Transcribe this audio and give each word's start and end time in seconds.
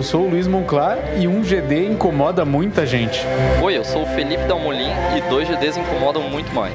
eu 0.00 0.04
sou 0.04 0.24
o 0.24 0.30
Luiz 0.30 0.46
Monclar 0.46 0.96
e 1.20 1.28
um 1.28 1.44
GD 1.44 1.88
incomoda 1.88 2.42
muita 2.42 2.86
gente. 2.86 3.20
Oi, 3.62 3.76
eu 3.76 3.84
sou 3.84 4.04
o 4.04 4.06
Felipe 4.06 4.42
Dalmolin 4.44 4.88
e 5.14 5.20
dois 5.28 5.46
GDs 5.46 5.76
incomodam 5.76 6.22
muito 6.22 6.50
mais. 6.54 6.72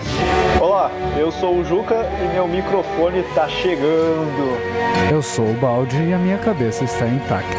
Olá, 0.62 0.92
eu 1.18 1.32
sou 1.32 1.58
o 1.58 1.66
Juca 1.66 2.06
e 2.24 2.34
meu 2.36 2.48
microfone 2.48 3.24
tá 3.34 3.50
chegando. 3.50 4.60
Eu 5.12 5.24
sou 5.24 5.50
o 5.50 5.54
Balde 5.54 5.98
e 6.04 6.14
a 6.14 6.20
minha 6.20 6.38
cabeça 6.38 6.84
está 6.84 7.08
intacta. 7.08 7.58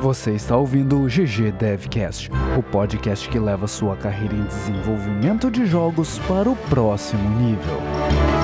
Você 0.00 0.30
está 0.30 0.56
ouvindo 0.56 1.00
o 1.00 1.06
GG 1.06 1.50
Devcast, 1.58 2.30
o 2.56 2.62
podcast 2.62 3.28
que 3.28 3.40
leva 3.40 3.66
sua 3.66 3.96
carreira 3.96 4.36
em 4.36 4.44
desenvolvimento 4.44 5.50
de 5.50 5.66
jogos 5.66 6.20
para 6.28 6.48
o 6.48 6.54
próximo 6.54 7.28
nível. 7.40 8.41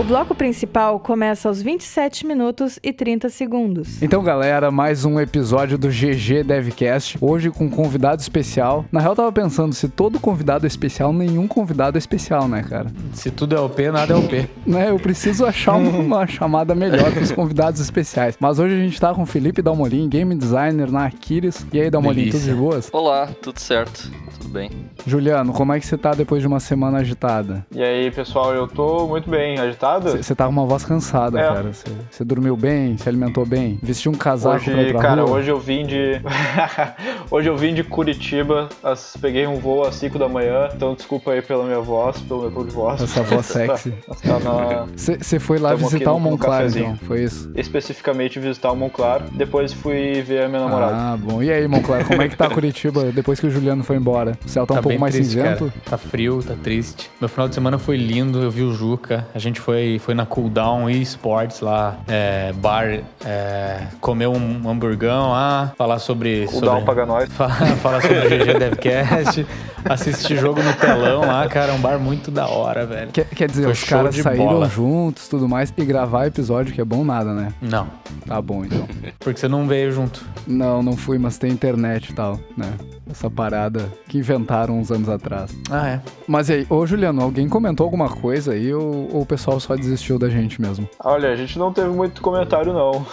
O 0.00 0.02
bloco 0.02 0.34
principal 0.34 0.98
começa 0.98 1.46
aos 1.46 1.60
27 1.60 2.26
minutos 2.26 2.78
e 2.82 2.90
30 2.90 3.28
segundos. 3.28 4.02
Então, 4.02 4.22
galera, 4.22 4.70
mais 4.70 5.04
um 5.04 5.20
episódio 5.20 5.76
do 5.76 5.88
GG 5.88 6.42
Devcast. 6.42 7.18
Hoje 7.20 7.50
com 7.50 7.66
um 7.66 7.70
convidado 7.70 8.22
especial. 8.22 8.86
Na 8.90 8.98
real, 8.98 9.12
eu 9.12 9.16
tava 9.16 9.30
pensando, 9.30 9.74
se 9.74 9.90
todo 9.90 10.18
convidado 10.18 10.64
é 10.64 10.68
especial, 10.68 11.12
nenhum 11.12 11.46
convidado 11.46 11.98
é 11.98 12.00
especial, 12.00 12.48
né, 12.48 12.62
cara? 12.62 12.86
Se 13.12 13.30
tudo 13.30 13.54
é 13.54 13.60
OP, 13.60 13.90
nada 13.90 14.14
é 14.14 14.16
OP. 14.16 14.48
né, 14.66 14.88
eu 14.88 14.98
preciso 14.98 15.44
achar 15.44 15.74
uma, 15.74 15.90
uma 16.00 16.26
chamada 16.26 16.74
melhor 16.74 17.12
para 17.12 17.22
os 17.22 17.30
convidados 17.30 17.78
especiais. 17.78 18.38
Mas 18.40 18.58
hoje 18.58 18.76
a 18.76 18.78
gente 18.78 18.98
tá 18.98 19.12
com 19.12 19.24
o 19.24 19.26
Felipe 19.26 19.60
Dalmolin, 19.60 20.08
game 20.08 20.34
designer 20.34 20.90
na 20.90 21.04
Aquiles. 21.04 21.66
E 21.74 21.78
aí, 21.78 21.90
Dalmolin, 21.90 22.30
tudo 22.30 22.42
de 22.42 22.54
boas? 22.54 22.88
Olá, 22.90 23.28
tudo 23.42 23.60
certo? 23.60 24.10
Tudo 24.38 24.48
bem? 24.48 24.70
Juliano, 25.06 25.52
como 25.52 25.74
é 25.74 25.78
que 25.78 25.84
você 25.84 25.98
tá 25.98 26.12
depois 26.14 26.40
de 26.40 26.48
uma 26.48 26.58
semana 26.58 27.00
agitada? 27.00 27.66
E 27.70 27.82
aí, 27.82 28.10
pessoal, 28.10 28.54
eu 28.54 28.66
tô 28.66 29.06
muito 29.06 29.28
bem. 29.28 29.58
Agitado? 29.58 29.89
Você 29.98 30.34
tá 30.34 30.44
com 30.46 30.50
uma 30.52 30.66
voz 30.66 30.84
cansada, 30.84 31.38
É. 31.40 31.42
cara. 31.48 31.72
Você- 31.72 32.24
dormiu 32.24 32.56
bem, 32.56 32.96
se 32.96 33.08
alimentou 33.08 33.44
bem, 33.44 33.78
vestiu 33.82 34.12
um 34.12 34.14
casaco 34.14 34.62
pra 34.64 34.72
ir 34.74 34.76
Hoje, 34.84 34.92
pra 34.92 35.00
cara, 35.02 35.22
rua? 35.22 35.30
hoje 35.38 35.50
eu 35.50 35.58
vim 35.58 35.84
de. 35.86 36.20
hoje 37.30 37.48
eu 37.48 37.56
vim 37.56 37.74
de 37.74 37.82
Curitiba, 37.82 38.68
as- 38.82 39.16
peguei 39.20 39.46
um 39.46 39.56
voo 39.58 39.82
às 39.84 39.94
5 39.96 40.18
da 40.18 40.28
manhã, 40.28 40.68
então 40.74 40.94
desculpa 40.94 41.32
aí 41.32 41.42
pela 41.42 41.64
minha 41.64 41.80
voz, 41.80 42.18
pelo 42.20 42.42
meu 42.42 42.50
tom 42.50 42.64
de 42.64 42.72
voz. 42.72 43.02
Essa 43.02 43.22
voz 43.22 43.46
sexy. 43.46 43.92
Tá 44.22 44.38
na- 44.38 44.86
Você 44.96 45.38
foi 45.38 45.58
lá 45.58 45.70
Tamo 45.70 45.88
visitar 45.88 46.12
o 46.12 46.38
cafezinho. 46.38 46.84
então? 46.94 47.06
Foi 47.06 47.24
isso? 47.24 47.50
Especificamente 47.54 48.38
visitar 48.38 48.70
o 48.70 48.76
Monclar, 48.76 49.22
depois 49.32 49.72
fui 49.72 50.22
ver 50.22 50.44
a 50.44 50.48
minha 50.48 50.60
namorada. 50.60 50.94
Ah, 50.94 51.16
bom. 51.16 51.42
E 51.42 51.50
aí, 51.50 51.66
Monclar, 51.66 52.06
como 52.06 52.22
é 52.22 52.28
que 52.28 52.36
tá 52.36 52.48
Curitiba 52.48 53.04
depois 53.12 53.40
que 53.40 53.46
o 53.46 53.50
Juliano 53.50 53.82
foi 53.82 53.96
embora? 53.96 54.38
O 54.44 54.48
céu 54.48 54.66
tá, 54.66 54.74
um 54.74 54.82
pouco 54.82 54.98
mais 54.98 55.14
triste, 55.14 55.30
cinzento? 55.34 55.66
cara. 55.66 55.72
Tá 55.88 55.98
frio, 55.98 56.42
tá 56.42 56.54
triste. 56.62 57.10
Meu 57.20 57.28
final 57.28 57.48
de 57.48 57.54
semana 57.54 57.78
foi 57.78 57.96
lindo, 57.96 58.42
eu 58.42 58.50
vi 58.50 58.62
o 58.62 58.72
Juca. 58.72 59.26
A 59.34 59.38
gente 59.38 59.60
foi, 59.60 59.69
foi 60.00 60.14
na 60.14 60.24
Cooldown 60.26 60.88
e 60.90 61.00
Sports 61.02 61.60
lá, 61.60 61.96
é, 62.08 62.52
bar, 62.54 63.00
é, 63.24 63.80
comer 64.00 64.26
um 64.28 64.68
hamburgão 64.68 65.30
lá, 65.30 65.72
falar 65.76 65.98
sobre. 65.98 66.46
O 66.52 66.60
Down 66.60 66.60
sobre 66.60 66.84
paga 66.84 67.06
nós. 67.06 67.28
fa- 67.32 67.48
falar 67.48 68.00
sobre 68.02 68.18
o 68.18 68.28
GG 68.28 68.58
Devcast, 68.58 69.46
assistir 69.84 70.36
jogo 70.38 70.62
no 70.62 70.72
telão 70.74 71.20
lá, 71.20 71.46
cara, 71.48 71.72
um 71.72 71.80
bar 71.80 71.98
muito 71.98 72.30
da 72.30 72.46
hora, 72.48 72.86
velho. 72.86 73.10
Quer, 73.12 73.24
quer 73.26 73.48
dizer, 73.48 73.62
Foi 73.64 73.72
os 73.72 73.84
caras 73.84 74.16
saíram 74.16 74.46
bola. 74.46 74.68
juntos 74.68 75.28
tudo 75.28 75.48
mais 75.48 75.72
e 75.76 75.84
gravar 75.84 76.26
episódio 76.26 76.72
que 76.74 76.80
é 76.80 76.84
bom 76.84 77.04
nada, 77.04 77.32
né? 77.32 77.52
Não, 77.60 77.86
Tá 78.26 78.40
bom, 78.40 78.64
então. 78.64 78.86
porque 79.18 79.38
você 79.40 79.48
não 79.48 79.66
veio 79.66 79.92
junto. 79.92 80.24
não, 80.46 80.82
não 80.82 80.96
fui, 80.96 81.18
mas 81.18 81.38
tem 81.38 81.50
internet 81.50 82.10
e 82.10 82.14
tal, 82.14 82.38
né? 82.56 82.72
Essa 83.10 83.28
parada 83.28 83.90
que 84.06 84.18
inventaram 84.18 84.78
uns 84.78 84.92
anos 84.92 85.08
atrás. 85.08 85.50
Ah, 85.68 85.88
é. 85.88 86.00
Mas 86.28 86.48
e 86.48 86.52
aí, 86.52 86.66
ô 86.70 86.86
Juliano, 86.86 87.20
alguém 87.20 87.48
comentou 87.48 87.84
alguma 87.84 88.08
coisa 88.08 88.52
aí 88.52 88.72
ou, 88.72 89.12
ou 89.12 89.22
o 89.22 89.26
pessoal 89.26 89.58
só 89.58 89.74
desistiu 89.74 90.16
da 90.18 90.28
gente 90.28 90.60
mesmo? 90.60 90.88
Olha, 91.02 91.30
a 91.30 91.36
gente 91.36 91.58
não 91.58 91.72
teve 91.72 91.88
muito 91.88 92.22
comentário, 92.22 92.72
não. 92.72 93.04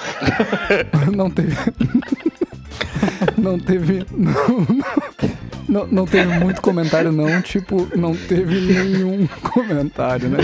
Não 1.16 1.30
teve. 1.32 1.56
não 3.38 3.58
teve. 3.60 4.06
Não, 4.12 4.34
não, 5.68 5.88
não 5.88 6.06
teve 6.06 6.40
muito 6.40 6.62
comentário, 6.62 7.12
não. 7.12 7.42
Tipo, 7.42 7.88
não 7.96 8.16
teve 8.16 8.60
nenhum 8.62 9.28
comentário, 9.52 10.30
né? 10.30 10.38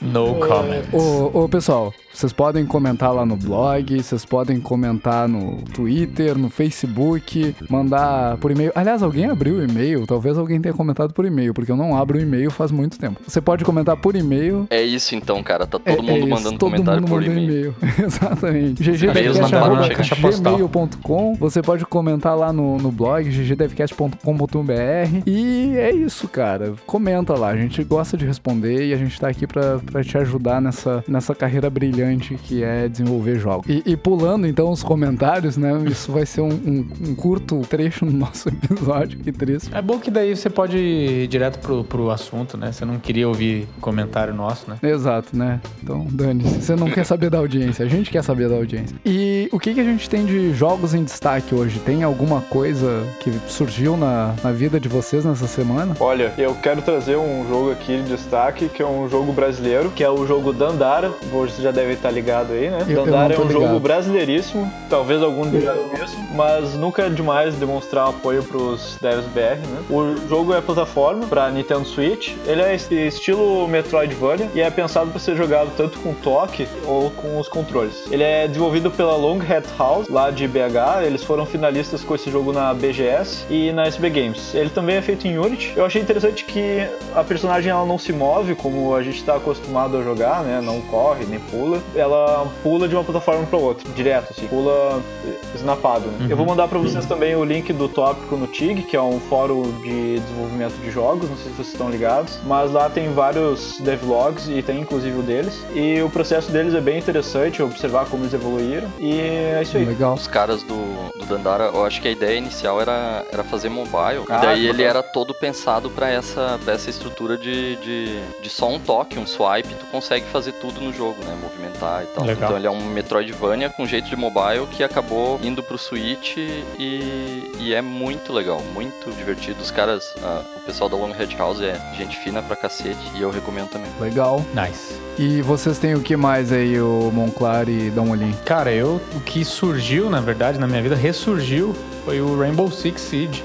No 0.00 0.34
comment. 0.36 0.84
Ô, 0.92 1.44
ô, 1.44 1.48
pessoal, 1.48 1.92
vocês 2.16 2.32
podem 2.32 2.64
comentar 2.64 3.12
lá 3.12 3.26
no 3.26 3.36
blog, 3.36 4.02
vocês 4.02 4.24
podem 4.24 4.58
comentar 4.58 5.28
no 5.28 5.58
Twitter, 5.74 6.38
no 6.38 6.48
Facebook, 6.48 7.54
mandar 7.68 8.38
por 8.38 8.50
e-mail. 8.50 8.72
Aliás, 8.74 9.02
alguém 9.02 9.26
abriu 9.26 9.56
o 9.56 9.62
e-mail? 9.62 10.06
Talvez 10.06 10.38
alguém 10.38 10.58
tenha 10.58 10.72
comentado 10.74 11.12
por 11.12 11.26
e-mail, 11.26 11.52
porque 11.52 11.70
eu 11.70 11.76
não 11.76 11.94
abro 11.94 12.16
o 12.16 12.20
e-mail 12.20 12.50
faz 12.50 12.70
muito 12.72 12.98
tempo. 12.98 13.20
Você 13.26 13.38
pode 13.38 13.66
comentar 13.66 13.98
por 13.98 14.16
e-mail. 14.16 14.66
É 14.70 14.80
isso 14.82 15.14
então, 15.14 15.42
cara. 15.42 15.66
Tá 15.66 15.78
todo 15.78 15.86
É- 15.92 15.96
mundo 15.96 16.10
é 16.10 16.18
isso, 16.20 16.28
mandando 16.28 16.58
todo 16.58 16.70
comentário 16.70 17.02
mundo 17.02 17.10
por 17.10 17.22
e-mail. 17.22 17.74
Exatamente. 18.02 18.82
Ggdevcast.gmail.com 18.82 21.34
Você 21.38 21.60
pode 21.60 21.84
comentar 21.84 22.34
lá 22.34 22.50
no, 22.50 22.78
no 22.78 22.90
blog 22.90 23.28
ggdevcast.com.br 23.28 25.22
E 25.26 25.74
é 25.76 25.92
isso, 25.94 26.26
cara. 26.28 26.72
Comenta 26.86 27.34
lá. 27.34 27.48
A 27.48 27.56
gente 27.56 27.84
gosta 27.84 28.16
de 28.16 28.24
responder 28.24 28.86
e 28.88 28.94
a 28.94 28.96
gente 28.96 29.20
tá 29.20 29.28
aqui 29.28 29.46
pra, 29.46 29.80
pra 29.84 30.02
te 30.02 30.16
ajudar 30.16 30.62
nessa, 30.62 31.04
nessa 31.06 31.34
carreira 31.34 31.68
brilhante 31.68 32.05
que 32.42 32.62
é 32.62 32.88
desenvolver 32.88 33.38
jogos. 33.38 33.66
E, 33.68 33.82
e 33.84 33.96
pulando 33.96 34.46
então 34.46 34.70
os 34.70 34.82
comentários, 34.82 35.56
né? 35.56 35.72
Isso 35.90 36.12
vai 36.12 36.24
ser 36.26 36.40
um, 36.40 36.48
um- 36.48 36.86
um 37.08 37.14
curto 37.14 37.60
trecho 37.68 38.04
no 38.04 38.12
nosso 38.12 38.48
episódio. 38.50 39.18
Que 39.18 39.32
triste. 39.32 39.70
É 39.74 39.82
bom 39.82 39.98
que 39.98 40.10
daí 40.10 40.34
você 40.36 40.48
pode 40.50 40.76
ir 40.78 41.26
direto 41.26 41.58
pro, 41.58 41.84
pro 41.84 42.10
assunto, 42.10 42.56
né? 42.56 42.72
Você 42.72 42.84
não 42.84 42.98
queria 42.98 43.26
ouvir 43.28 43.66
comentário 43.80 44.34
nosso, 44.34 44.70
né? 44.70 44.76
Exato, 44.82 45.36
né? 45.36 45.60
Então, 45.82 46.06
dane-se. 46.10 46.62
Você 46.62 46.76
não 46.76 46.90
quer 46.90 47.04
saber 47.04 47.30
da 47.30 47.38
audiência, 47.38 47.84
a 47.84 47.88
gente 47.88 48.10
quer 48.10 48.22
saber 48.22 48.48
da 48.48 48.54
audiência. 48.56 48.96
E 49.04 49.48
o 49.52 49.58
que, 49.58 49.74
que 49.74 49.80
a 49.80 49.84
gente 49.84 50.08
tem 50.08 50.24
de 50.24 50.52
jogos 50.54 50.94
em 50.94 51.02
destaque 51.04 51.54
hoje? 51.54 51.78
Tem 51.80 52.02
alguma 52.02 52.40
coisa 52.40 53.04
que 53.20 53.30
surgiu 53.48 53.96
na, 53.96 54.34
na 54.42 54.52
vida 54.52 54.78
de 54.78 54.88
vocês 54.88 55.24
nessa 55.24 55.46
semana? 55.46 55.96
Olha, 56.00 56.32
eu 56.38 56.54
quero 56.54 56.82
trazer 56.82 57.16
um 57.16 57.46
jogo 57.48 57.70
aqui 57.72 57.96
de 58.02 58.10
destaque, 58.10 58.68
que 58.68 58.82
é 58.82 58.86
um 58.86 59.08
jogo 59.08 59.32
brasileiro, 59.32 59.90
que 59.90 60.02
é 60.04 60.10
o 60.10 60.26
jogo 60.26 60.52
Dandara. 60.52 61.10
Você 61.32 61.62
já 61.62 61.70
deve 61.96 61.98
estar 61.98 62.10
ligado 62.10 62.52
aí, 62.52 62.70
né? 62.70 62.78
Eu- 62.88 62.96
eu 62.98 63.04
Dandara 63.04 63.34
não 63.34 63.42
é 63.42 63.44
um 63.44 63.48
ligado. 63.48 63.62
jogo 63.68 63.80
brasileiríssimo, 63.80 64.70
talvez 64.88 65.22
algum 65.22 65.48
dia 65.48 65.74
isso, 66.02 66.16
mas 66.34 66.74
nunca 66.74 67.02
é 67.02 67.08
demais 67.08 67.54
demonstrar 67.56 68.08
apoio 68.08 68.42
pros 68.44 68.98
devs 69.00 69.24
BR, 69.26 69.56
né? 69.66 69.82
O 69.90 70.16
jogo 70.28 70.52
é 70.54 70.60
plataforma 70.60 71.26
para 71.26 71.50
Nintendo 71.50 71.84
Switch, 71.84 72.32
ele 72.46 72.62
é 72.62 72.74
estilo 72.74 73.66
Metroidvania 73.68 74.48
e 74.54 74.60
é 74.60 74.70
pensado 74.70 75.10
para 75.10 75.18
ser 75.20 75.36
jogado 75.36 75.70
tanto 75.76 75.98
com 76.00 76.12
toque 76.14 76.68
ou 76.86 77.10
com 77.10 77.38
os 77.38 77.48
controles. 77.48 78.04
Ele 78.10 78.22
é 78.22 78.46
desenvolvido 78.46 78.90
pela 78.90 79.16
Long 79.16 79.38
Hat 79.40 79.66
House, 79.78 80.08
lá 80.08 80.30
de 80.30 80.46
BH, 80.46 81.02
eles 81.04 81.22
foram 81.22 81.46
finalistas 81.46 82.02
com 82.02 82.14
esse 82.14 82.30
jogo 82.30 82.52
na 82.52 82.72
BGS 82.74 83.44
e 83.50 83.72
na 83.72 83.86
SB 83.86 84.10
Games. 84.10 84.54
Ele 84.54 84.70
também 84.70 84.96
é 84.96 85.02
feito 85.02 85.26
em 85.26 85.38
Unity. 85.38 85.72
Eu 85.76 85.84
achei 85.84 86.00
interessante 86.00 86.44
que 86.44 86.86
a 87.14 87.22
personagem 87.24 87.70
ela 87.70 87.84
não 87.86 87.98
se 87.98 88.12
move 88.12 88.54
como 88.54 88.94
a 88.94 89.02
gente 89.02 89.16
está 89.18 89.36
acostumado 89.36 89.96
a 89.96 90.02
jogar, 90.02 90.42
né? 90.42 90.60
Não 90.62 90.80
corre 90.82 91.24
nem 91.24 91.38
pula. 91.38 91.80
Ela 91.94 92.46
pula 92.62 92.88
de 92.88 92.94
uma 92.94 93.04
plataforma 93.04 93.44
para 93.46 93.58
outra, 93.58 93.88
direto 93.92 94.32
assim, 94.32 94.46
pula 94.46 95.02
eh, 95.24 95.34
snapado. 95.54 96.06
Né? 96.08 96.26
Eu 96.28 96.36
vou 96.36 96.46
mandar 96.46 96.68
para 96.68 96.78
vocês 96.78 97.06
também 97.06 97.34
o 97.34 97.44
link 97.44 97.72
do 97.72 97.88
tópico 97.88 98.36
no 98.36 98.46
TIG, 98.46 98.82
que 98.82 98.96
é 98.96 99.02
um 99.02 99.20
fórum 99.20 99.62
de 99.82 100.20
desenvolvimento 100.20 100.74
de 100.80 100.90
jogos, 100.90 101.28
não 101.28 101.36
sei 101.36 101.50
se 101.50 101.56
vocês 101.56 101.68
estão 101.68 101.90
ligados, 101.90 102.38
mas 102.44 102.70
lá 102.72 102.88
tem 102.88 103.12
vários 103.12 103.78
devlogs 103.80 104.48
e 104.48 104.62
tem 104.62 104.80
inclusive 104.80 105.18
o 105.18 105.22
deles. 105.22 105.64
E 105.74 106.00
o 106.02 106.10
processo 106.10 106.50
deles 106.50 106.74
é 106.74 106.80
bem 106.80 106.98
interessante, 106.98 107.62
observar 107.62 108.06
como 108.06 108.24
eles 108.24 108.34
evoluíram. 108.34 108.88
E 108.98 109.20
é 109.20 109.60
isso 109.62 109.76
aí. 109.76 109.84
Legal. 109.84 110.14
Os 110.14 110.26
caras 110.26 110.62
do, 110.62 111.18
do 111.18 111.26
Dandara, 111.26 111.64
eu 111.64 111.84
acho 111.84 112.00
que 112.00 112.08
a 112.08 112.10
ideia 112.10 112.36
inicial 112.38 112.80
era, 112.80 113.24
era 113.32 113.44
fazer 113.44 113.68
mobile. 113.68 114.24
Ah, 114.28 114.38
e 114.38 114.40
daí 114.40 114.60
que 114.60 114.66
ele 114.66 114.78
legal. 114.78 114.90
era 114.90 115.02
todo 115.02 115.34
pensado 115.34 115.90
pra 115.90 116.08
essa, 116.08 116.58
pra 116.64 116.74
essa 116.74 116.90
estrutura 116.90 117.36
de, 117.36 117.76
de, 117.76 118.20
de 118.42 118.50
só 118.50 118.68
um 118.68 118.78
toque, 118.78 119.18
um 119.18 119.26
swipe, 119.26 119.74
tu 119.74 119.86
consegue 119.86 120.26
fazer 120.26 120.52
tudo 120.52 120.80
no 120.80 120.92
jogo, 120.92 121.22
né? 121.24 121.36
Movimentar 121.76 122.02
e 122.02 122.06
tal. 122.06 122.24
Legal. 122.24 122.44
Então 122.44 122.56
ele 122.56 122.66
é 122.66 122.70
um 122.70 122.84
Metroidvania 122.90 123.70
com 123.70 123.86
jeito 123.86 124.08
de 124.08 124.16
mobile 124.16 124.66
que 124.70 124.82
acabou 124.82 125.38
indo 125.42 125.62
pro 125.62 125.78
Switch 125.78 126.36
e, 126.36 127.50
e 127.58 127.74
é 127.74 127.82
muito 127.82 128.32
legal, 128.32 128.60
muito 128.74 129.10
divertido. 129.16 129.60
Os 129.60 129.70
caras, 129.70 130.14
ah, 130.22 130.42
o 130.56 130.60
pessoal 130.60 130.88
da 130.88 130.96
Long 130.96 131.12
Red 131.12 131.36
House 131.36 131.60
é 131.60 131.78
gente 131.96 132.16
fina 132.18 132.42
pra 132.42 132.56
cacete 132.56 132.98
e 133.14 133.22
eu 133.22 133.30
recomendo 133.30 133.68
também. 133.68 133.90
Legal. 134.00 134.44
Nice. 134.54 135.00
E 135.18 135.40
vocês 135.42 135.78
têm 135.78 135.94
o 135.94 136.00
que 136.00 136.16
mais 136.16 136.52
aí, 136.52 136.80
o 136.80 137.10
Monclar 137.12 137.68
e 137.68 137.90
uma 137.90 138.12
olhinha? 138.12 138.36
Cara, 138.44 138.72
eu, 138.72 139.00
o 139.14 139.20
que 139.20 139.44
surgiu, 139.44 140.10
na 140.10 140.20
verdade, 140.20 140.58
na 140.58 140.66
minha 140.66 140.82
vida, 140.82 140.94
ressurgiu, 140.94 141.74
foi 142.04 142.20
o 142.20 142.38
Rainbow 142.38 142.70
Six 142.70 143.00
Siege. 143.00 143.44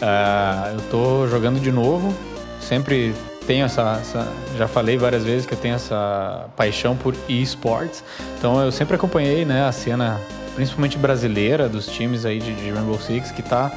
Ah, 0.00 0.72
eu 0.74 0.80
tô 0.90 1.26
jogando 1.26 1.60
de 1.60 1.70
novo, 1.70 2.14
sempre 2.60 3.14
tenho 3.46 3.64
essa, 3.64 3.98
essa- 4.00 4.26
Já 4.58 4.66
falei 4.68 4.96
várias 4.96 5.24
vezes 5.24 5.46
que 5.46 5.54
eu 5.54 5.58
tenho 5.58 5.74
essa 5.74 6.46
paixão 6.56 6.96
por 6.96 7.14
esports, 7.28 8.02
então 8.38 8.60
eu 8.62 8.70
sempre 8.72 8.96
acompanhei 8.96 9.44
né, 9.44 9.64
a 9.66 9.72
cena, 9.72 10.20
principalmente 10.54 10.96
brasileira, 10.98 11.68
dos 11.68 11.86
times 11.86 12.24
aí 12.24 12.38
de, 12.38 12.52
de 12.54 12.70
Rainbow 12.70 12.98
Six, 13.00 13.30
que 13.30 13.42
tá 13.42 13.70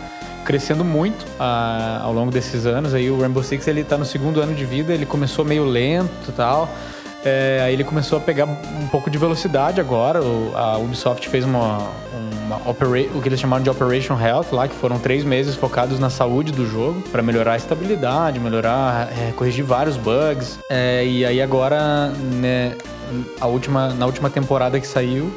crescendo 0.45 0.85
muito 0.85 1.25
ah, 1.39 1.99
ao 2.03 2.13
longo 2.13 2.31
desses 2.31 2.65
anos. 2.65 2.93
Aí 2.93 3.09
o 3.11 3.19
Rainbow 3.19 3.43
Six 3.43 3.67
ele 3.67 3.83
tá 3.83 3.97
no 3.97 4.05
segundo 4.05 4.39
ano 4.41 4.53
de 4.55 4.63
vida, 4.65 4.93
ele 4.93 5.05
começou 5.05 5.43
meio 5.43 5.65
lento 5.65 6.29
e 6.29 6.31
tal. 6.31 6.69
É, 7.27 7.59
aí 7.61 7.73
ele 7.73 7.83
começou 7.83 8.17
a 8.17 8.21
pegar 8.21 8.45
um 8.45 8.87
pouco 8.89 9.09
de 9.09 9.17
velocidade 9.17 9.81
agora. 9.81 10.23
O, 10.23 10.55
a 10.55 10.77
Ubisoft 10.77 11.27
fez 11.27 11.43
uma, 11.43 11.89
uma 12.45 12.55
opera, 12.69 12.89
o 13.13 13.21
que 13.21 13.27
eles 13.27 13.39
chamaram 13.39 13.61
de 13.61 13.69
Operation 13.69 14.17
Health 14.17 14.47
lá, 14.53 14.67
que 14.67 14.75
foram 14.75 14.97
três 14.97 15.25
meses 15.25 15.55
focados 15.55 15.99
na 15.99 16.09
saúde 16.09 16.53
do 16.53 16.65
jogo 16.65 17.01
para 17.11 17.21
melhorar 17.21 17.53
a 17.53 17.57
estabilidade, 17.57 18.39
melhorar, 18.39 19.09
é, 19.11 19.31
corrigir 19.33 19.65
vários 19.65 19.97
bugs. 19.97 20.57
É, 20.69 21.05
e 21.05 21.25
aí 21.25 21.41
agora, 21.41 22.07
né, 22.35 22.75
a 23.41 23.47
última, 23.47 23.89
na 23.89 24.05
última 24.05 24.29
temporada 24.29 24.79
que 24.79 24.87
saiu, 24.87 25.29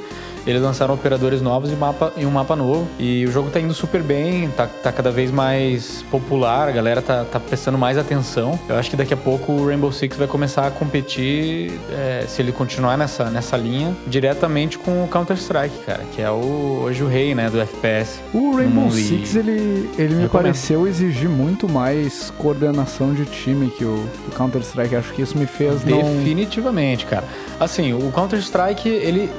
eles 0.50 0.62
lançaram 0.62 0.94
operadores 0.94 1.40
novos 1.40 1.70
e, 1.70 1.74
mapa, 1.74 2.12
e 2.16 2.26
um 2.26 2.30
mapa 2.30 2.56
novo. 2.56 2.88
E 2.98 3.24
o 3.24 3.30
jogo 3.30 3.50
tá 3.50 3.60
indo 3.60 3.74
super 3.74 4.02
bem, 4.02 4.48
tá, 4.50 4.66
tá 4.66 4.92
cada 4.92 5.10
vez 5.10 5.30
mais 5.30 6.04
popular, 6.10 6.68
a 6.68 6.72
galera 6.72 7.00
tá, 7.00 7.24
tá 7.24 7.38
prestando 7.40 7.78
mais 7.78 7.96
atenção. 7.96 8.58
Eu 8.68 8.76
acho 8.76 8.90
que 8.90 8.96
daqui 8.96 9.14
a 9.14 9.16
pouco 9.16 9.52
o 9.52 9.66
Rainbow 9.66 9.92
Six 9.92 10.16
vai 10.16 10.26
começar 10.26 10.66
a 10.66 10.70
competir, 10.70 11.72
é, 11.92 12.24
se 12.26 12.42
ele 12.42 12.52
continuar 12.52 12.96
nessa, 12.96 13.30
nessa 13.30 13.56
linha, 13.56 13.96
diretamente 14.06 14.78
com 14.78 15.04
o 15.04 15.08
Counter-Strike, 15.08 15.84
cara, 15.84 16.04
que 16.14 16.22
é 16.22 16.30
o, 16.30 16.82
hoje 16.84 17.02
o 17.02 17.06
rei, 17.06 17.34
né, 17.34 17.48
do 17.48 17.60
FPS. 17.60 18.20
O 18.32 18.56
Rainbow 18.56 18.90
Six, 18.90 19.36
ele, 19.36 19.90
ele 19.98 20.14
me 20.14 20.28
pareceu 20.28 20.86
exigir 20.86 21.28
muito 21.28 21.68
mais 21.68 22.32
coordenação 22.38 23.14
de 23.14 23.24
time 23.24 23.70
que 23.70 23.84
o, 23.84 24.06
o 24.28 24.30
Counter-Strike. 24.36 24.96
Acho 24.96 25.12
que 25.12 25.22
isso 25.22 25.38
me 25.38 25.46
fez 25.46 25.82
Definitivamente, 25.82 27.04
não... 27.04 27.10
cara. 27.10 27.24
Assim, 27.58 27.92
o 27.92 28.10
Counter-Strike, 28.10 28.88
ele 28.88 29.30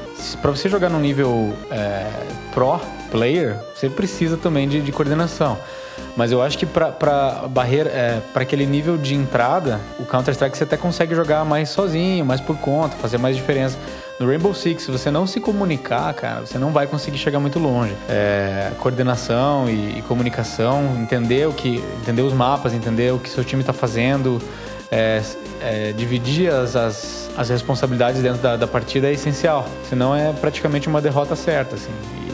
para 0.42 0.52
você 0.52 0.69
jogar 0.69 0.90
no 0.90 1.00
nível 1.01 1.53
é, 1.69 2.06
pro 2.53 2.80
player, 3.12 3.57
você 3.75 3.89
precisa 3.89 4.38
também 4.38 4.68
de, 4.68 4.81
de 4.81 4.92
coordenação. 4.92 5.57
Mas 6.15 6.31
eu 6.31 6.42
acho 6.42 6.57
que 6.57 6.65
para 6.65 7.48
barreira, 7.50 7.89
é, 7.89 8.21
para 8.33 8.44
aquele 8.44 8.65
nível 8.65 8.98
de 8.98 9.15
entrada, 9.15 9.80
o 10.00 10.06
Counter 10.06 10.33
Strike 10.33 10.57
você 10.57 10.63
até 10.63 10.77
consegue 10.77 11.15
jogar 11.15 11.45
mais 11.45 11.69
sozinho, 11.69 12.25
mais 12.25 12.42
por 12.42 12.57
conta, 12.57 12.95
fazer 12.98 13.18
mais 13.18 13.36
diferença. 13.36 13.77
No 14.19 14.27
Rainbow 14.27 14.53
Six, 14.53 14.83
se 14.83 14.92
você 14.92 15.09
não 15.09 15.25
se 15.25 15.39
comunicar, 15.39 16.13
cara, 16.13 16.42
você 16.42 16.59
não 16.59 16.71
vai 16.71 16.86
conseguir 16.86 17.18
chegar 17.18 17.39
muito 17.39 17.57
longe. 17.57 17.95
É, 18.07 18.71
coordenação 18.77 19.68
e, 19.69 19.98
e, 19.98 20.01
comunicação, 20.03 20.95
entender 21.01 21.48
o 21.48 21.53
que, 21.53 21.83
entender 22.01 22.21
os 22.21 22.33
mapas, 22.33 22.74
entender 22.74 23.12
o 23.13 23.18
que 23.18 23.30
seu 23.30 23.44
time 23.44 23.62
está 23.62 23.74
fazendo, 23.74 24.39
é, 24.91 25.21
é, 25.61 25.93
dividir 25.93 26.51
as, 26.51 26.75
as, 26.75 27.29
as, 27.38 27.49
responsabilidades 27.49 28.21
dentro 28.21 28.41
da, 28.41 28.57
da, 28.57 28.67
partida 28.67 29.07
é 29.07 29.13
essencial. 29.13 29.65
Senão 29.88 30.13
é 30.13 30.33
praticamente 30.33 30.89
uma 30.89 31.01
derrota 31.01 31.33
certa. 31.35 31.75
Assim. 31.75 31.91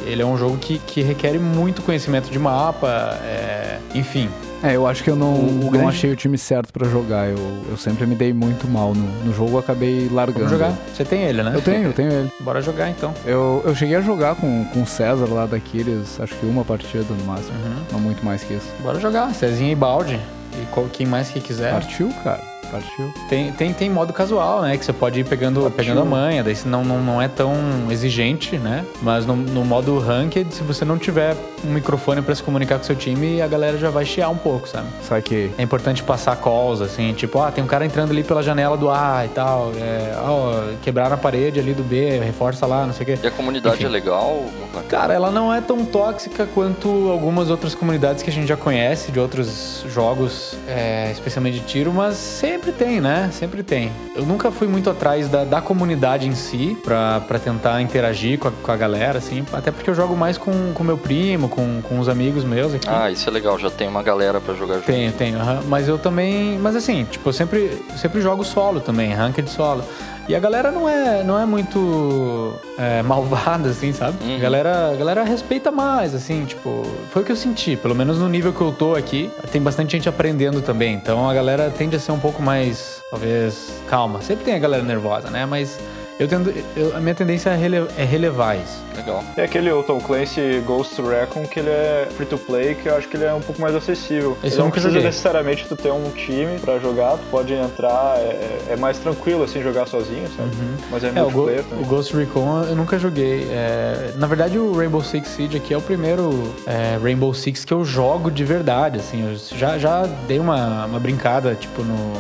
ele 0.08 0.24
é 0.24 0.26
um 0.26 0.36
jogo 0.36 0.58
que, 0.58 0.80
que 0.80 1.04
requer 1.04 1.40
muito 1.40 1.84
conhecimento 1.84 2.32
de 2.32 2.40
mapa, 2.40 3.20
é, 3.24 3.78
enfim. 3.94 4.28
É, 4.64 4.76
eu 4.76 4.88
acho 4.88 5.04
que 5.04 5.10
eu 5.12 5.16
não, 5.16 5.38
não 5.38 5.70
grande... 5.70 5.90
achei 5.90 6.12
o 6.12 6.16
time 6.16 6.36
certo 6.36 6.74
para 6.74 6.90
jogar. 6.90 7.30
Eu, 7.30 7.38
eu 7.70 7.78
sempre 7.78 8.08
me 8.08 8.16
dei 8.16 8.34
muito 8.34 8.68
mal 8.68 8.92
no, 8.96 9.06
no 9.24 9.32
jogo, 9.32 9.60
acabei 9.60 10.10
largando. 10.12 10.46
Vamos 10.46 10.52
jogar. 10.52 10.74
Você 10.92 11.06
tem 11.06 11.22
ele, 11.26 11.44
né? 11.44 11.52
Eu 11.54 11.62
tenho, 11.62 11.84
eu 11.84 11.94
tenho 11.94 12.12
ele. 12.12 12.32
Bora 12.40 12.60
jogar 12.60 12.90
então. 12.90 13.14
Eu, 13.24 13.62
eu 13.64 13.76
cheguei 13.76 13.96
a 13.98 14.02
jogar 14.02 14.36
com, 14.36 14.66
com 14.74 14.82
o 14.82 14.88
César 14.88 15.28
lá 15.28 15.46
daqueles, 15.46 16.20
acho 16.20 16.34
que 16.34 16.46
uma 16.48 16.66
partida 16.66 17.06
no 17.08 17.24
máximo. 17.26 17.54
Uhum. 17.54 17.84
Não 17.92 18.00
muito 18.00 18.26
mais 18.26 18.44
que 18.44 18.56
isso. 18.56 18.68
Bora 18.82 19.00
jogar, 19.00 19.32
Cezinha 19.36 19.72
e 19.72 19.76
Balde. 19.76 20.20
E 20.58 20.66
quem 20.90 21.06
mais 21.06 21.30
que 21.30 21.40
quiser. 21.40 21.72
Partiu, 21.72 22.10
cara. 22.24 22.57
Partiu. 22.72 23.14
Tem, 23.30 23.52
tem, 23.52 23.74
tem 23.74 23.90
modo 23.90 24.14
casual, 24.14 24.62
né? 24.62 24.78
Que 24.78 24.86
você 24.86 24.94
pode 24.94 25.20
ir 25.20 25.24
pegando, 25.24 25.70
pegando 25.72 26.02
a 26.02 26.06
manha, 26.06 26.44
daí 26.44 26.56
não, 26.66 26.84
não, 26.84 27.00
não 27.00 27.22
é 27.22 27.28
tão 27.28 27.54
exigente, 27.90 28.58
né? 28.58 28.86
Mas 29.02 29.26
no, 29.26 29.36
no 29.36 29.64
modo 29.64 30.00
ranked, 30.00 30.54
se 30.54 30.64
você 30.64 30.84
não 30.84 30.98
tiver 30.98 31.36
um 31.66 31.70
microfone 31.74 32.22
para 32.22 32.36
se 32.36 32.44
comunicar 32.44 32.78
com 32.78 32.84
seu 32.84 32.96
time, 32.96 33.42
a 33.42 33.48
galera 33.48 33.78
já 33.78 33.90
vai 33.90 34.06
chiar 34.06 34.30
um 34.30 34.38
pouco, 34.38 34.68
sabe? 34.68 34.88
Só 35.02 35.20
que 35.22 35.52
é 35.58 35.64
importante 35.64 36.04
passar 36.04 36.36
calls, 36.38 36.82
assim, 36.82 37.14
tipo, 37.14 37.40
ah, 37.40 37.52
tem 37.52 37.64
um 37.64 37.68
cara 37.68 37.86
entrando 37.86 38.12
ali 38.12 38.24
pela 38.24 38.44
janela 38.44 38.78
do 38.78 38.90
A 38.90 39.26
e 39.26 39.30
tal, 39.30 39.72
é, 39.76 40.16
ó, 40.18 40.74
quebrar 40.82 41.12
a 41.12 41.18
parede 41.18 41.60
ali 41.60 41.74
do 41.74 41.84
B, 41.84 42.20
reforça 42.20 42.66
lá, 42.66 42.86
não 42.86 42.94
sei 42.94 43.04
o 43.04 43.06
quê. 43.06 43.20
E 43.24 43.28
a 43.28 43.32
comunidade 43.32 43.76
Enfim. 43.76 43.86
é 43.86 43.90
legal? 43.90 44.46
Cara, 44.90 45.14
ela 45.14 45.32
não 45.32 45.54
é 45.54 45.62
tão 45.62 45.84
tóxica 45.86 46.48
quanto 46.54 47.10
algumas 47.10 47.50
outras 47.50 47.74
comunidades 47.74 48.24
que 48.24 48.30
a 48.30 48.34
gente 48.34 48.48
já 48.48 48.58
conhece 48.58 49.12
de 49.12 49.20
outros 49.20 49.86
jogos, 49.90 50.58
é, 50.68 51.10
especialmente 51.12 51.60
de 51.60 51.66
tiro, 51.66 51.92
mas 51.92 52.16
sempre 52.16 52.57
tem, 52.72 53.00
né? 53.02 53.30
Sempre 53.32 53.64
tem. 53.64 53.92
Eu 54.16 54.26
nunca 54.26 54.52
fui 54.52 54.68
muito 54.68 54.90
atrás 54.90 55.28
da, 55.30 55.44
da 55.44 55.62
comunidade 55.62 56.28
em 56.28 56.36
si, 56.36 56.78
pra, 56.84 57.22
pra 57.22 57.40
tentar 57.40 57.82
interagir 57.82 58.40
com 58.40 58.48
a, 58.48 58.52
com 58.52 58.72
a 58.72 58.76
galera, 58.76 59.18
assim, 59.18 59.46
até 59.54 59.72
porque 59.72 59.90
eu 59.90 59.96
jogo 59.96 60.16
mais 60.16 60.38
com, 60.38 60.74
com 60.74 60.84
meu 60.84 60.98
primo, 60.98 61.50
com, 61.50 61.82
com 61.82 62.00
os 62.00 62.10
amigos 62.10 62.44
meus 62.44 62.74
aqui. 62.74 62.88
Ah, 62.90 63.12
isso 63.12 63.30
é 63.30 63.32
legal, 63.32 63.58
já 63.58 63.70
tem 63.70 63.88
uma 63.88 64.04
galera 64.04 64.40
para 64.40 64.54
jogar 64.54 64.76
junto. 64.76 64.86
Tenho, 64.86 65.12
tenho. 65.12 65.38
Mas 65.68 65.88
eu 65.88 65.98
também. 65.98 66.58
Mas 66.60 66.76
assim, 66.76 67.06
tipo, 67.06 67.30
eu 67.30 67.34
sempre, 67.34 67.82
sempre 67.98 68.22
jogo 68.22 68.44
solo 68.44 68.80
também, 68.80 69.14
ranked 69.14 69.50
solo. 69.50 69.84
E 70.28 70.36
a 70.36 70.40
galera 70.40 70.72
não 70.72 70.90
é, 70.90 71.24
não 71.24 71.40
é 71.40 71.46
muito 71.46 72.54
é, 72.78 73.02
malvada, 73.02 73.70
assim, 73.70 73.94
sabe? 73.94 74.18
Uhum. 74.26 74.36
A, 74.36 74.40
galera, 74.40 74.92
a 74.92 74.96
galera 74.96 75.24
respeita 75.24 75.72
mais, 75.72 76.14
assim, 76.14 76.44
tipo... 76.44 76.84
Foi 77.12 77.22
o 77.22 77.26
que 77.26 77.32
eu 77.32 77.36
senti, 77.36 77.78
pelo 77.78 77.96
menos 77.96 78.20
no 78.20 78.28
nível 78.28 78.52
que 78.52 78.60
eu 78.60 78.74
tô 78.74 78.94
aqui. 78.94 79.32
Tem 79.52 79.62
bastante 79.62 79.94
gente 79.94 80.10
aprendendo 80.10 80.62
também, 80.62 80.96
então 80.96 81.30
a 81.30 81.34
galera 81.34 81.72
tende 81.76 81.96
a 81.96 82.00
ser 82.00 82.12
um 82.12 82.20
pouco 82.20 82.42
mais, 82.42 83.02
talvez, 83.10 83.82
calma. 83.90 84.22
Sempre 84.22 84.44
tem 84.44 84.54
a 84.54 84.60
galera 84.60 84.84
nervosa, 84.84 85.30
né? 85.30 85.46
Mas 85.46 85.80
eu 86.20 86.28
tendo, 86.28 86.54
eu, 86.76 86.96
a 86.96 87.00
minha 87.00 87.14
tendência 87.14 87.52
é, 87.52 87.56
rele, 87.56 87.88
é 87.98 88.04
relevar 88.04 88.58
isso. 88.58 88.84
Legal. 88.96 89.24
Tem 89.36 89.44
aquele 89.44 89.72
o 89.72 89.84
Tom 89.84 90.00
Clancy 90.00 90.62
Ghost 90.66 91.00
Recon, 91.00 91.44
que 91.46 91.60
ele 91.60 91.70
é 91.70 92.08
free 92.16 92.26
to 92.26 92.38
play, 92.38 92.74
que 92.74 92.90
eu 92.90 92.96
acho 92.96 93.08
que 93.08 93.16
ele 93.16 93.26
é 93.26 93.34
um 93.34 93.42
pouco 93.42 93.62
mais 93.62 93.76
acessível. 93.76 94.36
Esse 94.44 94.56
ele 94.56 94.64
não 94.64 94.72
precisa 94.72 94.92
joguei. 94.92 95.08
necessariamente 95.08 95.68
tu 95.68 95.76
ter 95.76 95.92
um 95.92 96.10
time 96.12 96.58
pra 96.60 96.80
jogar, 96.80 97.18
tu 97.18 97.24
pode 97.30 97.54
entrar, 97.54 98.18
é, 98.18 98.64
é 98.72 98.76
mais 98.76 98.98
tranquilo 98.98 99.44
assim 99.44 99.62
jogar 99.62 99.86
sozinho, 99.86 100.28
sabe? 100.36 100.50
Uhum. 100.56 100.76
Mas 100.90 101.04
é, 101.04 101.10
é 101.10 101.12
multiplayer 101.12 101.64
o, 101.72 101.82
o 101.82 101.86
Ghost 101.86 102.16
Recon 102.16 102.64
eu 102.64 102.76
nunca 102.76 102.98
joguei. 102.98 103.48
É, 103.52 104.14
na 104.16 104.26
verdade, 104.26 104.58
o 104.58 104.76
Rainbow 104.76 105.04
Six 105.04 105.28
Siege 105.28 105.58
aqui 105.58 105.74
é 105.74 105.78
o 105.78 105.82
primeiro 105.82 106.54
é, 106.66 106.98
Rainbow 107.02 107.34
Six 107.34 107.64
que 107.64 107.74
eu 107.74 107.86
jogo 107.86 108.32
de 108.32 108.44
verdade, 108.44 108.98
assim. 108.98 109.30
Eu 109.30 109.58
já, 109.58 109.78
já 109.78 110.04
dei 110.28 110.40
uma, 110.40 110.86
uma 110.86 111.00
brincada, 111.00 111.54
tipo, 111.54 111.84
no 111.84 112.14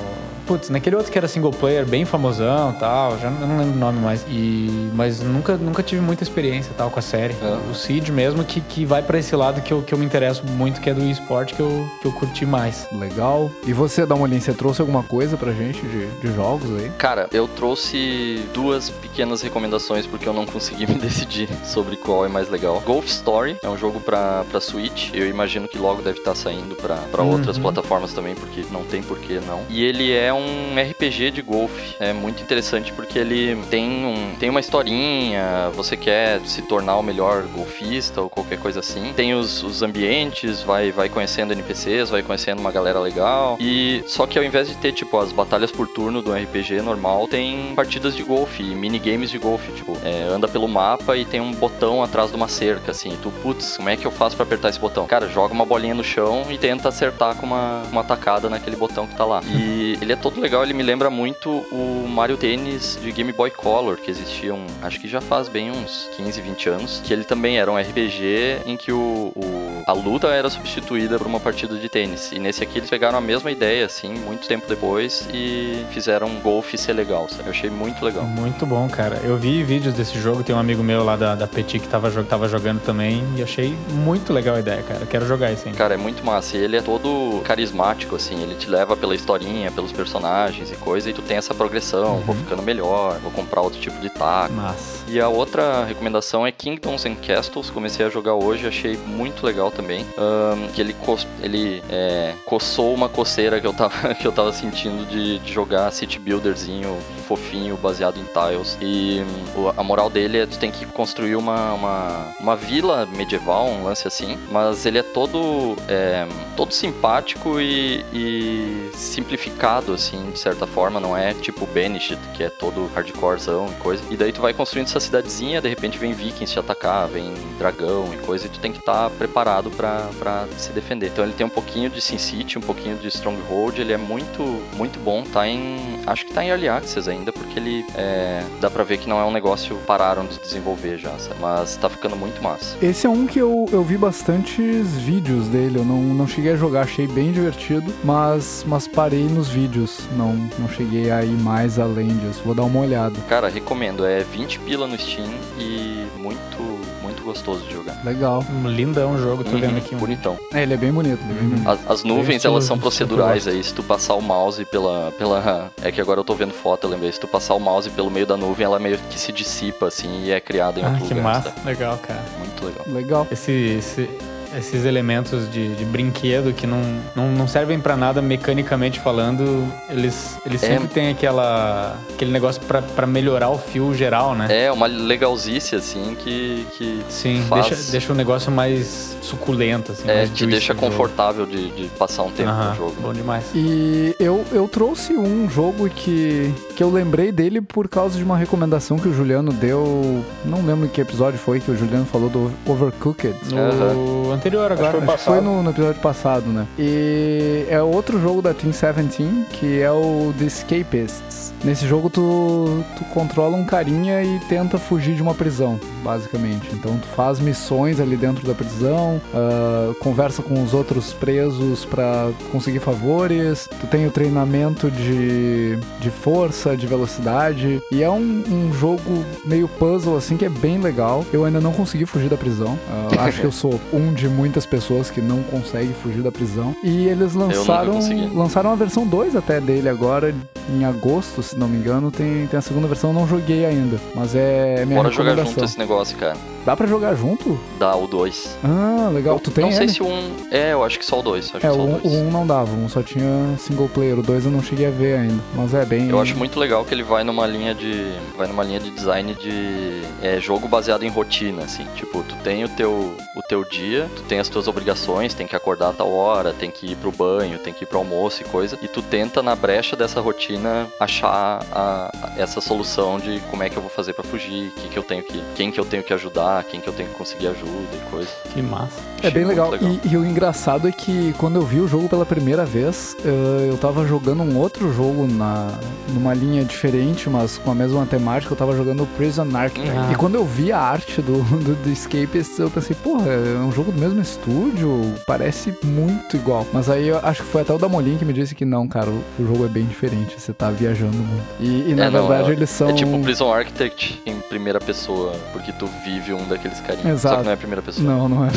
Putz, 0.48 0.70
naquele 0.70 0.96
outro 0.96 1.12
que 1.12 1.18
era 1.18 1.28
single 1.28 1.52
player, 1.52 1.86
bem 1.86 2.06
famosão 2.06 2.72
tal, 2.80 3.18
já 3.20 3.30
não 3.30 3.58
lembro 3.58 3.76
o 3.76 3.80
nome 3.80 4.00
mais. 4.00 4.26
E, 4.30 4.90
mas 4.94 5.22
nunca, 5.22 5.58
nunca 5.58 5.84
tive 5.84 6.02
muita 6.02 6.24
experiência 6.24 6.72
tal 6.78 6.90
com 6.90 7.00
a 7.00 7.02
série. 7.02 7.36
É. 7.42 7.70
O 7.70 7.76
Seed 7.76 8.10
mesmo, 8.10 8.44
que, 8.46 8.62
que 8.62 8.86
vai 8.86 9.04
para 9.04 9.20
esse 9.20 9.36
lado 9.36 9.62
que 9.62 9.74
eu, 9.74 9.82
que 9.82 9.94
eu 9.94 9.98
me 9.98 10.06
interesso 10.06 10.44
muito, 10.46 10.80
que 10.80 10.90
é 10.90 10.94
do 10.94 11.04
esporte, 11.04 11.54
que 11.54 11.60
eu, 11.60 11.86
que 12.02 12.08
eu 12.08 12.14
curti 12.14 12.46
mais. 12.46 12.88
Legal. 12.94 13.52
E 13.66 13.74
você, 13.74 14.06
Dalmolin, 14.06 14.40
você 14.40 14.54
trouxe 14.54 14.80
alguma 14.80 15.04
coisa 15.04 15.36
pra 15.36 15.52
gente 15.52 15.82
de, 15.86 16.08
de 16.08 16.34
jogos 16.34 16.70
aí? 16.80 16.90
Cara, 16.98 17.28
eu 17.34 17.48
trouxe 17.48 18.48
duas 18.54 18.90
pequenas 18.90 19.42
recomendações 19.42 20.06
porque 20.06 20.28
eu 20.28 20.34
não 20.34 20.46
consegui 20.46 20.88
me 20.88 20.96
decidir 20.96 21.50
sobre 21.66 21.98
qual 21.98 22.26
é 22.26 22.30
mais 22.30 22.50
legal. 22.50 22.82
Golf 22.86 23.08
Story 23.08 23.58
é 23.62 23.68
um 23.68 23.78
jogo 23.78 24.00
pra, 24.00 24.46
pra 24.50 24.62
Switch. 24.62 25.10
Eu 25.14 25.28
imagino 25.28 25.68
que 25.68 25.78
logo 25.78 26.02
deve 26.02 26.20
estar 26.20 26.36
saindo 26.36 26.76
pra, 26.76 26.96
pra 27.12 27.22
uhum. 27.22 27.32
outras 27.32 27.58
plataformas 27.58 28.14
também, 28.14 28.34
porque 28.36 28.64
não 28.72 28.84
tem 28.84 29.04
por 29.04 29.20
que 29.20 29.42
não. 29.42 29.64
E 29.70 29.84
ele 29.84 30.14
é 30.14 30.34
um 30.34 30.37
RPG 30.44 31.32
de 31.32 31.42
golfe. 31.42 31.96
É 32.00 32.14
muito 32.14 32.42
interessante 32.42 32.92
porque 32.92 33.20
ele 33.20 33.56
tem, 33.70 34.06
um, 34.06 34.36
tem 34.40 34.50
uma 34.50 34.60
historinha, 34.60 35.70
você 35.74 35.96
quer 35.96 36.40
se 36.42 36.62
tornar 36.62 36.98
o 36.98 37.04
melhor 37.04 37.44
golfista 37.44 38.22
ou 38.22 38.30
qualquer 38.30 38.60
coisa 38.60 38.80
assim. 38.80 39.14
Tem 39.16 39.34
os, 39.34 39.64
os 39.64 39.82
ambientes, 39.82 40.62
vai, 40.62 40.92
vai 40.92 41.10
conhecendo 41.10 41.54
NPCs, 41.54 42.10
vai 42.10 42.22
conhecendo 42.24 42.60
uma 42.60 42.72
galera 42.72 43.00
legal. 43.00 43.58
E 43.60 44.04
só 44.08 44.26
que 44.26 44.38
ao 44.38 44.44
invés 44.44 44.68
de 44.68 44.76
ter, 44.76 44.92
tipo, 44.92 45.18
as 45.18 45.32
batalhas 45.32 45.72
por 45.72 45.88
turno 45.88 46.22
do 46.22 46.34
RPG 46.34 46.82
normal, 46.82 47.28
tem 47.28 47.74
partidas 47.76 48.16
de 48.16 48.24
golfe, 48.24 48.64
minigames 48.64 49.30
de 49.30 49.38
golfe. 49.38 49.72
Tipo, 49.72 49.98
é, 50.04 50.24
anda 50.24 50.48
pelo 50.48 50.68
mapa 50.68 51.18
e 51.18 51.26
tem 51.26 51.42
um 51.42 51.52
botão 51.52 52.04
atrás 52.04 52.30
de 52.30 52.36
uma 52.36 52.48
cerca, 52.48 52.92
assim. 52.92 53.14
E 53.14 53.18
tu, 53.18 53.32
putz, 53.42 53.78
como 53.78 53.90
é 53.90 53.98
que 53.98 54.06
eu 54.06 54.12
faço 54.12 54.36
para 54.36 54.44
apertar 54.44 54.70
esse 54.70 54.80
botão? 54.80 55.08
Cara, 55.08 55.28
joga 55.28 55.54
uma 55.54 55.66
bolinha 55.66 55.94
no 55.94 56.04
chão 56.04 56.46
e 56.50 56.58
tenta 56.58 56.90
acertar 56.90 57.36
com 57.36 57.46
uma, 57.46 57.84
uma 57.92 58.04
tacada 58.04 58.50
naquele 58.50 58.76
botão 58.76 59.08
que 59.08 59.16
tá 59.16 59.26
lá. 59.26 59.42
E 59.46 59.98
ele 60.02 60.14
é 60.14 60.16
legal, 60.36 60.64
ele 60.64 60.74
me 60.74 60.84
lembra 60.84 61.10
muito 61.10 61.50
o 61.50 62.08
Mario 62.08 62.38
Tennis 62.38 62.98
de 63.02 63.12
Game 63.12 63.32
Boy 63.32 63.50
Color, 63.50 63.98
que 63.98 64.12
existiam, 64.12 64.66
acho 64.82 65.00
que 65.00 65.08
já 65.08 65.22
faz 65.22 65.48
bem 65.48 65.72
uns 65.72 66.10
15, 66.18 66.42
20 66.42 66.70
anos, 66.70 67.02
que 67.04 67.14
ele 67.14 67.24
também 67.24 67.58
era 67.60 67.72
um 67.72 67.78
RPG 67.78 68.62
em 68.66 68.76
que 68.76 68.92
o, 68.92 69.32
o 69.36 69.84
a 69.88 69.94
luta 69.94 70.28
era 70.28 70.50
substituída 70.50 71.18
por 71.18 71.28
uma 71.28 71.40
partida 71.40 71.78
de 71.78 71.88
tênis. 71.88 72.32
E 72.34 72.40
nesse 72.40 72.62
aqui 72.62 72.80
eles 72.80 72.90
pegaram 72.90 73.18
a 73.18 73.22
mesma 73.22 73.50
ideia, 73.50 73.86
assim, 73.86 74.10
muito 74.10 74.46
tempo 74.46 74.68
depois 74.68 75.26
e 75.34 75.86
fizeram 75.92 76.28
um 76.28 76.42
golfe 76.42 76.78
ser 76.78 76.92
legal, 76.92 77.30
sabe? 77.30 77.46
Eu 77.46 77.52
achei 77.52 77.70
muito 77.70 78.04
legal. 78.04 78.26
Muito 78.26 78.66
bom, 78.66 78.90
cara. 78.90 79.22
Eu 79.24 79.38
vi 79.38 79.64
vídeos 79.64 79.94
desse 79.94 80.20
jogo, 80.20 80.44
tem 80.44 80.54
um 80.54 80.60
amigo 80.60 80.84
meu 80.84 81.06
lá 81.06 81.16
da, 81.16 81.36
da 81.36 81.48
Petit 81.48 81.80
que 81.80 81.88
tava, 81.88 82.12
tava 82.24 82.50
jogando 82.50 82.82
também 82.82 83.24
e 83.38 83.42
achei 83.42 83.78
muito 83.92 84.34
legal 84.34 84.58
a 84.58 84.60
ideia, 84.60 84.84
cara. 84.84 85.06
quero 85.06 85.26
jogar 85.26 85.54
isso 85.54 85.70
aí. 85.70 85.74
Cara, 85.74 85.94
é 85.94 85.98
muito 85.98 86.22
massa. 86.26 86.58
E 86.58 86.62
ele 86.62 86.76
é 86.76 86.82
todo 86.82 87.42
carismático, 87.46 88.14
assim, 88.16 88.44
ele 88.44 88.56
te 88.56 88.70
leva 88.70 88.98
pela 88.98 89.16
historinha, 89.16 89.72
pelos 89.72 89.94
personagens 89.94 90.17
personagens 90.28 90.72
e 90.72 90.76
coisa, 90.76 91.10
e 91.10 91.14
tu 91.14 91.22
tem 91.22 91.38
essa 91.38 91.54
progressão, 91.54 92.16
uhum. 92.16 92.22
vou 92.22 92.36
ficando 92.36 92.62
melhor, 92.62 93.20
vou 93.20 93.32
comprar 93.32 93.62
outro 93.62 93.80
tipo 93.80 94.00
de 94.00 94.10
taco. 94.10 94.54
Massa. 94.54 94.98
E 95.08 95.20
a 95.20 95.28
outra 95.30 95.86
recomendação 95.86 96.46
é 96.46 96.52
Kingdoms 96.52 97.06
and 97.06 97.16
Castles, 97.16 97.70
comecei 97.70 98.06
a 98.06 98.10
jogar 98.10 98.34
hoje, 98.34 98.68
achei 98.68 98.98
muito 98.98 99.46
legal 99.46 99.72
também, 99.72 100.06
ahn, 100.18 100.68
que 100.74 100.82
ele, 100.82 100.94
cos- 100.94 101.28
ele 101.42 101.82
é, 101.90 102.34
coçou 102.46 102.94
uma 102.94 103.08
coceira 103.10 103.60
que 103.62 103.68
eu 103.68 103.74
tava, 103.74 104.14
que 104.16 104.28
eu 104.28 104.32
tava 104.32 104.52
sentindo 104.52 105.06
de, 105.08 105.40
de 105.40 105.54
jogar 105.54 105.92
city 105.92 106.20
builderzinho 106.20 106.98
fofinho, 107.28 107.76
baseado 107.78 108.18
em 108.18 108.24
tiles. 108.24 108.78
E 108.82 109.22
o- 109.56 109.74
a 109.78 109.84
moral 109.84 110.10
dele 110.10 110.40
é 110.40 110.46
tu 110.46 110.58
tem 110.58 110.72
que 110.72 110.86
construir 110.86 111.36
uma, 111.36 111.74
uma, 111.74 112.28
uma 112.40 112.56
vila 112.56 113.06
medieval, 113.06 113.68
um 113.68 113.84
lance 113.84 114.08
assim, 114.08 114.38
mas 114.50 114.86
ele 114.86 114.98
é 114.98 115.04
todo, 115.04 115.76
é, 115.90 116.26
todo 116.56 116.74
simpático 116.74 117.60
e, 117.60 118.06
e 118.14 118.90
simplificado, 118.96 119.94
assim, 119.94 120.07
de 120.16 120.40
certa 120.40 120.68
forma, 120.68 121.00
não 121.00 121.16
é 121.16 121.34
tipo 121.34 121.66
Banished, 121.68 122.20
que 122.34 122.44
é 122.44 122.50
todo 122.50 122.90
hardcorezão 122.94 123.68
e 123.68 123.76
coisa. 123.82 124.04
E 124.10 124.18
daí 124.18 124.32
tu 124.32 124.42
vai 124.42 124.54
construindo 124.54 124.88
essa 124.88 125.00
cidadezinha, 125.00 125.62
de 125.62 125.70
repente 125.70 125.98
vem 125.98 126.14
vikings 126.14 126.54
te 126.54 126.60
atacar, 126.60 127.08
vem 127.08 127.34
dragão 127.58 128.14
e 128.14 128.18
coisa, 128.18 128.46
e 128.46 128.50
tu 128.50 128.60
tem 128.60 128.72
que 128.72 128.80
estar 128.80 129.10
preparado 129.12 129.70
pra, 129.72 130.10
pra 130.20 130.48
se 130.58 130.72
defender. 130.72 131.08
Então 131.08 131.24
ele 131.24 131.34
tem 131.34 131.46
um 131.46 131.50
pouquinho 131.50 131.90
de 131.90 132.02
Sin 132.02 132.18
City, 132.18 132.58
um 132.58 132.62
pouquinho 132.62 132.98
de 132.98 133.08
Stronghold, 133.08 133.80
ele 133.80 133.94
é 133.94 133.98
muito, 133.98 134.44
muito 134.76 135.00
bom, 135.00 135.24
tá 135.24 135.48
em... 135.48 136.00
acho 136.06 136.26
que 136.26 136.34
tá 136.34 136.44
em 136.44 136.50
Early 136.50 136.70
Access 136.70 137.10
ainda, 137.10 137.32
porque 137.32 137.60
ele 137.60 137.86
é, 137.96 138.44
dá 138.60 138.70
pra 138.70 138.84
ver 138.84 138.98
que 138.98 139.10
não 139.10 139.20
é 139.20 139.26
um 139.26 139.32
negócio 139.32 139.76
pararam 139.88 140.26
de 140.26 140.40
desenvolver 140.40 140.98
já, 140.98 141.18
sabe? 141.18 141.38
mas 141.40 141.78
tá 141.78 141.90
ficando 141.90 142.16
muito 142.16 142.42
massa. 142.42 142.78
Esse 142.82 143.06
é 143.06 143.10
um 143.10 143.26
que 143.26 143.40
eu, 143.40 143.68
eu 143.72 143.84
vi 143.84 143.98
bastantes 143.98 144.92
vídeos 144.98 145.48
dele, 145.48 145.80
eu 145.80 145.86
não, 145.86 146.02
não 146.02 146.28
cheguei 146.28 146.54
a 146.54 146.56
jogar, 146.56 146.82
achei 146.82 147.08
bem 147.08 147.32
divertido, 147.32 147.94
mas, 148.04 148.64
mas 148.68 148.88
parei 148.88 149.24
nos 149.24 149.48
vídeos, 149.48 149.97
não, 150.16 150.34
não 150.60 150.68
cheguei 150.70 151.12
a 151.12 151.24
ir 151.24 151.38
mais 151.38 151.80
além 151.80 152.10
disso, 152.18 152.42
vou 152.46 152.54
dar 152.56 152.64
uma 152.64 152.80
olhada. 152.80 153.20
Cara, 153.30 153.50
recomendo, 153.50 154.06
é 154.06 154.20
20 154.24 154.60
pila 154.60 154.88
no 154.88 154.98
Steam 154.98 155.28
e 155.60 156.08
muito, 156.18 156.80
muito 157.02 157.24
gostoso 157.24 157.66
de 157.66 157.74
jogar. 157.74 158.00
Legal. 158.04 158.44
Um 158.52 158.68
lindão 158.70 159.18
jogo, 159.18 159.44
tô 159.44 159.52
vendo 159.58 159.72
Uhum, 159.72 159.78
aqui. 159.78 159.96
Um... 159.96 159.98
bonitão. 160.00 160.38
É, 160.54 160.64
ele 160.64 160.74
é 160.74 160.78
bem 160.78 160.92
bonito, 160.92 161.20
ele 161.24 161.32
é 161.32 161.42
bem 161.42 161.50
bonito. 161.50 161.70
As, 161.70 161.92
as 161.92 162.04
nuvens, 162.04 162.44
elas 162.46 162.64
são 162.64 162.78
procedurais 162.78 163.44
que 163.44 163.50
aí. 163.50 163.64
Se 163.64 163.74
tu 163.74 163.84
passar 163.84 164.16
o 164.16 164.22
mouse 164.22 164.64
pela, 164.66 165.12
pela. 165.18 165.72
É 165.82 165.92
que 165.92 166.00
agora 166.02 166.20
eu 166.20 166.24
tô 166.24 166.34
vendo 166.36 166.54
foto, 166.54 166.86
eu 166.86 166.90
lembrei. 166.92 167.12
Se 167.12 167.20
tu 167.20 167.28
passar 167.28 167.54
o 167.56 167.60
mouse 167.60 167.90
pelo 167.90 168.10
meio 168.12 168.26
da 168.26 168.38
nuvem, 168.38 168.66
ela 168.66 168.80
meio 168.80 168.98
que 169.10 169.20
se 169.20 169.32
dissipa, 169.32 169.88
assim, 169.88 170.24
e 170.26 170.32
é 170.32 170.40
criada 170.40 170.80
em 170.80 170.84
Ah, 170.84 170.90
outro 170.90 171.06
que 171.08 171.14
lugar. 171.14 171.24
massa. 171.24 171.50
sabe? 171.50 171.66
Legal, 171.66 171.98
cara. 172.00 172.24
Muito 172.40 172.66
legal. 172.66 172.86
Legal. 172.88 173.28
Esse, 173.32 173.52
esse- 173.52 174.10
esses 174.58 174.86
elementos 174.86 175.50
de, 175.52 175.76
de 175.76 175.86
brinquedo 175.86 176.54
que 176.54 176.66
não, 176.66 176.82
não, 177.16 177.32
não 177.32 177.48
servem 177.48 177.80
pra 177.80 177.96
nada 177.96 178.22
mecanicamente 178.22 179.00
falando, 179.00 179.68
eles, 179.90 180.38
eles 180.46 180.64
É. 180.64 180.68
sempre 180.68 180.88
têm 180.88 181.10
aquela, 181.10 181.96
aquele 182.14 182.32
negócio 182.32 182.62
pra, 182.64 182.82
pra 182.82 183.06
melhorar 183.06 183.50
o 183.50 183.58
fio 183.58 183.94
geral, 183.94 184.34
né? 184.36 184.48
É 184.66 184.72
uma 184.72 184.88
legalzice, 184.88 185.76
assim, 185.76 186.16
que. 186.20 186.66
que 186.78 187.02
Sim, 187.10 187.44
faz- 187.48 187.68
deixa, 187.70 187.92
deixa 187.92 188.14
o 188.14 188.16
negócio 188.16 188.52
mais 188.52 189.16
suculento, 189.22 189.92
assim. 189.92 190.10
é, 190.10 190.16
mais 190.18 190.30
te 190.32 190.46
deixa 190.46 190.74
confortável 190.74 191.46
de, 191.46 191.70
de 191.72 191.88
passar 191.90 192.24
um 192.24 192.32
tempo 192.32 192.50
Aham, 192.50 192.70
no 192.72 192.76
jogo. 192.76 192.96
Bom 193.02 193.14
demais. 193.14 193.46
E 193.54 194.16
eu, 194.20 194.44
eu 194.52 194.68
trouxe 194.68 195.14
um 195.16 195.50
jogo 195.50 195.90
que, 195.90 196.54
que 196.78 196.84
eu 196.84 196.92
lembrei 196.92 197.32
dele 197.32 197.60
por 197.60 197.90
causa 197.90 198.20
de 198.20 198.24
uma 198.24 198.38
recomendação 198.38 199.00
que 199.00 199.08
o 199.08 199.14
Juliano 199.14 199.52
deu. 199.52 200.24
Não 200.46 200.64
lembro 200.64 200.86
em 200.86 200.88
que 200.88 201.02
episódio 201.02 201.40
foi 201.40 201.60
que 201.60 201.72
o 201.72 201.76
Juliano 201.76 202.06
falou 202.06 202.30
do 202.30 202.52
Overcooked. 202.68 203.36
No 203.52 204.32
anterior 204.32 204.72
agora. 204.72 204.92
foi 204.92 205.02
acho 205.02 205.12
Acho 205.12 205.24
foi 205.24 205.42
no, 205.42 205.64
no 205.64 205.72
episódio 205.72 206.00
passado, 206.00 206.46
né? 206.46 206.68
E 206.78 207.66
é 207.68 207.82
outro 207.82 208.22
jogo 208.22 208.44
da 208.44 208.54
Team 208.54 208.70
17, 208.70 209.48
que 209.54 209.82
é 209.82 209.92
o 209.92 210.32
The 210.38 210.46
Escapists. 210.46 211.48
Nesse 211.64 211.88
jogo 211.88 212.10
tu, 212.10 212.84
tu 212.96 213.04
controla 213.06 213.58
um 213.58 213.66
carinha 213.66 214.24
e 214.24 214.40
tenta 214.48 214.78
fugir 214.78 215.16
de 215.16 215.22
uma 215.22 215.34
prisão, 215.34 215.80
basicamente. 216.04 216.68
Então 216.74 216.96
tu 216.98 217.08
faz 217.16 217.40
missões 217.40 218.00
ali 218.00 218.16
dentro 218.16 218.46
da 218.46 218.54
prisão, 218.54 219.20
ah, 219.34 219.94
conversa 220.00 220.44
com 220.44 220.62
os 220.62 220.74
outros 220.74 221.14
presos 221.14 221.84
pra 221.86 222.30
conseguir 222.52 222.80
favores, 222.80 223.68
tu 223.82 223.88
tem 223.88 224.06
o 224.06 224.12
treinamento 224.12 224.92
de, 224.92 225.78
de 226.00 226.10
força, 226.12 226.67
de 226.76 226.88
velocidade, 226.88 227.82
e 227.92 228.04
é 228.04 228.10
um, 228.10 228.44
um 228.50 228.74
jogo 228.74 229.26
meio 229.46 229.68
puzzle 229.68 230.18
assim 230.18 230.38
que 230.38 230.46
é 230.46 230.50
bem 230.50 230.80
legal. 230.80 231.26
Eu 231.32 231.46
ainda 231.46 231.60
não 231.60 231.72
consegui 231.72 232.06
fugir 232.06 232.30
da 232.30 232.38
prisão. 232.38 232.78
Ah, 232.90 233.24
acho 233.26 233.42
que 233.42 233.46
eu 233.46 233.52
sou 233.52 233.80
um 233.94 234.14
de 234.14 234.28
muitas 234.28 234.66
pessoas 234.66 235.10
que 235.10 235.22
não 235.22 235.44
consegue 235.44 235.94
fugir 235.94 236.22
da 236.22 236.32
prisão. 236.32 236.76
E 236.84 237.08
eles 237.08 237.34
lançaram, 237.34 238.00
lançaram 238.34 238.72
a 238.72 238.76
versão 238.76 239.06
2 239.06 239.36
até 239.36 239.60
dele 239.60 239.90
agora, 239.90 240.34
em 240.70 240.86
agosto, 240.86 241.42
se 241.42 241.58
não 241.58 241.68
me 241.68 241.78
engano. 241.78 242.12
Tem, 242.12 242.48
tem 242.48 242.58
a 242.58 242.62
segunda 242.62 242.88
versão, 242.88 243.12
eu 243.12 243.14
não 243.14 243.28
joguei 243.28 243.66
ainda. 243.66 244.00
Mas 244.16 244.36
é 244.36 244.86
minha 244.86 245.02
Bora 245.02 245.14
jogar 245.14 245.36
junto 245.38 245.64
esse 245.64 245.78
negócio, 245.78 246.18
cara. 246.18 246.38
Dá 246.68 246.76
pra 246.76 246.86
jogar 246.86 247.16
junto? 247.16 247.58
Dá 247.80 247.96
o 247.96 248.08
2. 248.08 248.58
Ah, 248.62 249.10
legal. 249.14 249.40
tu 249.40 249.50
tem 249.50 249.64
Não 249.64 249.72
sei 249.72 249.84
ele? 249.84 249.94
se 249.94 250.04
o 250.04 250.06
1. 250.06 250.10
Um... 250.10 250.32
É, 250.52 250.74
eu 250.74 250.84
acho 250.84 251.00
que 251.00 251.06
só 251.06 251.20
o 251.20 251.24
2. 251.24 251.56
Acho 251.56 251.66
É, 251.66 251.72
o 251.72 251.76
só 251.76 251.80
o 251.82 251.86
1 251.96 251.98
2. 252.00 252.34
não 252.34 252.46
dava, 252.46 252.70
o 252.74 252.84
1 252.84 252.90
só 252.90 253.02
tinha 253.02 253.56
single 253.58 253.88
player, 253.88 254.20
o 254.20 254.22
2 254.22 254.44
eu 254.44 254.52
não 254.52 254.62
cheguei 254.62 254.86
a 254.88 254.90
ver 254.92 255.18
ainda. 255.18 255.42
Mas 255.56 255.74
é 255.74 255.86
bem. 255.86 256.10
Eu 256.10 256.20
acho 256.20 256.36
muito 256.36 256.60
legal 256.60 256.84
que 256.84 256.94
ele 256.94 257.04
vai 257.04 257.24
numa 257.24 257.48
linha 257.48 257.74
de. 257.74 258.12
Vai 258.36 258.48
numa 258.48 258.66
linha 258.66 258.82
de 258.82 258.90
design 258.90 259.34
de 259.36 260.02
é, 260.22 260.42
jogo 260.42 260.68
baseado 260.68 261.04
em 261.04 261.10
rotina, 261.10 261.64
assim. 261.64 261.86
Tipo, 261.96 262.22
tu 262.24 262.36
tem 262.44 262.66
o 262.66 262.68
teu, 262.68 263.16
o 263.34 263.42
teu 263.48 263.64
dia, 263.64 264.10
tu 264.14 264.24
tem 264.24 264.38
as 264.40 264.50
tuas 264.50 264.68
obrigações, 264.68 265.34
tem 265.34 265.48
que 265.48 265.56
acordar 265.56 265.92
a 265.92 265.94
tal 265.94 266.12
hora, 266.12 266.52
tem 266.52 266.70
que 266.70 266.92
ir 266.92 266.96
pro 266.98 267.14
banho, 267.14 267.58
tem 267.60 267.74
que 267.74 267.86
ir 267.86 267.88
pro 267.88 268.00
almoço 268.00 268.42
e 268.42 268.44
coisa. 268.46 268.78
E 268.82 268.90
tu 268.90 269.02
tenta, 269.02 269.42
na 269.42 269.56
brecha 269.56 269.96
dessa 269.96 270.20
rotina, 270.20 270.86
achar 271.00 271.62
a- 271.72 272.12
a- 272.12 272.34
essa 272.38 272.60
solução 272.60 273.18
de 273.20 273.40
como 273.50 273.64
é 273.64 273.70
que 273.70 273.78
eu 273.78 273.82
vou 273.82 273.90
fazer 273.90 274.12
pra 274.12 274.24
fugir, 274.26 274.70
que 274.76 274.90
que 274.90 275.00
eu 275.00 275.04
tenho 275.04 275.24
que. 275.24 275.42
quem 275.56 275.72
que 275.72 275.80
eu 275.80 275.86
tenho 275.86 276.04
que 276.04 276.14
ajudar, 276.14 276.57
quem 276.64 276.80
que 276.82 276.88
eu 276.88 276.94
tenho 276.94 277.10
que 277.10 277.16
conseguir 277.16 277.48
ajuda 277.48 277.70
e 277.94 278.10
coisa. 278.10 278.30
Que 278.54 278.62
massa. 278.62 279.00
É 279.22 279.28
Achei 279.28 279.32
bem 279.32 279.46
muito 279.46 279.60
legal. 279.72 279.76
E, 280.04 280.10
e 280.12 280.18
o 280.18 280.26
engraçado 280.26 280.88
é 280.88 280.92
que 280.92 281.34
quando 281.38 281.56
eu 281.56 281.64
vi 281.64 281.80
o 281.80 281.88
jogo 281.88 282.08
pela 282.08 282.26
primeira 282.26 282.66
vez, 282.66 283.16
eh, 283.26 283.68
eu 283.70 283.78
tava 283.78 284.06
jogando 284.08 284.44
um 284.44 284.58
outro 284.58 284.94
jogo 284.94 285.26
na, 285.28 285.72
numa 286.14 286.34
linha 286.34 286.64
diferente, 286.64 287.30
mas 287.30 287.58
com 287.58 287.72
a 287.72 287.76
mesma 287.76 288.06
temática. 288.06 288.54
Eu 288.54 288.58
tava 288.58 288.76
jogando 288.76 289.08
Prison 289.18 289.48
Architect. 289.56 289.90
Ah. 289.98 290.10
E 290.12 290.16
quando 290.16 290.36
eu 290.36 290.46
vi 290.46 290.72
a 290.72 290.80
arte 290.80 291.22
do, 291.22 291.42
do, 291.64 291.76
do 291.76 291.90
Escapist, 291.90 292.60
eu 292.60 292.70
pensei, 292.70 292.96
porra, 292.96 293.28
é 293.28 293.58
um 293.60 293.72
jogo 293.72 293.92
do 293.92 294.00
mesmo 294.00 294.22
estúdio, 294.22 295.14
parece 295.26 295.74
muito 295.84 296.36
igual. 296.38 296.66
Mas 296.72 296.90
aí 296.90 297.08
eu 297.08 297.20
acho 297.24 297.42
que 297.44 297.50
foi 297.50 297.62
até 297.64 297.74
o 297.74 297.78
Damolin 297.78 298.18
que 298.18 298.26
me 298.26 298.34
disse 298.34 298.54
que 298.54 298.66
não, 298.66 298.88
cara, 298.88 299.10
o, 299.10 299.24
o 299.40 299.48
jogo 299.48 299.66
é 299.66 299.70
bem 299.70 299.86
diferente, 299.86 300.40
você 300.40 300.54
tá 300.54 300.70
viajando 300.70 301.18
muito. 301.18 301.44
E, 301.60 301.92
e, 301.92 301.96
na 301.96 302.06
É, 302.06 302.10
não, 302.10 302.28
verdade 302.28 302.52
é- 302.52 302.54
eles 302.54 302.70
são. 302.70 302.90
É 302.90 302.94
tipo 302.94 303.18
Prison 303.20 303.52
Architect 303.52 304.22
em 304.26 304.40
primeira 304.42 304.80
pessoa, 304.80 305.34
porque 305.52 305.72
tu 305.72 305.88
vive 306.06 306.34
um 306.34 306.47
daqueles 306.48 306.80
carinhas. 306.82 307.22
Só 307.22 307.28
Exato. 307.30 307.38
que 307.38 307.46
não 307.46 307.52
é 307.52 307.56
primeira 307.56 307.82
pessoa. 307.82 308.08
Não, 308.08 308.30
não 308.30 308.46
é. 308.46 308.50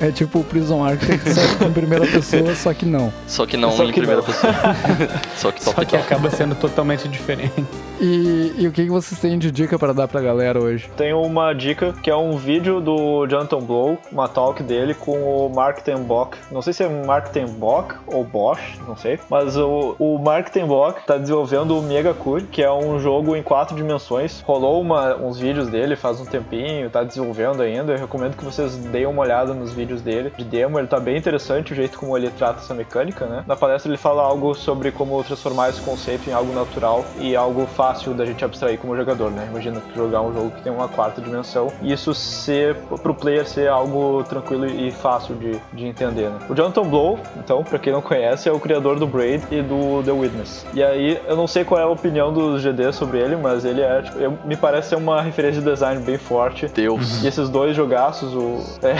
é 0.08 0.12
tipo 0.12 0.40
o 0.40 0.44
Prison 0.44 0.84
Architect, 0.84 1.34
só 1.34 1.64
em 1.66 1.72
primeira 1.72 2.06
pessoa, 2.06 2.54
só 2.54 2.74
que 2.74 2.84
não. 2.86 3.12
Só 3.26 3.46
que 3.46 3.56
não 3.56 3.70
Só 3.76 3.84
em 3.84 3.88
que 3.92 4.00
primeira 4.00 4.20
não. 4.20 4.26
pessoa. 4.26 4.52
Só 5.36 5.52
que 5.52 5.62
top 5.62 5.76
Só 5.76 5.84
que 5.84 5.96
acaba 5.96 6.30
sendo 6.30 6.54
totalmente 6.54 7.08
diferente. 7.08 7.64
E, 8.00 8.54
e 8.58 8.68
o 8.68 8.72
que, 8.72 8.88
vocês 8.88 9.20
têm 9.20 9.38
de 9.38 9.50
dica 9.50 9.76
pra 9.78 9.92
dar 9.92 10.06
pra 10.06 10.20
galera 10.20 10.60
hoje? 10.62 10.88
Tenho 10.96 11.20
uma 11.20 11.52
dica 11.52 11.92
que 12.00 12.08
é 12.08 12.14
um 12.14 12.36
vídeo 12.36 12.80
do 12.80 13.26
Jonathan 13.26 13.58
Blow, 13.58 13.98
uma 14.12 14.28
talk 14.28 14.62
dele 14.62 14.94
com 14.94 15.18
o 15.46 15.52
Mark 15.52 15.80
Ten 15.80 15.96
Bock. 15.98 16.38
Não 16.50 16.62
sei 16.62 16.72
se 16.72 16.84
é 16.84 16.88
Mark 16.88 17.30
Ten 17.30 17.46
Bock 17.46 17.96
ou 18.06 18.22
Bosch, 18.22 18.78
não 18.86 18.96
sei. 18.96 19.18
Mas 19.28 19.56
o, 19.56 19.96
o 19.98 20.16
Mark 20.18 20.48
Ten 20.50 20.64
Bock 20.66 21.04
tá 21.06 21.16
desenvolvendo 21.16 21.76
o 21.76 21.82
Megacure, 21.82 22.44
que 22.44 22.62
é 22.62 22.70
um 22.72 23.00
jogo 23.00 23.34
em 23.34 23.42
quatro 23.42 23.74
dimensões. 23.74 24.40
Rolou 24.42 24.80
uma- 24.80 25.16
uns 25.16 25.38
vídeos 25.38 25.68
dele 25.68 25.96
faz 25.96 26.20
um 26.20 26.24
tempinho, 26.24 26.88
tá 26.90 27.02
desenvolvendo 27.02 27.62
ainda. 27.62 27.92
Eu 27.94 27.98
recomendo 27.98 28.36
que 28.36 28.44
vocês 28.44 28.76
deem 28.76 29.06
uma 29.06 29.22
olhada 29.22 29.52
nos 29.52 29.72
vídeos 29.72 30.02
dele 30.02 30.32
de 30.38 30.44
demo. 30.44 30.78
Ele 30.78 30.86
tá 30.86 31.00
bem 31.00 31.16
interessante 31.16 31.72
o 31.72 31.76
jeito 31.76 31.98
como 31.98 32.16
ele 32.16 32.30
trata 32.30 32.60
essa 32.60 32.74
mecânica, 32.74 33.26
né? 33.26 33.42
Na 33.46 33.56
palestra 33.56 33.90
ele 33.90 33.98
fala 33.98 34.22
algo 34.22 34.54
sobre 34.54 34.92
como 34.92 35.22
transformar 35.24 35.70
esse 35.70 35.80
conceito 35.80 36.30
em 36.30 36.32
algo 36.32 36.52
natural 36.52 37.04
e 37.18 37.34
algo 37.34 37.66
fácil 37.66 37.87
da 38.14 38.24
gente 38.24 38.44
abstrair 38.44 38.78
como 38.78 38.96
jogador, 38.96 39.30
né? 39.30 39.46
Imagina 39.50 39.80
jogar 39.94 40.22
um 40.22 40.32
jogo 40.32 40.50
que 40.50 40.62
tem 40.62 40.72
uma 40.72 40.88
quarta 40.88 41.20
dimensão 41.20 41.68
e 41.82 41.92
isso 41.92 42.14
ser, 42.14 42.74
pro 43.02 43.14
player 43.14 43.46
ser 43.46 43.68
algo 43.68 44.22
tranquilo 44.24 44.66
e 44.66 44.90
fácil 44.90 45.34
de, 45.36 45.60
de 45.72 45.86
entender, 45.86 46.28
né? 46.30 46.38
O 46.48 46.54
Jonathan 46.54 46.82
Blow, 46.82 47.18
então, 47.36 47.62
pra 47.64 47.78
quem 47.78 47.92
não 47.92 48.00
conhece, 48.02 48.48
é 48.48 48.52
o 48.52 48.60
criador 48.60 48.98
do 48.98 49.06
Braid 49.06 49.44
e 49.50 49.62
do 49.62 50.02
The 50.04 50.12
Witness. 50.12 50.66
E 50.74 50.82
aí, 50.82 51.20
eu 51.26 51.36
não 51.36 51.46
sei 51.46 51.64
qual 51.64 51.80
é 51.80 51.84
a 51.84 51.88
opinião 51.88 52.32
dos 52.32 52.62
GD 52.62 52.92
sobre 52.92 53.18
ele, 53.18 53.36
mas 53.36 53.64
ele 53.64 53.80
é, 53.80 54.02
tipo, 54.02 54.18
eu- 54.18 54.38
me 54.44 54.56
parece 54.56 54.90
ser 54.90 54.96
uma 54.96 55.20
referência 55.22 55.60
de 55.60 55.68
design 55.70 56.02
bem 56.02 56.18
forte. 56.18 56.66
Deus. 56.68 57.22
E 57.22 57.26
esses 57.26 57.48
dois 57.48 57.74
jogaços, 57.76 58.34
o, 58.34 58.58
é, 58.86 58.94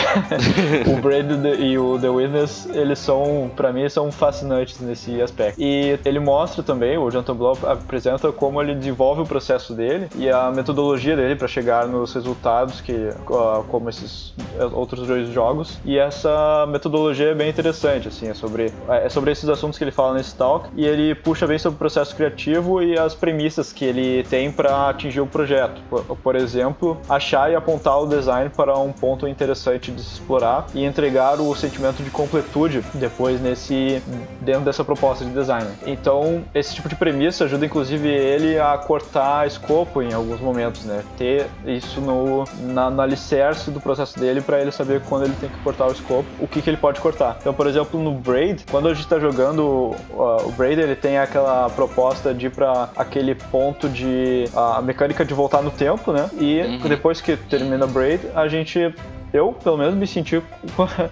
o 0.90 1.00
Braid 1.00 1.28
e 1.58 1.78
o 1.78 1.98
The 1.98 2.08
Witness, 2.08 2.68
eles 2.72 2.98
são, 2.98 3.50
pra 3.54 3.72
mim, 3.72 3.88
são 3.88 4.10
fascinantes 4.10 4.80
nesse 4.80 5.20
aspecto. 5.20 5.60
E 5.60 5.98
ele 6.04 6.18
mostra 6.20 6.62
também, 6.62 6.96
o 6.98 7.10
Jonathan 7.10 7.34
Blow 7.34 7.58
apresenta 7.66 8.30
como 8.32 8.60
ele 8.62 8.74
desenvolve 8.78 9.22
o 9.22 9.26
processo 9.26 9.74
dele 9.74 10.08
e 10.16 10.28
a 10.30 10.50
metodologia 10.50 11.16
dele 11.16 11.36
para 11.36 11.48
chegar 11.48 11.86
nos 11.86 12.12
resultados 12.14 12.80
que, 12.80 13.10
ah, 13.30 13.62
como 13.68 13.88
esses 13.88 14.34
eh, 14.58 14.64
outros 14.72 15.06
dois 15.06 15.28
jogos. 15.28 15.78
E 15.84 15.98
essa 15.98 16.66
metodologia 16.68 17.30
é 17.30 17.34
bem 17.34 17.48
interessante, 17.48 18.08
assim, 18.08 18.28
é 18.28 18.34
sobre, 18.34 18.72
é 18.88 19.08
sobre 19.08 19.32
esses 19.32 19.48
assuntos 19.48 19.78
que 19.78 19.84
ele 19.84 19.90
fala 19.90 20.14
nesse 20.14 20.34
talk 20.34 20.68
e 20.76 20.86
ele 20.86 21.14
puxa 21.14 21.46
bem 21.46 21.58
sobre 21.58 21.76
o 21.76 21.78
processo 21.78 22.14
criativo 22.14 22.82
e 22.82 22.98
as 22.98 23.14
premissas 23.14 23.72
que 23.72 23.84
ele 23.84 24.24
tem 24.24 24.50
para 24.50 24.88
atingir 24.88 25.20
o 25.20 25.26
projeto. 25.26 25.80
Por, 25.88 26.04
por 26.16 26.36
exemplo, 26.36 26.96
achar 27.08 27.50
e 27.50 27.54
apontar 27.54 27.98
o 28.00 28.06
design 28.06 28.50
para 28.50 28.78
um 28.78 28.92
ponto 28.92 29.26
interessante 29.26 29.90
de 29.90 30.02
se 30.02 30.14
explorar 30.14 30.66
e 30.74 30.84
entregar 30.84 31.40
o 31.40 31.54
sentimento 31.54 32.02
de 32.02 32.10
completude 32.10 32.82
depois 32.94 33.40
nesse 33.40 34.02
dentro 34.40 34.62
dessa 34.62 34.84
proposta 34.84 35.24
de 35.24 35.30
design. 35.30 35.66
Então, 35.86 36.44
esse 36.54 36.74
tipo 36.74 36.88
de 36.88 36.96
premissa 36.96 37.44
ajuda 37.44 37.66
inclusive 37.66 38.08
ele 38.08 38.58
a 38.58 38.67
cortar 38.76 39.46
escopo 39.46 40.02
em 40.02 40.12
alguns 40.12 40.40
momentos, 40.40 40.84
né? 40.84 41.02
Ter 41.16 41.46
isso 41.64 42.00
no, 42.00 42.44
na, 42.60 42.90
no 42.90 43.00
alicerce 43.00 43.70
do 43.70 43.80
processo 43.80 44.18
dele 44.18 44.40
para 44.42 44.60
ele 44.60 44.70
saber 44.70 45.00
quando 45.08 45.24
ele 45.24 45.34
tem 45.40 45.48
que 45.48 45.56
cortar 45.58 45.86
o 45.86 45.92
escopo, 45.92 46.26
o 46.38 46.46
que, 46.46 46.60
que 46.60 46.68
ele 46.68 46.76
pode 46.76 47.00
cortar. 47.00 47.38
Então, 47.40 47.54
por 47.54 47.66
exemplo, 47.66 47.98
no 47.98 48.12
Braid, 48.12 48.64
quando 48.70 48.88
a 48.88 48.94
gente 48.94 49.04
está 49.04 49.18
jogando 49.18 49.62
uh, 50.10 50.46
o 50.46 50.52
Braid, 50.52 50.80
ele 50.80 50.96
tem 50.96 51.18
aquela 51.18 51.70
proposta 51.70 52.34
de 52.34 52.46
ir 52.46 52.50
para 52.50 52.90
aquele 52.96 53.34
ponto 53.34 53.88
de 53.88 54.44
a 54.54 54.82
mecânica 54.82 55.24
de 55.24 55.32
voltar 55.32 55.62
no 55.62 55.70
tempo, 55.70 56.12
né? 56.12 56.28
E 56.38 56.58
Uhum. 56.58 56.88
depois 56.88 57.20
que 57.20 57.36
termina 57.36 57.84
o 57.84 57.88
Braid, 57.88 58.20
a 58.34 58.48
gente 58.48 58.92
eu, 59.32 59.52
pelo 59.52 59.76
menos, 59.76 59.94
me 59.94 60.06
senti 60.06 60.42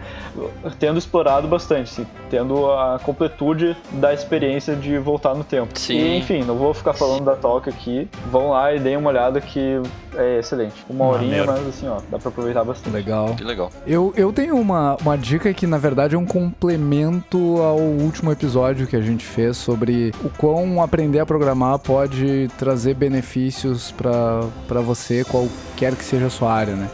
tendo 0.79 0.99
explorado 0.99 1.47
bastante, 1.47 1.91
assim, 1.91 2.07
tendo 2.31 2.71
a 2.73 2.99
completude 3.03 3.77
da 3.93 4.15
experiência 4.15 4.75
de 4.75 4.99
voltar 4.99 5.35
no 5.35 5.45
tempo. 5.45 5.79
Sim. 5.79 5.95
E, 5.95 6.19
enfim, 6.19 6.43
não 6.43 6.57
vou 6.57 6.73
ficar 6.73 6.93
falando 6.95 7.25
da 7.25 7.37
talk 7.37 7.69
aqui. 7.69 8.09
Vão 8.31 8.51
lá 8.51 8.75
e 8.75 8.79
deem 8.79 8.97
uma 8.97 9.11
olhada 9.11 9.41
que 9.41 9.81
é 10.15 10.39
excelente. 10.39 10.75
Uma 10.89 11.07
horinha, 11.07 11.45
Maneiro. 11.45 11.53
mas 11.53 11.69
assim, 11.69 11.89
ó, 11.89 12.01
dá 12.11 12.19
pra 12.19 12.29
aproveitar 12.29 12.65
bastante. 12.65 12.93
Legal. 12.93 13.35
Que 13.35 13.45
legal. 13.45 13.71
Eu, 13.87 14.13
eu 14.17 14.33
tenho 14.33 14.57
uma, 14.57 14.97
uma 15.03 15.17
dica 15.17 15.53
que, 15.53 15.67
na 15.67 15.79
verdade, 15.79 16.15
é 16.15 16.19
um 16.19 16.27
complemento 16.27 17.61
ao 17.61 17.79
último 17.79 18.33
episódio 18.33 18.87
que 18.87 18.97
a 18.97 19.01
gente 19.01 19.25
fez 19.25 19.57
sobre 19.57 20.13
o 20.25 20.31
quão 20.31 20.83
aprender 20.83 21.21
a 21.21 21.27
programar 21.27 21.79
pode 21.79 22.49
trazer 22.59 22.95
benefícios 22.95 23.93
para 23.93 24.81
você, 24.81 25.25
qualquer 25.25 25.95
que 25.95 26.05
seja 26.05 26.27
a 26.27 26.31
sua 26.31 26.53
área, 26.53 26.75
né? 26.75 26.89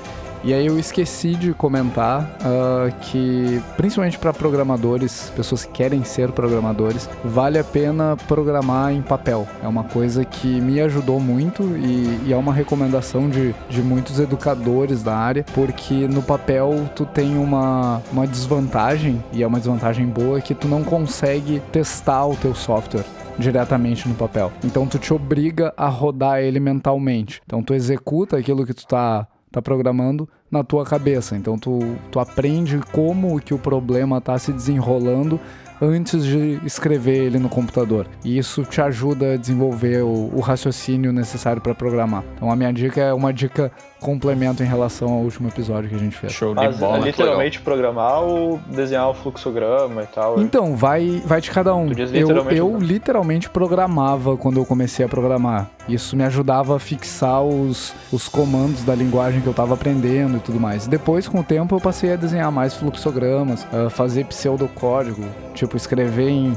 E 0.44 0.52
aí 0.52 0.66
eu 0.66 0.76
esqueci 0.76 1.34
de 1.36 1.54
comentar 1.54 2.36
ah, 2.44 2.90
que, 3.00 3.62
principalmente 3.76 4.18
para 4.18 4.32
programadores, 4.32 5.30
pessoas 5.36 5.64
que 5.64 5.72
querem 5.72 6.02
ser 6.02 6.32
programadores, 6.32 7.08
vale 7.24 7.58
a 7.58 7.64
pena 7.64 8.16
programar 8.26 8.92
em 8.92 9.02
papel. 9.02 9.46
É 9.62 9.68
uma 9.68 9.84
coisa 9.84 10.24
que 10.24 10.60
me 10.60 10.80
ajudou 10.80 11.20
muito 11.20 11.62
e, 11.76 12.26
e 12.26 12.32
é 12.32 12.36
uma 12.36 12.52
recomendação 12.52 13.30
de, 13.30 13.54
de 13.68 13.82
muitos 13.82 14.18
educadores 14.18 15.02
da 15.02 15.16
área, 15.16 15.44
porque 15.54 16.08
no 16.08 16.22
papel 16.22 16.88
tu 16.96 17.06
tem 17.06 17.38
uma, 17.38 18.02
uma 18.12 18.26
desvantagem, 18.26 19.22
e 19.32 19.42
é 19.42 19.46
uma 19.46 19.58
desvantagem 19.58 20.06
boa, 20.06 20.40
que 20.40 20.54
tu 20.54 20.66
não 20.66 20.82
consegue 20.82 21.60
testar 21.70 22.26
o 22.26 22.36
teu 22.36 22.54
software 22.54 23.04
diretamente 23.38 24.08
no 24.08 24.14
papel. 24.14 24.52
Então 24.64 24.86
tu 24.86 24.98
te 24.98 25.12
obriga 25.12 25.72
a 25.76 25.88
rodar 25.88 26.40
ele 26.40 26.60
mentalmente. 26.60 27.40
Então 27.46 27.62
tu 27.62 27.74
executa 27.74 28.36
aquilo 28.36 28.66
que 28.66 28.74
tu 28.74 28.86
tá 28.86 29.26
tá 29.52 29.62
programando 29.62 30.28
na 30.50 30.64
tua 30.64 30.84
cabeça. 30.84 31.36
Então 31.36 31.58
tu, 31.58 31.78
tu 32.10 32.18
aprende 32.18 32.78
como 32.90 33.40
que 33.40 33.54
o 33.54 33.58
problema 33.58 34.20
tá 34.20 34.38
se 34.38 34.52
desenrolando 34.52 35.38
antes 35.80 36.24
de 36.24 36.60
escrever 36.64 37.24
ele 37.24 37.38
no 37.38 37.48
computador. 37.48 38.06
E 38.24 38.38
isso 38.38 38.62
te 38.64 38.80
ajuda 38.80 39.34
a 39.34 39.36
desenvolver 39.36 40.02
o, 40.02 40.30
o 40.32 40.40
raciocínio 40.40 41.12
necessário 41.12 41.60
para 41.60 41.74
programar. 41.74 42.24
Então 42.36 42.50
a 42.50 42.56
minha 42.56 42.72
dica 42.72 43.00
é 43.00 43.12
uma 43.12 43.32
dica 43.32 43.70
complemento 44.02 44.62
em 44.62 44.66
relação 44.66 45.08
ao 45.08 45.20
último 45.20 45.48
episódio 45.48 45.88
que 45.88 45.94
a 45.94 45.98
gente 45.98 46.16
fez. 46.16 46.32
Show 46.32 46.50
de 46.54 46.56
Mas 46.56 46.76
bola. 46.76 46.98
é 46.98 47.00
literalmente 47.00 47.60
programar 47.60 48.20
ou 48.22 48.60
desenhar 48.66 49.08
o 49.08 49.14
fluxograma 49.14 50.02
e 50.02 50.06
tal. 50.06 50.38
Então, 50.40 50.76
vai, 50.76 51.22
vai 51.24 51.40
de 51.40 51.50
cada 51.50 51.74
um. 51.74 51.88
Tu 51.88 51.94
diz 51.94 52.10
Eu, 52.12 52.20
literalmente 52.20 52.56
eu 52.58 52.66
programar. 52.66 52.88
literalmente 52.88 53.50
programava 53.50 54.36
quando 54.36 54.58
eu 54.58 54.66
comecei 54.66 55.04
a 55.04 55.08
programar. 55.08 55.70
Isso 55.88 56.16
me 56.16 56.24
ajudava 56.24 56.76
a 56.76 56.78
fixar 56.78 57.42
os, 57.42 57.94
os 58.12 58.28
comandos 58.28 58.82
da 58.84 58.94
linguagem 58.94 59.40
que 59.40 59.46
eu 59.46 59.52
estava 59.52 59.74
aprendendo 59.74 60.36
e 60.36 60.40
tudo 60.40 60.60
mais. 60.60 60.86
Depois, 60.86 61.26
com 61.26 61.40
o 61.40 61.44
tempo, 61.44 61.74
eu 61.74 61.80
passei 61.80 62.12
a 62.12 62.16
desenhar 62.16 62.50
mais 62.52 62.74
fluxogramas, 62.74 63.66
a 63.72 63.88
fazer 63.88 64.24
pseudocódigo, 64.26 65.22
tipo 65.54 65.76
escrever 65.76 66.28
em, 66.28 66.56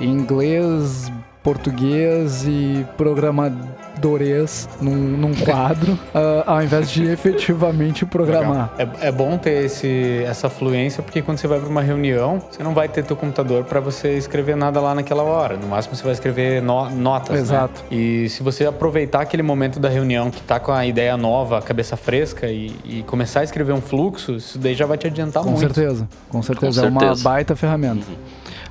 em 0.00 0.08
inglês, 0.10 1.10
português 1.44 2.44
e 2.48 2.84
programadores 2.96 4.66
num, 4.80 4.90
num 4.94 5.34
quadro, 5.34 5.96
ah, 6.14 6.42
ao 6.46 6.62
invés 6.62 6.90
de 6.90 7.04
efetivamente 7.04 8.04
programar. 8.06 8.72
É, 8.78 9.08
é 9.08 9.12
bom 9.12 9.36
ter 9.36 9.64
esse, 9.66 10.24
essa 10.26 10.48
fluência, 10.48 11.02
porque 11.02 11.20
quando 11.22 11.38
você 11.38 11.46
vai 11.46 11.60
para 11.60 11.68
uma 11.68 11.82
reunião, 11.82 12.42
você 12.50 12.62
não 12.62 12.72
vai 12.74 12.88
ter 12.88 13.04
teu 13.04 13.14
computador 13.14 13.64
para 13.64 13.78
você 13.78 14.16
escrever 14.16 14.56
nada 14.56 14.80
lá 14.80 14.94
naquela 14.94 15.22
hora. 15.22 15.56
No 15.56 15.68
máximo, 15.68 15.94
você 15.94 16.02
vai 16.02 16.12
escrever 16.12 16.62
no- 16.62 16.88
notas. 16.90 17.36
né? 17.36 17.40
Exato. 17.42 17.84
E 17.90 18.28
se 18.30 18.42
você 18.42 18.64
aproveitar 18.66 19.20
aquele 19.20 19.42
momento 19.42 19.78
da 19.78 19.88
reunião 19.90 20.30
que 20.30 20.40
tá 20.40 20.58
com 20.58 20.72
a 20.72 20.86
ideia 20.86 21.16
nova, 21.16 21.58
a 21.58 21.62
cabeça 21.62 21.94
fresca 21.96 22.46
e, 22.48 22.74
e 22.84 23.02
começar 23.02 23.40
a 23.40 23.44
escrever 23.44 23.74
um 23.74 23.82
fluxo, 23.82 24.32
isso 24.36 24.58
daí 24.58 24.74
já 24.74 24.86
vai 24.86 24.96
te 24.96 25.06
adiantar 25.06 25.42
Com 25.42 25.50
muito. 25.50 25.60
certeza, 25.74 26.08
com 26.30 26.42
certeza. 26.42 26.80
Com 26.80 26.86
É 26.86 26.90
uma 26.90 27.00
certeza. 27.00 27.22
baita 27.22 27.54
ferramenta. 27.54 28.06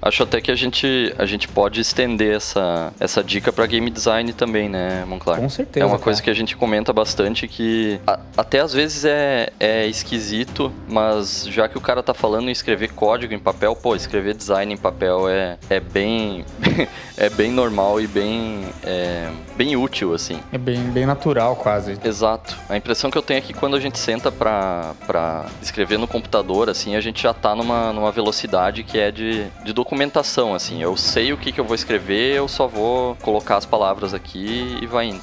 Acho 0.05 0.23
até 0.23 0.41
que 0.41 0.51
a 0.51 0.55
gente, 0.55 1.15
a 1.17 1.25
gente 1.25 1.47
pode 1.47 1.79
estender 1.79 2.35
essa, 2.35 2.93
essa 2.99 3.23
dica 3.23 3.53
para 3.53 3.65
game 3.65 3.89
design 3.89 4.33
também, 4.33 4.67
né, 4.67 5.05
Monclar? 5.07 5.39
Com 5.39 5.47
certeza, 5.49 5.83
É 5.83 5.85
uma 5.85 5.93
cara. 5.93 6.03
coisa 6.03 6.21
que 6.21 6.29
a 6.29 6.33
gente 6.33 6.57
comenta 6.57 6.91
bastante 6.91 7.47
que 7.47 7.99
a- 8.05 8.19
até 8.35 8.59
às 8.59 8.73
vezes 8.73 9.05
é, 9.05 9.49
é 9.59 9.87
esquisito, 9.87 10.71
mas 10.89 11.45
já 11.49 11.69
que 11.69 11.77
o 11.77 11.81
cara 11.81 12.03
tá 12.03 12.13
falando 12.13 12.49
em 12.49 12.51
escrever 12.51 12.91
código 12.91 13.33
em 13.33 13.39
papel, 13.39 13.75
pô, 13.75 13.95
escrever 13.95 14.33
design 14.35 14.73
em 14.73 14.77
papel 14.77 15.29
é, 15.29 15.57
é 15.69 15.79
bem 15.79 16.43
é 17.15 17.29
bem 17.29 17.51
normal 17.51 18.01
e 18.01 18.07
bem 18.07 18.65
é, 18.83 19.29
bem 19.55 19.77
útil 19.77 20.13
assim. 20.13 20.39
É 20.51 20.57
bem, 20.57 20.79
bem 20.91 21.05
natural, 21.05 21.55
quase. 21.55 21.97
Exato. 22.03 22.57
A 22.67 22.75
impressão 22.75 23.09
que 23.09 23.17
eu 23.17 23.21
tenho 23.21 23.37
é 23.37 23.41
que 23.41 23.53
quando 23.53 23.75
a 23.75 23.79
gente 23.79 23.97
senta 23.97 24.31
pra, 24.31 24.93
pra 25.07 25.45
escrever 25.61 25.97
no 25.97 26.07
computador, 26.07 26.69
assim, 26.69 26.95
a 26.95 26.99
gente 27.01 27.23
já 27.23 27.33
tá 27.33 27.55
numa, 27.55 27.93
numa 27.93 28.11
velocidade 28.11 28.83
que 28.83 28.99
é 28.99 29.09
de, 29.11 29.45
de 29.63 29.71
documentação, 29.93 30.55
assim. 30.55 30.81
Eu 30.81 30.97
sei 30.97 31.31
o 31.31 31.37
que, 31.37 31.51
que 31.51 31.59
eu 31.61 31.65
vou 31.65 31.75
escrever, 31.75 32.35
eu 32.35 32.47
só 32.47 32.67
vou 32.67 33.15
colocar 33.21 33.57
as 33.57 33.65
palavras 33.65 34.13
aqui 34.13 34.77
e 34.81 34.87
vai 34.87 35.05
indo. 35.09 35.21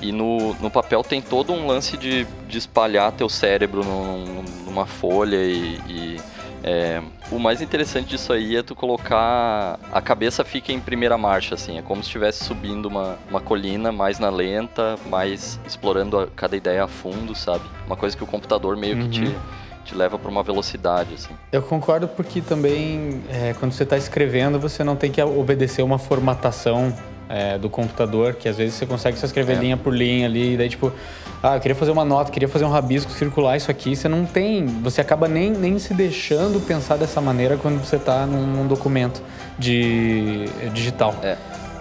E 0.00 0.12
no, 0.12 0.54
no 0.54 0.70
papel 0.70 1.02
tem 1.02 1.20
todo 1.20 1.52
um 1.52 1.66
lance 1.66 1.96
de, 1.96 2.24
de 2.48 2.58
espalhar 2.58 3.10
teu 3.12 3.28
cérebro 3.28 3.84
num- 3.84 4.44
numa 4.66 4.86
folha 4.86 5.36
e... 5.36 5.80
e, 5.88 6.20
é, 6.66 7.02
o 7.30 7.38
mais 7.38 7.60
interessante 7.60 8.08
disso 8.08 8.32
aí 8.32 8.56
é 8.56 8.62
tu 8.62 8.74
colocar. 8.74 9.78
A 9.92 10.00
cabeça 10.00 10.42
fica 10.44 10.72
em 10.72 10.80
primeira 10.80 11.18
marcha, 11.18 11.54
assim. 11.56 11.76
É 11.76 11.82
como 11.82 12.02
se 12.02 12.06
estivesse 12.08 12.42
subindo 12.44 12.86
uma, 12.86 13.18
uma 13.28 13.38
colina 13.40 13.92
mais 13.92 14.18
na 14.18 14.30
lenta, 14.30 14.96
mais 15.10 15.60
explorando 15.66 16.18
a- 16.18 16.26
cada 16.34 16.56
ideia 16.56 16.84
a 16.84 16.88
fundo, 16.88 17.34
sabe? 17.34 17.64
Uma 17.86 17.96
coisa 17.96 18.16
que 18.16 18.24
o 18.24 18.26
computador 18.26 18.76
meio 18.78 18.96
que 18.96 19.08
te, 19.10 19.36
te 19.84 19.94
leva 19.94 20.18
pra 20.18 20.30
uma 20.30 20.42
velocidade, 20.42 21.14
assim. 21.14 21.34
Eu 21.52 21.62
concordo 21.62 22.08
porque 22.08 22.40
também, 22.40 23.22
é, 23.30 23.54
quando 23.58 23.72
você 23.72 23.82
está 23.82 23.96
escrevendo, 23.96 24.58
você 24.58 24.82
não 24.82 24.96
tem 24.96 25.10
que 25.10 25.22
obedecer 25.22 25.82
uma 25.82 25.98
formatação 25.98 26.92
é, 27.28 27.56
do 27.58 27.70
computador, 27.70 28.34
que 28.34 28.48
às 28.48 28.56
vezes 28.56 28.74
você 28.74 28.86
consegue 28.86 29.18
só 29.18 29.26
escrever 29.26 29.56
É. 29.56 29.60
linha 29.60 29.76
por 29.76 29.94
linha 29.94 30.26
ali, 30.26 30.54
e 30.54 30.56
daí 30.56 30.68
tipo, 30.68 30.92
ah, 31.42 31.56
eu 31.56 31.60
queria 31.60 31.74
fazer 31.74 31.90
uma 31.90 32.04
nota, 32.04 32.30
queria 32.30 32.48
fazer 32.48 32.64
um 32.64 32.70
rabisco, 32.70 33.10
circular 33.12 33.56
isso 33.56 33.70
aqui, 33.70 33.96
você 33.96 34.08
não 34.08 34.26
tem, 34.26 34.66
você 34.82 35.00
acaba 35.00 35.26
nem, 35.26 35.50
nem 35.50 35.78
se 35.78 35.94
deixando 35.94 36.60
pensar 36.66 36.96
dessa 36.96 37.20
maneira 37.20 37.56
quando 37.56 37.82
você 37.82 37.96
está 37.96 38.26
num, 38.26 38.46
num 38.46 38.66
documento 38.66 39.22
de 39.58 40.46
digital. 40.72 41.14
É. 41.22 41.36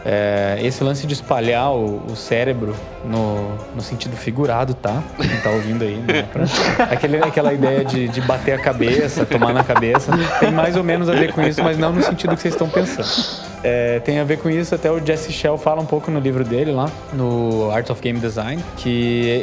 É, 0.05 0.57
esse 0.61 0.83
lance 0.83 1.07
de 1.07 1.13
espalhar 1.13 1.71
o, 1.71 2.01
o 2.11 2.15
cérebro 2.15 2.75
no, 3.05 3.55
no 3.73 3.81
sentido 3.81 4.17
figurado, 4.17 4.73
tá? 4.73 5.01
Quem 5.17 5.37
tá 5.41 5.49
ouvindo 5.49 5.83
aí, 5.83 5.95
né? 5.95 6.23
Pra- 6.23 6.43
Aquele, 6.91 7.17
aquela 7.17 7.53
ideia 7.53 7.85
de, 7.85 8.09
de 8.09 8.19
bater 8.21 8.53
a 8.53 8.59
cabeça, 8.59 9.25
tomar 9.25 9.53
na 9.53 9.63
cabeça, 9.63 10.11
tem 10.41 10.51
mais 10.51 10.75
ou 10.75 10.83
menos 10.83 11.07
a 11.07 11.13
ver 11.13 11.31
com 11.31 11.41
isso, 11.41 11.63
mas 11.63 11.77
não 11.77 11.93
no 11.93 12.03
sentido 12.03 12.35
que 12.35 12.41
vocês 12.41 12.53
estão 12.53 12.67
pensando. 12.67 13.52
É, 13.63 14.02
tem 14.02 14.19
a 14.19 14.26
ver 14.26 14.39
com 14.39 14.49
isso, 14.49 14.76
até 14.76 14.91
o 14.91 15.04
Jesse 15.04 15.32
Shell 15.32 15.58
fala 15.58 15.82
um 15.82 15.86
pouco 15.86 16.12
no 16.12 16.19
livro 16.19 16.43
dele 16.43 16.71
lá, 16.71 16.91
no 17.13 17.71
Art 17.71 17.89
of 17.89 18.02
Game 18.02 18.19
Design, 18.19 18.62
que 18.76 18.89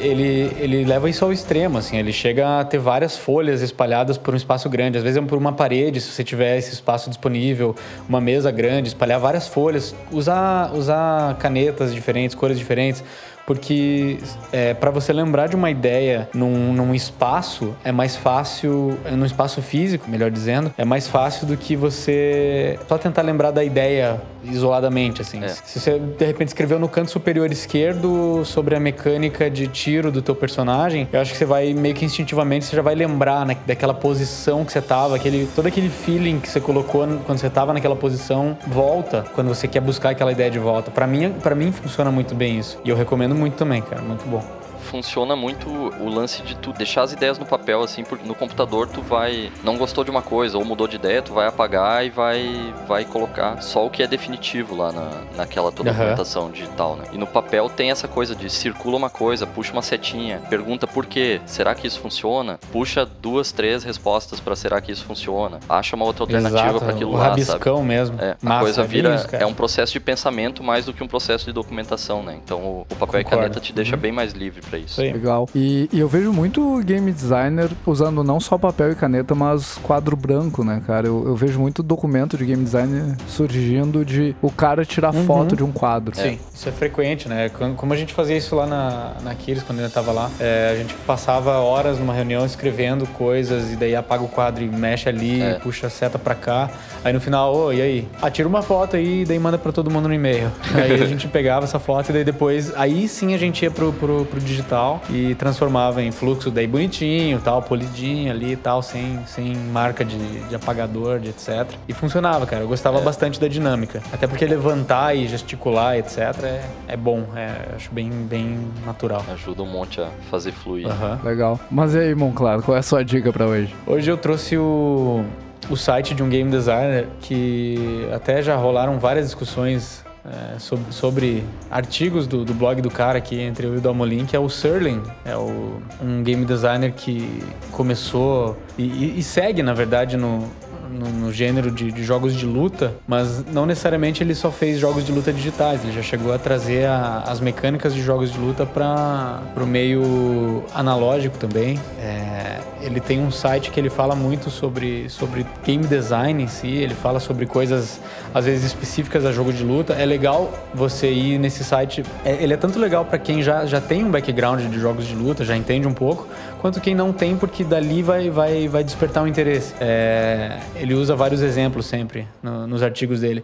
ele, 0.03 0.55
ele 0.61 0.85
leva 0.85 1.09
isso 1.09 1.25
ao 1.25 1.33
extremo, 1.33 1.79
assim, 1.79 1.97
ele 1.97 2.13
chega 2.13 2.61
a 2.61 2.65
ter 2.65 2.79
várias 2.79 3.17
folhas 3.17 3.63
espalhadas 3.63 4.19
por 4.19 4.35
um 4.35 4.37
espaço 4.37 4.69
grande, 4.69 4.99
às 4.99 5.03
vezes 5.03 5.17
é 5.17 5.23
por 5.23 5.39
uma 5.39 5.53
parede, 5.55 6.03
se 6.03 6.11
você 6.11 6.23
tiver 6.23 6.59
esse 6.59 6.75
espaço 6.75 7.09
disponível, 7.09 7.75
uma 8.07 8.21
mesa 8.21 8.51
grande, 8.51 8.89
espalhar 8.89 9.19
várias 9.19 9.49
folhas, 9.49 9.95
usar, 10.13 10.71
usar 10.75 11.37
canetas 11.39 11.95
diferentes, 11.95 12.35
cores 12.35 12.59
diferentes, 12.59 13.03
porque 13.51 14.19
é, 14.53 14.75
para 14.75 14.93
você 14.93 15.13
lembrar 15.13 15.49
de 15.49 15.57
uma 15.57 15.69
ideia 15.73 16.29
num, 16.33 16.73
num 16.73 16.95
espaço 16.95 17.75
é 17.83 17.91
mais 17.91 18.15
fácil, 18.15 18.97
num 19.11 19.27
espaço 19.27 19.61
físico, 19.61 20.09
melhor 20.09 20.31
dizendo, 20.31 20.73
é 20.79 20.85
mais 20.85 21.09
fácil 21.09 21.49
do 21.49 21.57
que 21.57 21.75
você 21.75 22.79
só 22.89 22.97
tentar 22.97 23.23
lembrar 23.23 23.51
da 23.51 23.65
ideia 23.65 24.23
isoladamente, 24.45 25.23
assim. 25.23 25.43
É. 25.43 25.49
Se 25.49 25.81
você 25.81 25.99
de 25.99 26.25
repente 26.25 26.49
escreveu 26.49 26.79
no 26.79 26.89
canto 26.89 27.11
superior 27.11 27.51
esquerdo 27.51 28.45
sobre 28.45 28.75
a 28.75 28.81
mecânica 28.81 29.51
de 29.51 29.67
tiro 29.67 30.11
do 30.11 30.23
teu 30.23 30.35
personagem, 30.35 31.09
eu 31.13 31.21
acho 31.21 31.33
que 31.33 31.39
você 31.39 31.45
vai 31.45 31.73
meio 31.75 31.95
que 31.95 32.05
instintivamente 32.05 32.65
você 32.65 32.77
já 32.77 32.83
vai 32.83 32.95
lembrar 32.95 33.47
né, 33.47 33.57
daquela 33.67 33.95
posição 33.95 34.65
que 34.65 34.73
você 34.73 34.81
tava, 34.81 35.17
aquele 35.17 35.49
todo 35.55 35.67
aquele 35.67 35.89
feeling 35.89 36.41
que 36.41 36.49
você 36.49 36.61
colocou 36.61 37.07
quando 37.25 37.39
você 37.39 37.51
tava 37.51 37.73
naquela 37.73 37.97
posição 37.97 38.57
volta 38.67 39.25
quando 39.35 39.49
você 39.49 39.67
quer 39.67 39.81
buscar 39.81 40.11
aquela 40.11 40.33
ideia 40.33 40.51
de 40.51 40.59
volta. 40.59 40.91
Para 40.91 41.07
mim, 41.07 41.33
para 41.43 41.55
mim 41.55 41.73
funciona 41.73 42.11
muito 42.11 42.35
bem 42.35 42.59
isso. 42.59 42.79
E 42.85 42.91
eu 42.91 42.97
recomendo 42.97 43.35
muito 43.35 43.55
também, 43.55 43.83
cara, 43.83 44.03
muito 44.03 44.27
bom. 44.29 44.60
Funciona 44.91 45.37
muito 45.37 45.69
o 45.71 46.09
lance 46.09 46.43
de 46.43 46.57
tu 46.57 46.73
deixar 46.73 47.03
as 47.03 47.13
ideias 47.13 47.39
no 47.39 47.47
papel, 47.47 47.81
assim, 47.83 48.03
porque 48.05 48.27
no 48.27 48.35
computador 48.35 48.89
tu 48.89 49.01
vai. 49.01 49.51
Não 49.63 49.77
gostou 49.79 50.03
de 50.05 50.11
uma 50.11 50.21
coisa 50.23 50.59
ou 50.59 50.65
mudou 50.65 50.89
de 50.89 50.97
ideia, 50.97 51.23
tu 51.23 51.33
vai 51.33 51.47
apagar 51.47 52.05
e 52.05 52.11
vai, 52.11 52.75
vai 52.89 53.05
colocar 53.05 53.61
só 53.63 53.87
o 53.87 53.91
que 53.91 54.03
é 54.03 54.07
definitivo 54.07 54.75
lá 54.77 54.91
na, 54.93 55.11
naquela 55.37 55.71
tua 55.71 55.85
Aham. 55.87 55.93
documentação 55.95 56.51
digital, 56.51 56.97
né? 56.97 57.05
E 57.13 57.19
no 57.19 57.27
papel 57.27 57.69
tem 57.69 57.91
essa 57.91 58.09
coisa 58.09 58.35
de 58.35 58.51
circula 58.51 58.97
uma 58.97 59.09
coisa, 59.11 59.47
puxa 59.47 59.73
uma 59.73 59.83
setinha, 59.83 60.41
pergunta 60.51 60.87
por 60.87 61.07
quê, 61.07 61.41
será 61.47 61.75
que 61.75 61.87
isso 61.87 62.01
funciona? 62.01 62.59
Puxa 62.73 63.07
duas, 63.07 63.53
três 63.53 63.85
respostas 63.85 64.41
pra 64.41 64.57
será 64.57 64.81
que 64.81 64.91
isso 64.91 65.05
funciona? 65.05 65.61
Acha 65.69 65.95
uma 65.95 66.05
outra 66.05 66.25
alternativa 66.25 66.79
pra 66.81 66.91
aquilo 66.91 67.11
o 67.13 67.15
lá, 67.15 67.25
sabe? 67.27 67.31
rabiscão 67.43 67.83
mesmo. 67.85 68.17
É, 68.21 68.33
a 68.33 68.37
Massa, 68.49 68.61
coisa 68.61 68.83
é 68.83 68.87
vira. 68.87 69.15
isso, 69.15 69.29
cara. 69.29 69.45
é 69.45 69.47
um 69.47 69.55
processo 69.55 69.93
de 69.93 70.01
pensamento 70.01 70.63
mais 70.65 70.85
do 70.85 70.93
que 70.93 71.03
um 71.05 71.09
processo 71.09 71.45
de 71.45 71.53
documentação, 71.53 72.23
né? 72.23 72.39
Então 72.45 72.59
o, 72.61 72.87
o 72.91 72.97
papel 72.97 73.21
e 73.21 73.25
Concordo. 73.25 73.43
caneta 73.45 73.61
te 73.61 73.73
deixa 73.73 73.95
Uhum. 73.97 74.03
bem 74.03 74.13
mais 74.13 74.33
livre 74.33 74.61
pra 74.63 74.79
isso. 74.87 75.01
Aí. 75.01 75.13
Legal. 75.13 75.49
E, 75.55 75.89
e 75.93 75.99
eu 76.01 76.09
vejo 76.09 76.33
muito 76.33 76.81
game 76.85 77.13
designer 77.13 77.69
usando 77.87 78.23
não 78.25 78.39
só 78.41 78.57
papel 78.59 78.93
e 78.93 78.95
caneta, 78.95 79.35
mas 79.35 79.79
quadro 79.83 80.17
branco, 80.17 80.65
né, 80.65 80.83
cara? 80.87 81.07
Eu, 81.07 81.25
eu 81.27 81.37
vejo 81.37 81.59
muito 81.59 81.83
documento 81.83 82.37
de 82.37 82.45
game 82.45 82.63
designer 82.65 83.17
surgindo 83.27 84.05
de 84.05 84.35
o 84.43 84.51
cara 84.51 84.85
tirar 84.85 85.15
Uhum. 85.15 85.25
foto 85.25 85.57
de 85.57 85.65
um 85.65 85.73
quadro. 85.73 86.15
Sim, 86.17 86.39
isso 86.55 86.69
é 86.69 86.73
frequente, 86.73 87.29
né? 87.29 87.49
Como 87.77 87.93
a 87.93 87.97
gente 87.97 88.15
fazia 88.15 88.37
isso 88.37 88.55
lá 88.55 88.67
na, 88.67 89.13
na 89.23 89.35
Kiris, 89.35 89.63
quando 89.63 89.79
eu 89.79 89.85
ainda 89.85 89.93
tava 89.95 90.13
lá, 90.13 90.31
é, 90.39 90.71
a 90.73 90.77
gente 90.77 90.95
passava 91.07 91.59
horas 91.59 91.99
numa 91.99 92.13
reunião 92.15 92.45
escrevendo 92.47 93.07
coisas 93.09 93.73
e 93.73 93.77
daí 93.77 93.97
apaga 93.97 94.23
o 94.23 94.29
quadro 94.29 94.63
e 94.63 94.69
mexe 94.69 95.09
ali, 95.09 95.41
É. 95.43 95.55
puxa 95.55 95.87
a 95.89 95.91
seta 95.91 96.19
pra 96.19 96.35
cá. 96.35 96.71
Aí 97.05 97.13
no 97.13 97.21
final, 97.21 97.55
ô, 97.57 97.73
e 97.73 97.81
aí? 97.81 98.09
Ah, 98.21 98.31
tira 98.31 98.47
uma 98.47 98.63
foto 98.63 98.95
aí 98.97 99.23
e 99.23 99.25
daí 99.25 99.39
manda 99.39 99.59
pra 99.59 99.73
todo 99.73 99.91
mundo 99.91 100.07
no 100.07 100.15
e-mail. 100.15 100.51
aí 100.75 100.93
a 101.03 101.07
gente 101.07 101.27
pegava 101.27 101.65
essa 101.65 101.79
foto 101.79 102.11
e 102.11 102.13
daí 102.13 102.25
depois, 102.25 102.73
aí 102.77 103.09
sim 103.09 103.35
a 103.35 103.39
gente 103.39 103.63
ia 103.65 103.71
pro, 103.71 103.93
pro, 103.93 104.25
pro 104.27 104.39
digital 104.41 104.70
e 105.09 105.35
transformava 105.35 106.03
em 106.03 106.11
fluxo 106.11 106.51
daí 106.51 106.67
bonitinho, 106.67 107.41
tal, 107.41 107.63
polidinho 107.63 108.31
ali 108.31 108.53
e 108.53 108.57
tal, 108.57 108.83
sem, 108.83 109.19
sem 109.27 109.55
marca 109.57 110.05
de, 110.05 110.17
de 110.49 110.55
apagador, 110.55 111.19
de 111.19 111.29
etc. 111.31 111.67
E 111.89 111.93
funcionava, 111.93 112.47
cara. 112.47 112.63
Eu 112.63 112.69
gostava 112.69 112.99
É. 112.99 113.03
bastante 113.03 113.41
da 113.41 113.49
dinâmica. 113.49 114.03
Até 114.13 114.27
porque 114.27 114.45
levantar 114.47 115.15
e 115.17 115.27
gesticular, 115.27 115.97
etc. 115.97 116.19
é, 116.45 116.61
é 116.89 116.97
bom. 116.97 117.25
É, 117.35 117.75
acho 117.77 117.91
bem, 117.93 118.11
bem 118.11 118.59
natural. 118.87 119.25
Ajuda 119.33 119.63
um 119.63 119.67
monte 119.71 120.01
a 120.01 120.09
fazer 120.31 120.53
fluir. 120.53 120.87
Aham. 120.89 121.19
Legal. 121.25 121.59
Mas 121.71 121.95
e 121.95 121.99
aí, 121.99 122.15
Monclaro, 122.15 122.63
qual 122.63 122.77
é 122.77 122.81
a 122.81 122.83
sua 122.83 123.05
dica 123.05 123.33
pra 123.33 123.47
hoje? 123.47 123.75
Hoje 123.87 124.11
eu 124.11 124.17
trouxe 124.17 124.57
o, 124.57 125.25
o 125.69 125.77
site 125.77 126.15
de 126.15 126.23
um 126.23 126.29
game 126.29 126.51
designer 126.51 127.07
que 127.21 128.09
até 128.15 128.43
já 128.43 128.57
rolaram 128.57 128.99
várias 128.99 129.27
discussões 129.27 130.05
é, 130.31 130.59
sobre, 130.59 130.93
sobre 130.93 131.45
artigos 131.71 132.27
do, 132.27 132.45
do 132.45 132.55
blog 132.55 132.81
do 132.81 132.91
cara 132.91 133.19
aqui 133.19 133.41
entre 133.41 133.67
eu 133.67 133.75
e 133.75 133.79
o 133.79 133.81
Dalmolin, 133.81 134.25
que 134.27 134.37
é 134.37 134.39
o 134.39 134.49
Serling. 134.49 135.03
É 135.25 135.37
o, 135.37 135.83
um 136.01 136.23
game 136.23 136.45
designer 136.45 136.93
que 136.93 137.43
começou 137.73 138.57
e, 138.79 138.85
e- 138.85 139.19
e 139.19 139.23
segue, 139.23 139.63
na 139.63 139.75
verdade, 139.75 140.17
no, 140.17 140.49
no, 140.91 141.09
no 141.09 141.33
gênero 141.33 141.71
de, 141.71 141.91
de 141.93 142.03
jogos 142.05 142.35
de 142.35 142.45
luta, 142.47 142.95
mas 143.07 143.45
não 143.47 143.65
necessariamente 143.67 144.23
ele 144.23 144.35
só 144.35 144.51
fez 144.51 144.79
jogos 144.79 145.05
de 145.05 145.13
luta 145.13 145.33
digitais, 145.33 145.83
ele 145.85 145.93
já 145.93 146.03
chegou 146.03 146.33
a 146.33 146.39
trazer 146.39 146.87
a- 146.87 147.25
as 147.27 147.41
mecânicas 147.41 147.95
de 147.95 148.03
jogos 148.03 148.31
de 148.33 148.39
luta 148.39 148.67
para 148.67 149.41
o 149.57 149.67
meio 149.67 150.65
analógico 150.75 151.37
também. 151.39 151.79
É, 152.01 152.59
ele 152.83 153.01
tem 153.01 153.21
um 153.21 153.31
site 153.31 153.71
que 153.71 153.79
ele 153.79 153.91
fala 153.91 154.15
muito 154.15 154.51
sobre, 154.51 155.09
sobre 155.09 155.47
game 155.65 155.87
design 155.87 156.43
em 156.43 156.47
si, 156.49 156.69
ele 156.69 156.95
fala 156.95 157.21
sobre 157.21 157.47
coisas 157.47 158.01
às 158.35 158.45
vezes 158.47 158.65
específicas 158.65 159.25
a 159.27 159.33
jogo 159.33 159.53
de 159.53 159.63
luta. 159.63 159.93
É 159.95 160.05
legal 160.07 160.53
você 160.75 161.11
ir 161.11 161.39
nesse 161.39 161.63
site, 161.65 162.03
é- 162.25 162.43
ele 162.43 162.55
é 162.55 162.57
tanto 162.57 162.79
legal 162.79 163.05
para 163.05 163.19
quem 163.19 163.43
já, 163.43 163.67
já 163.67 163.81
tem 163.81 164.05
um 164.05 164.11
background 164.11 164.61
de 164.63 164.79
jogos 164.81 165.07
de 165.07 165.15
luta, 165.15 165.45
já 165.45 165.57
entende 165.57 165.87
um 165.87 165.93
pouco, 165.95 166.27
quanto 166.61 166.81
quem 166.81 166.95
não 166.95 167.13
tem, 167.13 167.37
porque 167.37 167.65
dali 167.65 168.03
vai, 168.03 168.31
vai, 168.31 168.69
vai 168.69 168.85
despertar 168.85 169.23
um 169.23 169.27
interesse. 169.27 169.75
É, 169.81 170.59
ele 170.77 170.95
usa 170.95 171.17
vários 171.17 171.41
exemplos 171.43 171.87
sempre 171.87 172.27
no- 172.43 172.67
nos 172.67 172.83
artigos 172.83 173.21
dele. 173.21 173.43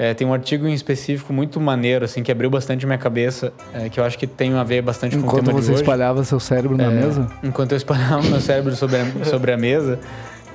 É, 0.00 0.14
tem 0.14 0.24
um 0.24 0.32
artigo 0.32 0.68
em 0.68 0.72
específico 0.72 1.32
muito 1.32 1.60
maneiro, 1.60 2.04
assim, 2.04 2.22
que 2.22 2.30
abriu 2.30 2.48
bastante 2.48 2.86
minha 2.86 2.98
cabeça, 2.98 3.52
é, 3.74 3.88
que 3.88 3.98
eu 3.98 4.04
acho 4.04 4.16
que 4.16 4.28
tem 4.28 4.54
a 4.54 4.62
ver 4.62 4.80
bastante 4.80 5.16
com 5.16 5.22
o 5.22 5.26
Enquanto 5.26 5.46
tema 5.46 5.58
de 5.58 5.64
você 5.66 5.72
hoje. 5.72 5.82
espalhava 5.82 6.22
seu 6.22 6.38
cérebro 6.38 6.76
na 6.76 6.84
É, 6.84 6.88
mesa? 6.90 7.26
Enquanto 7.42 7.72
eu 7.72 7.76
espalhava 7.76 8.22
meu 8.28 8.40
cérebro 8.40 8.76
sobre 8.76 8.98
a, 8.98 9.24
sobre 9.24 9.50
a 9.50 9.56
mesa, 9.56 9.98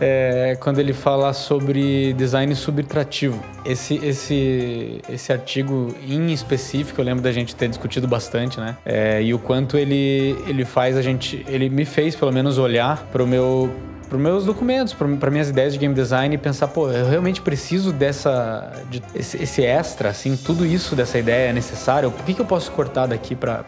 é, 0.04 0.56
quando 0.60 0.80
ele 0.80 0.94
fala 0.94 1.32
sobre 1.34 2.14
design 2.14 2.54
subtrativo. 2.56 3.42
Esse, 3.66 3.96
esse, 4.06 5.02
esse 5.10 5.32
artigo 5.32 5.96
em 6.08 6.34
específico, 6.34 7.00
eu 7.00 7.06
lembro 7.06 7.24
da 7.24 7.32
gente 7.32 7.56
ter 7.56 7.70
discutido 7.70 8.08
bastante, 8.08 8.60
né? 8.60 8.76
É, 8.86 9.22
e 9.24 9.34
o 9.34 9.40
quanto 9.40 9.78
ele, 9.78 10.36
ele 10.46 10.66
faz 10.66 10.98
a 10.98 11.02
gente. 11.02 11.46
Ele 11.48 11.70
me 11.70 11.86
fez, 11.86 12.16
pelo 12.16 12.32
menos, 12.32 12.58
olhar 12.58 13.08
para 13.12 13.24
o 13.24 13.28
meu 13.28 13.72
para 14.10 14.20
meus 14.20 14.46
documentos, 14.46 14.94
para 14.94 15.32
minhas 15.32 15.50
ideias 15.50 15.74
de 15.74 15.80
game 15.80 15.96
design 15.96 16.36
e 16.36 16.38
pensar, 16.38 16.68
pô, 16.68 16.88
eu 16.92 17.10
realmente 17.10 17.42
preciso 17.42 17.92
dessa, 17.92 18.72
de, 18.88 19.02
esse, 19.16 19.42
esse 19.42 19.64
extra, 19.64 20.10
assim, 20.10 20.38
tudo 20.38 20.68
isso 20.68 20.96
dessa 20.96 21.18
ideia 21.18 21.50
é 21.50 21.54
necessário. 21.54 22.12
Por 22.12 22.24
que, 22.24 22.36
que 22.36 22.40
eu 22.40 22.46
posso 22.46 22.72
cortar 22.74 23.08
daqui 23.08 23.36
para 23.36 23.64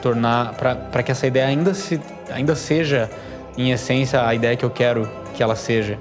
tornar, 0.00 0.54
para 0.54 1.02
que 1.02 1.12
essa 1.12 1.26
ideia 1.26 1.46
ainda 1.46 1.74
se, 1.74 2.00
ainda 2.30 2.56
seja 2.56 3.10
em 3.56 3.70
essência 3.70 4.26
a 4.26 4.34
ideia 4.34 4.56
que 4.56 4.64
eu 4.64 4.70
quero 4.70 5.08
que 5.34 5.42
ela 5.42 5.56
seja? 5.56 5.98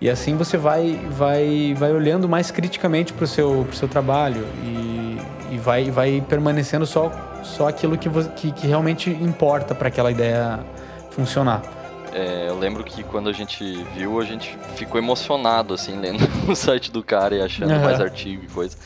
E 0.00 0.10
assim 0.10 0.36
você 0.36 0.56
vai, 0.56 1.00
vai, 1.10 1.74
vai 1.76 1.92
olhando 1.92 2.28
mais 2.28 2.50
criticamente 2.50 3.12
para 3.12 3.24
o 3.24 3.26
seu, 3.26 3.64
pro 3.66 3.76
seu 3.76 3.88
trabalho 3.88 4.46
e, 4.62 5.18
e 5.52 5.58
vai, 5.58 5.90
vai 5.90 6.22
permanecendo 6.28 6.84
só, 6.84 7.10
só 7.42 7.68
aquilo 7.68 7.96
que, 7.96 8.10
que, 8.36 8.52
que 8.52 8.66
realmente 8.66 9.08
importa 9.10 9.74
para 9.74 9.88
aquela 9.88 10.10
ideia 10.10 10.60
funcionar. 11.10 11.62
É, 12.12 12.48
eu 12.48 12.58
lembro 12.58 12.84
que 12.84 13.02
quando 13.02 13.28
a 13.28 13.32
gente 13.32 13.82
viu, 13.94 14.20
a 14.20 14.24
gente 14.24 14.56
ficou 14.76 15.00
emocionado, 15.00 15.74
assim, 15.74 15.98
lendo 15.98 16.24
o 16.48 16.54
site 16.54 16.92
do 16.92 17.02
cara 17.02 17.34
e 17.34 17.42
achando 17.42 17.72
Aham. 17.72 17.82
mais 17.82 18.00
artigo 18.00 18.44
e 18.44 18.46
coisa. 18.46 18.76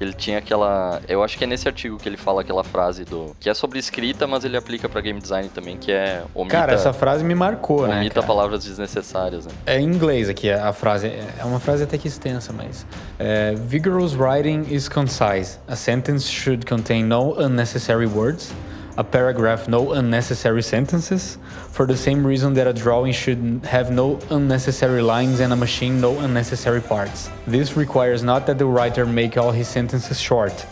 Ele 0.00 0.12
tinha 0.12 0.38
aquela. 0.38 1.00
Eu 1.08 1.22
acho 1.22 1.38
que 1.38 1.44
é 1.44 1.46
nesse 1.46 1.66
artigo 1.66 1.96
que 1.96 2.08
ele 2.08 2.16
fala 2.16 2.42
aquela 2.42 2.62
frase 2.62 3.04
do. 3.04 3.34
que 3.40 3.48
é 3.48 3.54
sobre 3.54 3.78
escrita, 3.78 4.26
mas 4.26 4.44
ele 4.44 4.56
aplica 4.56 4.88
pra 4.88 5.00
game 5.00 5.20
design 5.20 5.48
também, 5.48 5.76
que 5.76 5.90
é 5.92 6.22
omita, 6.34 6.56
Cara, 6.56 6.72
essa 6.72 6.92
frase 6.92 7.24
me 7.24 7.34
marcou, 7.34 7.86
né? 7.86 7.96
omita 7.96 8.22
palavras 8.22 8.64
desnecessárias, 8.64 9.46
né? 9.46 9.52
É 9.64 9.80
em 9.80 9.84
inglês 9.84 10.28
aqui 10.28 10.50
a 10.50 10.72
frase. 10.72 11.06
É 11.06 11.44
uma 11.44 11.60
frase 11.60 11.84
até 11.84 11.96
que 11.96 12.08
extensa, 12.08 12.52
mas. 12.52 12.86
É, 13.18 13.54
Vigorous 13.54 14.14
writing 14.14 14.66
is 14.68 14.88
concise. 14.88 15.58
A 15.66 15.76
sentence 15.76 16.28
should 16.30 16.66
contain 16.66 17.04
no 17.04 17.34
unnecessary 17.40 18.06
words. 18.06 18.52
A 18.98 19.04
paragraph 19.04 19.68
no 19.68 19.92
unnecessary 19.92 20.62
sentences. 20.62 21.36
For 21.70 21.86
the 21.86 21.96
same 21.96 22.26
reason 22.26 22.54
that 22.54 22.66
a 22.66 22.72
drawing 22.72 23.12
should 23.12 23.60
have 23.64 23.90
no 23.90 24.18
unnecessary 24.30 25.02
lines 25.02 25.40
and 25.40 25.52
a 25.52 25.56
machine 25.56 26.00
no 26.00 26.18
unnecessary 26.20 26.80
parts. 26.80 27.28
This 27.46 27.76
requires 27.76 28.22
not 28.22 28.46
that 28.46 28.56
the 28.58 28.64
writer 28.66 29.04
make 29.04 29.36
all 29.36 29.52
his 29.52 29.68
sentences 29.68 30.18
short. 30.20 30.64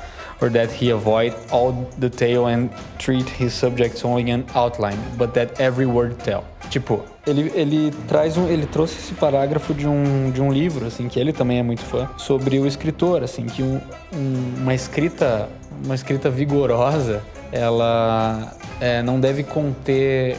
or 0.42 0.50
that 0.50 0.68
he 0.68 0.90
avoid 0.90 1.32
all 1.52 1.72
detail 2.00 2.48
and 2.48 2.68
treat 2.98 3.26
his 3.28 3.54
subjects 3.54 4.04
only 4.04 4.28
in 4.30 4.44
outline, 4.56 4.98
but 5.16 5.32
that 5.32 5.58
every 5.60 5.86
word 5.86 6.18
tell. 6.24 6.42
Tipo, 6.70 7.02
ele, 7.24 7.52
ele 7.54 7.92
traz 8.08 8.36
um, 8.36 8.48
ele 8.48 8.66
trouxe 8.66 8.98
esse 8.98 9.14
parágrafo 9.14 9.72
de 9.72 9.86
um, 9.86 10.32
de 10.32 10.42
um 10.42 10.52
livro, 10.52 10.86
assim, 10.86 11.08
que 11.08 11.20
ele 11.20 11.32
também 11.32 11.60
é 11.60 11.62
muito 11.62 11.82
fã, 11.84 12.08
sobre 12.18 12.58
o 12.58 12.66
escritor, 12.66 13.22
assim, 13.22 13.46
que 13.46 13.62
um, 13.62 13.80
um- 14.12 14.54
uma 14.60 14.74
escrita, 14.74 15.48
uma 15.84 15.94
escrita 15.94 16.28
vigorosa, 16.28 17.22
ela 17.54 18.52
é, 18.80 19.00
não 19.00 19.20
deve 19.20 19.44
conter 19.44 20.36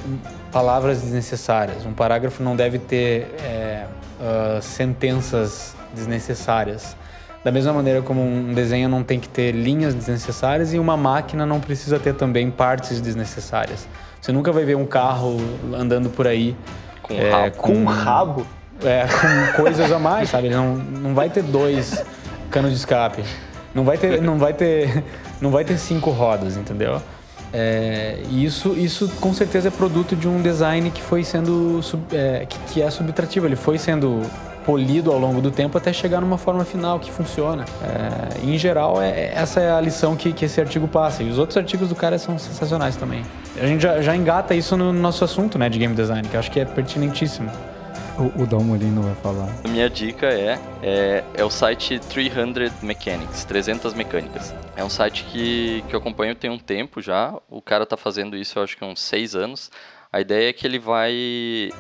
palavras 0.52 1.02
desnecessárias. 1.02 1.86
Um 1.86 1.94
parágrafo 1.94 2.44
não 2.44 2.56
deve 2.56 2.78
ter 2.78 3.34
é, 3.42 3.86
ah, 4.22 4.60
sentenças 4.62 5.76
desnecessárias. 5.94 6.96
Da 7.44 7.52
mesma 7.52 7.72
maneira 7.72 8.02
como 8.02 8.22
um 8.22 8.54
desenho 8.54 8.90
não 8.90 9.04
tem 9.04 9.20
que 9.20 9.30
ter 9.30 9.52
linhas 9.52 9.94
desnecessárias 9.94 10.74
e 10.74 10.80
uma 10.80 10.98
máquina 10.98 11.46
não 11.46 11.60
precisa 11.60 12.00
ter 12.00 12.16
também 12.16 12.52
partes 12.52 13.00
desnecessárias. 13.00 13.88
Você 14.20 14.32
nunca 14.32 14.52
vai 14.52 14.66
ver 14.66 14.76
um 14.76 14.86
carro 14.86 15.38
andando 15.74 16.10
por 16.10 16.28
aí 16.28 16.56
Com 17.04 17.14
é, 17.14 17.30
rabo. 17.30 17.56
Com 17.58 17.74
um 17.74 17.86
rabo. 17.86 18.48
é, 18.84 19.06
com 19.56 19.64
coisas 19.64 19.92
a 19.92 20.00
mais, 20.00 20.30
sabe? 20.30 20.48
Ele 20.48 20.56
não, 20.56 20.76
não 20.76 21.14
vai 21.14 21.30
ter 21.30 21.44
dois 21.44 22.04
canos 22.50 22.72
de 22.72 22.78
escape. 22.78 23.24
Não 23.76 23.84
vai 23.84 23.98
ter, 23.98 24.22
não 24.22 24.38
vai 24.38 24.54
ter, 24.54 25.04
não 25.42 25.52
vai 25.52 25.66
ter 25.66 25.78
cinco 25.78 26.10
rodas, 26.10 26.56
entendeu? 26.56 27.02
É, 27.54 28.20
isso, 28.32 28.74
isso 28.74 29.08
com 29.22 29.34
certeza 29.34 29.68
é 29.68 29.72
produto 29.72 30.16
de 30.16 30.28
um 30.28 30.42
design 30.42 30.90
que 30.90 31.02
foi 31.02 31.24
sendo, 31.24 31.82
sub- 31.84 32.04
é, 32.14 32.46
que, 32.48 32.58
que 32.74 32.82
é 32.82 32.90
subtrativo. 32.90 33.46
Ele 33.46 33.56
foi 33.56 33.78
sendo 33.78 34.22
polido 34.66 35.12
ao 35.12 35.20
longo 35.20 35.42
do 35.42 35.52
tempo 35.52 35.78
até 35.78 35.94
chegar 35.94 36.20
numa 36.22 36.38
forma 36.38 36.66
final 36.66 37.00
que 37.00 37.12
funciona. 37.12 37.66
É, 37.84 38.46
em 38.46 38.58
geral, 38.58 39.02
é, 39.02 39.32
essa 39.36 39.60
é 39.60 39.72
a 39.72 39.80
lição 39.80 40.16
que, 40.16 40.34
que 40.34 40.46
esse 40.46 40.60
artigo 40.60 40.88
passa. 40.88 41.22
E 41.22 41.30
os 41.30 41.38
outros 41.38 41.56
artigos 41.56 41.88
do 41.90 41.96
cara 41.96 42.18
são 42.18 42.40
sensacionais 42.40 42.96
também. 42.96 43.24
A 43.62 43.68
gente 43.68 43.82
já, 43.82 44.02
já 44.02 44.16
engata 44.16 44.56
isso 44.56 44.76
no 44.76 44.92
nosso 44.92 45.24
assunto, 45.24 45.58
né, 45.60 45.70
de 45.70 45.78
game 45.80 45.94
design, 45.94 46.28
que 46.28 46.36
eu 46.36 46.40
acho 46.40 46.50
que 46.50 46.60
é 46.60 46.66
pertinentíssimo. 46.66 47.50
O, 48.18 48.44
o 48.44 48.48
Dalmolino 48.48 49.02
vai 49.02 49.16
falar. 49.16 49.50
A 49.64 49.68
minha 49.68 49.90
dica 49.90 50.28
é, 50.28 50.58
é, 50.82 51.24
é 51.34 51.44
o 51.44 51.50
site 51.50 52.00
300 52.00 52.82
Mechanics, 52.82 53.44
300 53.44 53.94
Mecânicas. 53.94 54.54
É 54.76 54.84
um 54.84 54.90
site 54.90 55.26
que, 55.26 55.84
que 55.90 55.96
eu 55.96 56.00
acompanho 56.00 56.34
tem 56.34 56.50
um 56.50 56.58
tempo 56.58 57.02
já. 57.02 57.34
O 57.50 57.62
cara 57.62 57.86
tá 57.86 57.98
fazendo 57.98 58.38
isso, 58.38 58.58
eu 58.58 58.64
acho 58.64 58.78
que 58.78 58.86
uns 58.86 59.02
6 59.02 59.36
anos. 59.36 59.70
A 60.14 60.22
ideia 60.22 60.50
é 60.50 60.54
que 60.54 60.66
ele 60.66 60.80
vai 60.80 61.14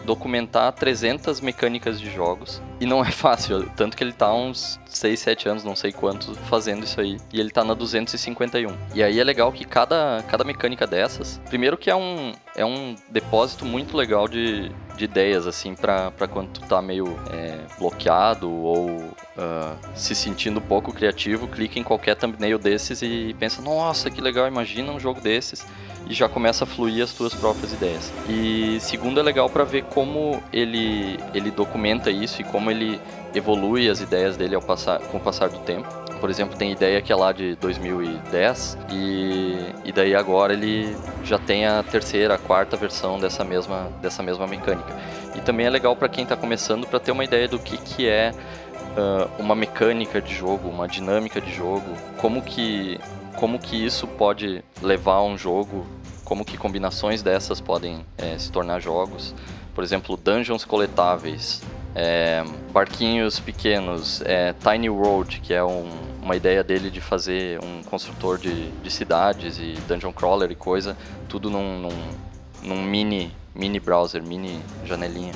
documentar 0.04 0.74
300 0.74 1.40
mecânicas 1.40 2.02
de 2.02 2.12
jogos. 2.12 2.62
E 2.82 2.86
não 2.86 3.02
é 3.02 3.10
fácil, 3.12 3.72
tanto 3.78 3.96
que 3.96 4.04
ele 4.04 4.12
tá 4.12 4.34
uns 4.34 4.78
6, 4.88 5.18
7 5.18 5.48
anos, 5.48 5.64
não 5.64 5.74
sei 5.74 5.94
quantos, 5.94 6.38
fazendo 6.50 6.84
isso 6.84 7.00
aí. 7.00 7.16
E 7.32 7.40
ele 7.40 7.50
tá 7.50 7.64
na 7.64 7.74
251. 7.74 8.76
E 8.94 9.02
aí 9.02 9.22
é 9.22 9.24
legal 9.24 9.54
que 9.54 9.64
cada, 9.64 10.22
cada 10.28 10.44
mecânica 10.44 10.86
dessas, 10.86 11.40
primeiro 11.48 11.78
que 11.78 11.90
é 11.90 11.96
um, 11.96 12.34
é 12.58 12.66
um 12.66 12.96
depósito 13.10 13.66
muito 13.66 13.96
legal 13.96 14.28
de, 14.28 14.70
de 14.96 15.06
ideias, 15.06 15.46
assim, 15.48 15.76
pra 15.76 16.12
quando 16.32 16.50
tu 16.50 16.62
tá 16.62 16.82
meio 16.82 17.18
é, 17.32 17.60
bloqueado 17.78 18.50
ou 18.50 18.90
uh, 18.90 19.78
se 19.94 20.16
sentindo 20.16 20.62
pouco 20.62 20.94
criativo, 20.94 21.48
clica 21.48 21.80
em 21.80 21.84
qualquer 21.84 22.16
thumbnail 22.16 22.58
desses 22.58 23.02
e 23.02 23.36
pensa, 23.40 23.62
nossa, 23.62 24.10
que 24.10 24.22
legal, 24.22 24.48
imagina 24.48 24.92
um 24.92 25.00
jogo 25.00 25.22
desses 25.22 25.66
e 26.08 26.14
já 26.14 26.30
começa 26.30 26.64
a 26.64 26.68
fluir 26.68 27.04
as 27.04 27.14
tuas 27.14 27.34
próprias 27.34 27.74
ideias. 27.74 28.12
E 28.30 28.78
segundo 28.80 29.20
é 29.20 29.24
legal 29.24 29.50
para 29.50 29.64
ver 29.64 29.84
como 29.86 30.42
ele 30.54 31.20
ele 31.34 31.52
documenta 31.52 32.10
isso 32.12 32.42
e 32.42 32.44
como 32.46 32.70
ele 32.70 33.00
evolui 33.34 33.90
as 33.90 34.02
ideias 34.02 34.38
dele 34.38 34.56
ao 34.56 34.62
passar 34.62 35.00
com 35.00 35.18
o 35.18 35.20
passar 35.20 35.50
do 35.50 35.60
tempo. 35.60 36.05
Por 36.26 36.32
exemplo, 36.32 36.58
tem 36.58 36.72
ideia 36.72 37.00
que 37.04 37.14
é 37.14 37.16
lá 37.16 37.32
de 37.32 37.56
2010 37.58 38.80
e, 38.90 39.58
e 39.86 39.92
daí 39.92 40.16
agora 40.16 40.54
ele 40.54 40.98
já 41.24 41.38
tem 41.38 41.68
a 41.68 41.84
terceira, 41.84 42.34
a 42.34 42.38
quarta 42.40 42.76
versão 42.76 43.20
dessa 43.20 43.44
mesma 43.44 43.92
dessa 44.02 44.24
mesma 44.24 44.48
mecânica. 44.48 44.92
E 45.36 45.42
também 45.42 45.68
é 45.68 45.70
legal 45.70 45.96
para 45.96 46.10
quem 46.10 46.24
está 46.24 46.36
começando 46.36 46.88
para 46.88 47.00
ter 47.00 47.12
uma 47.12 47.24
ideia 47.24 47.48
do 47.48 47.60
que 47.60 47.78
que 47.78 48.08
é 48.08 48.34
uh, 48.34 49.30
uma 49.40 49.54
mecânica 49.54 50.20
de 50.20 50.34
jogo, 50.34 50.68
uma 50.68 50.88
dinâmica 50.88 51.40
de 51.40 51.54
jogo, 51.54 51.96
como 52.18 52.42
que 52.42 53.00
como 53.36 53.60
que 53.60 53.86
isso 53.86 54.08
pode 54.08 54.64
levar 54.82 55.22
um 55.22 55.38
jogo, 55.38 55.86
como 56.24 56.44
que 56.44 56.58
combinações 56.58 57.22
dessas 57.22 57.62
podem 57.62 58.04
é, 58.18 58.36
se 58.40 58.52
tornar 58.52 58.80
jogos. 58.80 59.36
Por 59.76 59.84
exemplo, 59.84 60.18
dungeons 60.18 60.66
coletáveis, 60.66 61.62
é, 61.94 62.44
barquinhos 62.74 63.40
pequenos, 63.40 64.24
é, 64.26 64.54
Tiny 64.54 64.90
World, 64.90 65.40
que 65.40 65.54
é 65.54 65.64
um, 65.64 66.15
uma 66.26 66.36
ideia 66.36 66.64
dele 66.64 66.90
de 66.90 67.00
fazer 67.00 67.64
um 67.64 67.84
construtor 67.84 68.40
de, 68.40 68.72
de, 68.72 68.90
cidades 68.90 69.60
e 69.60 69.76
dungeon 69.88 70.12
crawler 70.12 70.50
e 70.50 70.56
coisa, 70.56 70.98
tudo 71.30 71.52
num, 71.52 71.80
num, 71.80 72.10
num 72.64 72.82
mini, 72.82 73.32
mini 73.54 73.80
browser, 73.80 74.24
mini 74.24 74.60
janelinha. 74.84 75.34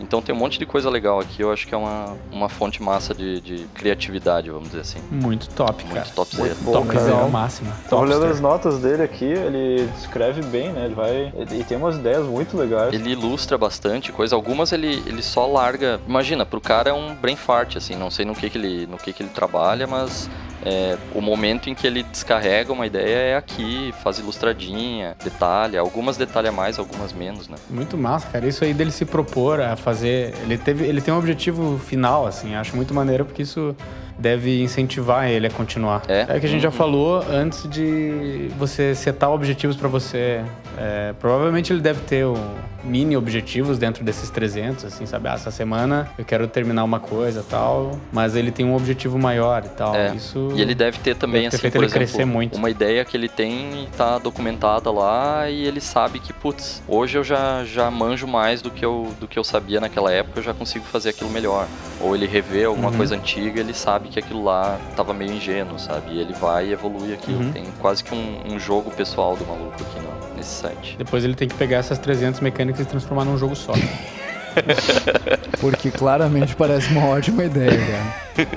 Então 0.00 0.20
tem 0.20 0.34
um 0.34 0.38
monte 0.38 0.58
de 0.58 0.66
coisa 0.66 0.90
legal 0.90 1.20
aqui, 1.20 1.42
eu 1.42 1.52
acho 1.52 1.66
que 1.66 1.74
é 1.74 1.78
uma, 1.78 2.16
uma 2.30 2.48
fonte 2.48 2.82
massa 2.82 3.14
de, 3.14 3.40
de 3.40 3.66
criatividade, 3.74 4.50
vamos 4.50 4.68
dizer 4.68 4.80
assim. 4.80 4.98
Muito 5.10 5.48
top, 5.50 5.84
cara. 5.84 6.00
Muito 6.00 6.14
top 6.14 6.36
Muito 6.36 6.64
top 6.64 6.88
cara. 6.88 7.10
é 7.10 7.14
o 7.14 7.30
máximo. 7.30 7.72
Tô 7.88 7.98
olhando 7.98 8.26
as 8.26 8.40
notas 8.40 8.78
dele 8.80 9.02
aqui, 9.02 9.24
ele 9.24 9.86
descreve 9.94 10.42
bem, 10.42 10.72
né? 10.72 10.86
Ele 10.86 10.94
vai. 10.94 11.32
E 11.52 11.64
tem 11.64 11.76
umas 11.76 11.96
ideias 11.96 12.26
muito 12.26 12.56
legais. 12.56 12.92
Ele 12.92 13.10
ilustra 13.10 13.56
bastante 13.56 14.12
coisa, 14.12 14.34
algumas 14.34 14.72
ele, 14.72 15.02
ele 15.06 15.22
só 15.22 15.46
larga. 15.46 16.00
Imagina, 16.06 16.44
pro 16.44 16.60
cara 16.60 16.90
é 16.90 16.92
um 16.92 17.14
brain 17.14 17.36
fart, 17.36 17.76
assim, 17.76 17.94
não 17.94 18.10
sei 18.10 18.24
no 18.24 18.34
que, 18.34 18.50
que, 18.50 18.58
ele, 18.58 18.86
no 18.86 18.96
que, 18.96 19.12
que 19.12 19.22
ele 19.22 19.30
trabalha, 19.30 19.86
mas 19.86 20.28
é, 20.64 20.96
o 21.14 21.20
momento 21.20 21.68
em 21.68 21.74
que 21.74 21.86
ele 21.86 22.02
descarrega 22.02 22.72
uma 22.72 22.86
ideia 22.86 23.16
é 23.32 23.36
aqui, 23.36 23.92
faz 24.02 24.18
ilustradinha, 24.18 25.16
detalha, 25.22 25.80
algumas 25.80 26.16
detalha 26.16 26.52
mais, 26.52 26.78
algumas 26.78 27.12
menos, 27.12 27.48
né? 27.48 27.56
Muito 27.68 27.96
massa, 27.98 28.28
cara. 28.28 28.46
Isso 28.46 28.64
aí 28.64 28.72
dele 28.72 28.90
se 28.90 29.04
propor 29.04 29.60
a 29.60 29.76
fazer. 29.76 30.34
Ele, 30.42 30.56
teve, 30.58 30.84
ele 30.86 31.00
tem 31.00 31.12
um 31.12 31.18
objetivo 31.18 31.78
final, 31.78 32.26
assim. 32.26 32.54
Acho 32.54 32.76
muito 32.76 32.92
maneiro 32.94 33.24
porque 33.24 33.42
isso 33.42 33.74
deve 34.18 34.62
incentivar 34.62 35.28
ele 35.28 35.46
a 35.46 35.50
continuar. 35.50 36.02
É? 36.08 36.24
que 36.38 36.46
a 36.46 36.48
gente 36.48 36.62
já 36.62 36.68
Uhum. 36.68 36.74
falou 36.74 37.24
antes 37.28 37.68
de 37.68 38.48
você 38.58 38.94
setar 38.94 39.30
objetivos 39.30 39.76
pra 39.76 39.88
você. 39.88 40.42
É, 40.78 41.12
provavelmente 41.20 41.72
ele 41.72 41.80
deve 41.80 42.00
ter 42.02 42.24
um 42.26 42.36
mini 42.84 43.16
objetivos 43.16 43.78
dentro 43.78 44.02
desses 44.02 44.28
300, 44.30 44.84
assim, 44.86 45.06
sabe? 45.06 45.28
Ah, 45.28 45.34
essa 45.34 45.50
semana 45.52 46.08
eu 46.18 46.24
quero 46.24 46.48
terminar 46.48 46.82
uma 46.82 46.98
coisa 46.98 47.44
tal, 47.48 47.96
mas 48.12 48.34
ele 48.34 48.50
tem 48.50 48.66
um 48.66 48.74
objetivo 48.74 49.18
maior 49.18 49.64
e 49.64 49.68
tal. 49.68 49.94
É. 49.94 50.14
Isso. 50.14 50.50
E 50.56 50.60
ele 50.60 50.74
deve 50.74 50.98
ter 50.98 51.14
também, 51.14 51.42
Deve 51.42 51.50
ter 51.50 51.56
assim, 51.56 51.62
feito 51.62 51.76
ele 51.76 51.84
exemplo, 51.86 51.98
crescer 52.06 52.24
muito. 52.24 52.56
uma 52.58 52.68
ideia 52.70 53.04
que 53.04 53.16
ele 53.16 53.28
tem 53.28 53.84
e 53.84 53.88
tá 53.96 54.18
documentada 54.18 54.90
lá 54.90 55.48
e 55.48 55.64
ele 55.64 55.80
sabe 55.80 56.18
que, 56.18 56.32
putz, 56.32 56.82
hoje 56.88 57.16
eu 57.18 57.22
já, 57.22 57.62
já 57.64 57.88
manjo 57.90 58.26
mais 58.26 58.60
do 58.60 58.70
que, 58.70 58.84
eu, 58.84 59.12
do 59.20 59.28
que 59.28 59.38
eu 59.38 59.44
sabia 59.44 59.80
naquela 59.80 60.10
época, 60.12 60.40
eu 60.40 60.42
já 60.42 60.52
consigo 60.54 60.84
fazer 60.84 61.10
aquilo 61.10 61.30
melhor. 61.30 61.68
Ou 62.00 62.16
ele 62.16 62.26
revê 62.26 62.64
alguma 62.64 62.90
Uhum. 62.90 62.96
coisa 62.96 63.14
antiga, 63.14 63.60
ele 63.60 63.72
sabe 63.74 64.08
que 64.08 64.18
aquilo 64.18 64.42
lá 64.42 64.76
tava 64.96 65.14
meio 65.14 65.32
ingênuo, 65.32 65.78
sabe? 65.78 66.14
E 66.14 66.20
ele 66.20 66.32
vai 66.32 66.66
e 66.68 66.72
evolui 66.72 67.12
aquilo. 67.14 67.38
Uhum. 67.44 67.52
Tem 67.52 67.64
quase 67.80 68.02
que 68.02 68.12
um, 68.12 68.54
um 68.54 68.58
jogo 68.58 68.90
pessoal 68.90 69.36
do 69.36 69.46
maluco 69.46 69.74
aqui 69.80 70.00
no, 70.00 70.21
nesse 70.42 70.60
site. 70.60 70.96
Depois 70.98 71.24
ele 71.24 71.34
tem 71.34 71.48
que 71.48 71.54
pegar 71.54 71.78
essas 71.78 71.98
300 71.98 72.40
mecânicas 72.40 72.80
e 72.80 72.84
transformar 72.84 73.24
num 73.24 73.38
jogo 73.38 73.54
só. 73.54 73.72
Porque 75.60 75.90
claramente 75.90 76.54
parece 76.56 76.92
uma 76.92 77.06
ótima 77.06 77.44
ideia, 77.44 77.70
cara. 77.70 78.48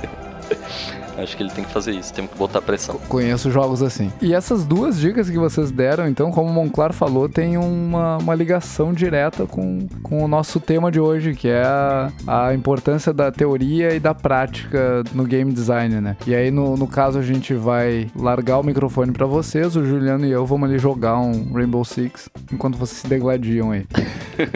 Acho 1.17 1.35
que 1.37 1.43
ele 1.43 1.51
tem 1.51 1.63
que 1.63 1.71
fazer 1.71 1.91
isso, 1.91 2.13
tem 2.13 2.27
que 2.27 2.37
botar 2.37 2.61
pressão. 2.61 2.99
Conheço 3.07 3.49
jogos 3.51 3.81
assim. 3.81 4.11
E 4.21 4.33
essas 4.33 4.65
duas 4.65 4.99
dicas 4.99 5.29
que 5.29 5.37
vocês 5.37 5.71
deram, 5.71 6.07
então, 6.07 6.31
como 6.31 6.49
o 6.49 6.53
Monclar 6.53 6.93
falou, 6.93 7.29
tem 7.29 7.57
uma, 7.57 8.17
uma 8.17 8.35
ligação 8.35 8.93
direta 8.93 9.45
com, 9.45 9.87
com 10.03 10.23
o 10.23 10.27
nosso 10.27 10.59
tema 10.59 10.91
de 10.91 10.99
hoje, 10.99 11.33
que 11.33 11.47
é 11.47 11.63
a, 11.63 12.11
a 12.27 12.53
importância 12.53 13.13
da 13.13 13.31
teoria 13.31 13.93
e 13.93 13.99
da 13.99 14.13
prática 14.13 15.03
no 15.13 15.23
game 15.23 15.51
design, 15.51 16.01
né? 16.01 16.17
E 16.27 16.35
aí, 16.35 16.51
no, 16.51 16.75
no 16.75 16.87
caso, 16.87 17.19
a 17.19 17.21
gente 17.21 17.53
vai 17.53 18.07
largar 18.15 18.59
o 18.59 18.63
microfone 18.63 19.11
pra 19.11 19.25
vocês, 19.25 19.75
o 19.75 19.85
Juliano 19.85 20.25
e 20.25 20.31
eu 20.31 20.45
vamos 20.45 20.69
ali 20.69 20.77
jogar 20.77 21.17
um 21.19 21.53
Rainbow 21.53 21.83
Six, 21.83 22.29
enquanto 22.51 22.77
vocês 22.77 22.99
se 22.99 23.07
degladiam 23.07 23.71
aí. 23.71 23.85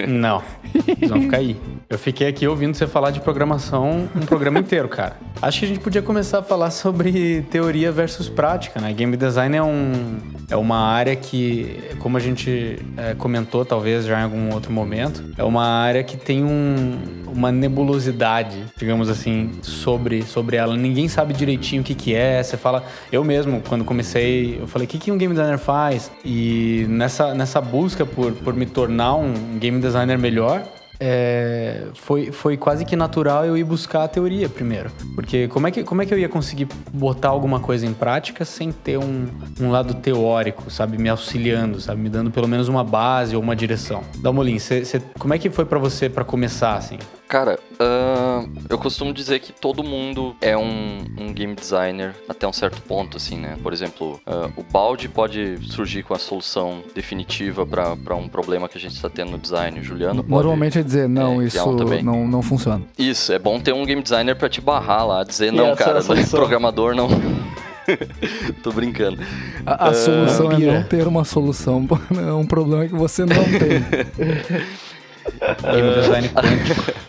Não. 0.08 0.42
Vocês 0.74 1.10
vão 1.10 1.22
ficar 1.22 1.38
aí. 1.38 1.56
Eu 1.90 1.98
fiquei 1.98 2.28
aqui 2.28 2.48
ouvindo 2.48 2.76
você 2.76 2.86
falar 2.86 3.10
de 3.10 3.20
programação 3.20 4.08
um 4.16 4.26
programa 4.26 4.60
inteiro, 4.62 4.88
cara. 4.88 5.18
Acho 5.42 5.60
que 5.60 5.66
a 5.66 5.68
gente 5.68 5.80
podia 5.80 6.02
começar 6.02 6.40
a 6.40 6.44
falar 6.44 6.70
sobre 6.70 7.42
teoria 7.50 7.92
versus 7.92 8.30
prática, 8.30 8.80
né? 8.80 8.94
Game 8.94 9.18
design 9.18 9.58
é, 9.58 9.64
um, 9.64 10.18
é 10.50 10.56
uma 10.56 10.78
área 10.78 11.16
que, 11.16 11.80
como 11.98 12.16
a 12.18 12.20
gente 12.20 12.78
é, 12.96 13.16
comentou 13.16 13.66
talvez 13.66 14.06
já 14.06 14.20
em 14.20 14.24
algum 14.24 14.54
outro 14.54 14.72
momento, 14.72 15.24
é 15.36 15.44
uma 15.44 15.66
área 15.66 16.04
que 16.04 16.16
tem 16.16 16.44
um, 16.44 17.00
uma 17.34 17.52
nebulosidade, 17.52 18.66
digamos 18.78 19.10
assim, 19.10 19.52
sobre, 19.62 20.24
sobre 20.24 20.58
ela. 20.58 20.76
Ninguém 20.76 21.08
sabe 21.08 21.34
direitinho 21.34 21.82
o 21.82 21.86
que, 21.86 21.96
que 21.96 22.14
é. 22.14 22.44
Você 22.44 22.58
fala, 22.58 22.84
eu 23.12 23.24
mesmo, 23.24 23.64
quando 23.68 23.84
comecei, 23.84 24.60
eu 24.60 24.68
falei, 24.68 24.86
o 24.86 24.90
que, 24.90 25.00
que 25.00 25.12
um 25.12 25.18
game 25.18 25.34
designer 25.34 25.58
faz? 25.58 26.12
E 26.24 26.86
nessa, 26.90 27.34
nessa 27.34 27.60
busca 27.62 28.06
por, 28.06 28.32
por 28.34 28.54
me 28.54 28.66
tornar 28.66 29.16
um 29.16 29.58
game 29.58 29.80
designer 29.80 30.18
melhor, 30.18 30.59
é, 31.00 31.88
foi, 31.94 32.32
foi 32.32 32.58
quase 32.58 32.84
que 32.84 32.96
natural 32.96 33.46
eu 33.46 33.58
ir 33.58 33.64
buscar 33.64 34.04
a 34.04 34.08
teoria 34.08 34.50
primeiro. 34.50 34.92
Porque 35.16 35.48
como 35.48 35.68
é 35.68 35.72
que, 35.72 35.84
como 35.84 36.02
é 36.02 36.06
que 36.06 36.14
eu 36.14 36.20
ia 36.20 36.28
conseguir 36.28 36.68
botar 36.92 37.30
alguma 37.30 37.60
coisa 37.60 37.86
em 37.86 37.94
prática 37.94 38.44
sem 38.44 38.72
ter 38.72 38.98
um, 38.98 39.28
um 39.60 39.72
lado 39.72 39.94
teórico, 39.94 40.70
sabe? 40.70 40.98
Me 40.98 41.10
auxiliando, 41.10 41.80
sabe? 41.80 42.02
Me 42.02 42.10
dando 42.10 42.32
pelo 42.32 42.48
menos 42.48 42.68
uma 42.68 42.84
base 42.84 43.36
ou 43.36 43.42
uma 43.42 43.56
direção. 43.56 44.04
Dalmolin, 44.18 44.60
cê, 44.60 44.84
cê, 44.84 45.02
como 45.18 45.34
é 45.34 45.40
que 45.40 45.50
foi 45.50 45.66
pra 45.66 45.80
você 45.80 46.10
pra 46.10 46.24
começar, 46.24 46.76
assim? 46.76 46.98
Cara, 47.30 47.60
ahn, 47.80 48.48
eu 48.68 48.80
costumo 48.80 49.14
dizer 49.14 49.40
que 49.40 49.54
todo 49.54 49.84
mundo 49.84 50.36
é 50.42 50.58
um, 50.58 51.06
um 51.16 51.32
game 51.32 51.54
designer 51.54 52.16
até 52.28 52.48
um 52.48 52.52
certo 52.52 52.82
ponto, 52.82 53.18
assim, 53.18 53.38
né? 53.38 53.56
Por 53.62 53.72
exemplo, 53.72 54.20
ah, 54.26 54.50
o 54.58 54.64
balde 54.64 55.08
pode 55.08 55.60
surgir 55.68 56.02
com 56.02 56.16
a 56.16 56.18
solução 56.18 56.82
definitiva 56.96 57.68
para 57.68 58.16
um 58.16 58.28
problema 58.28 58.68
que 58.68 58.80
a 58.80 58.82
gente 58.82 58.96
está 58.96 59.12
tendo 59.12 59.30
no 59.34 59.38
design. 59.38 59.80
O 59.80 59.84
Juliano 59.84 60.24
pode... 60.24 60.32
Normalmente 60.32 60.80
é 60.80 60.82
dizer, 60.82 61.08
não, 61.08 61.40
é, 61.40 61.46
isso 61.46 61.70
um 61.70 62.02
não, 62.02 62.28
não 62.28 62.42
funciona. 62.42 62.82
Isso, 62.98 63.32
é 63.32 63.38
bom 63.38 63.60
ter 63.60 63.76
um 63.76 63.86
game 63.86 64.02
designer 64.02 64.36
para 64.36 64.50
te 64.50 64.60
barrar 64.60 65.06
lá, 65.06 65.24
dizer, 65.24 65.54
E 65.54 65.56
não, 65.56 65.68
essa 65.68 65.84
é 65.84 65.86
cara, 65.86 66.02
solução. 66.02 66.40
programador 66.40 66.96
não... 66.96 67.10
Tô 68.64 68.72
brincando. 68.72 69.22
A, 69.68 69.90
a 69.90 69.94
solução 69.94 70.52
é 70.52 70.56
Pira. 70.56 70.74
não 70.74 70.84
ter 70.84 71.08
uma 71.08 71.24
solução. 71.24 71.88
É 72.28 72.34
um 72.34 72.46
problema 72.46 72.88
que 72.88 72.96
você 72.96 73.24
não 73.24 73.36
tem. 73.36 73.86
Game 75.62 75.94
design 75.94 76.30
quântico. 76.30 77.09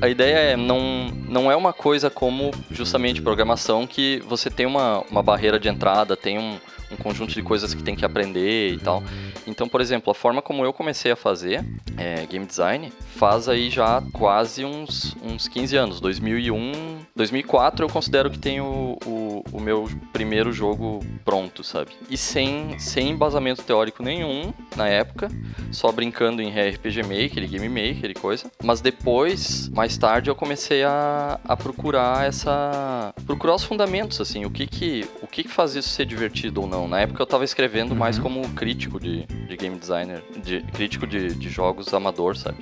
A 0.00 0.08
ideia 0.08 0.36
é, 0.52 0.56
não, 0.56 1.10
não 1.36 1.52
é 1.52 1.54
uma 1.54 1.74
coisa 1.74 2.08
como 2.08 2.50
justamente 2.70 3.20
programação 3.20 3.86
que 3.86 4.22
você 4.26 4.48
tem 4.48 4.64
uma, 4.64 5.00
uma 5.10 5.22
barreira 5.22 5.60
de 5.60 5.68
entrada, 5.68 6.16
tem 6.16 6.38
um, 6.38 6.58
um 6.90 6.96
conjunto 6.96 7.34
de 7.34 7.42
coisas 7.42 7.74
que 7.74 7.82
tem 7.82 7.94
que 7.94 8.06
aprender 8.06 8.72
e 8.72 8.78
tal. 8.78 9.02
Então, 9.46 9.68
por 9.68 9.80
exemplo, 9.80 10.10
a 10.10 10.14
forma 10.14 10.40
como 10.40 10.64
eu 10.64 10.72
comecei 10.72 11.12
a 11.12 11.16
fazer 11.16 11.64
é, 11.96 12.26
game 12.26 12.44
design 12.44 12.92
faz 13.16 13.48
aí 13.48 13.70
já 13.70 14.02
quase 14.12 14.64
uns, 14.64 15.16
uns 15.22 15.48
15 15.48 15.76
anos. 15.76 16.00
2001, 16.00 16.98
2004 17.14 17.84
eu 17.84 17.88
considero 17.88 18.30
que 18.30 18.38
tenho 18.38 18.98
o, 19.04 19.44
o, 19.52 19.60
meu 19.60 19.88
primeiro 20.12 20.52
jogo 20.52 21.00
pronto, 21.24 21.62
sabe? 21.64 21.92
E 22.10 22.16
sem, 22.16 22.78
sem 22.78 23.10
embasamento 23.10 23.62
teórico 23.62 24.02
nenhum 24.02 24.52
na 24.76 24.88
época, 24.88 25.28
só 25.70 25.90
brincando 25.90 26.42
em 26.42 26.50
RPG 26.50 27.02
Maker, 27.02 27.48
Game 27.48 27.68
Maker 27.68 28.10
e 28.10 28.14
coisa. 28.14 28.50
Mas 28.62 28.80
depois, 28.80 29.68
mais 29.70 29.96
tarde, 29.96 30.28
eu 30.30 30.34
comecei 30.34 30.82
a, 30.84 31.25
a 31.44 31.56
procurar 31.56 32.26
essa. 32.26 33.12
procurar 33.26 33.54
os 33.54 33.64
fundamentos, 33.64 34.20
assim, 34.20 34.44
o 34.44 34.50
que 34.50 34.66
que, 34.66 35.08
o 35.22 35.26
que 35.26 35.42
que 35.44 35.50
faz 35.50 35.74
isso 35.74 35.88
ser 35.88 36.06
divertido 36.06 36.62
ou 36.62 36.66
não. 36.66 36.88
Na 36.88 37.00
época 37.00 37.22
eu 37.22 37.26
tava 37.26 37.44
escrevendo 37.44 37.92
uhum. 37.92 37.98
mais 37.98 38.18
como 38.18 38.48
crítico 38.50 38.98
de, 39.00 39.24
de 39.26 39.56
game 39.56 39.76
designer, 39.76 40.22
de, 40.42 40.62
crítico 40.72 41.06
de, 41.06 41.34
de 41.34 41.48
jogos 41.48 41.92
amador, 41.92 42.36
sabe? 42.36 42.58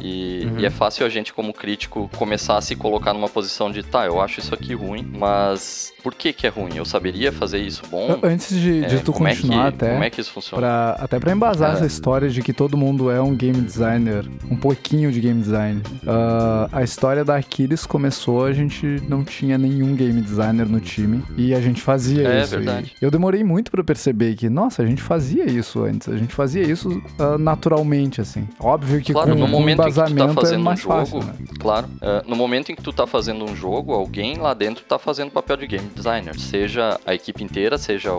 E, 0.00 0.46
uhum. 0.46 0.60
e, 0.60 0.66
é 0.66 0.70
fácil 0.70 1.04
a 1.04 1.08
gente, 1.08 1.32
como 1.32 1.52
crítico, 1.52 2.08
começar 2.16 2.56
a 2.56 2.60
se 2.60 2.76
colocar 2.76 3.12
numa 3.12 3.28
posição 3.28 3.70
de, 3.70 3.82
tá, 3.82 4.06
eu 4.06 4.20
acho 4.20 4.38
isso 4.38 4.54
aqui 4.54 4.72
ruim, 4.74 5.04
mas 5.16 5.92
por 6.02 6.14
que 6.14 6.32
que 6.32 6.46
é 6.46 6.50
ruim? 6.50 6.76
Eu 6.76 6.84
saberia 6.84 7.32
fazer 7.32 7.58
isso 7.58 7.82
bom? 7.90 8.18
Antes 8.22 8.50
de, 8.50 8.86
de 8.86 8.96
é, 8.96 8.98
tu 9.00 9.12
continuar 9.12 9.68
é 9.68 9.70
que, 9.70 9.76
até... 9.76 9.92
Como 9.92 10.04
é 10.04 10.10
que 10.10 10.20
isso 10.20 10.30
funciona? 10.30 10.60
Pra, 10.60 10.90
até 11.00 11.18
pra 11.18 11.32
embasar 11.32 11.70
é. 11.70 11.74
essa 11.74 11.86
história 11.86 12.28
de 12.28 12.42
que 12.42 12.52
todo 12.52 12.76
mundo 12.76 13.10
é 13.10 13.20
um 13.20 13.34
game 13.34 13.60
designer, 13.60 14.24
um 14.48 14.56
pouquinho 14.56 15.10
de 15.10 15.20
game 15.20 15.40
design. 15.40 15.82
Uh, 16.02 16.68
a 16.70 16.82
história 16.84 17.24
da 17.24 17.36
Aquiles 17.36 17.84
começou, 17.88 18.44
a 18.44 18.52
gente 18.52 18.86
não 19.08 19.24
tinha 19.24 19.58
nenhum 19.58 19.94
game 19.94 20.20
designer 20.20 20.68
no 20.68 20.80
time 20.80 21.24
e 21.36 21.54
a 21.54 21.60
gente 21.60 21.80
fazia 21.82 22.28
é, 22.28 22.42
isso. 22.42 22.54
É 22.54 22.58
verdade. 22.58 22.94
eu 23.00 23.10
demorei 23.10 23.42
muito 23.42 23.70
para 23.70 23.82
perceber 23.82 24.36
que, 24.36 24.48
nossa, 24.48 24.82
a 24.82 24.86
gente 24.86 25.02
fazia 25.02 25.46
isso 25.46 25.82
antes, 25.82 26.08
a 26.08 26.16
gente 26.16 26.34
fazia 26.34 26.62
isso 26.62 27.02
uh, 27.18 27.38
naturalmente, 27.38 28.20
assim. 28.20 28.46
Óbvio 28.60 29.00
que 29.00 29.12
claro, 29.12 29.32
com, 29.32 29.38
no 29.38 29.48
momento 29.48 29.80
embasamento 29.80 30.22
em 30.22 30.28
que 30.28 30.32
tu 30.32 30.34
tá 30.34 30.40
fazendo 30.40 30.60
é 30.60 30.64
mais 30.64 30.78
um 30.78 30.82
jogo, 30.82 30.96
fácil, 30.98 31.18
né? 31.24 31.34
Claro, 31.58 31.86
uh, 31.86 32.28
no 32.28 32.36
momento 32.36 32.70
em 32.70 32.76
que 32.76 32.82
tu 32.82 32.92
tá 32.92 33.06
fazendo 33.06 33.44
um 33.44 33.56
jogo, 33.56 33.92
alguém 33.92 34.36
lá 34.36 34.54
dentro 34.54 34.84
tá 34.84 34.98
fazendo 34.98 35.30
papel 35.30 35.56
de 35.56 35.66
game 35.66 35.88
designer, 35.94 36.38
seja 36.38 37.00
a 37.06 37.14
equipe 37.14 37.42
inteira, 37.42 37.78
seja 37.78 38.10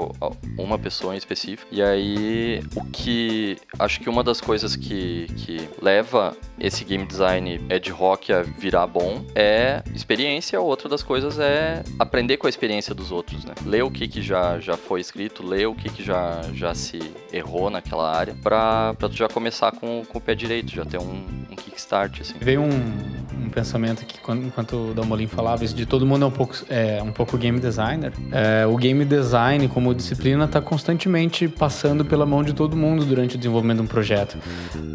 uma 0.57 0.79
pessoa 0.79 1.13
em 1.13 1.17
específico. 1.17 1.67
E 1.71 1.81
aí, 1.81 2.63
o 2.75 2.83
que 2.85 3.57
acho 3.77 3.99
que 3.99 4.09
uma 4.09 4.23
das 4.23 4.41
coisas 4.41 4.75
que, 4.75 5.27
que 5.35 5.69
leva 5.81 6.35
esse 6.59 6.83
game 6.83 7.05
design 7.05 7.61
ad 7.69 7.91
hoc 7.91 8.31
a 8.31 8.41
virar 8.41 8.87
bom 8.87 9.23
é 9.35 9.58
experiência, 9.93 10.59
outra 10.59 10.89
das 10.89 11.03
coisas 11.03 11.39
é 11.39 11.83
aprender 11.97 12.37
com 12.37 12.47
a 12.47 12.49
experiência 12.49 12.93
dos 12.93 13.11
outros, 13.11 13.45
né? 13.45 13.53
Ler 13.65 13.83
o 13.83 13.91
que, 13.91 14.07
que 14.07 14.21
já, 14.21 14.59
já 14.59 14.75
foi 14.75 15.01
escrito, 15.01 15.45
ler 15.45 15.67
o 15.67 15.75
que, 15.75 15.89
que 15.89 16.03
já, 16.03 16.41
já 16.53 16.73
se 16.73 16.99
errou 17.31 17.69
naquela 17.69 18.15
área, 18.15 18.35
pra, 18.41 18.95
tu 18.99 19.13
já 19.13 19.27
começar 19.27 19.71
com, 19.71 20.03
com 20.07 20.17
o 20.17 20.21
pé 20.21 20.35
direito, 20.35 20.71
já 20.71 20.85
ter 20.85 20.99
um, 20.99 21.23
um 21.51 21.55
kickstart, 21.55 22.21
assim. 22.21 22.35
Veio 22.39 22.61
um, 22.61 22.69
um 23.45 23.49
pensamento 23.49 24.05
que 24.05 24.19
enquanto 24.33 24.91
o 24.91 24.93
Dalmolin 24.93 25.27
falava, 25.27 25.63
isso 25.63 25.75
de 25.75 25.85
todo 25.85 26.05
mundo 26.05 26.25
é 26.25 26.27
um 26.27 26.31
pouco, 26.31 26.55
é, 26.69 27.01
um 27.01 27.11
pouco 27.11 27.37
game 27.37 27.59
designer. 27.59 28.13
É, 28.31 28.65
o 28.65 28.75
game 28.77 29.03
design, 29.05 29.67
como 29.67 29.93
disciplina, 29.93 30.45
está 30.45 30.61
constantemente 30.61 31.47
passando 31.47 32.05
pela 32.05 32.25
mão 32.25 32.43
de 32.43 32.53
todo 32.53 32.75
mundo 32.75 33.05
durante 33.05 33.35
o 33.35 33.37
desenvolvimento 33.37 33.77
de 33.77 33.83
um 33.83 33.87
projeto. 33.87 34.37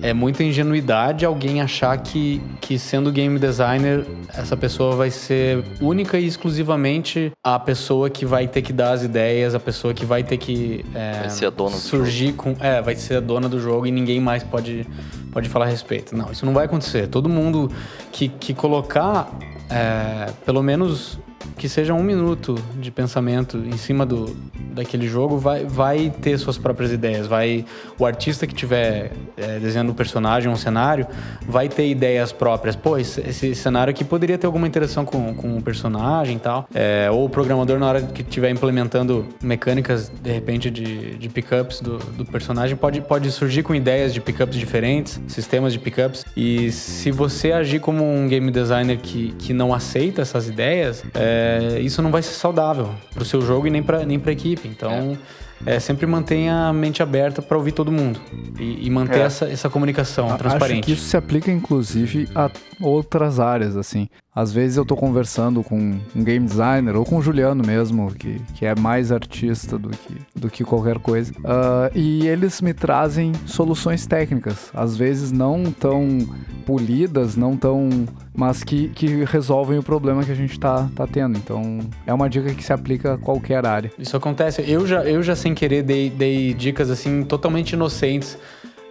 É 0.02 0.12
muita 0.12 0.44
ingenuidade 0.44 1.24
alguém 1.24 1.60
achar 1.60 1.96
que, 1.98 2.40
que 2.60 2.78
sendo 2.78 3.10
game 3.10 3.38
designer, 3.38 4.04
essa 4.28 4.53
pessoa 4.56 4.96
vai 4.96 5.10
ser 5.10 5.64
única 5.80 6.18
e 6.18 6.26
exclusivamente 6.26 7.32
a 7.42 7.58
pessoa 7.58 8.10
que 8.10 8.24
vai 8.24 8.46
ter 8.46 8.62
que 8.62 8.72
dar 8.72 8.92
as 8.92 9.02
ideias, 9.02 9.54
a 9.54 9.60
pessoa 9.60 9.94
que 9.94 10.04
vai 10.04 10.22
ter 10.22 10.36
que 10.36 10.84
é, 10.94 11.20
vai 11.20 11.30
ser 11.30 11.46
a 11.46 11.50
dona 11.50 11.76
surgir 11.76 12.32
com. 12.32 12.56
É, 12.60 12.80
vai 12.80 12.96
ser 12.96 13.16
a 13.16 13.20
dona 13.20 13.48
do 13.48 13.60
jogo 13.60 13.86
e 13.86 13.90
ninguém 13.90 14.20
mais 14.20 14.42
pode, 14.42 14.86
pode 15.32 15.48
falar 15.48 15.66
a 15.66 15.68
respeito. 15.68 16.16
Não, 16.16 16.30
isso 16.30 16.44
não 16.44 16.52
vai 16.52 16.66
acontecer. 16.66 17.08
Todo 17.08 17.28
mundo 17.28 17.70
que, 18.12 18.28
que 18.28 18.54
colocar 18.54 19.30
é, 19.70 20.30
pelo 20.44 20.62
menos 20.62 21.18
que 21.56 21.68
seja 21.68 21.94
um 21.94 22.02
minuto 22.02 22.56
de 22.76 22.90
pensamento 22.90 23.56
em 23.58 23.76
cima 23.76 24.04
do, 24.04 24.36
daquele 24.74 25.06
jogo 25.06 25.38
vai, 25.38 25.64
vai 25.64 26.12
ter 26.20 26.36
suas 26.38 26.58
próprias 26.58 26.92
ideias. 26.92 27.26
Vai 27.26 27.64
o 27.98 28.04
artista 28.04 28.46
que 28.46 28.54
tiver 28.54 29.12
é, 29.36 29.58
desenhando 29.58 29.90
o 29.90 29.94
personagem, 29.94 30.50
um 30.50 30.56
cenário, 30.56 31.06
vai 31.46 31.68
ter 31.68 31.88
ideias 31.88 32.32
próprias. 32.32 32.74
Pô, 32.74 32.98
esse, 32.98 33.20
esse, 33.20 33.54
cenário 33.54 33.90
aqui 33.90 34.04
poderia 34.04 34.36
ter 34.36 34.46
alguma 34.46 34.66
interação 34.66 35.04
com, 35.04 35.34
com 35.34 35.56
o 35.56 35.62
personagem 35.62 36.36
e 36.36 36.40
tal. 36.40 36.68
É, 36.74 37.08
ou 37.10 37.26
o 37.26 37.28
programador 37.28 37.78
na 37.78 37.86
hora 37.86 38.02
que 38.02 38.22
estiver 38.22 38.50
implementando 38.50 39.26
mecânicas 39.42 40.08
de 40.08 40.32
repente 40.32 40.70
de, 40.70 41.16
de 41.16 41.28
pickups 41.28 41.80
do, 41.80 41.98
do 41.98 42.24
personagem 42.24 42.76
pode, 42.76 43.00
pode 43.00 43.30
surgir 43.30 43.62
com 43.62 43.74
ideias 43.74 44.12
de 44.12 44.20
pickups 44.20 44.56
diferentes, 44.56 45.20
sistemas 45.28 45.72
de 45.72 45.78
pickups. 45.78 46.24
E 46.36 46.72
se 46.72 47.10
você 47.10 47.52
agir 47.52 47.80
como 47.80 48.04
um 48.04 48.28
game 48.28 48.50
designer 48.50 48.98
que, 48.98 49.32
que 49.38 49.52
não 49.52 49.72
aceita 49.72 50.22
essas 50.22 50.48
ideias, 50.48 51.04
é, 51.44 51.80
isso 51.80 52.00
não 52.00 52.10
vai 52.10 52.22
ser 52.22 52.34
saudável 52.34 52.90
para 53.12 53.22
o 53.22 53.26
seu 53.26 53.40
jogo 53.42 53.66
e 53.66 53.70
nem 53.70 53.82
para 53.82 54.04
nem 54.04 54.20
a 54.24 54.30
equipe. 54.30 54.66
Então, 54.66 55.18
é. 55.66 55.76
é. 55.76 55.80
sempre 55.80 56.06
mantenha 56.06 56.68
a 56.68 56.72
mente 56.72 57.02
aberta 57.02 57.42
para 57.42 57.56
ouvir 57.56 57.72
todo 57.72 57.92
mundo 57.92 58.20
e, 58.58 58.86
e 58.86 58.90
manter 58.90 59.18
é. 59.18 59.22
essa, 59.22 59.46
essa 59.46 59.68
comunicação 59.68 60.30
a, 60.30 60.36
transparente. 60.36 60.78
Acho 60.78 60.86
que 60.86 60.92
isso 60.92 61.04
se 61.04 61.16
aplica, 61.16 61.50
inclusive, 61.50 62.28
a 62.34 62.50
outras 62.80 63.40
áreas, 63.40 63.76
assim. 63.76 64.08
Às 64.34 64.52
vezes 64.52 64.76
eu 64.76 64.84
tô 64.84 64.96
conversando 64.96 65.62
com 65.62 65.78
um 66.14 66.24
game 66.24 66.44
designer 66.44 66.96
ou 66.96 67.04
com 67.04 67.18
o 67.18 67.22
Juliano 67.22 67.64
mesmo, 67.64 68.12
que, 68.12 68.40
que 68.54 68.66
é 68.66 68.74
mais 68.74 69.12
artista 69.12 69.78
do 69.78 69.90
que, 69.90 70.14
do 70.34 70.50
que 70.50 70.64
qualquer 70.64 70.98
coisa. 70.98 71.32
Uh, 71.32 71.90
e 71.94 72.26
eles 72.26 72.60
me 72.60 72.74
trazem 72.74 73.32
soluções 73.46 74.06
técnicas, 74.06 74.70
às 74.74 74.96
vezes 74.96 75.30
não 75.30 75.64
tão 75.70 76.26
polidas, 76.66 77.36
não 77.36 77.56
tão. 77.56 77.88
mas 78.36 78.64
que, 78.64 78.88
que 78.88 79.24
resolvem 79.24 79.78
o 79.78 79.82
problema 79.82 80.24
que 80.24 80.32
a 80.32 80.36
gente 80.36 80.58
tá, 80.58 80.88
tá 80.96 81.06
tendo. 81.06 81.38
Então 81.38 81.78
é 82.04 82.12
uma 82.12 82.28
dica 82.28 82.52
que 82.52 82.64
se 82.64 82.72
aplica 82.72 83.14
a 83.14 83.18
qualquer 83.18 83.64
área. 83.64 83.92
Isso 83.96 84.16
acontece. 84.16 84.64
Eu 84.66 84.84
já, 84.84 85.04
eu 85.04 85.22
já 85.22 85.36
sem 85.36 85.54
querer 85.54 85.84
dei, 85.84 86.10
dei 86.10 86.52
dicas 86.54 86.90
assim 86.90 87.22
totalmente 87.22 87.74
inocentes 87.74 88.36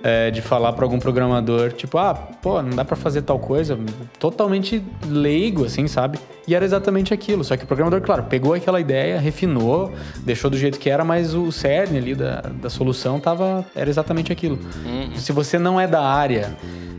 é, 0.03 0.29
de 0.29 0.41
falar 0.41 0.73
para 0.73 0.83
algum 0.83 0.99
programador, 0.99 1.71
tipo, 1.71 1.97
ah, 1.97 2.13
pô, 2.13 2.61
não 2.61 2.75
dá 2.75 2.83
para 2.83 2.97
fazer 2.97 3.21
tal 3.21 3.39
coisa, 3.39 3.79
totalmente 4.19 4.83
leigo, 5.07 5.63
assim, 5.63 5.87
sabe? 5.87 6.19
E 6.45 6.53
era 6.53 6.65
exatamente 6.65 7.13
aquilo. 7.13 7.41
Só 7.43 7.55
que 7.55 7.63
o 7.63 7.67
programador, 7.67 8.01
claro, 8.01 8.23
pegou 8.23 8.53
aquela 8.53 8.81
ideia, 8.81 9.17
refinou, 9.17 9.93
deixou 10.19 10.51
do 10.51 10.57
jeito 10.57 10.77
que 10.77 10.89
era, 10.89 11.05
mas 11.05 11.33
o 11.33 11.51
cerne 11.53 11.97
ali 11.97 12.13
da, 12.13 12.41
da 12.41 12.69
solução 12.69 13.17
tava, 13.17 13.65
era 13.73 13.89
exatamente 13.89 14.31
aquilo. 14.33 14.59
Uhum. 14.85 15.15
Se 15.15 15.31
você 15.31 15.57
não 15.57 15.79
é 15.79 15.87
da 15.87 16.01
área 16.01 16.53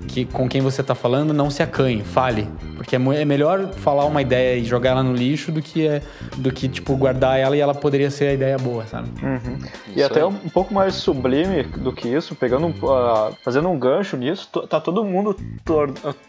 que 0.06 0.24
com 0.24 0.48
quem 0.48 0.60
você 0.60 0.80
está 0.80 0.94
falando 0.94 1.32
não 1.32 1.50
se 1.50 1.62
acanhe, 1.62 2.02
fale. 2.02 2.48
Porque 2.76 2.96
é, 2.96 2.98
é, 2.98 3.24
melhor 3.24 3.68
falar 3.72 4.04
uma 4.04 4.20
ideia 4.20 4.56
e 4.58 4.64
jogar 4.64 4.90
ela 4.90 5.02
no 5.02 5.14
lixo 5.14 5.50
do 5.50 5.62
que, 5.62 5.86
é, 5.86 6.02
do 6.36 6.52
que 6.52 6.68
tipo, 6.68 6.96
guardar 6.96 7.38
ela 7.38 7.56
e 7.56 7.60
ela 7.60 7.74
poderia 7.74 8.10
ser 8.10 8.28
a 8.28 8.34
ideia 8.34 8.58
boa, 8.58 8.84
sabe? 8.86 9.08
Uhum. 9.22 9.58
E 9.96 10.02
até 10.02 10.20
aí. 10.20 10.26
um 10.26 10.48
pouco 10.50 10.72
mais 10.72 10.94
sublime 10.94 11.62
do 11.62 11.92
que 11.92 12.08
isso, 12.08 12.34
pegando 12.34 12.68
uh, 12.68 13.34
fazendo 13.42 13.68
um 13.68 13.78
gancho 13.78 14.16
nisso, 14.16 14.48
tá 14.68 14.80
todo 14.80 15.04
mundo 15.04 15.36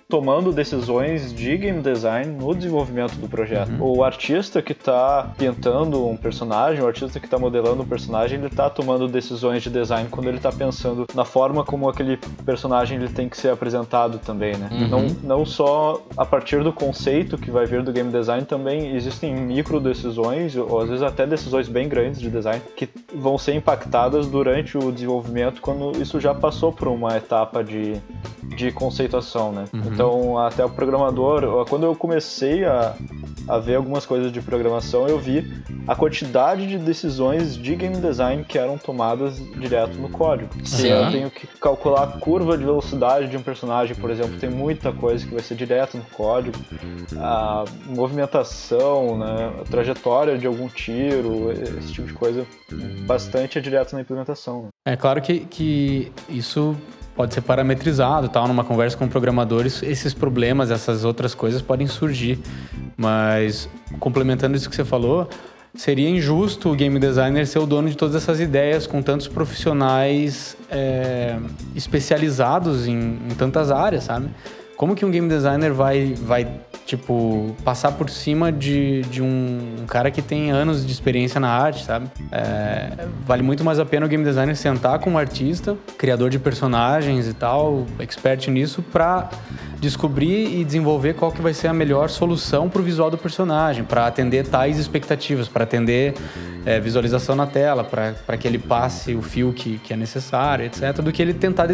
tomando 0.08 0.52
decisões 0.52 1.34
de 1.34 1.58
game 1.58 1.82
design 1.82 2.32
no 2.32 2.54
desenvolvimento 2.56 3.16
do 3.16 3.28
projeto. 3.28 3.72
Uhum. 3.72 3.98
O 3.98 4.04
artista 4.04 4.62
que 4.62 4.72
está 4.72 5.34
pintando 5.38 6.08
um 6.08 6.16
personagem, 6.16 6.82
o 6.82 6.88
artista 6.88 7.20
que 7.20 7.26
está 7.26 7.38
modelando 7.38 7.84
um 7.84 7.88
personagem, 7.88 8.38
ele 8.38 8.48
está 8.48 8.70
tomando 8.70 9.08
decisões 9.08 9.62
de 9.64 9.70
design 9.70 10.08
quando 10.10 10.28
ele 10.28 10.38
está 10.38 10.52
pensando 10.52 11.06
na 11.14 11.26
forma 11.26 11.64
como 11.64 11.90
aquele 11.90 12.18
personagem 12.46 12.98
ele 12.98 13.10
tem 13.10 13.28
que 13.28 13.38
ser 13.38 13.50
apresentado 13.50 13.65
apresentado 13.66 14.20
também, 14.20 14.56
né? 14.56 14.70
Uhum. 14.72 14.88
Não, 14.88 15.08
não 15.24 15.46
só 15.46 16.02
a 16.16 16.26
partir 16.26 16.64
do 16.64 16.72
conceito 16.72 17.38
que 17.38 17.50
vai 17.50 17.66
vir 17.66 17.82
do 17.82 17.92
game 17.92 18.12
design, 18.12 18.46
também 18.46 18.96
existem 18.96 19.34
micro 19.34 19.80
decisões, 19.80 20.56
ou 20.56 20.82
às 20.82 20.90
vezes 20.90 21.02
até 21.02 21.26
decisões 21.26 21.68
bem 21.68 21.90
grandes 21.90 22.22
de 22.22 22.30
design, 22.30 22.62
que 22.76 22.88
vão 23.14 23.38
ser 23.38 23.56
impactadas 23.56 24.28
durante 24.28 24.78
o 24.78 24.92
desenvolvimento 24.92 25.62
quando 25.62 26.00
isso 26.00 26.20
já 26.20 26.34
passou 26.34 26.72
por 26.72 26.88
uma 26.88 27.18
etapa 27.18 27.64
de, 27.64 27.96
de 28.56 28.72
conceituação, 28.72 29.52
né? 29.52 29.66
Uhum. 29.74 29.82
Então, 29.92 30.38
até 30.38 30.64
o 30.64 30.70
programador, 30.70 31.66
quando 31.68 31.86
eu 31.86 31.96
comecei 31.96 32.64
a, 32.66 32.96
a 33.48 33.58
ver 33.58 33.76
algumas 33.76 34.06
coisas 34.06 34.32
de 34.32 34.42
programação, 34.42 35.08
eu 35.08 35.18
vi 35.18 35.52
a 35.88 35.96
quantidade 35.96 36.68
de 36.68 36.78
decisões 36.78 37.56
de 37.56 37.76
game 37.76 37.98
design 37.98 38.44
que 38.44 38.58
eram 38.58 38.78
tomadas 38.78 39.38
direto 39.60 39.98
no 39.98 40.10
código. 40.10 40.50
Sim. 40.64 40.88
Eu 40.88 41.12
tenho 41.12 41.32
que 41.32 41.48
calcular 41.60 42.04
a 42.04 42.08
curva 42.08 42.58
de 42.58 42.64
velocidade 42.64 43.28
de 43.28 43.38
um 43.38 43.42
personagem 43.42 43.55
personagem, 43.56 43.96
por 43.96 44.12
exemplo, 44.12 44.38
tem 44.38 44.50
muita 44.50 44.92
coisa 44.92 45.26
que 45.26 45.34
vai 45.34 45.42
ser 45.42 45.56
direto 45.56 45.98
no 45.98 46.04
código. 46.04 46.58
A 47.18 47.64
movimentação, 47.86 49.18
né, 49.18 49.54
a 49.62 49.64
trajetória 49.64 50.38
de 50.38 50.46
algum 50.46 50.68
tiro, 50.68 51.52
esse 51.52 51.94
tipo 51.94 52.08
de 52.08 52.14
coisa, 52.14 52.46
bastante 53.08 53.58
é 53.58 53.62
direto 53.62 53.94
na 53.94 54.02
implementação. 54.02 54.64
Né? 54.64 54.70
É 54.86 54.96
claro 54.98 55.22
que, 55.22 55.40
que 55.40 56.12
isso 56.28 56.76
pode 57.16 57.34
ser 57.34 57.42
parametrizado, 57.42 58.28
tal, 58.28 58.46
numa 58.46 58.66
conversa 58.66 58.98
com 58.98 59.08
programadores, 59.08 59.82
esses 59.82 60.14
problemas, 60.14 60.70
essas 60.70 61.06
outras 61.06 61.34
coisas 61.34 61.62
podem 61.62 61.88
surgir. 61.88 62.38
Mas 62.98 63.70
complementando 64.00 64.58
isso 64.58 64.70
que 64.70 64.76
você 64.76 64.84
falou, 64.84 65.30
seria 65.76 66.10
injusto 66.10 66.72
o 66.72 66.76
game 66.76 67.00
designer 67.00 67.46
ser 67.46 67.60
o 67.60 67.66
dono 67.66 67.90
de 67.90 67.98
todas 67.98 68.16
essas 68.16 68.40
ideias 68.40 68.88
com 68.88 69.02
tantos 69.02 69.28
profissionais 69.28 70.56
é, 70.70 71.38
especializados 71.76 72.88
em, 72.88 73.20
em 73.30 73.36
tantas 73.38 73.72
áreas, 73.72 74.06
sabe? 74.06 74.30
Como 74.78 74.96
que 74.96 75.06
um 75.06 75.12
game 75.12 75.28
designer 75.28 75.72
vai, 75.72 76.14
vai 76.16 76.48
tipo, 76.86 77.56
passar 77.64 77.94
por 77.94 78.10
cima 78.10 78.52
de, 78.52 79.02
de 79.04 79.22
um, 79.22 79.76
um 79.82 79.86
cara 79.88 80.12
que 80.12 80.22
tem 80.22 80.52
anos 80.52 80.86
de 80.86 80.92
experiência 80.92 81.40
na 81.40 81.50
arte, 81.50 81.84
sabe? 81.84 82.08
É, 82.32 83.08
vale 83.26 83.42
muito 83.42 83.64
mais 83.64 83.80
a 83.80 83.86
pena 83.86 84.06
o 84.06 84.10
game 84.10 84.24
designer 84.24 84.56
sentar 84.56 85.00
com 85.00 85.12
um 85.12 85.18
artista, 85.18 85.76
criador 85.98 86.30
de 86.30 86.38
personagens 86.38 87.28
e 87.28 87.34
tal, 87.34 87.86
expert 88.00 88.48
nisso, 88.50 88.84
pra 88.84 89.30
descobrir 89.80 90.60
e 90.60 90.64
desenvolver 90.64 91.14
qual 91.14 91.32
que 91.32 91.42
vai 91.42 91.54
ser 91.54 91.68
a 91.68 91.74
melhor 91.74 92.10
solução 92.10 92.70
para 92.70 92.82
o 92.82 92.84
visual 92.84 93.10
do 93.10 93.18
personagem, 93.18 93.84
para 93.84 94.06
atender 94.08 94.48
tais 94.48 94.78
expectativas, 94.78 95.48
para 95.48 95.64
atender 95.64 96.14
é, 96.66 96.80
visualização 96.80 97.36
na 97.36 97.46
tela, 97.46 97.84
para 97.84 98.38
que 98.38 98.48
ele 98.48 98.58
passe 98.58 99.14
o 99.14 99.22
fio 99.22 99.54
que, 99.54 99.78
que 99.80 99.94
é 99.94 99.96
necessário, 99.96 100.66
etc., 100.66 101.02
do 101.02 101.12
que 101.12 101.22
ele 101.22 101.34
tentar 101.34 101.68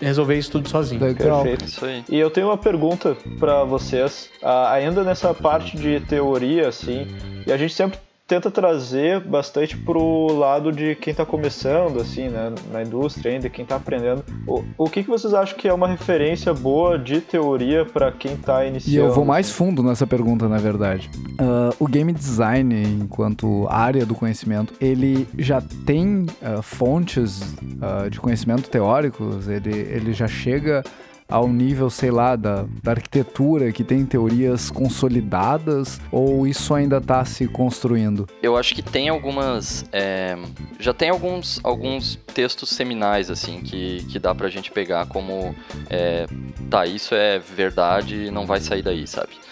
resolver 0.00 0.36
isso 0.36 0.50
tudo 0.50 0.68
sozinho. 0.68 1.00
Legal. 1.00 1.42
Perfeito. 1.42 1.64
Isso 1.64 1.84
aí. 1.84 2.04
E 2.08 2.18
eu 2.18 2.30
tenho 2.30 2.48
uma 2.48 2.58
pergunta 2.58 3.16
para 3.38 3.62
vocês, 3.64 4.28
uh, 4.46 4.68
ainda 4.68 5.02
nessa 5.02 5.34
parte 5.34 5.76
de 5.76 5.98
teoria, 6.00 6.68
assim, 6.68 7.08
e 7.44 7.52
a 7.52 7.56
gente 7.56 7.74
sempre 7.74 7.98
tenta 8.28 8.50
trazer 8.50 9.20
bastante 9.20 9.76
pro 9.76 10.26
lado 10.36 10.72
de 10.72 10.96
quem 10.96 11.12
está 11.12 11.24
começando, 11.24 12.00
assim, 12.00 12.28
né, 12.28 12.52
na 12.72 12.82
indústria 12.82 13.32
ainda, 13.32 13.48
quem 13.48 13.62
está 13.62 13.76
aprendendo. 13.76 14.24
O, 14.46 14.64
o 14.76 14.90
que, 14.90 15.04
que 15.04 15.08
vocês 15.08 15.32
acham 15.32 15.56
que 15.56 15.68
é 15.68 15.72
uma 15.72 15.86
referência 15.86 16.52
boa 16.52 16.98
de 16.98 17.20
teoria 17.20 17.84
para 17.84 18.10
quem 18.10 18.32
está 18.32 18.64
iniciando? 18.64 18.96
E 18.96 18.96
eu 18.96 19.14
vou 19.14 19.24
mais 19.24 19.50
fundo 19.50 19.80
nessa 19.80 20.08
pergunta, 20.08 20.48
na 20.48 20.58
verdade. 20.58 21.08
Uh, 21.40 21.72
o 21.78 21.86
game 21.86 22.12
design, 22.12 22.82
enquanto 23.00 23.68
área 23.68 24.04
do 24.04 24.14
conhecimento, 24.14 24.74
ele 24.80 25.28
já 25.38 25.62
tem 25.84 26.26
uh, 26.42 26.60
fontes 26.62 27.42
uh, 27.42 28.10
de 28.10 28.18
conhecimento 28.18 28.68
teóricos, 28.68 29.46
ele, 29.46 29.70
ele 29.70 30.12
já 30.12 30.26
chega 30.26 30.82
ao 31.28 31.48
nível, 31.48 31.90
sei 31.90 32.10
lá, 32.10 32.36
da, 32.36 32.66
da 32.82 32.92
arquitetura, 32.92 33.72
que 33.72 33.82
tem 33.82 34.04
teorias 34.04 34.70
consolidadas, 34.70 36.00
ou 36.10 36.46
isso 36.46 36.74
ainda 36.74 36.98
está 36.98 37.24
se 37.24 37.46
construindo? 37.48 38.28
Eu 38.42 38.56
acho 38.56 38.74
que 38.74 38.82
tem 38.82 39.08
algumas. 39.08 39.84
É, 39.92 40.36
já 40.78 40.94
tem 40.94 41.10
alguns, 41.10 41.60
alguns 41.64 42.16
textos 42.34 42.70
seminais, 42.70 43.30
assim, 43.30 43.60
que, 43.60 44.04
que 44.04 44.18
dá 44.18 44.34
pra 44.34 44.48
gente 44.48 44.70
pegar 44.70 45.06
como. 45.06 45.54
É, 45.90 46.26
tá, 46.70 46.86
isso 46.86 47.14
é 47.14 47.38
verdade 47.38 48.26
e 48.26 48.30
não 48.30 48.46
vai 48.46 48.60
sair 48.60 48.82
daí, 48.82 49.06
sabe? 49.06 49.45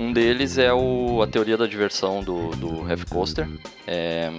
Um 0.00 0.14
deles 0.14 0.56
é 0.56 0.72
o, 0.72 1.20
a 1.22 1.26
teoria 1.26 1.58
da 1.58 1.66
diversão 1.66 2.24
do, 2.24 2.52
do 2.56 2.70
Coaster. 3.10 3.46
É, 3.86 4.32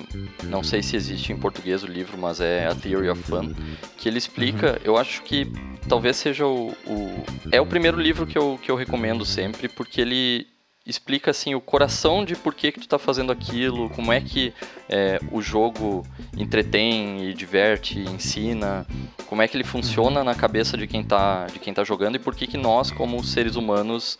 não 0.45 0.63
sei 0.63 0.81
se 0.81 0.95
existe 0.95 1.31
em 1.31 1.37
português 1.37 1.83
o 1.83 1.87
livro, 1.87 2.17
mas 2.17 2.41
é 2.41 2.65
a 2.65 2.73
Theory 2.73 3.09
of 3.09 3.21
Fun, 3.21 3.53
que 3.95 4.09
ele 4.09 4.17
explica, 4.17 4.71
uhum. 4.71 4.79
eu 4.83 4.97
acho 4.97 5.21
que 5.21 5.51
talvez 5.87 6.17
seja 6.17 6.47
o, 6.47 6.71
o, 6.87 7.23
É 7.51 7.61
o 7.61 7.65
primeiro 7.67 7.99
livro 7.99 8.25
que 8.25 8.35
eu, 8.35 8.59
que 8.59 8.71
eu 8.71 8.75
recomendo 8.75 9.23
sempre, 9.23 9.69
porque 9.69 10.01
ele 10.01 10.47
explica 10.85 11.31
assim 11.31 11.53
o 11.53 11.61
coração 11.61 12.25
de 12.25 12.35
por 12.35 12.53
que, 12.55 12.71
que 12.71 12.79
tu 12.79 12.83
está 12.83 12.97
fazendo 12.97 13.31
aquilo, 13.31 13.89
como 13.91 14.11
é 14.11 14.19
que 14.19 14.53
é, 14.89 15.19
o 15.31 15.41
jogo 15.41 16.05
entretém 16.35 17.29
e 17.29 17.33
diverte, 17.33 17.99
e 17.99 18.05
ensina, 18.05 18.85
como 19.27 19.41
é 19.41 19.47
que 19.47 19.55
ele 19.55 19.63
funciona 19.63 20.23
na 20.23 20.33
cabeça 20.33 20.75
de 20.75 20.87
quem 20.87 21.01
está 21.01 21.45
de 21.45 21.59
quem 21.59 21.73
tá 21.73 21.83
jogando 21.83 22.15
e 22.15 22.19
por 22.19 22.35
que, 22.35 22.47
que 22.47 22.57
nós, 22.57 22.91
como 22.91 23.23
seres 23.23 23.55
humanos, 23.55 24.17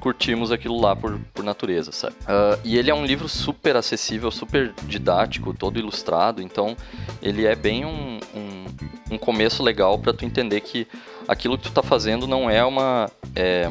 curtimos 0.00 0.52
aquilo 0.52 0.78
lá 0.80 0.94
por, 0.94 1.18
por 1.32 1.44
natureza, 1.44 1.92
sabe? 1.92 2.14
Uh, 2.22 2.60
e 2.62 2.76
ele 2.76 2.90
é 2.90 2.94
um 2.94 3.06
livro 3.06 3.28
super 3.28 3.76
acessível, 3.76 4.30
super 4.30 4.74
didático, 4.84 5.54
todo 5.54 5.78
ilustrado, 5.78 6.42
então 6.42 6.76
ele 7.22 7.46
é 7.46 7.54
bem 7.54 7.84
um, 7.84 8.18
um, 8.34 8.64
um 9.12 9.18
começo 9.18 9.62
legal 9.62 9.98
para 9.98 10.12
tu 10.12 10.24
entender 10.24 10.60
que 10.60 10.86
aquilo 11.28 11.56
que 11.56 11.64
tu 11.64 11.68
está 11.68 11.82
fazendo 11.82 12.26
não 12.26 12.48
é 12.48 12.64
uma 12.64 13.10
é, 13.34 13.70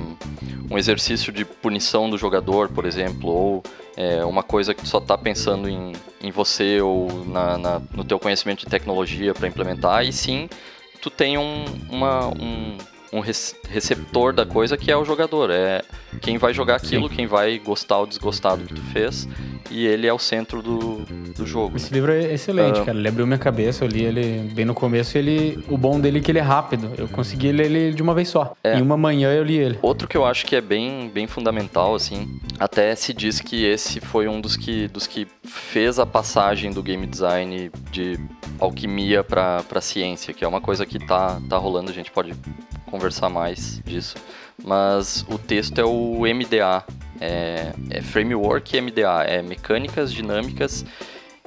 um 0.70 0.78
exercício 0.78 1.32
de 1.32 1.44
punição 1.46 2.10
do 2.10 2.18
jogador, 2.18 2.70
por 2.70 2.86
exemplo, 2.86 3.30
ou 3.30 3.64
é, 3.98 4.24
uma 4.24 4.44
coisa 4.44 4.74
que 4.74 4.82
tu 4.82 4.88
só 4.88 5.00
está 5.00 5.18
pensando 5.18 5.70
em, 5.70 5.94
em 6.22 6.32
você 6.32 6.82
ou 6.82 7.26
na, 7.26 7.58
na, 7.58 7.82
no 7.94 8.04
teu 8.04 8.18
conhecimento 8.18 8.60
de 8.60 8.68
tecnologia 8.68 9.34
para 9.34 9.48
implementar, 9.48 10.06
e 10.06 10.14
sim 10.14 10.50
tu 11.02 11.10
tem 11.10 11.38
um, 11.38 11.66
uma, 11.90 12.28
um, 12.28 12.78
um 13.12 13.20
receptor 13.20 14.32
da 14.32 14.46
coisa 14.46 14.78
que 14.78 14.92
é 14.92 14.96
o 14.96 15.04
jogador. 15.04 15.50
É 15.50 15.82
quem 16.22 16.38
vai 16.38 16.54
jogar 16.54 16.76
aquilo, 16.76 17.10
Sim. 17.10 17.16
quem 17.16 17.28
vai 17.28 17.58
gostar 17.60 17.98
ou 17.98 18.08
desgostar 18.08 18.56
do 18.56 18.66
que 18.66 18.76
tu 18.76 18.84
fez. 18.94 19.28
E 19.70 19.86
ele 19.86 20.08
é 20.08 20.14
o 20.14 20.20
centro 20.20 20.62
do, 20.62 21.06
do 21.36 21.46
jogo. 21.46 21.78
Esse 21.78 21.94
livro 21.94 22.12
é 22.12 22.34
excelente, 22.34 22.80
uh, 22.82 22.86
cara. 22.86 22.98
Ele 22.98 23.08
abriu 23.08 23.26
minha 23.26 23.40
cabeça, 23.40 23.84
eu 23.86 23.88
li 23.88 24.04
ele 24.04 24.50
bem 24.54 24.66
no 24.66 24.74
começo. 24.74 25.18
Ele, 25.18 25.64
o 25.70 25.78
bom 25.78 26.00
dele 26.00 26.20
é 26.20 26.22
que 26.22 26.32
ele 26.32 26.40
é 26.40 26.44
rápido. 26.44 26.92
Eu 26.98 27.08
consegui 27.08 27.52
ler 27.52 27.66
ele 27.66 27.94
de 27.94 28.02
uma 28.02 28.14
vez 28.14 28.30
só. 28.30 28.54
É. 28.64 28.78
Em 28.78 28.82
uma 28.82 28.98
manhã 28.98 29.32
eu 29.34 29.44
li 29.44 29.58
ele. 29.58 29.80
Outro 29.82 30.08
que 30.08 30.18
eu 30.18 30.26
acho 30.26 30.46
que 30.46 30.56
é 30.56 30.62
bem, 30.62 31.10
bem 31.14 31.28
fundamental, 31.28 31.96
assim, 31.96 32.40
até 32.60 32.94
se 32.96 33.14
diz 33.14 33.40
que 33.40 33.66
esse 33.66 34.00
foi 34.00 34.28
um 34.28 34.42
dos 34.42 34.56
que, 34.58 34.88
dos 34.88 35.08
que 35.08 35.28
fez 35.44 36.00
a 36.00 36.06
passagem 36.06 36.72
do 36.72 36.84
game 36.84 37.06
design 37.06 37.72
de 37.92 38.20
alquimia 38.60 39.24
para 39.24 39.82
ciência, 39.82 40.34
que 40.34 40.44
é 40.44 40.48
uma 40.48 40.62
coisa 40.62 40.86
que 40.86 41.00
tá, 41.00 41.42
tá 41.50 41.58
rolando, 41.58 41.90
a 41.90 41.94
gente 41.94 42.12
pode 42.12 42.34
conversar 42.86 43.30
mais 43.30 43.82
disso. 43.86 44.16
Mas 44.64 45.26
o 45.28 45.38
texto 45.38 45.80
é 45.80 45.84
o 45.84 46.22
MDA, 46.22 46.84
é, 47.22 47.72
é 47.90 48.02
Framework 48.02 48.82
MDA, 48.82 49.24
é 49.24 49.42
Mecânicas, 49.42 50.12
Dinâmicas 50.12 50.84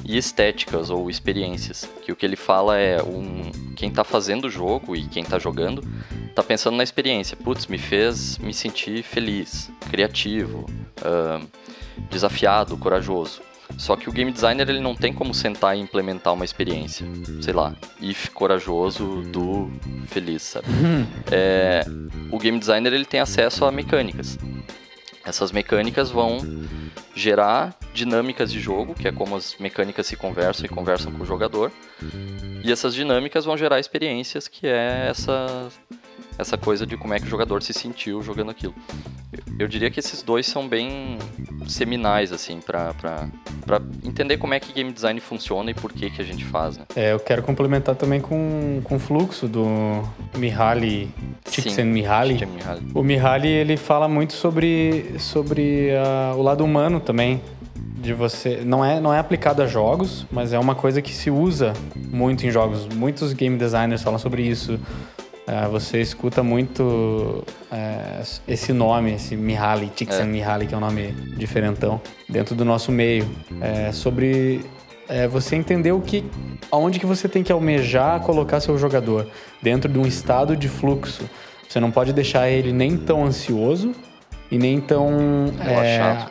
e 0.05 0.17
Estéticas 0.17 0.89
ou 0.89 1.11
Experiências. 1.11 1.89
Que 2.03 2.13
o 2.13 2.17
que 2.17 2.25
ele 2.25 2.37
fala 2.37 2.79
é 2.79 3.03
um, 3.03 3.51
quem 3.75 3.89
está 3.89 4.05
fazendo 4.05 4.47
o 4.47 4.51
jogo 4.51 4.95
e 4.95 5.07
quem 5.09 5.23
está 5.23 5.39
jogando 5.39 5.83
está 6.29 6.43
pensando 6.43 6.77
na 6.77 6.83
experiência. 6.83 7.37
Putz, 7.37 7.67
me 7.67 7.79
fez 7.79 8.39
me 8.39 8.55
sentir 8.55 9.03
feliz, 9.03 9.71
criativo, 9.91 10.67
uh, 11.01 11.47
desafiado, 12.11 12.77
corajoso. 12.77 13.43
Só 13.79 13.97
que 13.97 14.09
o 14.09 14.13
game 14.13 14.31
designer 14.31 14.69
ele 14.69 14.81
não 14.81 14.95
tem 14.95 15.13
como 15.13 15.35
sentar 15.35 15.77
e 15.77 15.81
implementar 15.81 16.33
uma 16.33 16.45
experiência. 16.45 17.07
Sei 17.41 17.53
lá, 17.53 17.75
if 18.01 18.29
corajoso, 18.29 19.23
do 19.23 19.71
feliz, 20.07 20.43
sabe? 20.43 20.69
Uhum. 20.69 21.07
É, 21.31 21.85
o 22.31 22.39
game 22.39 22.59
designer 22.59 22.93
ele 22.93 23.05
tem 23.05 23.21
acesso 23.21 23.65
a 23.65 23.73
mecânicas. 23.73 24.39
Essas 25.25 25.51
mecânicas 25.53 26.11
vão 26.11 26.39
gerar 27.15 27.75
dinâmicas 27.93 28.53
de 28.53 28.61
jogo, 28.61 28.95
que 28.95 29.09
é 29.09 29.13
como 29.13 29.37
as 29.37 29.57
mecânicas 29.59 30.07
se 30.07 30.17
conversam 30.17 30.67
e 30.67 30.69
conversam 30.69 31.13
com 31.13 31.23
o 31.23 31.27
jogador. 31.27 31.73
E 32.63 32.71
essas 32.71 32.95
dinâmicas 32.95 33.45
vão 33.45 33.57
gerar 33.57 33.79
experiências, 33.81 34.49
que 34.49 34.67
é 34.67 35.07
essa 35.11 35.69
essa 36.39 36.57
coisa 36.57 36.87
de 36.87 36.97
como 36.97 37.15
é 37.15 37.21
que 37.21 37.27
o 37.27 37.29
jogador 37.29 37.63
se 37.63 37.73
sentiu 37.73 38.23
jogando 38.23 38.51
aquilo. 38.51 38.75
Eu, 39.59 39.67
diria 39.67 39.91
que 39.91 39.99
esses 39.99 40.23
dois 40.23 40.47
são 40.47 40.69
bem 40.69 41.19
seminais, 41.67 42.33
assim, 42.33 42.61
para 42.61 42.93
entender 44.05 44.37
como 44.37 44.55
é 44.55 44.61
que 44.61 44.73
game 44.73 44.93
design 44.93 45.19
funciona 45.21 45.71
e 45.71 45.75
por 45.75 45.93
que 45.93 46.11
que 46.11 46.21
a 46.21 46.25
gente 46.25 46.45
faz, 46.45 46.77
né? 46.77 46.85
É, 46.95 47.13
eu 47.13 47.21
quero 47.21 47.43
complementar 47.43 47.97
também 47.97 48.21
com, 48.21 48.81
com 48.85 48.97
o 48.97 48.99
fluxo 48.99 49.49
do 49.49 49.65
Mihaly, 50.37 51.09
Csikszentmihalyi. 51.49 52.47
Mihaly. 52.47 52.87
O 52.95 53.03
Mihaly, 53.03 53.49
ele 53.49 53.77
fala 53.77 54.09
muito 54.09 54.35
sobre, 54.35 55.15
sobre 55.19 55.91
uh, 55.91 56.37
o 56.37 56.43
lado 56.43 56.65
humano 56.65 57.01
também, 57.01 57.41
de 58.05 58.13
você 58.13 58.61
não 58.65 58.85
é 58.85 59.01
não 59.01 59.15
é 59.15 59.19
aplicado 59.19 59.63
a 59.63 59.67
jogos, 59.67 60.27
mas 60.31 60.53
é 60.53 60.59
uma 60.59 60.75
coisa 60.75 61.01
que 61.01 61.13
se 61.13 61.31
usa 61.31 61.73
muito 61.97 62.47
em 62.47 62.51
jogos. 62.51 62.87
Muitos 62.95 63.33
game 63.33 63.57
designers 63.57 64.03
falam 64.03 64.19
sobre 64.19 64.43
isso. 64.43 64.79
Uh, 65.47 65.71
você 65.71 66.01
escuta 66.01 66.43
muito 66.43 67.45
uh, 67.71 68.41
esse 68.49 68.73
nome, 68.73 69.13
esse 69.13 69.37
Mihaly, 69.37 69.93
Csikszentmihalyi, 69.95 70.65
é. 70.65 70.67
que 70.69 70.75
é 70.75 70.77
um 70.77 70.81
nome 70.81 71.13
diferentão, 71.37 72.01
dentro 72.29 72.55
do 72.55 72.65
nosso 72.65 72.91
meio. 72.91 73.29
É, 73.61 73.93
sobre 73.93 74.65
é, 75.09 75.29
você 75.29 75.55
entender 75.55 75.93
o 75.93 76.01
que, 76.01 76.25
aonde 76.71 76.99
que 76.99 77.07
você 77.07 77.29
tem 77.29 77.43
que 77.43 77.53
almejar 77.53 78.21
colocar 78.21 78.61
seu 78.61 78.79
jogador 78.79 79.29
dentro 79.63 79.91
de 79.93 79.99
um 79.99 80.07
estado 80.07 80.57
de 80.57 80.69
fluxo. 80.69 81.29
Você 81.69 81.79
não 81.79 81.91
pode 81.91 82.13
deixar 82.13 82.49
ele 82.49 82.73
nem 82.73 82.97
tão 82.97 83.25
ansioso 83.25 83.93
e 84.51 84.57
nem 84.57 84.81
tão 84.81 85.53
relaxado, 85.59 86.31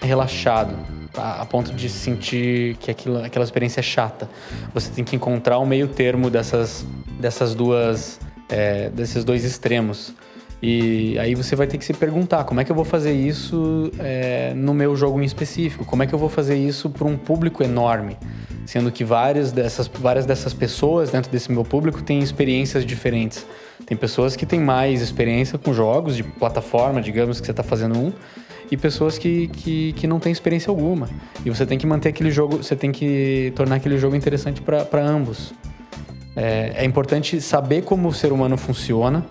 é, 0.00 0.06
relaxado 0.06 0.76
a, 1.16 1.42
a, 1.42 1.46
ponto 1.46 1.72
de 1.72 1.88
sentir 1.88 2.76
que 2.76 2.90
aquilo, 2.90 3.18
aquela 3.24 3.44
experiência 3.44 3.80
é 3.80 3.82
chata. 3.82 4.28
Você 4.72 4.90
tem 4.90 5.04
que 5.04 5.16
encontrar 5.16 5.58
o 5.58 5.66
meio 5.66 5.88
termo 5.88 6.30
dessas, 6.30 6.86
dessas 7.18 7.54
duas 7.54 8.20
é, 8.54 8.88
desses 8.90 9.24
dois 9.24 9.44
extremos. 9.44 10.14
E 10.62 11.18
aí 11.18 11.34
você 11.34 11.56
vai 11.56 11.66
ter 11.66 11.76
que 11.76 11.84
se 11.84 11.92
perguntar 11.92 12.44
como 12.44 12.60
é 12.60 12.64
que 12.64 12.70
eu 12.70 12.76
vou 12.76 12.84
fazer 12.84 13.12
isso 13.12 13.90
é, 13.98 14.54
no 14.54 14.72
meu 14.72 14.96
jogo 14.96 15.20
em 15.20 15.24
específico, 15.24 15.84
como 15.84 16.02
é 16.02 16.06
que 16.06 16.14
eu 16.14 16.18
vou 16.18 16.28
fazer 16.28 16.56
isso 16.56 16.88
para 16.88 17.06
um 17.06 17.18
público 17.18 17.62
enorme, 17.62 18.16
sendo 18.64 18.90
que 18.90 19.04
várias 19.04 19.52
dessas, 19.52 19.88
várias 19.88 20.24
dessas 20.24 20.54
pessoas 20.54 21.10
dentro 21.10 21.30
desse 21.30 21.52
meu 21.52 21.64
público 21.64 22.02
têm 22.02 22.20
experiências 22.20 22.86
diferentes. 22.86 23.44
Tem 23.84 23.96
pessoas 23.96 24.36
que 24.36 24.46
têm 24.46 24.60
mais 24.60 25.02
experiência 25.02 25.58
com 25.58 25.74
jogos 25.74 26.16
de 26.16 26.22
plataforma, 26.22 27.02
digamos 27.02 27.40
que 27.40 27.46
você 27.46 27.50
está 27.50 27.62
fazendo 27.62 27.98
um, 27.98 28.12
e 28.70 28.76
pessoas 28.76 29.18
que, 29.18 29.48
que, 29.48 29.92
que 29.94 30.06
não 30.06 30.18
têm 30.18 30.32
experiência 30.32 30.70
alguma. 30.70 31.10
E 31.44 31.50
você 31.50 31.66
tem 31.66 31.76
que 31.76 31.86
manter 31.86 32.08
aquele 32.08 32.30
jogo, 32.30 32.58
você 32.58 32.76
tem 32.76 32.90
que 32.90 33.52
tornar 33.54 33.76
aquele 33.76 33.98
jogo 33.98 34.16
interessante 34.16 34.62
para 34.62 35.04
ambos. 35.04 35.52
É, 36.36 36.72
é 36.76 36.84
importante 36.84 37.40
saber 37.40 37.82
como 37.82 38.08
o 38.08 38.12
ser 38.12 38.32
humano 38.32 38.56
funciona 38.56 39.24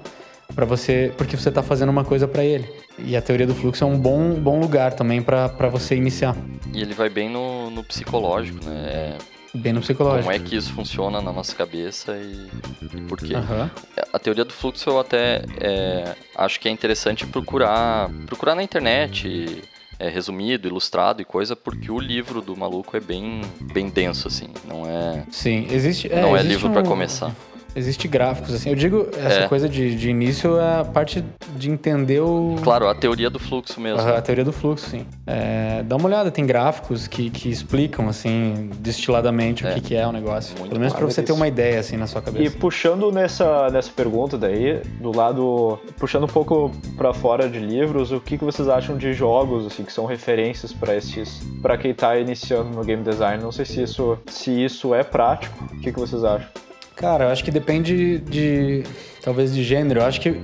para 0.55 0.65
você, 0.65 1.11
porque 1.17 1.35
você 1.35 1.49
está 1.49 1.63
fazendo 1.63 1.89
uma 1.89 2.03
coisa 2.03 2.27
para 2.27 2.43
ele. 2.43 2.69
E 2.97 3.15
a 3.15 3.21
teoria 3.21 3.47
do 3.47 3.55
fluxo 3.55 3.83
é 3.83 3.87
um 3.87 3.97
bom, 3.97 4.33
bom 4.35 4.59
lugar 4.59 4.93
também 4.93 5.21
para 5.21 5.67
você 5.69 5.95
iniciar. 5.95 6.35
E 6.71 6.81
ele 6.81 6.93
vai 6.93 7.09
bem 7.09 7.29
no, 7.29 7.69
no 7.71 7.83
psicológico, 7.83 8.63
né? 8.63 8.75
É, 8.85 9.17
bem 9.53 9.73
no 9.73 9.81
psicológico. 9.81 10.23
Como 10.23 10.35
é 10.35 10.39
que 10.39 10.55
isso 10.55 10.71
funciona 10.73 11.19
na 11.19 11.31
nossa 11.31 11.55
cabeça 11.55 12.15
e, 12.15 12.47
e 12.81 13.01
por 13.01 13.17
quê? 13.17 13.33
Aham. 13.33 13.71
A 14.11 14.19
teoria 14.19 14.45
do 14.45 14.53
fluxo 14.53 14.91
eu 14.91 14.99
até 14.99 15.43
é, 15.59 16.15
acho 16.35 16.59
que 16.59 16.67
é 16.67 16.71
interessante 16.71 17.25
procurar, 17.25 18.09
procurar 18.27 18.53
na 18.53 18.61
internet, 18.61 19.63
é, 20.05 20.09
resumido, 20.09 20.67
ilustrado 20.67 21.21
e 21.21 21.25
coisa, 21.25 21.55
porque 21.55 21.91
o 21.91 21.99
livro 21.99 22.41
do 22.41 22.55
maluco 22.57 22.95
é 22.97 22.99
bem, 22.99 23.41
bem 23.61 23.89
denso, 23.89 24.27
assim. 24.27 24.47
Não 24.67 24.85
é, 24.85 25.23
Sim, 25.31 25.65
existe. 25.71 26.11
É, 26.11 26.21
não 26.21 26.35
é 26.35 26.39
existe 26.39 26.47
livro 26.53 26.69
pra 26.71 26.81
um- 26.81 26.85
começar. 26.85 27.33
Existe 27.75 28.07
gráficos, 28.07 28.53
assim. 28.53 28.69
Eu 28.69 28.75
digo, 28.75 29.07
essa 29.17 29.41
É. 29.41 29.47
coisa 29.47 29.67
de, 29.67 29.95
de 29.95 30.09
início 30.09 30.59
é 30.59 30.81
a 30.81 30.85
parte 30.85 31.23
de 31.55 31.69
entender 31.71 32.19
o. 32.21 32.55
Claro, 32.63 32.87
a 32.87 32.93
teoria 32.95 33.29
do 33.29 33.39
fluxo 33.39 33.79
mesmo. 33.81 33.99
Aham, 33.99 34.15
a 34.17 34.21
teoria 34.21 34.43
do 34.45 34.51
fluxo, 34.53 34.89
sim. 34.89 35.05
É, 35.25 35.81
dá 35.83 35.95
uma 35.95 36.05
olhada, 36.07 36.29
tem 36.29 36.45
gráficos 36.45 37.07
que, 37.07 37.29
que 37.29 37.49
explicam, 37.49 38.07
assim, 38.07 38.69
destiladamente 38.79 39.63
o 39.63 39.67
É. 39.67 39.73
que, 39.73 39.81
que 39.81 39.95
é 39.95 40.05
o 40.07 40.11
negócio. 40.11 40.51
Muito 40.57 40.69
Pelo 40.69 40.79
menos 40.79 40.93
pra 40.93 41.05
bom. 41.05 41.11
você 41.11 41.23
ter 41.23 41.31
uma 41.31 41.47
ideia, 41.47 41.79
assim, 41.79 41.97
na 41.97 42.05
sua 42.07 42.21
E 42.21 42.25
cabeça. 42.25 42.57
puxando 42.59 43.11
nessa, 43.11 43.69
nessa 43.69 43.91
pergunta 43.91 44.37
daí, 44.37 44.79
do 45.01 45.15
lado. 45.15 45.79
Puxando 45.97 46.23
um 46.25 46.27
pouco 46.27 46.71
pra 46.95 47.13
fora 47.13 47.49
de 47.49 47.59
livros, 47.59 48.11
o 48.11 48.19
que, 48.19 48.37
que 48.37 48.43
vocês 48.45 48.67
acham 48.67 48.97
de 48.97 49.13
jogos, 49.13 49.65
assim, 49.65 49.83
que 49.83 49.91
são 49.93 50.05
referências 50.05 50.71
pra 50.71 50.95
esses. 50.95 51.41
para 51.61 51.77
quem 51.77 51.93
tá 51.93 52.17
iniciando 52.17 52.69
no 52.69 52.83
game 52.83 53.03
design? 53.03 53.41
Não 53.41 53.51
sei 53.51 53.65
se 53.65 53.81
isso, 53.81 54.17
se 54.27 54.51
isso 54.63 54.93
é 54.93 55.03
prático. 55.03 55.63
O 55.73 55.79
que, 55.79 55.91
que 55.91 55.99
vocês 55.99 56.23
acham? 56.23 56.47
Cara, 56.95 57.25
eu 57.25 57.29
acho 57.29 57.43
que 57.43 57.51
depende 57.51 58.19
de. 58.19 58.83
Talvez 59.23 59.53
de 59.53 59.63
gênero. 59.63 60.01
Eu 60.01 60.05
acho 60.05 60.19
que 60.21 60.35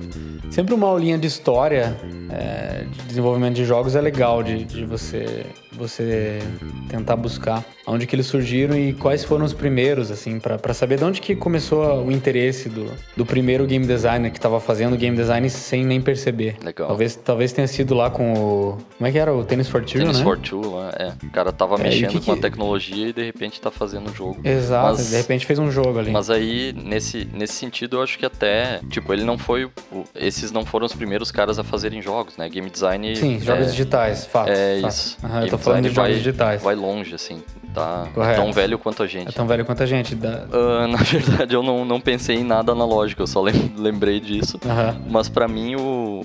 sempre 0.50 0.74
uma 0.74 0.86
aulinha 0.86 1.18
de 1.18 1.26
história, 1.26 1.96
é, 2.30 2.84
de 2.90 3.02
desenvolvimento 3.04 3.54
de 3.54 3.64
jogos 3.64 3.94
é 3.94 4.00
legal 4.00 4.42
de, 4.42 4.64
de 4.64 4.84
você, 4.84 5.44
você 5.72 6.40
tentar 6.88 7.16
buscar 7.16 7.64
onde 7.86 8.06
que 8.06 8.14
eles 8.14 8.26
surgiram 8.26 8.76
e 8.78 8.92
quais 8.92 9.24
foram 9.24 9.44
os 9.44 9.52
primeiros, 9.52 10.12
assim, 10.12 10.38
pra 10.38 10.56
pra 10.58 10.72
saber 10.72 10.96
de 10.98 11.04
onde 11.04 11.20
que 11.20 11.34
começou 11.34 12.04
o 12.04 12.12
interesse 12.12 12.68
do, 12.68 12.86
do 13.16 13.26
primeiro 13.26 13.66
game 13.66 13.84
designer 13.84 14.30
que 14.30 14.38
tava 14.38 14.60
fazendo 14.60 14.96
game 14.96 15.16
design 15.16 15.50
sem 15.50 15.84
nem 15.84 16.00
perceber. 16.00 16.56
Legal. 16.62 16.86
Talvez, 16.86 17.16
talvez 17.16 17.52
tenha 17.52 17.66
sido 17.66 17.94
lá 17.94 18.08
com 18.10 18.32
o. 18.32 18.78
Como 18.96 19.08
é 19.08 19.10
que 19.10 19.18
era? 19.18 19.34
O 19.34 19.44
Tennis 19.44 19.66
for 19.68 19.84
Two, 19.84 20.00
Tennis 20.00 20.18
né? 20.18 20.22
for 20.24 20.38
Two, 20.38 20.76
lá, 20.76 20.92
é. 20.96 21.12
O 21.26 21.30
cara 21.30 21.50
tava 21.50 21.74
É, 21.76 21.82
mexendo 21.82 22.10
que 22.10 22.20
com 22.20 22.30
a 22.32 22.36
que- 22.36 22.42
tecnologia 22.42 23.08
e 23.08 23.12
de 23.12 23.24
repente 23.24 23.60
tá 23.60 23.72
fazendo 23.72 24.08
o 24.10 24.14
jogo. 24.14 24.38
Exato, 24.44 24.98
Mas- 24.98 25.10
de 25.10 25.16
repente 25.16 25.44
fez 25.44 25.58
um 25.58 25.70
jogo 25.70 25.98
ali. 25.98 26.12
Mas 26.12 26.30
aí, 26.30 26.72
nesse, 26.72 27.26
nesse 27.32 27.54
sentido, 27.54 27.96
eu 27.96 28.02
acho 28.04 28.16
que 28.16 28.24
até, 28.26 28.69
tipo, 28.90 29.12
ele 29.12 29.24
não 29.24 29.36
foi. 29.38 29.64
o- 29.64 29.72
Esses 30.14 30.50
não 30.52 30.64
foram 30.64 30.86
os 30.86 30.92
primeiros 30.94 31.30
caras 31.30 31.58
a 31.58 31.64
fazerem 31.64 32.00
jogos, 32.00 32.36
né? 32.36 32.48
Game 32.48 32.68
design. 32.70 33.14
Sim, 33.16 33.38
jogos 33.40 33.66
é, 33.68 33.70
digitais, 33.70 34.24
fato. 34.26 34.48
É 34.50 34.80
fato. 34.80 34.90
isso. 34.92 35.18
Aham, 35.24 35.42
eu 35.42 35.48
tô 35.48 35.58
falando 35.58 35.82
de 35.82 35.88
design 35.88 35.94
jogos 35.94 36.10
vai, 36.10 36.12
digitais. 36.18 36.62
Vai 36.62 36.74
longe, 36.74 37.14
assim. 37.14 37.42
Tá 37.74 38.04
é 38.08 38.14
Correto. 38.14 38.40
tão 38.42 38.52
velho 38.52 38.78
quanto 38.78 39.02
a 39.02 39.06
É 39.06 39.08
gente. 39.08 39.32
tão 39.34 39.46
velho 39.46 39.64
quanto 39.64 39.82
a 39.82 39.86
gente. 39.86 40.14
Da... 40.14 40.44
Ah, 40.52 40.86
na 40.90 40.98
verdade, 40.98 41.54
eu 41.54 41.62
não, 41.62 41.84
não 41.84 42.00
pensei 42.00 42.36
em 42.36 42.44
nada 42.44 42.72
analógico, 42.72 43.22
eu 43.22 43.26
só 43.26 43.40
lem- 43.40 43.72
lembrei 43.76 44.18
disso. 44.20 44.58
Aham. 44.66 45.00
Mas 45.08 45.28
pra 45.28 45.46
mim, 45.46 45.76
o, 45.76 46.24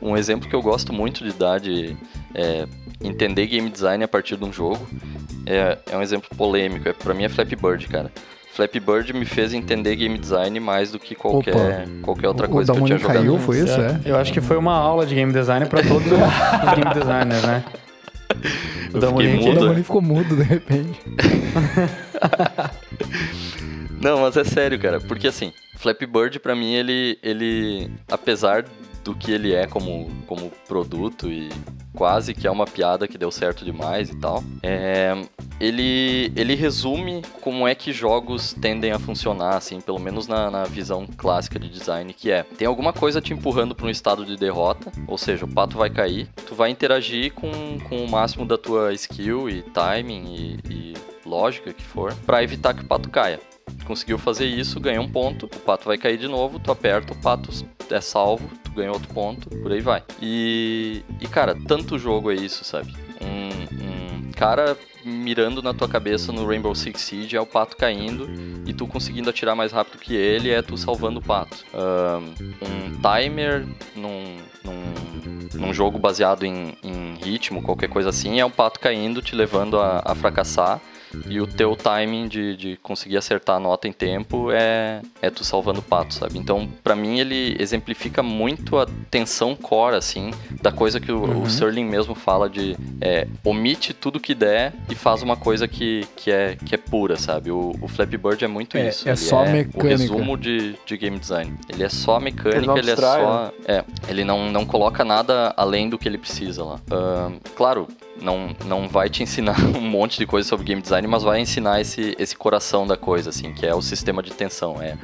um 0.00 0.16
exemplo 0.16 0.48
que 0.48 0.54
eu 0.54 0.62
gosto 0.62 0.92
muito 0.92 1.24
de 1.24 1.32
dar 1.32 1.58
de 1.58 1.96
é, 2.34 2.66
entender 3.02 3.46
game 3.46 3.68
design 3.68 4.04
a 4.04 4.08
partir 4.08 4.36
de 4.36 4.44
um 4.44 4.52
jogo 4.52 4.86
é, 5.46 5.78
é 5.90 5.96
um 5.96 6.02
exemplo 6.02 6.28
polêmico. 6.36 6.88
É, 6.88 6.92
pra 6.92 7.12
mim 7.12 7.24
é 7.24 7.28
Flappy 7.28 7.56
Bird, 7.56 7.88
cara. 7.88 8.12
Flappy 8.54 8.78
Bird 8.78 9.12
me 9.12 9.24
fez 9.24 9.52
entender 9.52 9.96
game 9.96 10.16
design 10.16 10.60
mais 10.60 10.92
do 10.92 10.98
que 10.98 11.16
qualquer, 11.16 11.88
qualquer 12.02 12.28
outra 12.28 12.46
o 12.46 12.50
coisa 12.50 12.72
que 12.72 12.78
eu 12.78 12.84
tinha 12.84 12.98
jogado. 12.98 13.16
caiu, 13.16 13.36
foi 13.36 13.58
isso? 13.58 13.80
É? 13.80 14.00
Eu 14.04 14.16
acho 14.16 14.32
que 14.32 14.40
foi 14.40 14.56
uma 14.56 14.74
aula 14.74 15.04
de 15.04 15.12
game 15.12 15.32
design 15.32 15.66
pra 15.66 15.82
todos 15.82 16.06
os 16.06 16.12
game 16.12 16.94
designers, 16.94 17.42
né? 17.42 17.64
Eu 18.94 19.00
fiquei 19.00 19.34
aqui. 19.34 19.42
O 19.42 19.48
mudo. 19.48 19.60
Damone 19.60 19.82
ficou 19.82 20.00
mudo 20.00 20.36
de 20.36 20.42
repente. 20.44 21.00
Não, 24.00 24.20
mas 24.20 24.36
é 24.36 24.44
sério, 24.44 24.78
cara. 24.78 25.00
Porque 25.00 25.26
assim, 25.26 25.52
Flappy 25.76 26.06
Bird 26.06 26.38
pra 26.38 26.54
mim, 26.54 26.74
ele, 26.74 27.18
ele 27.22 27.90
apesar 28.08 28.64
do 29.04 29.14
que 29.14 29.30
ele 29.30 29.52
é 29.52 29.66
como, 29.66 30.10
como 30.26 30.50
produto 30.66 31.30
e 31.30 31.50
quase 31.94 32.34
que 32.34 32.46
é 32.46 32.50
uma 32.50 32.64
piada 32.64 33.06
que 33.06 33.18
deu 33.18 33.30
certo 33.30 33.64
demais 33.64 34.10
e 34.10 34.16
tal, 34.16 34.42
é, 34.62 35.14
ele, 35.60 36.32
ele 36.34 36.54
resume 36.54 37.22
como 37.40 37.68
é 37.68 37.74
que 37.74 37.92
jogos 37.92 38.54
tendem 38.60 38.90
a 38.90 38.98
funcionar, 38.98 39.56
assim, 39.56 39.80
pelo 39.80 40.00
menos 40.00 40.26
na, 40.26 40.50
na 40.50 40.64
visão 40.64 41.06
clássica 41.16 41.58
de 41.58 41.68
design, 41.68 42.12
que 42.12 42.30
é, 42.30 42.42
tem 42.42 42.66
alguma 42.66 42.92
coisa 42.92 43.20
te 43.20 43.32
empurrando 43.32 43.74
para 43.74 43.86
um 43.86 43.90
estado 43.90 44.24
de 44.24 44.36
derrota, 44.36 44.90
ou 45.06 45.16
seja, 45.16 45.44
o 45.44 45.48
pato 45.48 45.76
vai 45.76 45.90
cair, 45.90 46.28
tu 46.46 46.54
vai 46.54 46.70
interagir 46.70 47.32
com, 47.32 47.50
com 47.88 48.04
o 48.04 48.10
máximo 48.10 48.44
da 48.44 48.58
tua 48.58 48.92
skill 48.94 49.48
e 49.48 49.62
timing 49.62 50.34
e, 50.34 50.58
e 50.68 50.94
lógica 51.24 51.72
que 51.72 51.82
for, 51.82 52.12
para 52.26 52.42
evitar 52.42 52.74
que 52.74 52.82
o 52.82 52.86
pato 52.86 53.08
caia 53.08 53.38
conseguiu 53.84 54.18
fazer 54.18 54.46
isso, 54.46 54.80
ganha 54.80 55.00
um 55.00 55.08
ponto, 55.08 55.46
o 55.46 55.60
pato 55.60 55.86
vai 55.86 55.98
cair 55.98 56.18
de 56.18 56.28
novo, 56.28 56.58
tu 56.58 56.70
aperta, 56.70 57.12
o 57.12 57.16
pato 57.16 57.50
é 57.90 58.00
salvo, 58.00 58.48
tu 58.64 58.72
ganha 58.72 58.92
outro 58.92 59.12
ponto, 59.12 59.48
por 59.48 59.72
aí 59.72 59.80
vai. 59.80 60.02
E, 60.20 61.02
e 61.20 61.28
cara, 61.28 61.56
tanto 61.66 61.98
jogo 61.98 62.30
é 62.30 62.34
isso, 62.34 62.64
sabe? 62.64 62.92
Um, 63.20 64.28
um 64.28 64.32
cara 64.32 64.76
mirando 65.04 65.62
na 65.62 65.74
tua 65.74 65.88
cabeça 65.88 66.32
no 66.32 66.46
Rainbow 66.46 66.74
Six 66.74 67.00
Siege 67.00 67.36
é 67.36 67.40
o 67.40 67.46
pato 67.46 67.76
caindo 67.76 68.28
e 68.66 68.72
tu 68.72 68.86
conseguindo 68.86 69.28
atirar 69.28 69.54
mais 69.54 69.70
rápido 69.70 69.98
que 69.98 70.14
ele 70.14 70.50
é 70.50 70.62
tu 70.62 70.76
salvando 70.76 71.18
o 71.18 71.22
pato. 71.22 71.64
Um 71.74 72.90
timer 73.00 73.66
num, 73.94 74.38
num, 74.64 75.48
num 75.60 75.74
jogo 75.74 75.98
baseado 75.98 76.44
em, 76.44 76.76
em 76.82 77.14
ritmo, 77.22 77.62
qualquer 77.62 77.88
coisa 77.88 78.08
assim, 78.08 78.40
é 78.40 78.44
o 78.44 78.50
pato 78.50 78.80
caindo, 78.80 79.20
te 79.20 79.34
levando 79.34 79.78
a, 79.78 80.02
a 80.04 80.14
fracassar. 80.14 80.80
E 81.28 81.40
o 81.40 81.46
teu 81.46 81.74
timing 81.76 82.28
de, 82.28 82.56
de 82.56 82.76
conseguir 82.82 83.16
acertar 83.16 83.56
a 83.56 83.60
nota 83.60 83.88
em 83.88 83.92
tempo 83.92 84.50
é, 84.50 85.00
é 85.22 85.30
tu 85.30 85.44
salvando 85.44 85.80
o 85.80 85.82
pato, 85.82 86.14
sabe? 86.14 86.38
Então, 86.38 86.68
pra 86.82 86.94
mim, 86.94 87.18
ele 87.18 87.56
exemplifica 87.58 88.22
muito 88.22 88.78
a 88.78 88.86
tensão 89.10 89.54
core, 89.54 89.96
assim, 89.96 90.30
da 90.62 90.70
coisa 90.72 91.00
que 91.00 91.10
o, 91.12 91.42
o 91.42 91.48
Serling 91.50 91.84
mesmo 91.84 92.14
fala 92.14 92.48
de 92.48 92.76
é, 93.00 93.26
omite 93.44 93.92
tudo 93.92 94.18
que 94.20 94.34
der 94.34 94.72
e 94.90 94.94
faz 94.94 95.22
uma 95.22 95.36
coisa 95.36 95.66
que, 95.68 96.06
que, 96.16 96.30
é, 96.30 96.56
que 96.56 96.74
é 96.74 96.78
pura, 96.78 97.16
sabe? 97.16 97.50
O, 97.50 97.74
o 97.80 97.88
Flappy 97.88 98.16
Bird 98.16 98.44
é 98.44 98.48
muito 98.48 98.76
É- 98.76 98.88
isso. 98.88 99.08
é 99.08 99.12
ele 99.12 99.16
só 99.16 99.42
o 99.42 99.48
mecânica. 99.50 99.88
resumo 99.88 100.36
de, 100.36 100.74
de 100.84 100.96
game 100.96 101.18
design. 101.18 101.52
Ele 101.68 101.82
é 101.84 101.88
só 101.88 102.18
mecânica, 102.20 102.58
Ele 102.58 102.66
não 102.66 102.76
ele, 102.78 102.90
é 102.90 102.96
só. 102.96 103.52
É, 103.66 103.84
ele 104.08 104.24
não, 104.24 104.50
não 104.50 104.64
coloca 104.64 105.04
nada 105.04 105.52
além 105.56 105.88
do 105.88 105.98
que 105.98 106.08
ele 106.08 106.18
precisa 106.18 106.64
lá. 106.64 106.80
Ahn, 106.90 107.38
claro, 107.54 107.88
não, 108.20 108.54
não 108.64 108.88
vai 108.88 109.08
te 109.08 109.22
ensinar 109.22 109.58
um 109.76 109.80
monte 109.80 110.18
de 110.18 110.26
coisa 110.26 110.48
sobre 110.48 110.64
game 110.66 110.82
design, 110.82 111.06
mas 111.06 111.22
vai 111.22 111.40
ensinar 111.40 111.80
esse, 111.80 112.14
esse 112.18 112.36
coração 112.36 112.86
da 112.86 112.96
coisa, 112.96 113.30
assim, 113.30 113.52
que 113.52 113.66
é 113.66 113.74
o 113.74 113.82
sistema 113.82 114.22
de 114.22 114.32
tensão. 114.32 114.80
É 114.80 114.96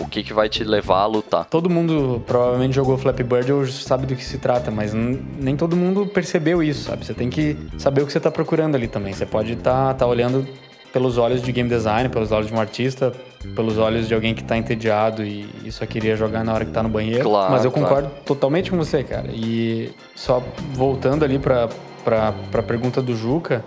o 0.00 0.06
que, 0.06 0.22
que 0.22 0.32
vai 0.32 0.48
te 0.48 0.62
levar 0.62 1.00
a 1.00 1.06
lutar. 1.06 1.44
Todo 1.46 1.68
mundo 1.68 2.22
provavelmente 2.26 2.74
jogou 2.74 2.96
Flappy 2.96 3.24
Bird 3.24 3.52
ou 3.52 3.66
sabe 3.66 4.06
do 4.06 4.14
que 4.14 4.24
se 4.24 4.38
trata, 4.38 4.70
mas 4.70 4.94
nem 4.94 5.56
todo 5.56 5.76
mundo 5.76 6.06
percebeu 6.06 6.62
isso, 6.62 6.84
sabe? 6.84 7.04
Você 7.04 7.14
tem 7.14 7.28
que 7.28 7.56
saber 7.76 8.02
o 8.02 8.06
que 8.06 8.12
você 8.12 8.20
tá 8.20 8.30
procurando 8.30 8.76
ali 8.76 8.86
também. 8.86 9.12
Você 9.12 9.26
pode 9.26 9.54
estar 9.54 9.94
tá, 9.94 10.06
olhando 10.06 10.46
pelos 10.92 11.18
olhos 11.18 11.42
de 11.42 11.52
game 11.52 11.68
design, 11.68 12.08
pelos 12.08 12.32
olhos 12.32 12.46
de 12.46 12.54
um 12.54 12.60
artista, 12.60 13.12
pelos 13.54 13.76
olhos 13.76 14.08
de 14.08 14.14
alguém 14.14 14.34
que 14.34 14.42
tá 14.42 14.56
entediado 14.56 15.22
e, 15.24 15.48
e 15.64 15.72
só 15.72 15.84
queria 15.84 16.16
jogar 16.16 16.44
na 16.44 16.54
hora 16.54 16.64
que 16.64 16.72
tá 16.72 16.82
no 16.82 16.88
banheiro. 16.88 17.24
Claro, 17.24 17.52
mas 17.52 17.64
eu 17.64 17.70
claro. 17.70 17.88
concordo 17.88 18.10
totalmente 18.24 18.70
com 18.70 18.76
você, 18.76 19.02
cara. 19.02 19.28
E 19.32 19.90
só 20.14 20.42
voltando 20.72 21.24
ali 21.24 21.38
pra, 21.38 21.68
pra, 22.04 22.32
pra 22.50 22.62
pergunta 22.62 23.00
do 23.02 23.14
Juca, 23.16 23.64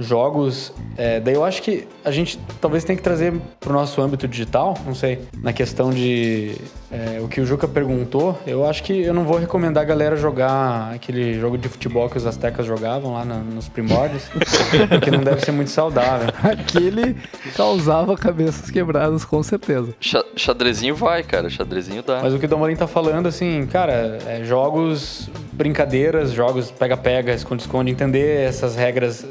jogos. 0.00 0.72
é, 0.96 1.18
daí 1.18 1.34
eu 1.34 1.44
acho 1.44 1.60
que 1.60 1.86
a 2.04 2.10
gente 2.12 2.38
talvez 2.60 2.84
tenha 2.84 2.96
que 2.96 3.02
trazer 3.02 3.34
pro 3.58 3.72
nosso 3.72 4.00
âmbito 4.00 4.28
digital, 4.28 4.76
não 4.86 4.94
sei, 4.94 5.18
na 5.42 5.52
questão 5.52 5.90
de 5.90 6.54
é, 6.90 7.20
o 7.20 7.26
que 7.26 7.40
o 7.40 7.46
Juca 7.46 7.66
perguntou. 7.66 8.38
Eu 8.46 8.64
acho 8.64 8.84
que 8.84 8.92
eu 8.92 9.12
não 9.12 9.24
vou 9.24 9.38
recomendar 9.38 9.82
a 9.82 9.86
galera 9.86 10.14
jogar 10.16 10.92
aquele 10.94 11.34
jogo 11.40 11.58
de 11.58 11.68
futebol 11.68 12.08
que 12.08 12.16
os 12.16 12.26
astecas 12.26 12.64
jogavam 12.64 13.12
lá 13.14 13.24
na- 13.24 13.38
nos 13.38 13.68
primórdios, 13.68 14.22
porque 14.88 15.10
não 15.10 15.18
deve 15.24 15.40
ser 15.44 15.50
muito 15.50 15.70
saudável. 15.72 16.28
Aquele 16.44 17.16
causava 17.56 18.16
cabeças 18.16 18.70
quebradas, 18.70 19.24
com 19.24 19.42
certeza. 19.42 19.92
Xa- 20.00 20.24
xadrezinho 20.36 20.94
vai, 20.94 21.24
cara, 21.24 21.50
xadrezinho 21.50 22.04
dá. 22.04 22.20
Mas 22.22 22.32
o 22.32 22.38
que 22.38 22.46
o 22.46 22.48
Domolim 22.48 22.76
tá 22.76 22.86
falando, 22.86 23.26
assim, 23.26 23.66
cara, 23.66 24.18
é 24.26 24.44
jogos 24.44 25.28
brincadeiras, 25.58 26.30
jogos 26.30 26.70
pega-pega, 26.70 27.34
esconde-esconde, 27.34 27.90
entender 27.90 28.46
essas 28.46 28.76
regras. 28.76 29.26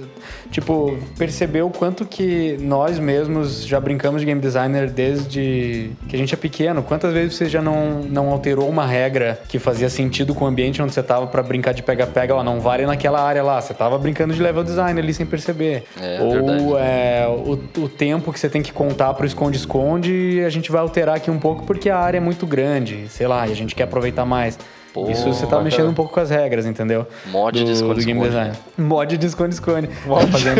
Tipo, 0.51 0.97
perceber 1.17 1.61
o 1.61 1.69
quanto 1.69 2.05
que 2.05 2.57
nós 2.59 2.99
mesmos 2.99 3.65
já 3.65 3.79
brincamos 3.79 4.21
de 4.21 4.25
game 4.25 4.41
designer 4.41 4.89
desde 4.89 5.91
que 6.07 6.15
a 6.15 6.19
gente 6.19 6.33
é 6.33 6.37
pequeno. 6.37 6.83
Quantas 6.83 7.13
vezes 7.13 7.35
você 7.35 7.45
já 7.47 7.61
não, 7.61 8.01
não 8.01 8.29
alterou 8.29 8.67
uma 8.67 8.85
regra 8.85 9.39
que 9.47 9.57
fazia 9.57 9.89
sentido 9.89 10.35
com 10.35 10.43
o 10.43 10.47
ambiente 10.47 10.81
onde 10.81 10.93
você 10.93 11.01
tava 11.01 11.27
para 11.27 11.41
brincar 11.41 11.73
de 11.73 11.81
pega-pega? 11.81 12.35
Ó, 12.35 12.43
não 12.43 12.59
vale 12.59 12.85
naquela 12.85 13.21
área 13.21 13.41
lá. 13.41 13.61
Você 13.61 13.73
tava 13.73 13.97
brincando 13.97 14.33
de 14.33 14.41
level 14.41 14.63
design 14.63 14.99
ali 14.99 15.13
sem 15.13 15.25
perceber. 15.25 15.85
É, 16.01 16.21
Ou 16.21 16.31
verdade. 16.31 16.63
é, 16.79 17.27
o, 17.29 17.83
o 17.83 17.89
tempo 17.89 18.33
que 18.33 18.39
você 18.39 18.49
tem 18.49 18.61
que 18.61 18.73
contar 18.73 19.13
pro 19.13 19.25
esconde-esconde, 19.25 20.43
a 20.45 20.49
gente 20.49 20.71
vai 20.71 20.81
alterar 20.81 21.15
aqui 21.15 21.31
um 21.31 21.39
pouco 21.39 21.65
porque 21.65 21.89
a 21.89 21.97
área 21.97 22.17
é 22.17 22.21
muito 22.21 22.45
grande, 22.45 23.07
sei 23.09 23.27
lá, 23.27 23.47
e 23.47 23.51
a 23.53 23.55
gente 23.55 23.73
quer 23.73 23.83
aproveitar 23.83 24.25
mais. 24.25 24.59
Pô, 24.97 25.11
Isso 25.11 25.31
você 25.31 25.45
tá 25.45 25.61
mexendo 25.61 25.89
um 25.89 25.93
pouco 25.93 26.11
com 26.11 26.19
as 26.19 26.31
regras, 26.31 26.65
entendeu? 26.65 27.05
Mod 27.27 27.63
de 27.63 27.71
esconde-esconde. 27.71 28.01
do 28.01 28.05
game 28.07 28.27
design. 28.27 28.57
Mod 28.75 29.17
de 29.17 29.25
esconde-esconde. 29.27 29.89
Mod. 30.07 30.25
Tá 30.25 30.31
fazendo 30.31 30.59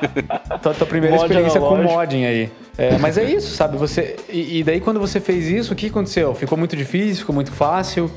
tua, 0.62 0.72
tua 0.74 0.86
primeira 0.86 1.14
Mod 1.14 1.26
experiência 1.26 1.60
com 1.60 1.76
modding 1.76 2.24
aí. 2.24 2.50
É, 2.78 2.96
mas 2.96 3.18
é 3.18 3.24
isso, 3.24 3.54
sabe? 3.54 3.76
Você 3.76 4.16
e, 4.30 4.60
e 4.60 4.64
daí 4.64 4.80
quando 4.80 4.98
você 4.98 5.20
fez 5.20 5.46
isso, 5.46 5.74
o 5.74 5.76
que 5.76 5.88
aconteceu? 5.88 6.34
Ficou 6.34 6.56
muito 6.56 6.74
difícil? 6.74 7.16
Ficou 7.18 7.34
muito 7.34 7.52
fácil? 7.52 8.10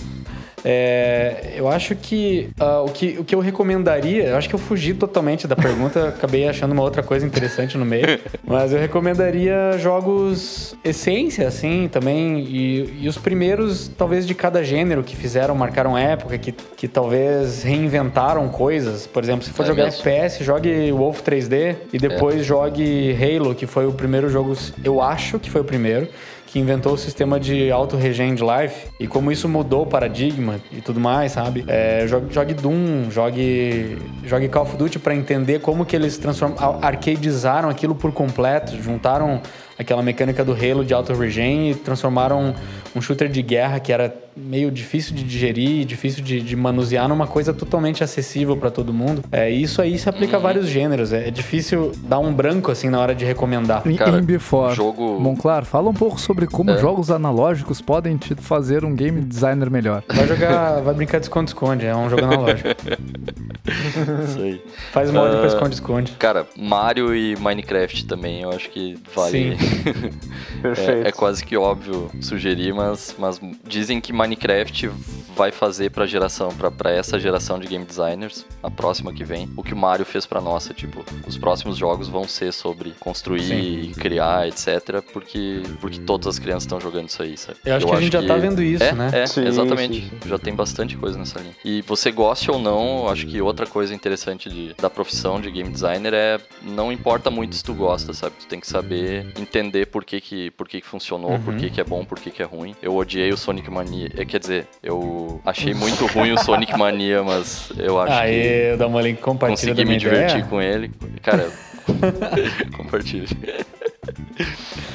É, 0.63 1.53
eu 1.55 1.67
acho 1.67 1.95
que, 1.95 2.49
ah, 2.59 2.81
o 2.81 2.89
que 2.89 3.17
o 3.19 3.23
que 3.23 3.33
eu 3.33 3.39
recomendaria, 3.39 4.27
eu 4.27 4.37
acho 4.37 4.49
que 4.49 4.55
eu 4.55 4.59
fugi 4.59 4.93
totalmente 4.93 5.47
da 5.47 5.55
pergunta, 5.55 6.09
acabei 6.09 6.47
achando 6.47 6.71
uma 6.71 6.83
outra 6.83 7.01
coisa 7.03 7.25
interessante 7.25 7.77
no 7.77 7.85
meio, 7.85 8.19
mas 8.45 8.73
eu 8.73 8.79
recomendaria 8.79 9.77
jogos 9.77 10.75
essência, 10.83 11.47
assim, 11.47 11.87
também, 11.91 12.39
e, 12.39 13.03
e 13.03 13.07
os 13.07 13.17
primeiros, 13.17 13.87
talvez, 13.97 14.25
de 14.25 14.33
cada 14.33 14.63
gênero 14.63 15.03
que 15.03 15.15
fizeram, 15.15 15.55
marcaram 15.55 15.97
época, 15.97 16.37
que, 16.37 16.51
que 16.51 16.87
talvez 16.87 17.63
reinventaram 17.63 18.47
coisas. 18.49 19.07
Por 19.07 19.23
exemplo, 19.23 19.43
se 19.43 19.51
for 19.51 19.63
É 19.63 19.67
jogar 19.67 19.85
mesmo. 19.85 20.01
FPS, 20.01 20.43
jogue 20.43 20.91
Wolf 20.91 21.21
3D 21.21 21.75
e 21.93 21.97
depois 21.97 22.45
jogue 22.45 23.15
Halo, 23.15 23.55
que 23.55 23.65
foi 23.65 23.85
o 23.85 23.93
primeiro 23.93 24.29
jogo, 24.29 24.55
eu 24.83 25.01
acho 25.01 25.39
que 25.39 25.49
foi 25.49 25.61
o 25.61 25.63
primeiro, 25.63 26.07
que 26.51 26.57
inventou 26.57 26.93
o 26.93 26.97
sistema 26.97 27.39
de 27.39 27.69
auto-regen 27.71 28.33
de 28.33 28.41
life 28.43 28.87
e 28.99 29.07
como 29.07 29.31
isso 29.31 29.47
mudou 29.47 29.83
o 29.83 29.85
paradigma 29.85 30.59
e 30.71 30.81
tudo 30.81 30.99
mais, 30.99 31.33
sabe? 31.33 31.63
É, 31.67 32.05
jogue, 32.07 32.33
jogue 32.33 32.53
Doom, 32.55 33.11
jogue, 33.11 33.97
jogue 34.25 34.49
Call 34.49 34.63
of 34.63 34.75
Duty 34.75 34.97
para 34.97 35.13
entender 35.13 35.59
como 35.59 35.85
que 35.85 35.95
eles 35.95 36.17
transformam, 36.17 36.57
a- 36.57 36.87
arcadizaram 36.87 37.69
aquilo 37.69 37.93
por 37.93 38.11
completo, 38.11 38.75
juntaram 38.81 39.39
aquela 39.79 40.03
mecânica 40.03 40.43
do 40.43 40.51
Halo 40.51 40.83
de 40.83 40.93
auto-regen 40.93 41.71
e 41.71 41.75
transformaram 41.75 42.53
um 42.95 43.01
shooter 43.01 43.29
de 43.29 43.41
guerra 43.41 43.79
que 43.79 43.93
era 43.93 44.13
meio 44.35 44.69
difícil 44.71 45.15
de 45.15 45.23
digerir, 45.23 45.85
difícil 45.85 46.23
de, 46.23 46.41
de 46.41 46.55
manusear 46.55 47.07
numa 47.07 47.25
coisa 47.27 47.53
totalmente 47.53 48.03
acessível 48.03 48.55
para 48.57 48.69
todo 48.69 48.93
mundo. 48.93 49.23
É, 49.31 49.49
e 49.51 49.61
isso 49.61 49.81
aí 49.81 49.97
se 49.97 50.07
aplica 50.09 50.37
a 50.37 50.39
vários 50.39 50.67
gêneros. 50.67 51.13
É, 51.13 51.27
é 51.27 51.31
difícil 51.31 51.91
dar 52.03 52.19
um 52.19 52.33
branco 52.33 52.69
assim 52.71 52.89
na 52.89 52.99
hora 52.99 53.15
de 53.15 53.23
recomendar. 53.25 53.83
Cara, 53.97 54.19
em 54.19 54.23
Before. 54.23 54.75
jogo- 54.75 55.19
Bom, 55.19 55.35
claro, 55.35 55.65
fala 55.65 55.89
um 55.89 55.93
pouco 55.93 56.19
sobre 56.19 56.45
como 56.45 56.71
É. 56.71 56.77
jogos 56.77 57.09
analógicos 57.09 57.81
podem 57.81 58.17
te 58.17 58.35
fazer 58.35 58.83
um 58.85 58.93
game 58.93 59.21
designer 59.21 59.69
melhor. 59.69 60.03
Vai 60.13 60.27
jogar, 60.27 60.81
vai 60.81 60.93
brincar 60.93 61.19
de 61.19 61.25
esconde-esconde, 61.25 61.85
é 61.85 61.95
um 61.95 62.09
jogo 62.09 62.23
analógico. 62.25 62.69
Isso 63.69 64.39
aí. 64.41 64.61
Faz 64.91 65.11
mod 65.11 65.29
pra 65.31 65.43
Ah, 65.43 65.47
esconde-esconde. 65.47 66.11
Cara, 66.19 66.47
Mario 66.57 67.15
e 67.15 67.35
Minecraft 67.37 68.05
também, 68.05 68.41
eu 68.41 68.49
acho 68.49 68.69
que 68.69 68.97
vale. 69.15 69.57
Perfeito. 70.61 71.05
É, 71.05 71.09
é 71.09 71.11
quase 71.11 71.45
que 71.45 71.55
óbvio 71.57 72.09
sugerir, 72.21 72.73
mas, 72.73 73.15
mas 73.17 73.39
dizem 73.65 74.01
que 74.01 74.11
Minecraft 74.11 74.89
vai 75.35 75.51
fazer 75.51 75.89
pra 75.91 76.05
geração, 76.05 76.49
pra, 76.49 76.69
pra 76.69 76.91
essa 76.91 77.17
geração 77.17 77.59
de 77.59 77.67
game 77.67 77.85
designers, 77.85 78.45
a 78.61 78.69
próxima 78.69 79.13
que 79.13 79.23
vem, 79.23 79.49
o 79.55 79.63
que 79.63 79.73
o 79.73 79.77
Mario 79.77 80.05
fez 80.05 80.25
pra 80.25 80.41
nossa, 80.41 80.73
tipo, 80.73 81.05
os 81.25 81.37
próximos 81.37 81.77
jogos 81.77 82.09
vão 82.09 82.27
ser 82.27 82.51
sobre 82.51 82.91
construir 82.99 83.43
Sim. 83.43 83.81
e 83.83 83.93
criar, 83.93 84.47
etc, 84.49 85.01
porque 85.13 85.61
porque 85.79 85.99
todas 85.99 86.27
as 86.27 86.39
crianças 86.39 86.63
estão 86.63 86.79
jogando 86.81 87.07
isso 87.07 87.23
aí, 87.23 87.37
sabe? 87.37 87.57
Eu 87.65 87.75
acho 87.75 87.85
que 87.87 87.93
a 87.93 88.01
gente 88.01 88.11
já 88.13 88.23
tá 88.23 88.35
vendo 88.35 88.61
isso, 88.61 88.83
é, 88.83 88.91
né? 88.91 89.09
É, 89.13 89.25
Sim, 89.27 89.45
exatamente. 89.47 90.01
sim, 90.01 90.11
Já 90.29 90.37
tem 90.37 90.53
bastante 90.53 90.97
coisa 90.97 91.17
nessa 91.17 91.39
linha. 91.39 91.55
E 91.63 91.81
você 91.83 92.11
goste 92.11 92.51
ou 92.51 92.59
não, 92.59 93.03
eu 93.03 93.09
acho 93.09 93.25
que 93.25 93.41
outra 93.41 93.58
coisa 93.67 93.93
interessante 93.93 94.49
de, 94.49 94.73
da 94.75 94.89
profissão 94.89 95.39
de 95.39 95.49
game 95.51 95.69
designer 95.69 96.13
é 96.13 96.39
não 96.63 96.91
importa 96.91 97.29
muito 97.29 97.55
se 97.55 97.63
tu 97.63 97.73
gosta, 97.73 98.13
sabe? 98.13 98.35
Tu 98.39 98.47
tem 98.47 98.59
que 98.59 98.67
saber 98.67 99.27
entender 99.39 99.87
por 99.87 100.03
que 100.05 100.19
que, 100.21 100.51
por 100.51 100.67
que, 100.67 100.81
que 100.81 100.87
funcionou, 100.87 101.39
por 101.39 101.53
Uhum. 101.53 101.59
que, 101.59 101.69
que 101.69 101.81
é 101.81 101.83
bom, 101.83 102.03
por 102.05 102.19
que, 102.19 102.31
que 102.31 102.41
é 102.41 102.45
ruim. 102.45 102.75
Eu 102.81 102.95
odiei 102.95 103.31
o 103.31 103.37
Sonic 103.37 103.69
Mania. 103.71 104.09
é, 104.17 104.25
Quer 104.25 104.39
dizer, 104.39 104.67
eu 104.83 105.41
achei 105.45 105.73
muito 105.73 106.05
ruim 106.07 106.31
o 106.31 106.37
Sonic 106.37 106.77
Mania, 106.77 107.23
mas 107.23 107.71
eu 107.77 107.99
acho 107.99 108.13
que 108.13 108.19
Aí, 108.19 108.77
dá 108.77 108.87
uma 108.87 109.01
link 109.01 109.19
compartilha 109.19 109.71
consegui 109.73 109.85
me 109.89 109.97
divertir 109.97 110.37
ideia. 110.37 110.45
com 110.49 110.61
ele. 110.61 110.91
Cara, 111.21 111.49
compartilha. 112.77 113.25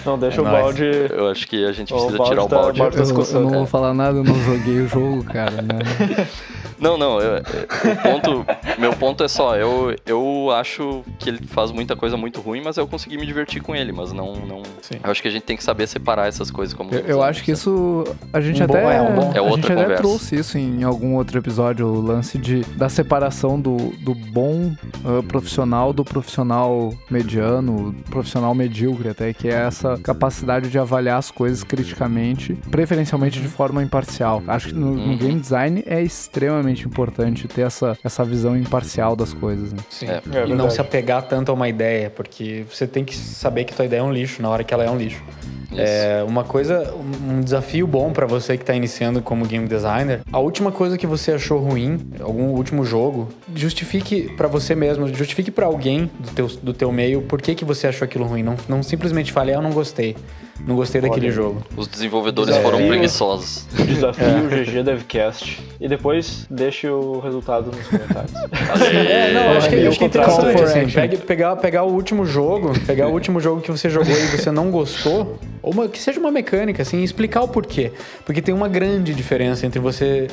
Não, 0.05 0.19
deixa 0.19 0.39
É 0.39 0.41
o 0.41 0.45
nóis. 0.45 0.63
balde. 0.63 0.85
Eu 1.11 1.29
acho 1.31 1.47
que 1.47 1.65
a 1.65 1.73
gente 1.73 1.93
O 1.93 1.97
precisa 1.97 2.19
balde 2.19 2.31
tirar 2.33 2.45
o 2.45 2.49
tá- 2.49 2.57
balde. 2.57 2.79
balde 2.81 2.97
Eu, 2.99 3.05
tá 3.25 3.31
eu 3.33 3.41
não 3.41 3.51
vou 3.51 3.67
falar 3.67 3.95
nada, 3.95 4.19
eu 4.19 4.25
não 4.25 4.35
joguei 4.43 4.81
o 4.81 4.89
jogo, 4.89 5.25
cara. 5.25 5.63
Né? 5.63 5.79
Não, 6.79 6.97
não, 6.99 7.21
eu- 7.21 7.39
o 7.41 7.97
ponto, 8.03 8.47
meu 8.79 8.93
ponto 8.95 9.23
é 9.25 9.29
só, 9.29 9.57
eu, 9.57 9.95
eu 10.07 10.51
acho 10.51 11.03
que 11.19 11.29
ele 11.31 11.47
faz 11.47 11.71
muita 11.71 11.95
coisa 11.97 12.17
muito 12.17 12.41
ruim, 12.41 12.61
mas 12.63 12.77
eu 12.77 12.87
consegui 12.87 13.17
me 13.17 13.27
divertir 13.27 13.63
com 13.63 13.75
ele, 13.75 13.93
mas 13.93 14.13
não, 14.13 14.35
não 14.37 14.63
Sim. 14.83 14.97
eu 15.03 15.11
acho 15.11 15.23
que 15.23 15.29
a 15.29 15.31
gente 15.31 15.43
tem 15.45 15.57
que 15.57 15.65
saber 15.65 15.87
separar 15.87 16.27
essas 16.29 16.51
coisas 16.51 16.75
como 16.75 16.93
Eu, 16.95 17.01
eu 17.01 17.23
acho 17.23 17.43
que 17.45 17.53
isso 17.53 18.05
a 18.33 18.41
gente 18.41 18.63
Um 18.63 18.67
bom- 18.67 18.75
até 18.77 18.97
é, 18.97 19.03
um 19.03 19.15
bom- 19.15 19.33
é 19.35 19.39
a 19.39 19.43
outra 19.43 19.57
gente 19.63 19.73
até 19.73 19.83
conversa. 19.83 20.03
trouxe 20.03 20.37
isso 20.37 20.59
em 20.59 20.83
algum 20.83 21.15
outro 21.15 21.39
episódio, 21.39 21.87
o 21.87 22.01
lance 22.01 22.37
de 22.39 22.61
da 22.77 22.89
separação 22.89 23.61
do, 23.61 23.77
do 24.05 24.15
bom 24.15 24.73
ah, 25.05 25.23
profissional 25.27 25.93
do 25.93 26.05
profissional 26.05 26.93
mediano, 27.11 27.95
profissional 28.11 28.55
medíocre 28.55 29.09
até 29.09 29.33
que 29.33 29.49
é 29.49 29.53
essa 29.53 29.97
capacidade 29.99 30.69
de 30.71 30.79
avaliar 30.79 31.19
as 31.19 31.31
coisas 31.31 31.63
criticamente, 31.65 32.55
preferencialmente 32.71 33.41
de 33.41 33.49
forma 33.49 33.83
imparcial. 33.83 34.43
Acho 34.47 34.69
que 34.69 34.75
no, 34.75 34.95
no 34.95 35.05
Uhum. 35.05 35.17
game 35.19 35.41
design 35.41 35.83
é 35.87 36.03
extremamente 36.03 36.64
importante 36.69 37.47
ter 37.49 37.63
essa, 37.63 37.97
essa 38.03 38.25
visão 38.25 38.57
imparcial 38.57 39.15
das 39.17 39.33
coisas. 39.33 39.73
Né? 39.73 39.79
Sim. 39.91 40.07
É. 40.07 40.23
e 40.25 40.37
É 40.37 40.41
não 40.41 40.47
verdade. 40.49 40.75
se 40.75 40.81
apegar 40.81 41.23
tanto 41.23 41.51
a 41.51 41.55
uma 41.55 41.69
ideia, 41.69 42.11
porque 42.11 42.65
você 42.71 42.87
tem 42.87 43.05
que 43.05 43.17
saber 43.17 43.65
que 43.65 43.75
tua 43.75 43.85
ideia 43.85 44.01
é 44.01 44.03
um 44.03 44.13
lixo 44.13 44.41
na 44.43 44.49
hora 44.49 44.65
que 44.65 44.73
ela 44.73 44.85
é 44.85 44.91
um 44.91 44.97
lixo. 44.97 45.23
Isso. 45.71 45.81
É 45.83 46.23
uma 46.23 46.45
coisa, 46.45 46.95
um 46.95 47.41
desafio 47.41 47.85
bom 47.85 48.13
pra 48.13 48.27
você 48.27 48.57
que 48.57 48.65
tá 48.65 48.75
iniciando 48.75 49.21
como 49.21 49.45
game 49.45 49.67
designer. 49.67 50.21
A 50.33 50.39
última 50.39 50.71
coisa 50.71 50.97
que 50.97 51.07
você 51.07 51.33
achou 51.33 51.59
ruim, 51.59 51.99
algum 52.21 52.51
último 52.51 52.85
jogo, 52.85 53.29
justifique 53.57 54.33
pra 54.37 54.47
você 54.47 54.77
mesmo, 54.77 55.09
justifique 55.13 55.51
pra 55.51 55.67
alguém 55.67 56.09
do 56.21 56.31
teu, 56.31 56.47
do 56.63 56.73
teu 56.73 56.93
meio 56.93 57.23
por 57.23 57.43
que, 57.43 57.57
que 57.57 57.65
você 57.65 57.89
achou 57.89 58.05
aquilo 58.05 58.25
ruim. 58.25 58.45
Não, 58.45 58.57
não 58.69 58.83
simplesmente 58.85 59.33
fale, 59.33 59.51
ah, 59.51 59.57
eu 59.57 59.63
não 59.63 59.73
gostei. 59.73 60.17
Não 60.61 60.77
gostei 60.77 61.01
daquele 61.01 61.27
Olha. 61.27 61.35
jogo. 61.35 61.63
Os 61.77 61.89
desenvolvedores 61.89 62.55
Desafio. 62.55 62.71
foram 62.71 62.87
preguiçosos. 62.89 63.67
Desafio 63.73 64.49
GG 64.49 64.83
Devcast. 64.85 65.61
E 65.81 65.89
depois 65.89 66.47
deixe 66.49 66.89
o 66.89 67.19
resultado 67.19 67.71
nos 67.71 67.87
comentários. 67.87 68.33
É, 68.95 69.33
não, 69.33 69.57
acho 69.57 69.69
que, 69.69 69.75
Olha, 69.77 69.89
acho 69.89 69.99
que 69.99 70.05
é 70.05 70.07
interessante, 70.07 70.63
assim, 70.63 70.87
pegue- 70.89 71.17
pegar, 71.19 71.57
pegar 71.57 71.83
o 71.85 71.93
último 71.93 72.25
jogo, 72.25 72.73
pegar 72.87 73.09
o 73.09 73.13
último 73.13 73.41
jogo 73.41 73.61
que 73.61 73.71
você 73.71 73.91
jogou 73.91 74.13
e 74.13 74.27
você 74.29 74.51
não 74.51 74.71
gostou, 74.71 75.39
ou 75.63 75.73
uma- 75.73 75.89
que 75.89 75.99
seja 75.99 76.19
uma 76.21 76.31
mecânica, 76.31 76.83
assim, 76.83 76.99
e 77.01 77.05
explicar 77.05 77.43
o 77.43 77.49
porquê. 77.49 77.93
Porque 78.25 78.41
tem 78.41 78.55
uma 78.55 78.69
grande 78.69 79.13
diferença 79.15 79.67
entre 79.67 79.79
você 79.81 80.29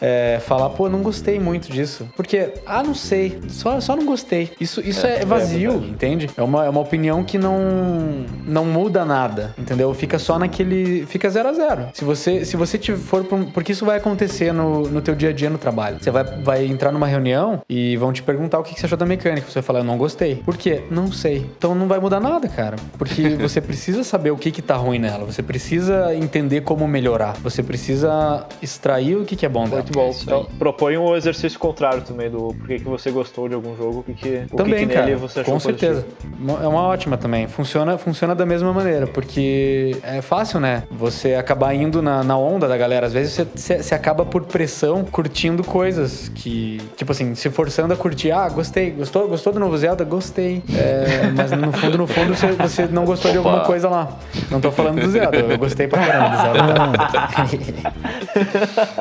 é, 0.00 0.40
falar, 0.40 0.70
pô, 0.70 0.88
não 0.88 1.02
gostei 1.02 1.38
muito 1.38 1.70
disso. 1.70 2.08
Porque, 2.16 2.54
ah, 2.66 2.82
não 2.82 2.94
sei, 2.94 3.38
só, 3.48 3.80
só 3.80 3.96
não 3.96 4.06
gostei. 4.06 4.50
Isso, 4.60 4.80
isso 4.80 5.06
é, 5.06 5.24
vazio, 5.24 5.72
verdade. 5.72 5.90
entende? 5.90 6.30
É 6.36 6.42
uma, 6.42 6.64
é 6.64 6.68
uma 6.68 6.80
opinião 6.80 7.24
que 7.24 7.38
não, 7.38 8.24
não 8.46 8.64
muda 8.64 9.04
nada, 9.04 9.54
entendeu? 9.58 9.92
Fica 9.94 10.18
só 10.18 10.38
naquele. 10.38 11.06
Fica 11.06 11.28
zero 11.30 11.48
a 11.48 11.52
zero. 11.52 11.88
Se 11.94 12.04
você, 12.04 12.44
se 12.44 12.56
você 12.56 12.78
te 12.78 12.92
for. 12.92 13.24
porque 13.52 13.72
isso 13.72 13.84
vai 13.84 13.96
acontecer 13.96 14.52
no, 14.52 14.88
no 14.88 15.00
teu 15.00 15.14
dia 15.14 15.30
a 15.30 15.32
dia 15.32 15.50
no 15.50 15.58
trabalho. 15.58 15.98
Você 16.00 16.10
vai, 16.10 16.24
vai 16.24 16.66
entrar 16.66 16.92
numa 16.92 17.06
reunião 17.06 17.62
e 17.68 17.96
vão 17.96 18.12
te 18.12 18.22
perguntar 18.22 18.58
o 18.58 18.62
que 18.62 18.74
que 18.74 18.80
você 18.80 18.86
achou 18.86 18.98
da 18.98 19.06
mecânica. 19.06 19.46
Você 19.48 19.54
vai 19.54 19.62
falar, 19.62 19.80
eu 19.80 19.84
não 19.84 19.98
gostei. 19.98 20.36
Por 20.36 20.56
quê? 20.56 20.82
Não 20.90 21.10
sei. 21.10 21.50
Então 21.56 21.74
não 21.74 21.88
vai 21.88 21.98
mudar 21.98 22.20
nada, 22.20 22.48
cara. 22.48 22.76
Porque 22.96 23.30
você 23.40 23.60
precisa 23.60 24.04
saber 24.04 24.30
o 24.30 24.36
que 24.36 24.50
que 24.50 24.62
tá 24.62 24.76
ruim 24.76 24.98
nela. 24.98 25.24
Você 25.24 25.42
precisa 25.42 26.14
entender 26.14 26.62
como 26.62 26.86
melhorar. 26.86 27.34
Você 27.42 27.62
precisa 27.62 28.46
extrair 28.62 29.16
o 29.16 29.24
que 29.24 29.36
que 29.36 29.46
é 29.46 29.48
bom 29.48 29.68
dela. 29.68 29.87
Muito 29.88 29.92
bom. 29.92 30.10
aí. 30.10 30.16
Então, 30.22 30.46
propõe 30.58 30.96
um 30.96 31.16
exercício 31.16 31.58
contrário 31.58 32.02
também 32.02 32.30
do 32.30 32.54
porquê 32.54 32.78
que 32.78 32.84
você 32.84 33.10
gostou 33.10 33.48
de 33.48 33.54
algum 33.54 33.76
jogo, 33.76 34.02
que, 34.02 34.14
que, 34.14 34.56
Também, 34.56 34.86
que, 34.86 34.94
cara. 34.94 35.16
você 35.16 35.40
achou 35.40 35.54
com 35.54 35.60
certeza. 35.60 36.02
positivo. 36.02 36.62
É 36.62 36.68
uma 36.68 36.82
ótima 36.82 37.16
também. 37.16 37.46
Funciona, 37.46 37.98
funciona 37.98 38.34
da 38.34 38.46
mesma 38.46 38.72
maneira, 38.72 39.06
porque 39.06 39.96
é 40.02 40.20
fácil, 40.22 40.60
né? 40.60 40.84
Você 40.90 41.34
acabar 41.34 41.74
indo 41.74 42.02
na, 42.02 42.22
na 42.22 42.36
onda 42.38 42.68
da 42.68 42.76
galera. 42.76 43.06
Às 43.06 43.12
vezes 43.12 43.32
você, 43.54 43.82
você, 43.82 43.94
acaba 43.94 44.24
por 44.24 44.44
pressão 44.44 45.04
curtindo 45.04 45.64
coisas 45.64 46.28
que, 46.34 46.80
tipo 46.96 47.12
assim, 47.12 47.34
se 47.34 47.50
forçando 47.50 47.94
a 47.94 47.96
curtir. 47.96 48.30
Ah, 48.30 48.48
gostei. 48.48 48.90
Gostou, 48.90 49.28
gostou 49.28 49.52
do 49.52 49.60
novo 49.60 49.76
Zelda? 49.76 50.04
Gostei. 50.04 50.62
É, 50.74 51.30
mas 51.34 51.50
no 51.50 51.72
fundo, 51.72 51.98
no 51.98 52.06
fundo, 52.06 52.34
você, 52.34 52.52
você 52.52 52.86
não 52.86 53.04
gostou 53.04 53.30
de 53.30 53.38
Opa. 53.38 53.48
alguma 53.48 53.64
coisa 53.66 53.88
lá. 53.88 54.18
Não 54.50 54.60
tô 54.60 54.70
falando 54.70 55.00
do 55.00 55.10
Zelda. 55.10 55.38
Eu 55.38 55.58
gostei 55.58 55.86
pra 55.88 56.04
caramba 56.06 56.36
do 56.36 56.42
Zelda. 56.42 56.58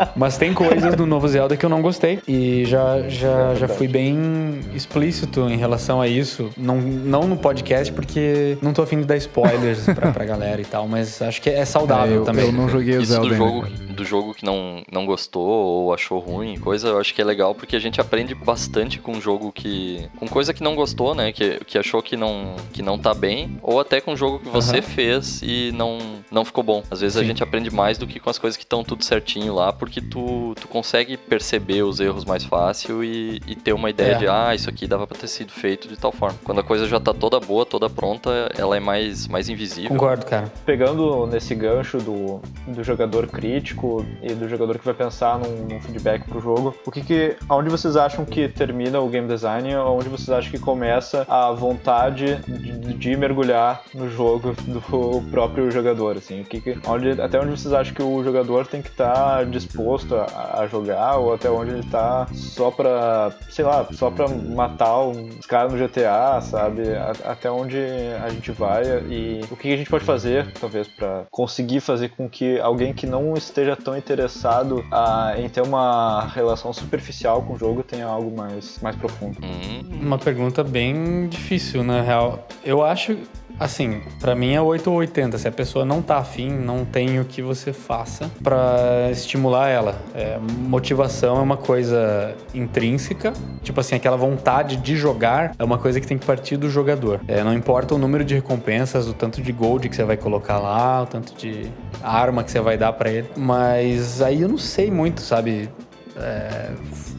Mas 0.16 0.38
tem 0.38 0.54
coisas 0.54 0.77
coisas 0.82 0.96
do 0.96 1.06
novo 1.06 1.28
Zelda 1.28 1.58
que 1.58 1.66
eu 1.66 1.70
não 1.70 1.82
gostei. 1.82 2.20
E 2.28 2.64
já, 2.66 3.08
já, 3.10 3.56
já 3.56 3.68
fui 3.68 3.88
bem 3.88 4.60
explícito 4.74 5.42
em 5.50 5.58
relação 5.58 6.00
a 6.02 6.08
isso. 6.08 6.50
Não, 6.58 6.78
não 6.78 7.24
no 7.28 7.38
podcast, 7.38 7.92
porque 7.94 8.58
não 8.62 8.74
tô 8.74 8.82
afim 8.82 9.00
de 9.00 9.06
dar 9.06 9.18
spoilers 9.18 9.86
pra, 9.86 10.12
pra 10.12 10.26
galera 10.26 10.62
e 10.62 10.66
tal, 10.66 10.88
mas 10.88 11.22
acho 11.22 11.42
que 11.42 11.50
é 11.50 11.66
saudável 11.66 12.14
É, 12.16 12.18
eu, 12.18 12.24
também. 12.24 12.46
eu 12.46 12.52
não 12.52 12.70
joguei 12.70 12.98
o 12.98 13.02
Isso 13.02 13.12
Zelda 13.12 13.28
do 13.30 13.36
jogo, 13.36 13.68
do 13.90 14.06
jogo 14.06 14.34
que 14.34 14.46
não, 14.46 14.84
não 14.92 15.06
gostou 15.06 15.48
ou 15.48 15.94
achou 15.94 16.20
ruim, 16.20 16.58
coisa, 16.58 16.90
eu 16.90 17.00
acho 17.00 17.14
que 17.14 17.22
é 17.22 17.26
legal 17.26 17.56
porque 17.56 17.76
a 17.76 17.80
gente 17.80 18.00
aprende 18.00 18.34
bastante 18.36 19.00
com 19.00 19.14
um 19.14 19.22
jogo 19.22 19.52
que. 19.52 20.08
com 20.18 20.28
coisa 20.28 20.54
que 20.54 20.64
não 20.64 20.76
gostou, 20.76 21.16
né? 21.16 21.32
Que, 21.32 21.60
que 21.66 21.78
achou 21.78 22.02
que 22.02 22.16
não, 22.16 22.56
que 22.72 22.82
não 22.82 22.98
tá 22.98 23.14
bem, 23.14 23.58
ou 23.62 23.80
até 23.80 24.00
com 24.02 24.14
um 24.14 24.18
jogo 24.18 24.40
que 24.40 24.50
você 24.50 24.78
Aham. 24.78 24.82
fez 24.84 25.42
e 25.42 25.72
não, 25.74 25.98
não 26.32 26.46
ficou 26.46 26.64
bom. 26.64 26.84
Às 26.92 27.02
vezes 27.02 27.18
a 27.18 27.22
Sim. 27.22 27.28
gente 27.28 27.44
aprende 27.44 27.70
mais 27.72 27.98
do 27.98 28.06
que 28.08 28.20
com 28.20 28.30
as 28.30 28.38
coisas 28.38 28.56
que 28.58 28.64
estão 28.64 28.84
tudo 28.84 29.04
certinho 29.04 29.54
lá, 29.54 29.72
porque 29.74 30.02
tu, 30.02 30.54
tu 30.60 30.67
consegue 30.68 31.18
perceber 31.18 31.84
os 31.84 32.00
erros 32.00 32.26
mais 32.26 32.44
fácil 32.44 33.04
e, 33.04 33.42
e 33.48 33.56
ter 33.56 33.74
uma 33.74 33.90
ideia 33.90 34.14
É. 34.14 34.18
de, 34.18 34.28
ah, 34.28 34.54
isso 34.54 34.70
aqui 34.70 34.88
dava 34.88 35.06
pra 35.08 35.18
ter 35.18 35.28
sido 35.28 35.52
feito 35.52 35.88
de 35.88 35.98
tal 35.98 36.12
forma. 36.12 36.38
Quando 36.44 36.60
a 36.60 36.64
coisa 36.64 36.88
já 36.88 37.00
tá 37.00 37.14
toda 37.14 37.40
boa, 37.40 37.66
toda 37.66 37.90
pronta, 37.90 38.52
ela 38.58 38.76
é 38.78 38.80
mais, 38.80 39.28
mais 39.28 39.50
invisível. 39.50 39.90
Concordo, 39.90 40.26
cara. 40.26 40.52
Pegando 40.66 41.26
nesse 41.28 41.54
gancho 41.56 41.98
do, 42.00 42.40
do 42.68 42.84
jogador 42.84 43.28
crítico 43.28 44.06
e 44.22 44.34
do 44.34 44.48
jogador 44.48 44.78
que 44.78 44.86
vai 44.86 44.94
pensar 44.94 45.40
num, 45.40 45.66
num 45.68 45.82
feedback 45.82 46.24
pro 46.28 46.40
jogo, 46.40 46.76
o 46.86 46.92
que 46.92 47.02
que, 47.02 47.36
aonde 47.50 47.70
vocês 47.70 47.96
acham 47.96 48.26
que 48.26 48.48
termina 48.48 49.00
o 49.00 49.08
game 49.10 49.28
design, 49.28 49.76
onde 49.76 50.10
vocês 50.10 50.30
acham 50.30 50.52
que 50.52 50.60
começa 50.60 51.26
a 51.30 51.52
vontade 51.52 52.36
de, 52.48 52.94
de 52.94 53.16
mergulhar 53.18 53.82
no 53.94 54.10
jogo 54.10 54.54
do 54.68 54.82
próprio 55.30 55.70
jogador, 55.72 56.18
assim, 56.18 56.42
o 56.42 56.46
que 56.46 56.60
que, 56.62 56.78
onde, 56.88 57.20
até 57.22 57.40
onde 57.40 57.52
vocês 57.52 57.74
acham 57.74 57.94
que 57.94 58.02
o 58.04 58.24
jogador 58.24 58.66
tem 58.68 58.82
que 58.82 58.90
estar 58.90 59.46
disposto 59.46 60.16
a, 60.16 60.57
a 60.57 60.57
jogar 60.66 61.18
ou 61.18 61.34
até 61.34 61.50
onde 61.50 61.72
ele 61.72 61.84
tá 61.84 62.26
só 62.34 62.72
pra, 62.72 63.32
sei 63.50 63.64
lá, 63.66 63.86
só 63.92 64.10
pra 64.10 64.28
matar 64.28 64.98
os 65.02 65.46
caras 65.46 65.72
no 65.74 65.78
GTA, 65.78 66.40
sabe? 66.42 66.82
A- 66.96 67.14
até 67.32 67.52
onde 67.52 67.78
a 68.24 68.30
gente 68.30 68.52
vai 68.52 68.84
e 69.10 69.42
o 69.52 69.56
que 69.56 69.72
a 69.74 69.78
gente 69.78 69.90
pode 69.90 70.06
fazer, 70.06 70.52
talvez, 70.60 70.88
pra 70.88 71.26
conseguir 71.30 71.82
fazer 71.82 72.10
com 72.10 72.28
que 72.30 72.60
alguém 72.60 72.94
que 72.94 73.06
não 73.06 73.34
esteja 73.36 73.76
tão 73.76 73.96
interessado 73.98 74.84
ah, 74.92 75.34
em 75.38 75.50
ter 75.50 75.62
uma 75.62 76.26
relação 76.34 76.72
superficial 76.74 77.42
com 77.44 77.54
o 77.54 77.58
jogo 77.60 77.84
tenha 77.84 78.06
algo 78.08 78.36
mais, 78.36 78.80
mais 78.82 78.96
profundo. 78.96 79.38
Hum, 79.44 79.82
Uma 80.02 80.18
pergunta 80.18 80.64
bem 80.64 81.28
difícil, 81.28 81.84
na 81.84 82.02
real. 82.02 82.48
Eu 82.64 82.84
acho, 82.84 83.18
assim, 83.60 84.02
pra 84.20 84.36
mim 84.36 84.54
é 84.54 84.62
8 84.62 84.90
ou 84.90 84.98
80. 84.98 85.38
Se 85.38 85.48
a 85.48 85.52
pessoa 85.52 85.86
não 85.86 86.02
tá 86.02 86.18
afim, 86.18 86.50
não 86.50 86.86
tem 86.86 87.20
o 87.20 87.26
que 87.26 87.42
você 87.42 87.74
faça 87.74 88.30
pra 88.44 89.10
estimular 89.12 89.70
ela. 89.70 89.96
É, 90.14 90.38
motivação 90.40 91.38
é 91.38 91.42
uma 91.42 91.58
coisa 91.58 92.36
intrínseca. 92.54 93.34
Tipo 93.64 93.80
assim, 93.80 93.96
aquela 93.96 94.18
vontade 94.18 94.78
de 94.78 94.96
jogar 94.96 95.54
é 95.58 95.64
uma 95.64 95.78
coisa 95.78 96.00
que 96.00 96.08
tem 96.08 96.18
que 96.18 96.26
partir 96.26 96.58
do 96.58 96.70
jogador. 96.70 97.20
É, 97.28 97.44
não 97.44 97.54
importa 97.54 97.96
o 97.96 97.98
número 97.98 98.24
de 98.24 98.36
recompensas, 98.36 99.08
o 99.08 99.14
tanto 99.14 99.42
de 99.42 99.52
gold 99.52 99.90
que 99.90 99.96
você 99.96 100.04
vai 100.04 100.18
colocar 100.18 100.60
lá, 100.60 101.04
o 101.04 101.06
tanto 101.06 101.36
de 101.36 101.70
arma 102.02 102.44
que 102.44 102.52
você 102.52 102.60
vai 102.60 102.78
dar 102.78 102.94
pra 102.94 103.10
ele. 103.10 103.30
Mas 103.36 104.22
aí 104.22 104.42
eu 104.42 104.50
não 104.50 104.58
sei 104.58 104.92
muito, 104.92 105.22
sabe? 105.22 105.70
É, 106.16 106.72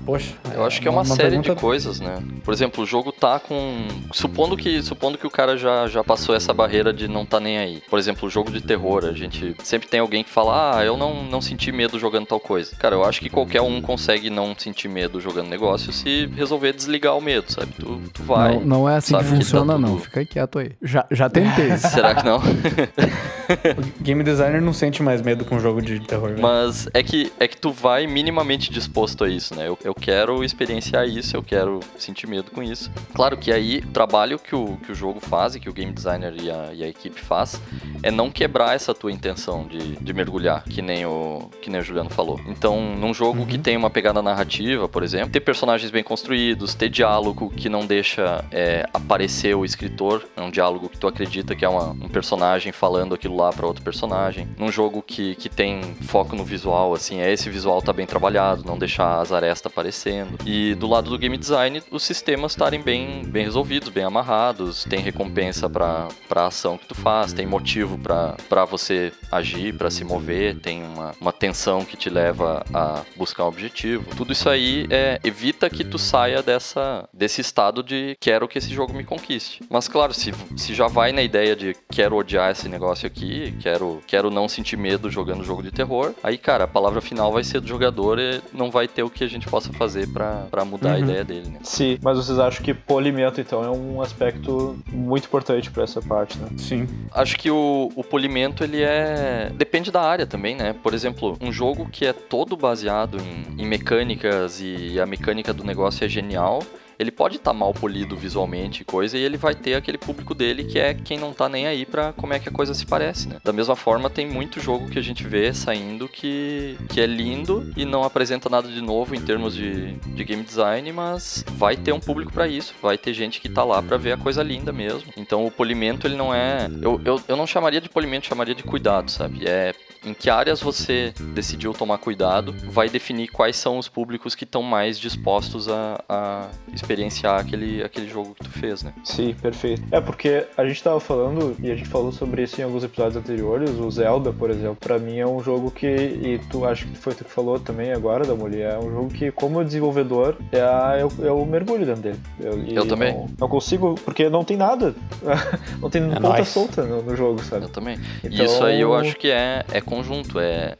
poxa. 0.09 0.33
Eu 0.55 0.65
acho 0.65 0.81
que 0.81 0.89
é 0.89 0.91
uma, 0.91 1.05
série 1.05 1.29
pergunta 1.29 1.55
de 1.55 1.61
coisas, 1.61 2.01
né? 2.01 2.23
Por 2.43 2.55
exemplo, 2.55 2.83
o 2.83 2.87
jogo 2.87 3.13
tá 3.13 3.39
com. 3.39 3.87
Supondo 4.11 4.57
que, 4.57 4.83
supondo 4.83 5.19
que 5.19 5.27
o 5.27 5.31
cara 5.31 5.55
já, 5.59 5.87
já 5.87 6.03
passou 6.03 6.35
essa 6.35 6.55
barreira 6.55 6.95
de 6.95 7.07
não 7.07 7.27
tá 7.27 7.39
nem 7.39 7.59
aí. 7.59 7.83
Por 7.91 7.99
exemplo, 7.99 8.27
o 8.27 8.31
jogo 8.31 8.51
de 8.51 8.63
terror, 8.63 9.05
a 9.05 9.13
gente 9.13 9.55
sempre 9.63 9.87
tem 9.87 10.01
alguém 10.01 10.25
que 10.25 10.31
fala, 10.31 10.79
ah, 10.79 10.85
eu 10.85 10.97
não, 10.97 11.25
não 11.25 11.43
senti 11.43 11.71
medo 11.71 11.99
jogando 11.99 12.25
tal 12.25 12.41
coisa. 12.41 12.75
Cara, 12.77 12.95
eu 12.95 13.05
acho 13.05 13.21
que 13.21 13.29
qualquer 13.29 13.61
um 13.61 13.83
consegue 13.83 14.31
não 14.31 14.55
sentir 14.57 14.89
medo 14.89 15.21
jogando 15.21 15.49
negócio 15.49 15.93
se 15.93 16.27
resolver 16.35 16.73
desligar 16.73 17.15
o 17.15 17.21
medo, 17.21 17.53
sabe? 17.53 17.73
Tu, 17.79 18.01
tu 18.15 18.23
vai. 18.23 18.55
Não, 18.55 18.65
não 18.65 18.89
é 18.89 18.97
assim 18.97 19.15
que 19.15 19.23
sabe 19.23 19.25
que 19.25 19.31
tá 19.31 19.37
funciona, 19.37 19.79
não. 19.79 19.91
tudo- 19.91 20.05
Fica 20.05 20.25
quieto 20.25 20.59
aí. 20.59 20.73
Já, 20.83 21.07
já 21.11 21.29
tentei. 21.29 21.77
Será 21.77 22.15
que 22.15 22.25
não? 22.25 22.41
O 23.49 24.03
game 24.03 24.23
designer 24.23 24.61
não 24.61 24.75
sente 24.75 25.03
mais 25.03 25.23
medo 25.23 25.43
com 25.43 25.59
jogo 25.59 25.81
de 25.81 25.99
terror. 26.01 26.35
Mas 26.39 26.87
é 26.93 27.03
que, 27.03 27.33
é 27.41 27.49
que 27.49 27.57
tu 27.57 27.73
vai 27.73 28.07
minimamente 28.07 28.71
disposto 28.71 29.25
a 29.25 29.29
isso, 29.29 29.55
né? 29.55 29.67
Eu, 29.67 29.79
eu 29.83 29.95
quero 29.99 30.43
experienciar 30.45 31.07
isso, 31.07 31.37
eu 31.37 31.43
quero 31.43 31.81
sentir 31.99 32.27
medo 32.27 32.51
com 32.51 32.63
isso. 32.63 32.91
Claro 33.15 33.37
que 33.37 33.53
aí 33.53 33.79
o 33.79 33.89
trabalho 33.89 34.39
que 34.39 34.55
o, 34.55 34.77
que 34.79 34.93
o 34.93 34.95
jogo 34.95 35.21
faz 35.21 35.55
e 35.55 35.61
que 35.61 35.69
o 35.69 35.73
game 35.73 35.93
designer 35.93 36.35
e 36.41 36.51
a, 36.51 36.71
e 36.73 36.85
a 36.85 36.89
equipe 36.89 37.21
faz 37.21 37.61
é 38.03 38.11
não 38.11 38.31
quebrar 38.31 38.75
essa 38.75 38.95
tua 38.95 39.11
intenção 39.13 39.67
de, 39.67 39.97
de 39.97 40.13
mergulhar, 40.13 40.63
que 40.65 40.81
nem, 40.81 41.05
o, 41.05 41.51
que 41.61 41.69
nem 41.69 41.81
o 41.81 41.85
Juliano 41.85 42.11
falou. 42.11 42.41
Então, 42.47 42.81
num 42.97 43.13
jogo 43.13 43.45
que 43.45 43.59
tem 43.59 43.77
uma 43.77 43.91
pegada 43.91 44.23
narrativa, 44.23 44.89
por 44.89 45.03
exemplo, 45.03 45.31
ter 45.31 45.41
personagens 45.41 45.91
bem 45.91 46.03
construídos, 46.05 46.75
ter 46.75 46.89
diálogo 46.89 47.51
que 47.51 47.69
não 47.69 47.85
deixa 47.85 48.45
é, 48.51 48.87
aparecer 48.95 49.55
o 49.57 49.65
escritor, 49.65 50.27
é 50.37 50.41
um 50.41 50.51
diálogo 50.51 50.89
que 50.89 50.97
tu 50.99 51.07
acredita 51.09 51.55
que 51.57 51.65
é 51.65 51.69
uma- 51.69 51.91
um 51.91 52.09
personagem 52.09 52.73
falando 52.73 53.15
aquilo 53.15 53.37
lá 53.37 53.51
para 53.53 53.67
outro 53.67 53.83
personagem. 53.83 54.49
Num 54.57 54.71
jogo 54.71 55.03
que, 55.03 55.35
que 55.35 55.49
tem 55.49 55.83
foco 56.03 56.37
no 56.37 56.45
visual, 56.45 56.95
assim, 56.95 57.19
é 57.21 57.33
esse 57.33 57.51
visual 57.51 57.83
tá 57.83 57.93
bem 57.93 58.07
trabalhado, 58.07 58.65
não 58.65 58.79
deixar 58.79 59.21
as 59.21 59.33
arestas 59.33 59.73
aparecendo. 59.89 60.39
E 60.47 60.75
do 60.75 60.87
lado 60.87 61.11
do 61.11 61.19
game 61.19 61.37
design, 61.37 61.83
os 61.91 62.03
sistemas 62.03 62.53
estarem 62.53 62.81
bem, 62.81 63.23
bem 63.25 63.45
resolvidos, 63.45 63.89
bem 63.89 64.05
amarrados, 64.05 64.85
tem 64.85 65.01
recompensa 65.01 65.69
para 65.69 66.09
a 66.31 66.47
ação 66.47 66.77
que 66.77 66.87
tu 66.87 66.95
faz, 66.95 67.33
tem 67.33 67.47
motivo 67.47 67.99
para 67.99 68.65
você 68.65 69.13
agir, 69.33 69.75
para 69.77 69.91
se 69.91 70.05
mover, 70.05 70.61
tem 70.61 70.83
uma, 70.83 71.15
uma 71.21 71.33
tensão 71.33 71.85
que 71.85 71.97
te 71.97 72.11
leva 72.11 72.65
a 72.73 73.03
buscar 73.17 73.45
um 73.45 73.49
objetivo. 73.49 74.15
Tudo 74.17 74.33
isso 74.33 74.49
aí 74.49 74.87
é, 74.91 75.19
evita 75.25 75.71
que 75.71 75.85
tu 75.85 75.99
saia 75.99 76.43
dessa, 76.43 77.09
desse 77.13 77.41
estado 77.41 77.83
de 77.83 78.17
quero 78.21 78.47
que 78.47 78.59
esse 78.59 78.73
jogo 78.73 78.93
me 78.93 79.05
conquiste. 79.05 79.63
Mas 79.71 79.89
claro, 79.89 80.13
se, 80.13 80.33
se 80.57 80.75
já 80.75 80.87
vai 80.87 81.13
na 81.13 81.23
ideia 81.23 81.57
de 81.57 81.75
quero 81.91 82.17
odiar 82.17 82.51
esse 82.51 82.69
negócio 82.69 83.07
aqui, 83.07 83.55
quero, 83.61 84.03
quero 84.07 84.31
não 84.31 84.49
sentir 84.49 84.77
medo 84.77 85.11
jogando 85.11 85.45
jogo 85.45 85.63
de 85.63 85.71
terror, 85.71 86.15
aí, 86.23 86.37
cara, 86.37 86.65
a 86.65 86.69
palavra 86.69 87.01
final 87.01 87.33
vai 87.33 87.45
ser 87.45 87.61
do 87.61 87.69
jogador 87.69 88.19
e 88.19 88.41
não 88.53 88.71
vai 88.71 88.87
ter 88.87 89.03
o 89.03 89.11
que 89.11 89.25
a 89.25 89.29
gente 89.29 89.49
possa 89.49 89.68
fazer 89.73 90.09
para 90.09 90.65
mudar 90.65 90.93
a 90.93 90.95
Uhum. 90.97 91.05
ideia 91.05 91.25
dele, 91.25 91.49
né? 91.51 91.59
Sim, 91.63 91.99
mas 92.03 92.17
vocês 92.17 92.39
acham 92.39 92.63
que 92.65 92.73
polimento, 92.75 93.41
então, 93.41 93.63
é 93.65 93.71
um 93.71 94.01
aspecto 94.03 94.79
muito 94.93 95.27
importante 95.27 95.71
pra 95.71 95.85
essa 95.85 96.01
parte, 96.03 96.39
né? 96.39 96.49
Sim. 96.57 96.87
Acho 97.13 97.37
que 97.37 97.51
o, 97.51 97.91
o 97.95 98.03
polimento 98.05 98.63
ele 98.65 98.83
é. 98.83 99.51
Depende 99.55 99.91
da 99.91 100.01
área 100.03 100.27
também, 100.27 100.57
né? 100.57 100.75
Por 100.83 100.95
exemplo, 100.95 101.37
um 101.41 101.53
jogo 101.53 101.89
que 101.91 102.07
é 102.07 102.13
todo 102.13 102.57
baseado 102.57 103.19
em, 103.19 103.63
em 103.63 103.67
mecânicas 103.67 104.61
e 104.61 104.99
a 105.01 105.07
mecânica 105.07 105.53
do 105.53 105.65
negócio 105.65 106.05
é 106.05 106.09
genial. 106.09 106.63
Ele 106.99 107.11
pode 107.11 107.37
estar 107.37 107.53
mal 107.53 107.73
polido 107.73 108.17
visualmente 108.17 108.83
e 108.83 108.85
coisa, 108.85 109.17
e 109.17 109.23
ele 109.23 109.37
vai 109.37 109.55
ter 109.55 109.75
aquele 109.75 109.99
público 109.99 110.35
dele 110.35 110.65
que 110.65 110.79
é 110.79 110.95
quem 110.95 111.19
não 111.19 111.33
tá 111.33 111.49
nem 111.49 111.67
aí 111.67 111.87
pra 111.87 112.13
como 112.13 112.33
é 112.33 112.39
que 112.39 112.49
a 112.49 112.53
coisa 112.53 112.75
se 112.75 112.87
parece, 112.87 113.29
né? 113.29 113.37
Da 113.45 113.53
mesma 113.53 113.77
forma, 113.77 114.11
tem 114.11 114.27
muito 114.27 114.61
jogo 114.61 114.89
que 114.89 114.99
a 114.99 115.03
gente 115.03 115.25
vê 115.25 115.53
saindo 115.53 116.09
que, 116.09 116.77
que 116.89 117.01
é 117.01 117.07
lindo 117.07 117.73
e 117.77 117.85
não 117.85 118.03
apresenta 118.03 118.49
nada 118.49 118.69
de 118.69 118.81
novo 118.81 119.15
em 119.15 119.21
termos 119.21 119.55
de, 119.55 119.93
de 119.93 120.25
game 120.25 120.43
design, 120.43 120.91
mas 120.93 121.45
vai 121.53 121.77
ter 121.77 121.93
um 121.93 122.01
público 122.01 122.33
pra 122.33 122.49
isso, 122.49 122.75
vai 122.83 122.99
ter 122.99 123.13
gente 123.13 123.41
que 123.41 123.49
tá 123.49 123.65
lá 123.65 123.83
pra 123.83 123.97
ver 123.97 124.13
a 124.13 124.17
coisa 124.17 124.43
linda 124.43 124.73
mesmo. 124.73 125.13
Então 125.17 125.47
o 125.47 125.51
polimento 125.51 126.07
ele 126.07 126.17
não 126.17 126.35
é. 126.35 126.69
Eu, 126.83 127.01
eu, 127.05 127.21
eu 127.29 127.37
não 127.37 127.47
chamaria 127.47 127.81
de 127.81 127.89
polimento, 127.89 128.27
chamaria 128.27 128.55
de 128.55 128.63
cuidado, 128.63 129.11
sabe? 129.11 129.47
É 129.47 129.75
em 130.05 130.15
que 130.15 130.31
áreas 130.31 130.61
você 130.61 131.13
decidiu 131.35 131.73
tomar 131.73 131.99
cuidado, 131.99 132.55
vai 132.71 132.89
definir 132.89 133.29
quais 133.29 133.57
são 133.57 133.79
os 133.79 133.89
públicos 133.89 134.35
que 134.35 134.45
estão 134.45 134.63
mais 134.63 134.99
dispostos 134.99 135.69
a, 135.69 136.03
a 136.09 136.49
experienciar 136.73 137.41
aquele, 137.41 137.83
aquele 137.83 138.09
jogo 138.09 138.35
que 138.35 138.45
tu 138.45 138.51
fez, 138.51 138.83
né? 138.83 138.93
Sim, 139.05 139.35
perfeito. 139.41 139.83
É 139.91 140.01
porque 140.01 140.47
a 140.57 140.67
gente 140.67 140.83
tava 140.83 141.01
falando, 141.01 141.57
e 141.63 141.71
a 141.71 141.77
gente 141.77 141.89
falou 141.89 142.13
sobre 142.13 142.43
isso 142.43 142.61
em 142.61 142.65
alguns 142.65 142.85
episódios 142.85 143.17
anteriores, 143.17 143.71
o 143.71 143.91
Zelda, 143.91 144.33
por 144.33 144.51
exemplo, 144.51 144.77
pra 144.77 144.99
mim 144.99 145.19
é 145.19 145.27
um 145.27 145.43
jogo 145.43 145.71
que, 145.71 145.87
e 145.87 146.41
tu 146.51 146.65
acho 146.65 146.87
que 146.87 146.97
foi 146.97 147.15
tu 147.15 147.25
que 147.25 147.31
falou 147.31 147.59
também 147.59 147.93
agora, 147.93 148.25
da 148.25 148.35
mulher, 148.35 148.75
é 148.75 148.79
um 148.79 148.91
jogo 148.91 149.09
que, 149.09 149.31
como 149.31 149.65
desenvolvedor, 149.65 150.37
é 150.53 150.61
a, 150.61 150.97
eu, 150.99 151.13
eu 151.19 151.45
mergulho 151.45 151.85
dentro 151.85 152.03
dele. 152.03 152.21
Eu, 152.41 152.65
Eu 152.65 152.87
também. 152.87 153.13
Não, 153.13 153.29
não 153.41 153.49
consigo, 153.49 153.95
porque 154.05 154.29
não 154.29 154.45
tem 154.45 154.57
nada. 154.57 154.95
não 155.81 155.91
tem 155.91 156.03
ponta 156.09 156.21
nóis. 156.21 156.49
solta 156.49 156.83
no, 156.85 157.03
no 157.03 157.17
jogo, 157.17 157.43
sabe? 157.43 157.65
Eu 157.65 157.69
também. 157.69 157.99
Então- 158.23 158.45
isso 158.45 158.65
aí 158.65 158.81
eu 158.81 158.95
acho 158.95 159.17
que 159.17 159.31
é, 159.31 159.65
é 159.71 159.81
conjunto, 159.99 160.39
é 160.39 160.77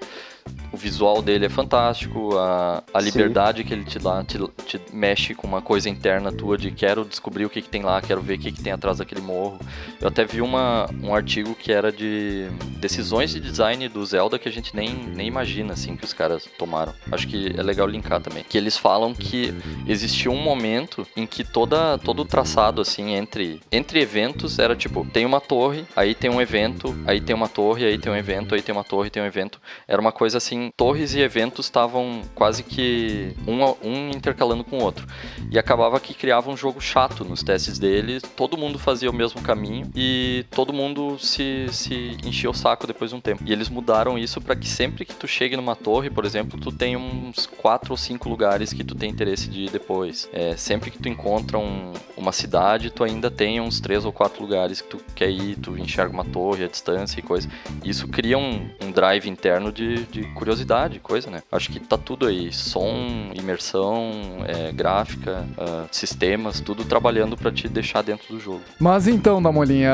o 0.73 0.77
visual 0.77 1.23
dele 1.23 1.47
é 1.47 1.49
fantástico, 1.49 2.37
a, 2.37 2.83
a 2.93 3.01
Sim. 3.01 3.07
liberdade 3.07 3.65
que 3.65 3.73
ele 3.73 3.85
te 3.85 3.99
dá, 3.99 4.23
te, 4.23 4.39
te 4.67 4.81
mexe 4.93 5.35
com 5.35 5.47
uma 5.47 5.63
coisa 5.63 5.89
interna 5.89 6.31
tua 6.31 6.59
de 6.59 6.71
quero 6.71 7.05
descobrir 7.05 7.45
o 7.45 7.51
que, 7.51 7.63
que 7.63 7.69
tem 7.69 7.83
lá, 7.83 8.01
quero 8.01 8.21
ver 8.21 8.35
o 8.35 8.39
que, 8.39 8.53
que 8.53 8.63
tem 8.63 8.73
atrás 8.73 8.99
daquele 8.99 9.21
morro. 9.21 9.59
Eu 10.01 10.09
até 10.09 10.25
vi 10.25 10.41
uma, 10.41 10.89
um 11.03 11.15
artigo 11.15 11.55
que 11.55 11.73
era 11.73 11.91
de 11.91 12.49
decisões 12.79 13.31
de 13.31 13.41
design 13.41 13.89
do 13.89 14.05
Zelda 14.05 14.39
que 14.39 14.49
a 14.49 14.53
gente 14.53 14.75
nem, 14.75 14.95
nem 14.95 15.27
imagina, 15.27 15.73
assim, 15.73 15.97
que 15.97 16.05
os 16.05 16.13
caras 16.13 16.49
tomaram. 16.59 16.93
Acho 17.11 17.27
que 17.27 17.53
é 17.57 17.63
legal 17.63 17.87
linkar 17.87 18.21
também. 18.21 18.45
Que 18.45 18.59
eles 18.59 18.77
falam 18.77 19.15
que 19.15 19.55
existiu 19.87 20.33
um 20.33 20.43
momento 20.43 21.07
em 21.17 21.27
que 21.27 21.45
toda, 21.45 21.99
todo 21.99 22.21
o 22.21 22.25
traçado, 22.25 22.81
assim, 22.81 23.15
entre, 23.15 23.61
entre 23.73 24.01
eventos 24.01 24.59
era 24.59 24.77
tipo, 24.77 25.07
tem 25.13 25.27
uma 25.27 25.41
torre, 25.41 25.85
aí 25.97 26.15
tem 26.15 26.31
um 26.31 26.41
evento, 26.41 26.97
aí 27.07 27.21
tem 27.21 27.35
uma 27.35 27.49
torre, 27.49 27.85
aí 27.85 27.99
tem 27.99 28.13
um 28.13 28.17
evento, 28.17 28.55
aí 28.55 28.63
tem 28.63 28.75
uma 28.75 28.85
torre, 28.85 29.11
tem 29.11 29.23
um 29.23 29.27
evento. 29.27 29.61
Era 29.87 30.01
uma 30.01 30.13
coisa 30.13 30.38
assim 30.39 30.71
torres 30.77 31.15
e 31.15 31.21
eventos 31.21 31.67
estavam 31.67 32.23
quase 32.35 32.63
que 32.63 33.35
um, 33.47 33.63
um 33.87 34.11
intercalando 34.11 34.65
com 34.65 34.79
o 34.79 34.83
outro. 34.83 35.07
E 35.51 35.59
acabava 35.59 36.01
que 36.01 36.15
criava 36.15 36.51
um 36.51 36.57
jogo 36.57 36.81
chato 36.81 37.25
nos 37.25 37.43
testes 37.43 37.79
deles, 37.79 38.23
todo 38.37 38.57
mundo 38.57 38.79
fazia 38.79 39.11
o 39.11 39.15
mesmo 39.15 39.41
caminho 39.43 39.91
e 39.95 40.45
todo 40.51 40.73
mundo 40.73 41.19
se, 41.19 41.67
se 41.71 42.17
enchia 42.25 42.51
o 42.51 42.55
saco 42.55 42.87
depois 42.87 43.11
de 43.11 43.17
um 43.17 43.21
tempo. 43.21 43.43
E 43.45 43.53
eles 43.53 43.69
mudaram 43.69 44.19
isso 44.19 44.41
para 44.41 44.57
que 44.57 44.67
sempre 44.67 45.05
que 45.05 45.15
tu 45.15 45.27
chegue 45.27 45.57
numa 45.57 45.77
torre, 45.77 46.11
por 46.11 46.25
exemplo, 46.25 46.59
tu 46.59 46.73
tem 46.73 46.97
uns 46.97 47.47
quatro 47.47 47.93
ou 47.93 47.97
cinco 47.97 48.29
lugares 48.29 48.73
que 48.73 48.85
tu 48.85 48.95
tem 48.95 49.11
interesse 49.11 49.49
de 49.49 49.63
ir 49.63 49.71
depois. 49.71 50.29
É, 50.33 50.57
sempre 50.57 50.91
que 50.91 50.99
tu 50.99 51.09
encontra 51.09 51.59
um, 51.59 51.93
uma 52.17 52.33
cidade, 52.33 52.91
tu 52.91 53.05
ainda 53.05 53.31
tem 53.31 53.61
uns 53.61 53.81
três 53.81 54.05
ou 54.05 54.13
quatro 54.13 54.43
lugares 54.43 54.81
que 54.81 54.89
tu 54.89 54.99
quer 55.15 55.31
ir, 55.31 55.57
tu 55.57 55.77
enxerga 55.77 56.13
uma 56.13 56.25
torre, 56.25 56.65
a 56.65 56.69
distância 56.69 57.21
e 57.21 57.23
coisa. 57.23 57.49
Isso 57.85 58.07
cria 58.09 58.39
um, 58.39 58.69
um 58.83 58.91
drive 58.91 59.29
interno 59.29 59.73
de, 59.73 60.05
de 60.07 60.23
curiosidade, 60.35 61.01
coisa, 61.01 61.31
né? 61.31 61.43
Acho 61.51 61.71
que 61.71 61.81
tá 61.81 61.97
tudo 61.97 62.27
aí. 62.27 62.53
Som, 62.53 63.31
imersão, 63.35 64.13
é, 64.47 64.73
gráfica, 64.73 65.47
uh, 65.57 65.89
sistemas, 65.91 66.61
tudo 66.61 66.85
trabalhando 66.85 67.37
para 67.37 67.51
te 67.51 67.69
deixar 67.69 68.03
dentro 68.03 68.35
do 68.35 68.41
jogo. 68.41 68.61
Mas 68.79 69.07
então, 69.09 69.43
Damolinha, 69.43 69.93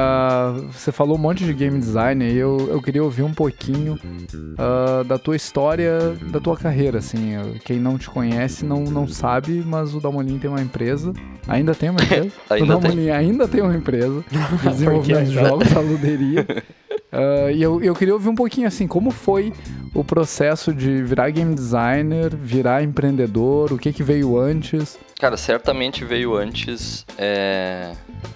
você 0.70 0.92
falou 0.92 1.16
um 1.16 1.20
monte 1.20 1.44
de 1.44 1.52
game 1.52 1.78
design 1.78 2.24
e 2.24 2.36
eu, 2.36 2.68
eu 2.70 2.82
queria 2.82 3.02
ouvir 3.02 3.22
um 3.22 3.32
pouquinho 3.32 3.94
uh, 3.94 5.04
da 5.04 5.18
tua 5.18 5.36
história, 5.36 6.16
da 6.30 6.40
tua 6.40 6.56
carreira, 6.56 6.98
assim. 6.98 7.34
Quem 7.64 7.78
não 7.78 7.98
te 7.98 8.08
conhece 8.08 8.64
não, 8.64 8.84
não 8.84 9.08
sabe, 9.08 9.62
mas 9.64 9.94
o 9.94 10.00
Damolinha 10.00 10.38
tem 10.38 10.50
uma 10.50 10.62
empresa. 10.62 11.12
Ainda 11.48 11.74
tem 11.74 11.90
uma 11.90 12.02
empresa? 12.02 12.30
ainda 12.50 12.76
o 12.76 12.80
Damolinha 12.80 13.16
ainda 13.16 13.48
tem 13.48 13.62
uma 13.62 13.74
empresa 13.74 14.24
de 14.30 14.68
desenvolvimento 14.68 15.28
de 15.28 15.34
jogos, 15.34 15.76
a 15.76 15.80
Luderia. 15.80 16.46
Uh, 17.14 17.50
e 17.52 17.62
eu, 17.62 17.80
eu 17.80 17.94
queria 17.94 18.12
ouvir 18.12 18.28
um 18.28 18.34
pouquinho 18.34 18.66
assim, 18.66 18.88
como 18.88 19.12
foi 19.12 19.52
o 19.94 20.02
processo 20.02 20.74
de 20.74 21.00
virar 21.04 21.30
game 21.30 21.54
designer, 21.54 22.34
virar 22.34 22.82
empreendedor, 22.82 23.72
o 23.72 23.78
que, 23.78 23.92
que 23.92 24.02
veio 24.02 24.36
antes? 24.36 24.98
Cara, 25.20 25.36
certamente 25.36 26.04
veio 26.04 26.34
antes 26.34 27.06
é, 27.16 27.92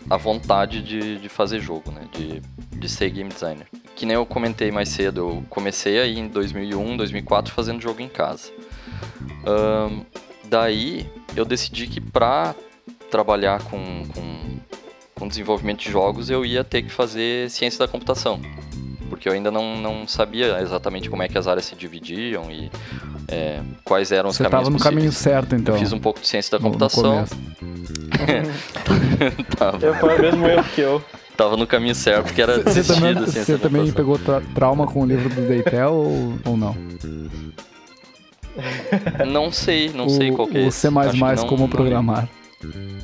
a 0.09 0.16
vontade 0.16 0.81
de, 0.81 1.18
de 1.18 1.29
fazer 1.29 1.59
jogo, 1.59 1.91
né? 1.91 2.03
De, 2.12 2.41
de 2.79 2.89
ser 2.89 3.11
game 3.11 3.29
designer. 3.29 3.66
Que 3.97 4.07
nem 4.07 4.14
eu 4.14 4.24
comentei 4.24 4.70
mais 4.70 4.89
cedo, 4.91 5.20
eu 5.20 5.45
comecei 5.51 5.99
aí 5.99 6.16
em 6.16 6.29
2001, 6.29 6.97
2004 6.97 7.53
fazendo 7.53 7.83
jogo 7.83 8.01
em 8.01 8.09
casa. 8.09 8.53
Um, 9.45 10.05
daí 10.49 11.11
eu 11.35 11.45
decidi 11.45 11.89
que 11.89 12.01
pra 12.01 12.55
trabalhar 13.11 13.61
com, 13.64 14.05
com, 14.14 14.59
com 15.19 15.29
desenvolvimento 15.29 15.81
de 15.81 15.91
jogos 15.91 16.31
eu 16.31 16.45
ia 16.45 16.62
ter 16.62 16.83
que 16.83 16.91
fazer 16.91 17.51
ciência 17.51 17.79
da 17.79 17.89
computação 17.89 18.41
porque 19.09 19.29
eu 19.29 19.33
ainda 19.33 19.51
não, 19.51 19.77
não 19.77 20.07
sabia 20.07 20.61
exatamente 20.61 21.11
como 21.11 21.23
é 21.23 21.29
que 21.29 21.37
as 21.37 21.47
áreas 21.47 21.64
se 21.64 21.75
dividiam 21.75 22.51
e 22.51 22.71
é, 23.27 23.61
quais 23.85 24.12
eram 24.12 24.29
os 24.29 24.37
Você 24.37 24.45
caminhos 24.45 24.64
Você 24.64 24.69
estava 24.69 24.71
no 24.71 24.97
caminho 24.97 25.12
certo, 25.12 25.55
então. 25.55 25.75
Eu 25.75 25.81
fiz 25.81 25.93
um 25.93 25.99
pouco 25.99 26.21
de 26.21 26.29
ciência 26.29 26.57
da 26.57 26.62
computação. 26.62 27.25
tava. 29.59 29.85
Eu 29.85 29.95
foi 29.95 30.16
o 30.16 30.21
mesmo 30.21 30.47
erro 30.47 30.64
que 30.75 30.81
eu. 30.81 31.03
Tava 31.37 31.57
no 31.57 31.66
caminho 31.66 31.95
certo, 31.95 32.35
que 32.35 32.43
era 32.43 32.62
Você 32.62 32.83
também, 32.83 33.14
você 33.14 33.59
também 33.59 33.93
pegou 33.93 34.19
tra 34.19 34.41
trauma 34.55 34.87
com 34.87 35.03
o 35.03 35.07
livro 35.07 35.29
do 35.29 35.47
Deitel 35.47 35.93
ou, 35.93 36.39
ou 36.45 36.57
não? 36.57 36.77
Não 39.25 39.53
sei, 39.53 39.89
não 39.91 40.07
o, 40.07 40.11
sei 40.11 40.33
qual 40.33 40.49
que 40.49 40.59
é 40.59 40.66
O 40.66 40.73
C++ 40.73 40.89
como 41.49 41.62
não, 41.62 41.69
programar. 41.69 42.29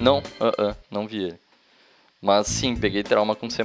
Não, 0.01 0.19
uh 0.19 0.51
-uh, 0.51 0.75
não 0.91 1.07
vi 1.07 1.27
ele. 1.27 1.44
Mas 2.25 2.47
sim, 2.47 2.75
peguei 2.75 3.03
trauma 3.03 3.37
com 3.37 3.51
C++. 3.51 3.63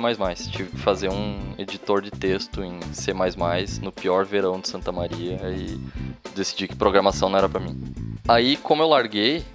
Tive 0.52 0.72
que 0.72 0.78
fazer 0.80 1.10
um 1.10 1.56
editor 1.58 2.02
de 2.02 2.12
texto 2.12 2.62
em 2.62 2.78
C++ 2.92 3.14
no 3.82 3.90
pior 3.90 4.26
verão 4.26 4.60
de 4.60 4.68
Santa 4.68 4.92
Maria 4.92 5.40
e 5.50 5.80
decidi 6.36 6.68
que 6.68 6.76
programação 6.76 7.30
não 7.30 7.38
era 7.38 7.48
para 7.48 7.62
mim. 7.62 7.82
Aí, 8.28 8.58
como 8.58 8.84
eu 8.84 8.90
larguei, 8.90 9.46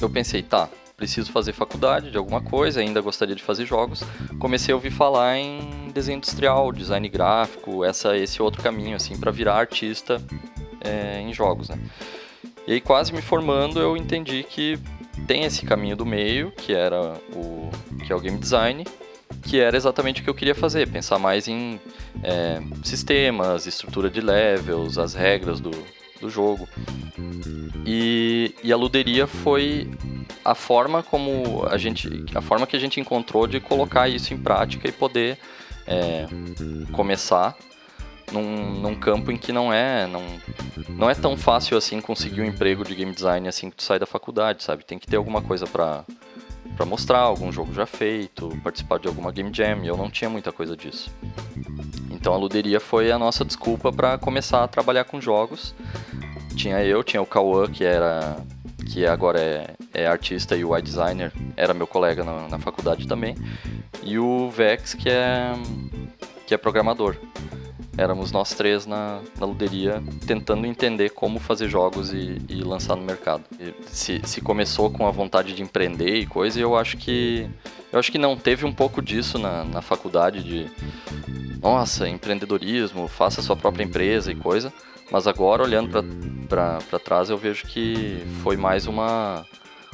eu 0.00 0.10
pensei, 0.10 0.42
tá, 0.42 0.68
preciso 0.96 1.30
fazer 1.30 1.52
faculdade 1.52 2.10
de 2.10 2.18
alguma 2.18 2.40
coisa, 2.40 2.80
ainda 2.80 3.00
gostaria 3.00 3.36
de 3.36 3.42
fazer 3.42 3.66
jogos. 3.66 4.02
Comecei 4.40 4.72
a 4.72 4.76
ouvir 4.76 4.90
falar 4.90 5.38
em 5.38 5.92
desenho 5.94 6.16
industrial, 6.16 6.72
design 6.72 7.08
gráfico, 7.08 7.84
essa, 7.84 8.16
esse 8.16 8.42
outro 8.42 8.60
caminho, 8.60 8.96
assim, 8.96 9.16
para 9.16 9.30
virar 9.30 9.54
artista 9.54 10.20
é, 10.80 11.20
em 11.20 11.32
jogos, 11.32 11.68
né? 11.68 11.78
E 12.66 12.72
aí, 12.72 12.80
quase 12.80 13.12
me 13.12 13.22
formando, 13.22 13.78
eu 13.78 13.96
entendi 13.96 14.42
que 14.42 14.76
tem 15.28 15.44
esse 15.44 15.64
caminho 15.64 15.96
do 15.96 16.04
meio, 16.04 16.50
que 16.50 16.72
era 16.72 17.14
o 17.32 17.70
que 18.04 18.12
é 18.12 18.16
o 18.16 18.20
game 18.20 18.38
design, 18.38 18.84
que 19.42 19.60
era 19.60 19.76
exatamente 19.76 20.20
o 20.20 20.24
que 20.24 20.30
eu 20.30 20.34
queria 20.34 20.54
fazer, 20.54 20.88
pensar 20.88 21.18
mais 21.18 21.48
em 21.48 21.80
é, 22.22 22.60
sistemas, 22.82 23.66
estrutura 23.66 24.08
de 24.08 24.20
levels, 24.20 24.98
as 24.98 25.14
regras 25.14 25.60
do, 25.60 25.70
do 26.20 26.30
jogo. 26.30 26.68
E, 27.86 28.54
e 28.62 28.72
a 28.72 28.76
luderia 28.76 29.26
foi 29.26 29.90
a 30.44 30.54
forma 30.54 31.02
como 31.02 31.64
a 31.68 31.76
gente, 31.76 32.08
a 32.34 32.40
forma 32.40 32.66
que 32.66 32.76
a 32.76 32.80
gente 32.80 33.00
encontrou 33.00 33.46
de 33.46 33.60
colocar 33.60 34.08
isso 34.08 34.32
em 34.32 34.38
prática 34.38 34.88
e 34.88 34.92
poder 34.92 35.38
é, 35.86 36.26
começar 36.92 37.56
num, 38.32 38.80
num 38.80 38.94
campo 38.94 39.30
em 39.30 39.36
que 39.36 39.52
não 39.52 39.72
é 39.72 40.06
não, 40.06 40.22
não 40.88 41.10
é 41.10 41.14
tão 41.14 41.36
fácil 41.36 41.76
assim 41.76 42.00
conseguir 42.00 42.40
um 42.40 42.44
emprego 42.44 42.84
de 42.84 42.94
game 42.94 43.12
design 43.12 43.46
assim 43.48 43.70
que 43.70 43.76
tu 43.76 43.82
sai 43.82 43.98
da 43.98 44.06
faculdade, 44.06 44.62
sabe? 44.62 44.84
Tem 44.84 44.98
que 44.98 45.06
ter 45.06 45.16
alguma 45.16 45.42
coisa 45.42 45.66
para 45.66 46.04
para 46.76 46.84
mostrar 46.84 47.20
algum 47.20 47.52
jogo 47.52 47.72
já 47.72 47.86
feito, 47.86 48.48
participar 48.62 48.98
de 48.98 49.08
alguma 49.08 49.30
game 49.30 49.50
jam, 49.52 49.84
e 49.84 49.88
eu 49.88 49.96
não 49.96 50.10
tinha 50.10 50.28
muita 50.28 50.52
coisa 50.52 50.76
disso. 50.76 51.10
Então 52.10 52.32
a 52.32 52.36
luderia 52.36 52.80
foi 52.80 53.10
a 53.10 53.18
nossa 53.18 53.44
desculpa 53.44 53.92
para 53.92 54.18
começar 54.18 54.64
a 54.64 54.68
trabalhar 54.68 55.04
com 55.04 55.20
jogos. 55.20 55.74
Tinha 56.56 56.82
eu, 56.82 57.02
tinha 57.02 57.22
o 57.22 57.26
Kawan, 57.26 57.68
que 57.68 57.84
era 57.84 58.36
que 58.90 59.06
agora 59.06 59.40
é, 59.40 59.74
é 59.92 60.06
artista 60.06 60.56
e 60.56 60.64
UI 60.64 60.82
designer, 60.82 61.32
era 61.56 61.74
meu 61.74 61.86
colega 61.86 62.22
na, 62.22 62.48
na 62.48 62.58
faculdade 62.58 63.08
também, 63.08 63.34
e 64.02 64.18
o 64.18 64.50
Vex, 64.50 64.94
que 64.94 65.08
é 65.08 65.52
que 66.46 66.54
é 66.54 66.58
programador 66.58 67.16
éramos 67.96 68.32
nós 68.32 68.54
três 68.54 68.86
na, 68.86 69.20
na 69.38 69.46
luderia 69.46 70.02
tentando 70.26 70.66
entender 70.66 71.10
como 71.10 71.38
fazer 71.38 71.68
jogos 71.68 72.12
e, 72.12 72.40
e 72.48 72.62
lançar 72.62 72.96
no 72.96 73.02
mercado. 73.02 73.44
E 73.58 73.74
se, 73.86 74.20
se 74.24 74.40
começou 74.40 74.90
com 74.90 75.06
a 75.06 75.10
vontade 75.10 75.54
de 75.54 75.62
empreender 75.62 76.16
e 76.16 76.26
coisa, 76.26 76.60
eu 76.60 76.76
acho 76.76 76.96
que 76.96 77.48
eu 77.92 77.98
acho 77.98 78.10
que 78.10 78.18
não 78.18 78.36
teve 78.36 78.66
um 78.66 78.72
pouco 78.72 79.00
disso 79.00 79.38
na, 79.38 79.64
na 79.64 79.80
faculdade 79.80 80.42
de 80.42 80.70
nossa 81.62 82.08
empreendedorismo, 82.08 83.06
faça 83.06 83.40
sua 83.40 83.56
própria 83.56 83.84
empresa 83.84 84.32
e 84.32 84.34
coisa. 84.34 84.72
Mas 85.10 85.26
agora 85.26 85.62
olhando 85.62 86.02
para 86.48 86.98
trás 86.98 87.30
eu 87.30 87.38
vejo 87.38 87.66
que 87.66 88.22
foi 88.42 88.56
mais 88.56 88.86
uma 88.86 89.46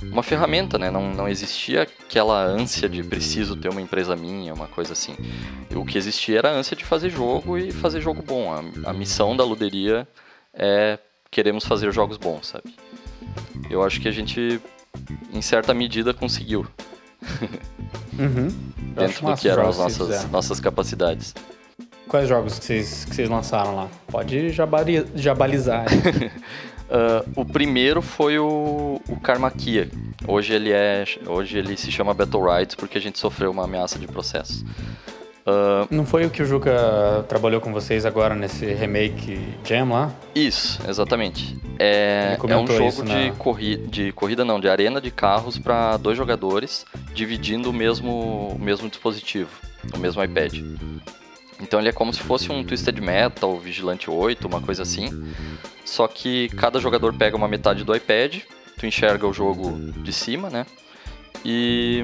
uma 0.02 0.22
ferramenta, 0.22 0.78
né? 0.78 0.90
Não, 0.90 1.12
não 1.12 1.28
existia 1.28 1.82
aquela 1.82 2.42
ânsia 2.42 2.88
de 2.88 3.02
preciso 3.02 3.56
ter 3.56 3.68
uma 3.68 3.80
empresa 3.80 4.16
minha, 4.16 4.54
uma 4.54 4.66
coisa 4.66 4.92
assim. 4.92 5.14
O 5.74 5.84
que 5.84 5.98
existia 5.98 6.38
era 6.38 6.50
a 6.50 6.52
ânsia 6.52 6.76
de 6.76 6.84
fazer 6.84 7.10
jogo 7.10 7.58
e 7.58 7.70
fazer 7.72 8.00
jogo 8.00 8.22
bom. 8.22 8.52
A, 8.52 8.90
a 8.90 8.92
missão 8.92 9.36
da 9.36 9.44
Luderia 9.44 10.06
é 10.54 10.98
queremos 11.30 11.64
fazer 11.64 11.92
jogos 11.92 12.16
bons, 12.16 12.48
sabe? 12.48 12.74
Eu 13.68 13.82
acho 13.84 14.00
que 14.00 14.08
a 14.08 14.10
gente, 14.10 14.60
em 15.32 15.40
certa 15.40 15.72
medida, 15.72 16.12
conseguiu. 16.12 16.66
Uhum. 18.18 18.48
Dentro 18.94 19.26
do 19.26 19.36
que 19.36 19.48
eram 19.48 19.68
as 19.68 19.78
nossas, 19.78 20.30
nossas 20.30 20.60
capacidades. 20.60 21.34
Quais 22.08 22.28
jogos 22.28 22.58
que 22.58 22.64
vocês, 22.64 23.04
que 23.04 23.14
vocês 23.14 23.28
lançaram 23.28 23.76
lá? 23.76 23.88
Pode 24.08 24.50
jabari, 24.50 25.06
jabalizar. 25.14 25.86
Uh, 26.90 27.40
o 27.40 27.44
primeiro 27.44 28.02
foi 28.02 28.38
o, 28.38 29.00
o 29.08 29.20
Karmakia. 29.20 29.88
Hoje 30.26 30.54
ele 30.54 30.72
é, 30.72 31.04
hoje 31.26 31.56
ele 31.56 31.76
se 31.76 31.90
chama 31.90 32.12
Battle 32.12 32.42
Rides 32.52 32.74
porque 32.74 32.98
a 32.98 33.00
gente 33.00 33.18
sofreu 33.18 33.50
uma 33.52 33.64
ameaça 33.64 33.98
de 33.98 34.08
processo. 34.08 34.64
Uh, 35.46 35.86
Não 35.90 36.04
foi 36.04 36.26
o 36.26 36.30
que 36.30 36.42
o 36.42 36.46
Juca 36.46 37.24
trabalhou 37.28 37.60
com 37.60 37.72
vocês 37.72 38.04
agora 38.04 38.34
nesse 38.34 38.66
remake 38.66 39.38
Jam 39.64 39.88
lá? 39.90 40.12
Isso, 40.34 40.80
exatamente. 40.86 41.56
É, 41.78 42.36
é 42.46 42.56
um 42.56 42.66
jogo 42.66 43.04
de, 43.04 43.28
na... 43.28 43.32
corri 43.36 43.76
de 43.76 44.12
corrida, 44.12 44.44
não, 44.44 44.60
de 44.60 44.68
arena 44.68 45.00
de 45.00 45.10
carros 45.10 45.58
para 45.58 45.96
dois 45.96 46.16
jogadores 46.16 46.84
dividindo 47.14 47.70
o 47.70 47.72
mesmo, 47.72 48.48
o 48.54 48.58
mesmo 48.58 48.88
dispositivo, 48.88 49.50
o 49.94 49.98
mesmo 49.98 50.22
iPad. 50.22 50.54
Então 51.60 51.78
ele 51.78 51.88
é 51.88 51.92
como 51.92 52.12
se 52.12 52.20
fosse 52.20 52.50
um 52.50 52.64
Twisted 52.64 52.98
Metal, 53.00 53.58
Vigilante 53.58 54.10
8, 54.10 54.46
uma 54.46 54.60
coisa 54.60 54.82
assim. 54.82 55.08
Só 55.84 56.08
que 56.08 56.48
cada 56.50 56.80
jogador 56.80 57.12
pega 57.14 57.36
uma 57.36 57.48
metade 57.48 57.84
do 57.84 57.94
iPad, 57.94 58.40
tu 58.78 58.86
enxerga 58.86 59.26
o 59.26 59.32
jogo 59.32 59.92
de 60.02 60.12
cima, 60.12 60.48
né? 60.48 60.66
E, 61.44 62.02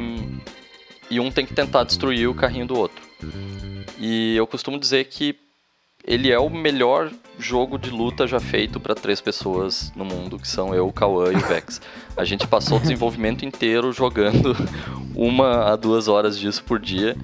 e 1.11 1.21
um 1.21 1.31
tem 1.31 1.47
que 1.47 1.55
tentar 1.55 1.85
destruir 1.85 2.29
o 2.29 2.35
carrinho 2.35 2.67
do 2.67 2.77
outro. 2.77 3.05
E 3.99 4.37
eu 4.37 4.47
costumo 4.47 4.79
dizer 4.79 5.05
que 5.05 5.37
ele 6.07 6.31
é 6.31 6.39
o 6.39 6.49
melhor 6.49 7.11
jogo 7.39 7.79
de 7.79 7.91
luta 7.91 8.27
já 8.27 8.39
feito 8.39 8.79
para 8.79 8.95
três 8.95 9.21
pessoas 9.21 9.93
no 9.97 10.05
mundo, 10.05 10.39
que 10.39 10.47
são 10.47 10.75
eu, 10.75 10.87
o 10.87 10.93
Kawan 10.93 11.33
e 11.33 11.37
o 11.37 11.47
Vex. 11.47 11.81
A 12.17 12.25
gente 12.25 12.47
passou 12.47 12.79
o 12.79 12.81
desenvolvimento 12.81 13.45
inteiro 13.45 13.93
jogando 13.93 14.55
uma 15.15 15.73
a 15.73 15.77
duas 15.77 16.07
horas 16.07 16.39
disso 16.39 16.63
por 16.63 16.79
dia 16.79 17.17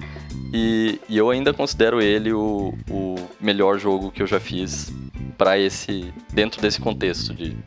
e, 0.53 0.99
e 1.09 1.17
eu 1.17 1.31
ainda 1.31 1.51
considero 1.51 1.99
ele 1.99 2.31
o, 2.31 2.75
o 2.87 3.15
melhor 3.41 3.79
jogo 3.79 4.11
que 4.11 4.21
eu 4.21 4.27
já 4.27 4.39
fiz 4.39 4.93
para 5.35 5.57
esse 5.57 6.13
dentro 6.31 6.61
desse 6.61 6.79
contexto 6.79 7.33
de 7.33 7.57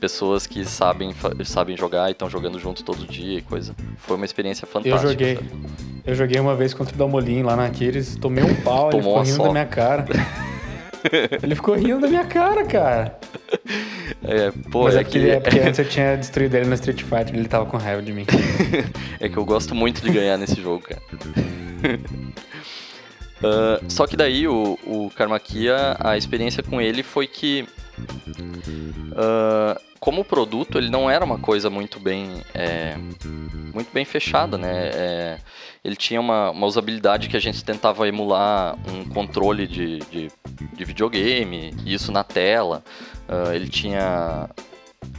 pessoas 0.00 0.46
que 0.46 0.64
sabem 0.64 1.12
sabem 1.44 1.76
jogar 1.76 2.08
e 2.08 2.12
estão 2.12 2.30
jogando 2.30 2.58
junto 2.58 2.84
todo 2.84 3.04
dia 3.04 3.38
e 3.38 3.42
coisa. 3.42 3.74
Foi 3.98 4.14
uma 4.16 4.24
experiência 4.24 4.64
fantástica. 4.64 5.04
Eu 5.04 5.10
joguei. 5.10 5.34
Sabe? 5.34 5.50
Eu 6.06 6.14
joguei 6.14 6.40
uma 6.40 6.54
vez 6.54 6.72
contra 6.72 6.94
o 6.94 6.98
Dalmolin 6.98 7.42
lá 7.42 7.56
na 7.56 7.66
Aquiles, 7.66 8.16
tomei 8.16 8.44
um 8.44 8.54
pau, 8.62 8.90
ele 8.92 9.02
ficou 9.02 9.22
rindo 9.22 9.42
da 9.42 9.50
minha 9.50 9.66
cara. 9.66 10.04
ele 11.42 11.54
ficou 11.54 11.74
rindo 11.74 12.00
da 12.00 12.08
minha 12.08 12.24
cara, 12.24 12.64
cara. 12.64 13.18
É, 14.22 14.52
pô, 14.70 14.84
Mas 14.84 14.94
é, 14.94 15.00
é, 15.00 15.04
que... 15.04 15.30
é 15.30 15.40
porque 15.40 15.58
antes 15.60 15.78
eu 15.78 15.88
tinha 15.88 16.16
destruído 16.16 16.54
ele 16.54 16.66
no 16.66 16.74
Street 16.74 17.02
Fighter, 17.02 17.34
ele 17.34 17.48
tava 17.48 17.66
com 17.66 17.76
raiva 17.76 18.00
de 18.00 18.12
mim. 18.12 18.24
é 19.18 19.28
que 19.28 19.36
eu 19.36 19.44
gosto 19.44 19.74
muito 19.74 20.00
de 20.00 20.10
ganhar 20.10 20.38
nesse 20.38 20.60
jogo, 20.62 20.84
cara. 20.84 21.02
Uh, 23.38 23.84
só 23.90 24.06
que 24.06 24.16
daí 24.16 24.46
o, 24.46 24.78
o 24.84 25.10
Karmakia, 25.14 25.96
a 25.98 26.16
experiência 26.16 26.62
com 26.62 26.80
ele 26.80 27.02
foi 27.02 27.26
que 27.26 27.66
uh, 29.12 29.80
como 30.00 30.24
produto 30.24 30.78
ele 30.78 30.88
não 30.88 31.10
era 31.10 31.24
uma 31.24 31.38
coisa 31.38 31.68
muito 31.68 32.00
bem 32.00 32.42
é, 32.54 32.96
muito 33.74 33.92
bem 33.92 34.04
fechada, 34.04 34.56
né? 34.56 34.90
É, 34.94 35.38
ele 35.84 35.96
tinha 35.96 36.20
uma, 36.20 36.50
uma, 36.50 36.66
usabilidade 36.66 37.28
que 37.28 37.36
a 37.36 37.40
gente 37.40 37.62
tentava 37.64 38.08
emular 38.08 38.76
um 38.90 39.04
controle 39.04 39.66
de, 39.66 39.98
de, 39.98 40.30
de 40.74 40.84
videogame, 40.84 41.74
isso 41.86 42.10
na 42.10 42.24
tela. 42.24 42.82
Uh, 43.28 43.52
ele 43.52 43.68
tinha 43.68 44.48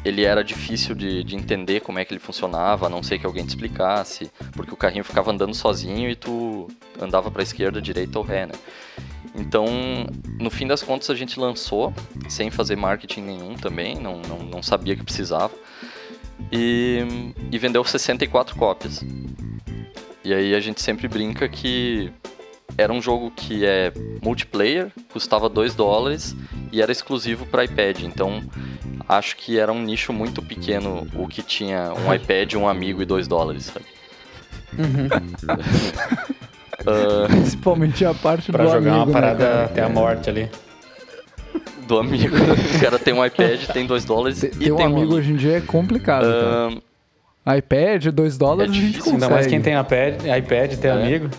ele 0.04 0.24
era 0.24 0.44
difícil 0.44 0.96
de, 0.96 1.24
de, 1.24 1.36
entender 1.36 1.82
como 1.82 2.00
é 2.00 2.06
que 2.06 2.14
ele 2.14 2.20
funcionava, 2.20 2.88
a 2.88 2.90
não 2.90 3.04
ser 3.04 3.20
que 3.20 3.26
alguém 3.26 3.46
te 3.46 3.50
explicasse, 3.50 4.32
porque 4.54 4.74
o 4.74 4.78
carrinho 4.78 5.04
ficava 5.04 5.32
andando 5.32 5.54
sozinho 5.54 6.10
e 6.10 6.16
tu 6.16 6.68
andava 7.00 7.30
para 7.30 7.44
esquerda, 7.44 7.82
direita 7.82 8.18
ou 8.18 8.26
ré, 8.26 8.48
né? 8.48 8.54
Então, 9.36 9.66
no 10.40 10.50
fim 10.50 10.68
das 10.68 10.82
contas, 10.82 11.10
a 11.10 11.16
gente 11.16 11.40
lançou, 11.40 11.94
sem 12.28 12.50
fazer 12.50 12.76
marketing 12.76 13.22
nenhum 13.22 13.56
também, 13.56 13.96
não, 13.96 14.22
não, 14.22 14.40
não 14.40 14.64
sabia 14.64 14.96
que 14.96 15.04
precisava, 15.04 15.54
e, 16.52 17.34
e 17.52 17.58
vendeu 17.58 17.84
64 17.84 18.56
cópias. 18.56 19.06
E 20.24 20.34
aí 20.34 20.54
a 20.54 20.60
gente 20.60 20.82
sempre 20.82 21.08
brinca 21.08 21.48
que 21.48 22.12
era 22.78 22.92
um 22.92 23.02
jogo 23.02 23.32
que 23.32 23.66
é 23.66 23.92
multiplayer, 24.22 24.92
custava 25.12 25.50
2 25.50 25.76
dólares 25.76 26.36
e 26.72 26.82
era 26.82 26.92
exclusivo 26.92 27.46
para 27.46 27.64
iPad. 27.64 28.02
Então 28.04 28.44
acho 29.08 29.36
que 29.36 29.60
era 29.60 29.72
um 29.72 29.82
nicho 29.82 30.14
muito 30.14 30.42
pequeno 30.42 31.08
o 31.16 31.28
que 31.28 31.42
tinha 31.42 31.94
um 31.94 32.14
iPad, 32.14 32.54
um 32.54 32.68
amigo 32.68 33.02
e 33.02 33.06
2 33.06 33.28
dólares, 33.28 33.66
sabe? 33.66 33.86
Uhum. 34.78 35.08
uh, 36.82 37.28
Principalmente 37.30 38.06
a 38.06 38.14
parte 38.14 38.52
pra 38.52 38.64
do 38.64 38.72
jogar 38.72 38.92
amigo, 38.92 39.06
uma 39.06 39.14
parada 39.14 39.56
né, 39.56 39.64
até 39.66 39.84
a 39.84 39.90
morte 39.90 40.30
ali. 40.30 40.50
Do 41.88 42.00
amigo. 42.00 42.36
o 42.36 42.80
cara 42.80 42.98
tem 42.98 43.14
um 43.14 43.26
iPad, 43.26 43.66
tem 43.68 43.86
2 43.86 44.06
dólares 44.06 44.40
Ter, 44.40 44.54
e 44.56 44.66
ter 44.66 44.72
um 44.72 44.78
tem 44.78 44.86
amigo 44.86 45.16
hoje 45.16 45.34
em 45.34 45.36
dia 45.36 45.58
é 45.58 45.62
complicado. 45.62 46.26
Uh, 46.26 46.82
iPad, 47.58 48.06
2 48.08 48.38
dólares, 48.38 48.74
é 48.74 48.78
a 48.78 48.82
gente 48.82 49.00
consegue. 49.00 49.16
Ainda 49.16 49.30
mais 49.30 49.48
quem 49.48 49.62
tem 49.62 49.78
iPad, 49.78 50.22
iPad 50.38 50.76
ter 50.76 50.88
É. 50.88 50.92
amigo. 50.92 51.30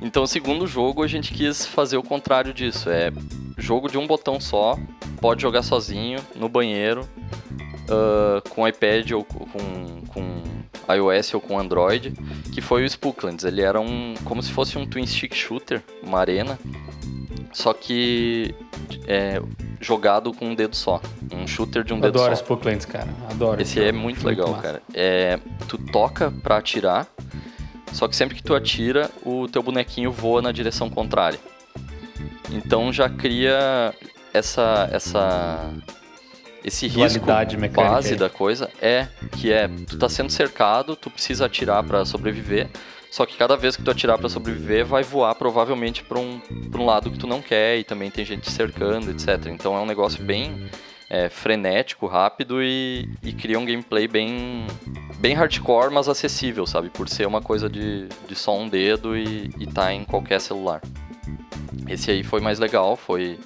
Então, 0.00 0.22
o 0.22 0.26
segundo 0.26 0.66
jogo, 0.66 1.02
a 1.02 1.06
gente 1.06 1.32
quis 1.32 1.66
fazer 1.66 1.96
o 1.96 2.02
contrário 2.02 2.52
disso. 2.52 2.90
É 2.90 3.12
jogo 3.58 3.88
de 3.88 3.98
um 3.98 4.06
botão 4.06 4.40
só, 4.40 4.78
pode 5.20 5.42
jogar 5.42 5.62
sozinho, 5.62 6.20
no 6.34 6.48
banheiro, 6.48 7.06
uh, 7.90 8.48
com 8.48 8.66
iPad 8.66 9.10
ou 9.12 9.24
com, 9.24 10.02
com 10.08 10.42
iOS 10.92 11.34
ou 11.34 11.40
com 11.40 11.58
Android, 11.58 12.12
que 12.52 12.60
foi 12.60 12.82
o 12.82 12.86
Spooklands. 12.86 13.44
Ele 13.44 13.60
era 13.62 13.80
um 13.80 14.14
como 14.24 14.42
se 14.42 14.50
fosse 14.50 14.78
um 14.78 14.86
twin 14.86 15.06
stick 15.06 15.34
shooter, 15.34 15.82
uma 16.02 16.18
arena, 16.18 16.58
só 17.52 17.72
que 17.72 18.54
é, 19.06 19.40
jogado 19.80 20.32
com 20.32 20.46
um 20.46 20.54
dedo 20.54 20.76
só. 20.76 21.00
Um 21.32 21.46
shooter 21.46 21.84
de 21.84 21.92
um 21.92 22.00
dedo 22.00 22.18
Adoro 22.18 22.36
só. 22.36 22.42
Spooklands, 22.42 22.86
cara. 22.86 23.08
Adoro. 23.30 23.60
Esse 23.60 23.82
é 23.82 23.92
muito 23.92 24.26
legal, 24.26 24.50
massa. 24.50 24.62
cara. 24.62 24.82
É, 24.94 25.38
tu 25.68 25.78
toca 25.78 26.32
pra 26.42 26.56
atirar, 26.56 27.06
só 27.92 28.08
que 28.08 28.16
sempre 28.16 28.36
que 28.36 28.42
tu 28.42 28.54
atira, 28.54 29.10
o 29.24 29.48
teu 29.48 29.62
bonequinho 29.62 30.10
voa 30.10 30.40
na 30.40 30.52
direção 30.52 30.88
contrária. 30.88 31.38
Então 32.50 32.92
já 32.92 33.08
cria 33.08 33.94
essa 34.32 34.88
essa 34.92 35.72
esse 36.64 36.86
risco 36.86 37.26
base 37.68 38.12
aí. 38.12 38.16
da 38.16 38.28
coisa 38.28 38.70
é 38.80 39.08
que 39.38 39.52
é 39.52 39.68
tu 39.68 39.96
tá 39.98 40.08
sendo 40.08 40.30
cercado, 40.30 40.94
tu 40.94 41.10
precisa 41.10 41.46
atirar 41.46 41.82
pra 41.82 42.04
sobreviver. 42.04 42.68
Só 43.10 43.26
que 43.26 43.36
cada 43.36 43.56
vez 43.56 43.76
que 43.76 43.82
tu 43.82 43.90
atirar 43.90 44.18
pra 44.18 44.28
sobreviver, 44.28 44.86
vai 44.86 45.02
voar 45.02 45.34
provavelmente 45.34 46.04
pra 46.04 46.18
um, 46.18 46.38
pra 46.70 46.80
um 46.80 46.86
lado 46.86 47.10
que 47.10 47.18
tu 47.18 47.26
não 47.26 47.42
quer 47.42 47.78
e 47.78 47.82
também 47.82 48.08
tem 48.08 48.24
gente 48.24 48.42
te 48.42 48.52
cercando, 48.52 49.10
etc. 49.10 49.46
Então 49.46 49.76
é 49.76 49.80
um 49.80 49.86
negócio 49.86 50.22
bem 50.22 50.70
é, 51.10 51.28
frenético, 51.28 52.06
rápido 52.06 52.62
e, 52.62 53.10
e 53.20 53.32
cria 53.32 53.58
um 53.58 53.64
gameplay 53.64 54.06
bem, 54.06 54.64
bem 55.18 55.34
hardcore, 55.34 55.92
mas 55.92 56.08
acessível, 56.08 56.64
sabe? 56.68 56.88
Por 56.88 57.08
ser 57.08 57.26
uma 57.26 57.42
coisa 57.42 57.68
de, 57.68 58.08
de 58.28 58.34
só 58.36 58.56
um 58.56 58.68
dedo 58.68 59.16
e, 59.16 59.50
e 59.58 59.66
tá 59.66 59.92
em 59.92 60.04
qualquer 60.04 60.40
celular. 60.40 60.80
Esse 61.88 62.12
aí 62.12 62.22
foi 62.22 62.40
mais 62.40 62.60
legal, 62.60 62.96
foi, 62.96 63.36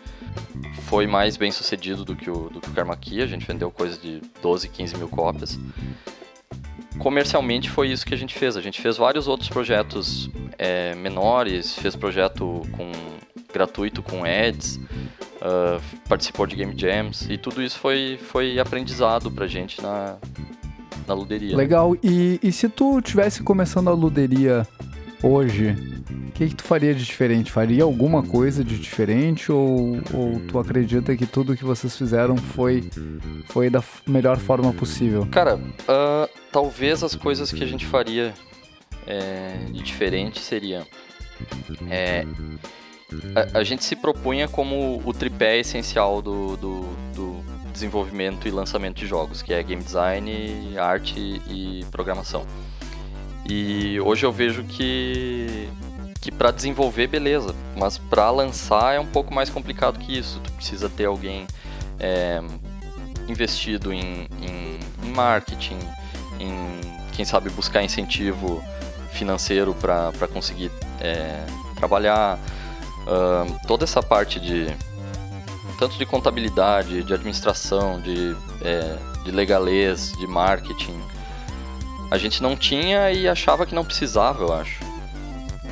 foi 0.82 1.06
mais 1.06 1.38
bem 1.38 1.50
sucedido 1.50 2.04
do 2.04 2.14
que 2.14 2.30
o, 2.30 2.50
do 2.50 2.60
que 2.60 2.68
o 2.68 2.72
Karma 2.72 2.94
Key, 2.94 3.22
a 3.22 3.26
gente 3.26 3.46
vendeu 3.46 3.70
coisa 3.70 3.98
de 3.98 4.20
12, 4.42 4.68
15 4.68 4.98
mil 4.98 5.08
cópias. 5.08 5.58
Comercialmente 6.98 7.70
foi 7.70 7.88
isso 7.88 8.04
que 8.04 8.12
a 8.12 8.18
gente 8.18 8.34
fez, 8.34 8.58
a 8.58 8.60
gente 8.60 8.80
fez 8.80 8.98
vários 8.98 9.26
outros 9.26 9.48
projetos 9.48 10.28
é, 10.58 10.94
menores, 10.94 11.74
fez 11.74 11.96
projeto 11.96 12.60
com 12.72 12.92
gratuito 13.54 14.02
com 14.02 14.24
ads, 14.24 14.76
uh, 15.40 15.80
participou 16.08 16.46
de 16.46 16.56
game 16.56 16.74
jams 16.76 17.26
e 17.30 17.38
tudo 17.38 17.62
isso 17.62 17.78
foi, 17.78 18.18
foi 18.20 18.58
aprendizado 18.58 19.30
pra 19.30 19.46
gente 19.46 19.80
na, 19.80 20.16
na 21.06 21.14
luderia. 21.14 21.56
Legal. 21.56 21.96
E, 22.02 22.40
e 22.42 22.52
se 22.52 22.68
tu 22.68 23.00
tivesse 23.00 23.42
começando 23.42 23.88
a 23.88 23.92
luderia 23.92 24.66
hoje, 25.22 25.70
o 26.28 26.32
que, 26.32 26.48
que 26.48 26.54
tu 26.56 26.64
faria 26.64 26.92
de 26.92 27.04
diferente? 27.04 27.52
Faria 27.52 27.84
alguma 27.84 28.22
coisa 28.22 28.64
de 28.64 28.76
diferente 28.76 29.52
ou, 29.52 29.98
ou 30.12 30.40
tu 30.48 30.58
acredita 30.58 31.16
que 31.16 31.26
tudo 31.26 31.56
que 31.56 31.64
vocês 31.64 31.96
fizeram 31.96 32.36
foi, 32.36 32.90
foi 33.46 33.70
da 33.70 33.82
melhor 34.06 34.36
forma 34.38 34.72
possível? 34.72 35.26
Cara, 35.30 35.60
ah, 35.86 36.28
talvez 36.50 37.04
as 37.04 37.14
coisas 37.14 37.52
que 37.52 37.62
a 37.62 37.66
gente 37.66 37.86
faria 37.86 38.34
é, 39.06 39.56
de 39.70 39.82
diferente 39.82 40.40
seria. 40.40 40.86
é, 41.90 42.26
a, 43.34 43.58
a 43.58 43.64
gente 43.64 43.84
se 43.84 43.96
propunha 43.96 44.48
como 44.48 45.02
o 45.04 45.12
tripé 45.12 45.58
essencial 45.58 46.20
do, 46.22 46.56
do, 46.56 46.80
do 47.14 47.44
desenvolvimento 47.72 48.46
e 48.46 48.50
lançamento 48.50 48.96
de 48.96 49.06
jogos, 49.06 49.42
que 49.42 49.52
é 49.52 49.62
game 49.62 49.82
design, 49.82 50.78
arte 50.78 51.18
e 51.48 51.84
programação. 51.90 52.46
E 53.48 54.00
hoje 54.00 54.24
eu 54.24 54.32
vejo 54.32 54.64
que 54.64 55.68
que 56.24 56.32
para 56.32 56.50
desenvolver 56.50 57.06
beleza, 57.06 57.54
mas 57.76 57.98
para 57.98 58.30
lançar 58.30 58.94
é 58.94 58.98
um 58.98 59.04
pouco 59.04 59.34
mais 59.34 59.50
complicado 59.50 59.98
que 59.98 60.16
isso. 60.16 60.40
Tu 60.40 60.52
precisa 60.52 60.88
ter 60.88 61.04
alguém 61.04 61.46
é, 62.00 62.40
investido 63.28 63.92
em, 63.92 64.26
em, 64.40 64.80
em 65.02 65.10
marketing, 65.14 65.78
em 66.40 66.80
quem 67.12 67.26
sabe 67.26 67.50
buscar 67.50 67.82
incentivo 67.82 68.64
financeiro 69.12 69.74
para 69.74 70.26
conseguir 70.32 70.70
é, 70.98 71.44
trabalhar. 71.76 72.38
Toda 73.66 73.84
essa 73.84 74.02
parte 74.02 74.40
de 74.40 74.66
tanto 75.78 75.98
de 75.98 76.06
contabilidade, 76.06 77.02
de 77.02 77.12
administração, 77.12 78.00
de, 78.00 78.36
é, 78.62 78.96
de 79.24 79.30
legalês, 79.30 80.12
de 80.12 80.26
marketing, 80.26 80.98
a 82.10 82.16
gente 82.18 82.42
não 82.42 82.56
tinha 82.56 83.10
e 83.10 83.28
achava 83.28 83.66
que 83.66 83.74
não 83.74 83.84
precisava, 83.84 84.42
eu 84.44 84.52
acho. 84.52 84.80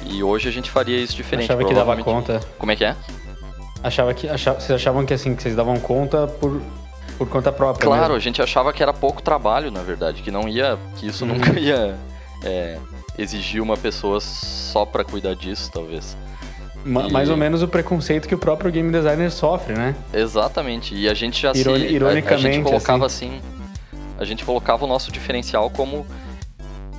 E 0.05 0.23
hoje 0.23 0.49
a 0.49 0.53
gente 0.53 0.71
faria 0.71 0.99
isso 0.99 1.15
diferente. 1.15 1.45
Achava 1.45 1.65
que 1.65 1.73
dava 1.75 1.97
conta. 1.99 2.41
Como 2.59 2.73
é 2.73 2.77
que 2.77 2.85
é? 2.85 2.97
Achava 3.83 4.13
que, 4.15 4.29
achava, 4.29 4.61
vocês 4.61 4.73
achavam 4.73 5.07
que 5.07 5.15
assim, 5.15 5.35
que 5.35 5.43
vocês 5.43 5.55
davam 5.57 5.79
conta 5.79 6.27
por, 6.27 6.61
por 7.19 7.29
conta 7.29 7.51
própria. 7.53 7.87
Claro, 7.87 8.03
mesmo. 8.03 8.17
a 8.17 8.19
gente 8.19 8.43
achava 8.43 8.73
que 8.73 8.83
era 8.83 8.93
pouco 8.93 9.23
trabalho, 9.23 9.71
na 9.71 9.83
verdade, 9.83 10.23
que 10.23 10.31
não 10.31 10.49
ia, 10.49 10.79
que 10.97 11.07
isso 11.07 11.25
Uhum. 11.25 11.35
nunca 11.35 11.53
ia 11.59 11.97
é, 12.45 12.79
exigir 13.17 13.63
uma 13.63 13.77
pessoa 13.77 14.21
só 14.21 14.85
pra 14.85 15.05
cuidar 15.05 15.35
disso, 15.35 15.71
talvez. 15.73 16.17
Ma- 16.85 17.07
E- 17.09 17.13
Mais 17.13 17.31
ou 17.31 17.37
menos 17.37 17.63
o 17.63 17.69
preconceito 17.69 18.27
que 18.29 18.35
o 18.35 18.39
próprio 18.39 18.71
game 18.71 18.91
designer 18.91 19.31
sofre, 19.31 19.75
né? 19.75 19.95
Exatamente. 20.13 20.95
E 20.95 21.09
a 21.09 21.15
gente 21.15 21.41
já 21.41 21.53
Ironi- 21.55 21.79
se 21.81 21.85
a- 21.87 21.89
a, 21.89 21.93
ironicamente, 21.93 22.43
gente 22.57 22.65
colocava 22.65 23.07
assim. 23.07 23.41
a 24.19 24.25
gente 24.25 24.45
colocava 24.45 24.85
o 24.85 24.89
nosso 24.89 25.11
diferencial 25.13 25.69
como 25.71 26.07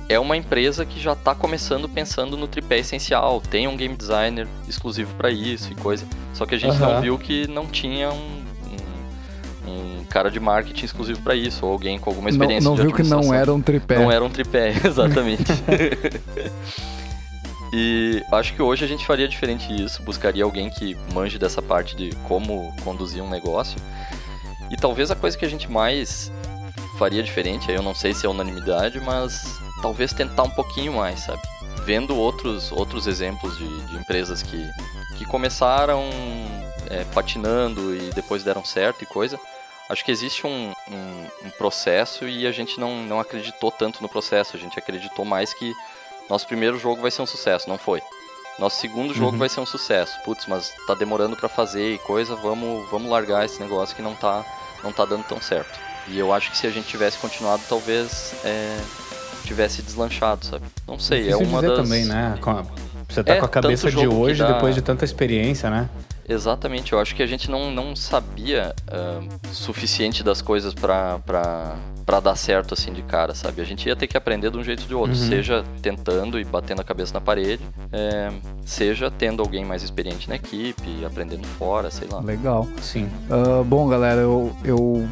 é 0.08 0.18
uma 0.18 0.36
empresa 0.36 0.84
que 0.84 1.00
já 1.00 1.14
tá 1.14 1.34
começando 1.34 1.88
pensando 1.88 2.36
no 2.36 2.46
tripé 2.46 2.78
essencial, 2.78 3.40
tem 3.40 3.66
um 3.66 3.76
game 3.76 3.96
designer 3.96 4.46
exclusivo 4.68 5.14
pra 5.14 5.30
isso 5.30 5.72
e 5.72 5.74
coisa. 5.74 6.04
Só 6.34 6.44
que 6.44 6.54
a 6.54 6.58
gente 6.58 6.76
não 6.78 6.90
Aham. 6.92 7.00
viu 7.00 7.18
que 7.18 7.46
não 7.48 7.66
tinha 7.66 8.10
um, 8.10 8.42
um, 9.66 10.00
um 10.00 10.04
cara 10.04 10.30
de 10.30 10.38
marketing 10.38 10.84
exclusivo 10.84 11.20
pra 11.22 11.34
isso, 11.34 11.64
ou 11.64 11.72
alguém 11.72 11.98
com 11.98 12.10
alguma 12.10 12.28
Não, 12.28 12.34
experiência 12.34 12.68
não 12.68 12.76
de 12.76 12.82
viu 12.82 12.92
que 12.92 13.02
não 13.02 13.32
era 13.32 13.52
um 13.52 13.62
tripé. 13.62 13.98
Não 13.98 14.12
era 14.12 14.22
um 14.24 14.28
tripé, 14.30 14.74
exatamente. 14.84 15.44
E 17.76 18.24
acho 18.30 18.54
que 18.54 18.62
hoje 18.62 18.84
a 18.84 18.86
gente 18.86 19.04
faria 19.04 19.26
diferente 19.26 19.74
isso, 19.74 20.00
buscaria 20.04 20.44
alguém 20.44 20.70
que 20.70 20.94
manje 21.12 21.40
dessa 21.40 21.60
parte 21.60 21.96
de 21.96 22.14
como 22.28 22.72
conduzir 22.84 23.20
um 23.20 23.28
negócio. 23.28 23.76
E 24.70 24.76
talvez 24.76 25.10
a 25.10 25.16
coisa 25.16 25.36
que 25.36 25.44
a 25.44 25.48
gente 25.48 25.68
mais 25.68 26.30
faria 26.96 27.20
diferente, 27.20 27.72
eu 27.72 27.82
não 27.82 27.92
sei 27.92 28.14
se 28.14 28.26
é 28.26 28.28
unanimidade, 28.28 29.00
mas 29.00 29.58
talvez 29.82 30.12
tentar 30.12 30.44
um 30.44 30.50
pouquinho 30.50 30.92
mais, 30.92 31.24
sabe? 31.24 31.42
Vendo 31.84 32.16
outros, 32.16 32.70
outros 32.70 33.08
exemplos 33.08 33.58
de, 33.58 33.86
de 33.86 33.96
empresas 33.96 34.40
que, 34.40 34.70
que 35.18 35.24
começaram 35.24 36.04
é, 36.88 37.02
patinando 37.12 37.92
e 37.96 38.12
depois 38.14 38.44
deram 38.44 38.64
certo 38.64 39.02
e 39.02 39.06
coisa. 39.06 39.36
Acho 39.90 40.04
que 40.04 40.12
existe 40.12 40.46
um, 40.46 40.72
um, 40.88 41.46
um, 41.46 41.50
processo 41.58 42.28
e 42.28 42.46
a 42.46 42.52
gente 42.52 42.78
não, 42.78 43.02
não 43.02 43.18
acreditou 43.18 43.72
tanto 43.72 44.00
no 44.00 44.08
processo, 44.08 44.56
a 44.56 44.60
gente 44.60 44.78
acreditou 44.78 45.24
mais 45.24 45.52
que 45.52 45.74
nosso 46.28 46.46
primeiro 46.46 46.78
jogo 46.78 47.00
vai 47.02 47.10
ser 47.10 47.22
um 47.22 47.26
sucesso, 47.26 47.68
não 47.68 47.78
foi. 47.78 48.00
Nosso 48.58 48.80
segundo 48.80 49.12
jogo 49.12 49.32
uhum. 49.32 49.38
vai 49.38 49.48
ser 49.48 49.60
um 49.60 49.66
sucesso. 49.66 50.16
Putz, 50.24 50.46
mas 50.46 50.72
tá 50.86 50.94
demorando 50.94 51.36
para 51.36 51.48
fazer 51.48 51.94
e 51.94 51.98
coisa, 51.98 52.36
vamos, 52.36 52.88
vamos 52.90 53.10
largar 53.10 53.44
esse 53.44 53.60
negócio 53.60 53.96
que 53.96 54.02
não 54.02 54.14
tá, 54.14 54.44
não 54.82 54.92
tá 54.92 55.04
dando 55.04 55.24
tão 55.24 55.40
certo. 55.40 55.78
E 56.08 56.18
eu 56.18 56.32
acho 56.32 56.50
que 56.50 56.56
se 56.56 56.66
a 56.66 56.70
gente 56.70 56.86
tivesse 56.86 57.18
continuado, 57.18 57.62
talvez 57.68 58.34
é, 58.44 58.78
tivesse 59.44 59.82
deslanchado, 59.82 60.46
sabe? 60.46 60.64
Não 60.86 60.98
sei, 60.98 61.30
é 61.30 61.36
uma 61.36 61.60
das... 61.60 61.76
também, 61.76 62.04
né? 62.04 62.38
Você 63.08 63.24
tá 63.24 63.34
é, 63.34 63.38
com 63.38 63.46
a 63.46 63.48
cabeça 63.48 63.90
de 63.90 64.06
hoje, 64.06 64.40
dá... 64.40 64.52
depois 64.52 64.74
de 64.74 64.82
tanta 64.82 65.04
experiência, 65.04 65.68
né? 65.68 65.88
Exatamente, 66.28 66.92
eu 66.92 67.00
acho 67.00 67.14
que 67.14 67.22
a 67.22 67.26
gente 67.26 67.50
não, 67.50 67.70
não 67.70 67.94
sabia 67.94 68.74
uh, 68.88 69.54
suficiente 69.54 70.22
das 70.22 70.40
coisas 70.40 70.72
para 70.74 71.20
para 72.04 72.20
dar 72.20 72.36
certo 72.36 72.74
assim 72.74 72.92
de 72.92 73.02
cara, 73.02 73.34
sabe? 73.34 73.60
A 73.60 73.64
gente 73.64 73.88
ia 73.88 73.96
ter 73.96 74.06
que 74.06 74.16
aprender 74.16 74.50
de 74.50 74.58
um 74.58 74.62
jeito 74.62 74.82
ou 74.82 74.88
de 74.88 74.94
outro, 74.94 75.16
uhum. 75.16 75.28
seja 75.28 75.64
tentando 75.80 76.38
e 76.38 76.44
batendo 76.44 76.80
a 76.80 76.84
cabeça 76.84 77.14
na 77.14 77.20
parede, 77.20 77.62
é, 77.90 78.30
seja 78.64 79.10
tendo 79.10 79.42
alguém 79.42 79.64
mais 79.64 79.82
experiente 79.82 80.28
na 80.28 80.36
equipe, 80.36 81.04
aprendendo 81.04 81.46
fora, 81.46 81.90
sei 81.90 82.06
lá. 82.10 82.20
Legal. 82.20 82.68
Sim. 82.80 83.08
Uh, 83.30 83.64
bom, 83.64 83.88
galera, 83.88 84.20
eu, 84.20 84.54
eu 84.64 85.08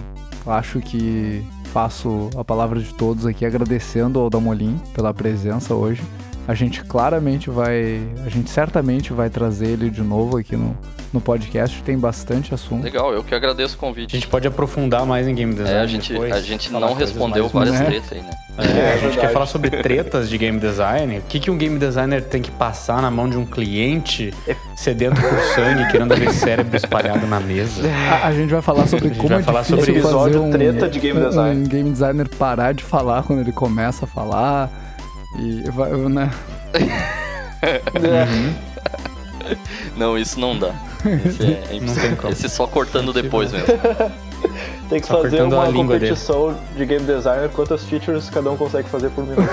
acho 0.47 0.81
que 0.81 1.45
faço 1.73 2.29
a 2.37 2.45
palavra 2.45 2.79
de 2.79 2.93
todos 2.95 3.25
aqui 3.25 3.47
agradecendo 3.47 4.21
ao 4.21 4.29
Damolim 4.29 4.79
pela 4.95 5.15
presença 5.15 5.75
hoje. 5.75 6.03
A 6.47 6.55
gente 6.55 6.85
claramente 6.85 7.49
vai, 7.49 8.03
a 8.27 8.29
gente 8.29 8.51
certamente 8.51 9.13
vai 9.13 9.31
trazer 9.31 9.69
ele 9.69 9.89
de 9.89 10.03
novo 10.03 10.37
aqui 10.37 10.57
no, 10.57 10.77
no 11.13 11.21
podcast, 11.21 11.83
tem 11.83 11.99
bastante 11.99 12.55
assunto. 12.55 12.83
Legal, 12.83 13.13
eu 13.13 13.23
que 13.23 13.35
agradeço 13.35 13.77
o 13.77 13.79
convite. 13.79 14.17
A 14.17 14.19
gente 14.19 14.29
pode 14.29 14.49
aprofundar 14.49 15.05
mais 15.05 15.29
em 15.29 15.35
game 15.35 15.53
design. 15.53 15.79
É, 15.79 15.81
a 15.81 15.87
gente, 15.87 16.13
depois, 16.13 16.33
a 16.33 16.41
gente 16.41 16.73
não 16.73 16.95
respondeu 16.95 17.49
várias 17.49 17.79
né? 17.79 17.85
tretas 17.85 18.13
aí, 18.13 18.23
né? 18.23 18.31
É, 18.59 18.95
a 18.95 18.97
gente 18.99 19.19
quer 19.19 19.33
falar 19.33 19.47
sobre 19.47 19.71
tretas 19.83 20.29
de 20.29 20.39
game 20.39 20.59
design. 20.59 21.19
O 21.19 21.23
que, 21.23 21.41
que 21.41 21.51
um 21.51 21.57
game 21.57 21.79
designer 21.79 22.23
tem 22.23 22.41
que 22.41 22.51
passar 22.51 23.03
na 23.03 23.11
mão 23.11 23.29
de 23.29 23.37
um 23.37 23.45
cliente 23.45 24.33
sedento 24.77 25.21
por 25.21 25.39
sangue, 25.55 25.91
querendo 25.91 26.15
ver 26.17 26.33
cérebro 26.33 26.77
espalhado 26.77 27.27
na 27.27 27.41
mesa? 27.41 27.83
A, 28.11 28.29
a 28.29 28.33
gente 28.33 28.51
vai 28.51 28.63
falar 28.63 28.87
sobre 28.87 29.11
como 29.11 29.29
vai 29.29 29.41
é 29.41 29.43
falar 29.43 29.63
difícil 29.63 30.03
sobre 30.03 30.03
fazer 30.03 30.39
um, 30.39 30.51
treta 30.51 30.89
de 30.89 30.99
game 30.99 31.21
design. 31.21 31.61
um 31.61 31.69
game 31.69 31.91
designer 31.91 32.29
parar 32.29 32.73
de 32.73 32.85
falar 32.85 33.23
quando 33.23 33.41
ele 33.41 33.53
começa 33.53 34.05
a 34.05 34.09
falar. 34.09 34.71
E 35.39 35.71
vai, 35.71 35.91
né? 35.91 36.31
uhum. 37.97 38.73
Não, 39.97 40.19
isso 40.19 40.39
não 40.39 40.59
dá. 40.59 40.75
Esse, 41.27 41.43
é, 41.43 41.79
não 41.81 41.95
tem 41.95 42.15
como. 42.17 42.33
Esse 42.33 42.49
só 42.49 42.67
cortando 42.67 43.13
depois 43.13 43.53
mesmo. 43.53 43.67
Tem 44.89 45.01
que 45.01 45.07
só 45.07 45.23
fazer 45.23 45.41
uma 45.43 45.73
competição 45.73 46.59
de 46.77 46.85
game 46.85 47.07
designer, 47.07 47.49
quantas 47.51 47.85
features 47.85 48.29
cada 48.29 48.51
um 48.51 48.57
consegue 48.57 48.89
fazer 48.89 49.09
por 49.11 49.25
minuto. 49.25 49.49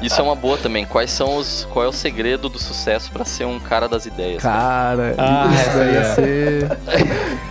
Isso 0.00 0.20
é 0.20 0.24
uma 0.24 0.36
boa 0.36 0.56
também. 0.56 0.86
Quais 0.86 1.10
são 1.10 1.36
os, 1.36 1.66
qual 1.70 1.84
é 1.84 1.88
o 1.88 1.92
segredo 1.92 2.48
do 2.48 2.58
sucesso 2.58 3.10
para 3.10 3.24
ser 3.24 3.44
um 3.44 3.58
cara 3.58 3.88
das 3.88 4.06
ideias? 4.06 4.42
Cara, 4.42 5.14
ah, 5.18 5.48
isso 5.52 5.78
ia 5.78 5.98
é. 5.98 6.14
ser 6.14 6.78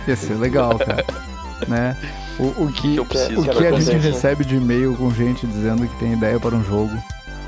ia 0.08 0.16
ser 0.16 0.34
legal, 0.34 0.76
cara. 0.78 1.04
Né? 1.68 1.96
O, 2.38 2.64
o 2.64 2.72
que, 2.72 2.96
que 2.96 3.04
preciso, 3.04 3.40
o 3.40 3.44
que 3.44 3.66
a 3.66 3.78
gente 3.78 3.98
recebe 3.98 4.44
de 4.44 4.56
e-mail 4.56 4.96
com 4.96 5.12
gente 5.12 5.46
dizendo 5.46 5.86
que 5.86 5.96
tem 5.98 6.14
ideia 6.14 6.40
para 6.40 6.56
um 6.56 6.64
jogo 6.64 6.96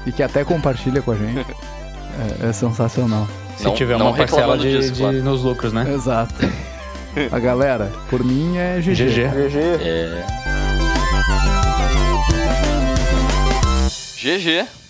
e 0.07 0.13
que 0.13 0.23
até 0.23 0.45
compartilha 0.45 1.01
com 1.01 1.13
a 1.13 1.17
gente 1.17 1.47
é, 2.43 2.49
é 2.49 2.53
sensacional. 2.53 3.27
Se 3.57 3.65
não, 3.65 3.75
tiver 3.75 3.97
uma 3.97 4.15
parcela 4.15 4.57
de, 4.59 4.79
disso, 4.79 4.93
de 4.93 5.01
claro. 5.01 5.23
nos 5.23 5.43
lucros, 5.43 5.73
né? 5.73 5.93
Exato. 5.93 6.35
a 7.31 7.39
galera, 7.39 7.93
por 8.09 8.25
mim 8.25 8.57
é 8.57 8.81
GG. 8.81 8.95
GG. 8.95 9.29
GG. 9.29 9.59
É. 9.81 10.27
GG. 14.17 14.82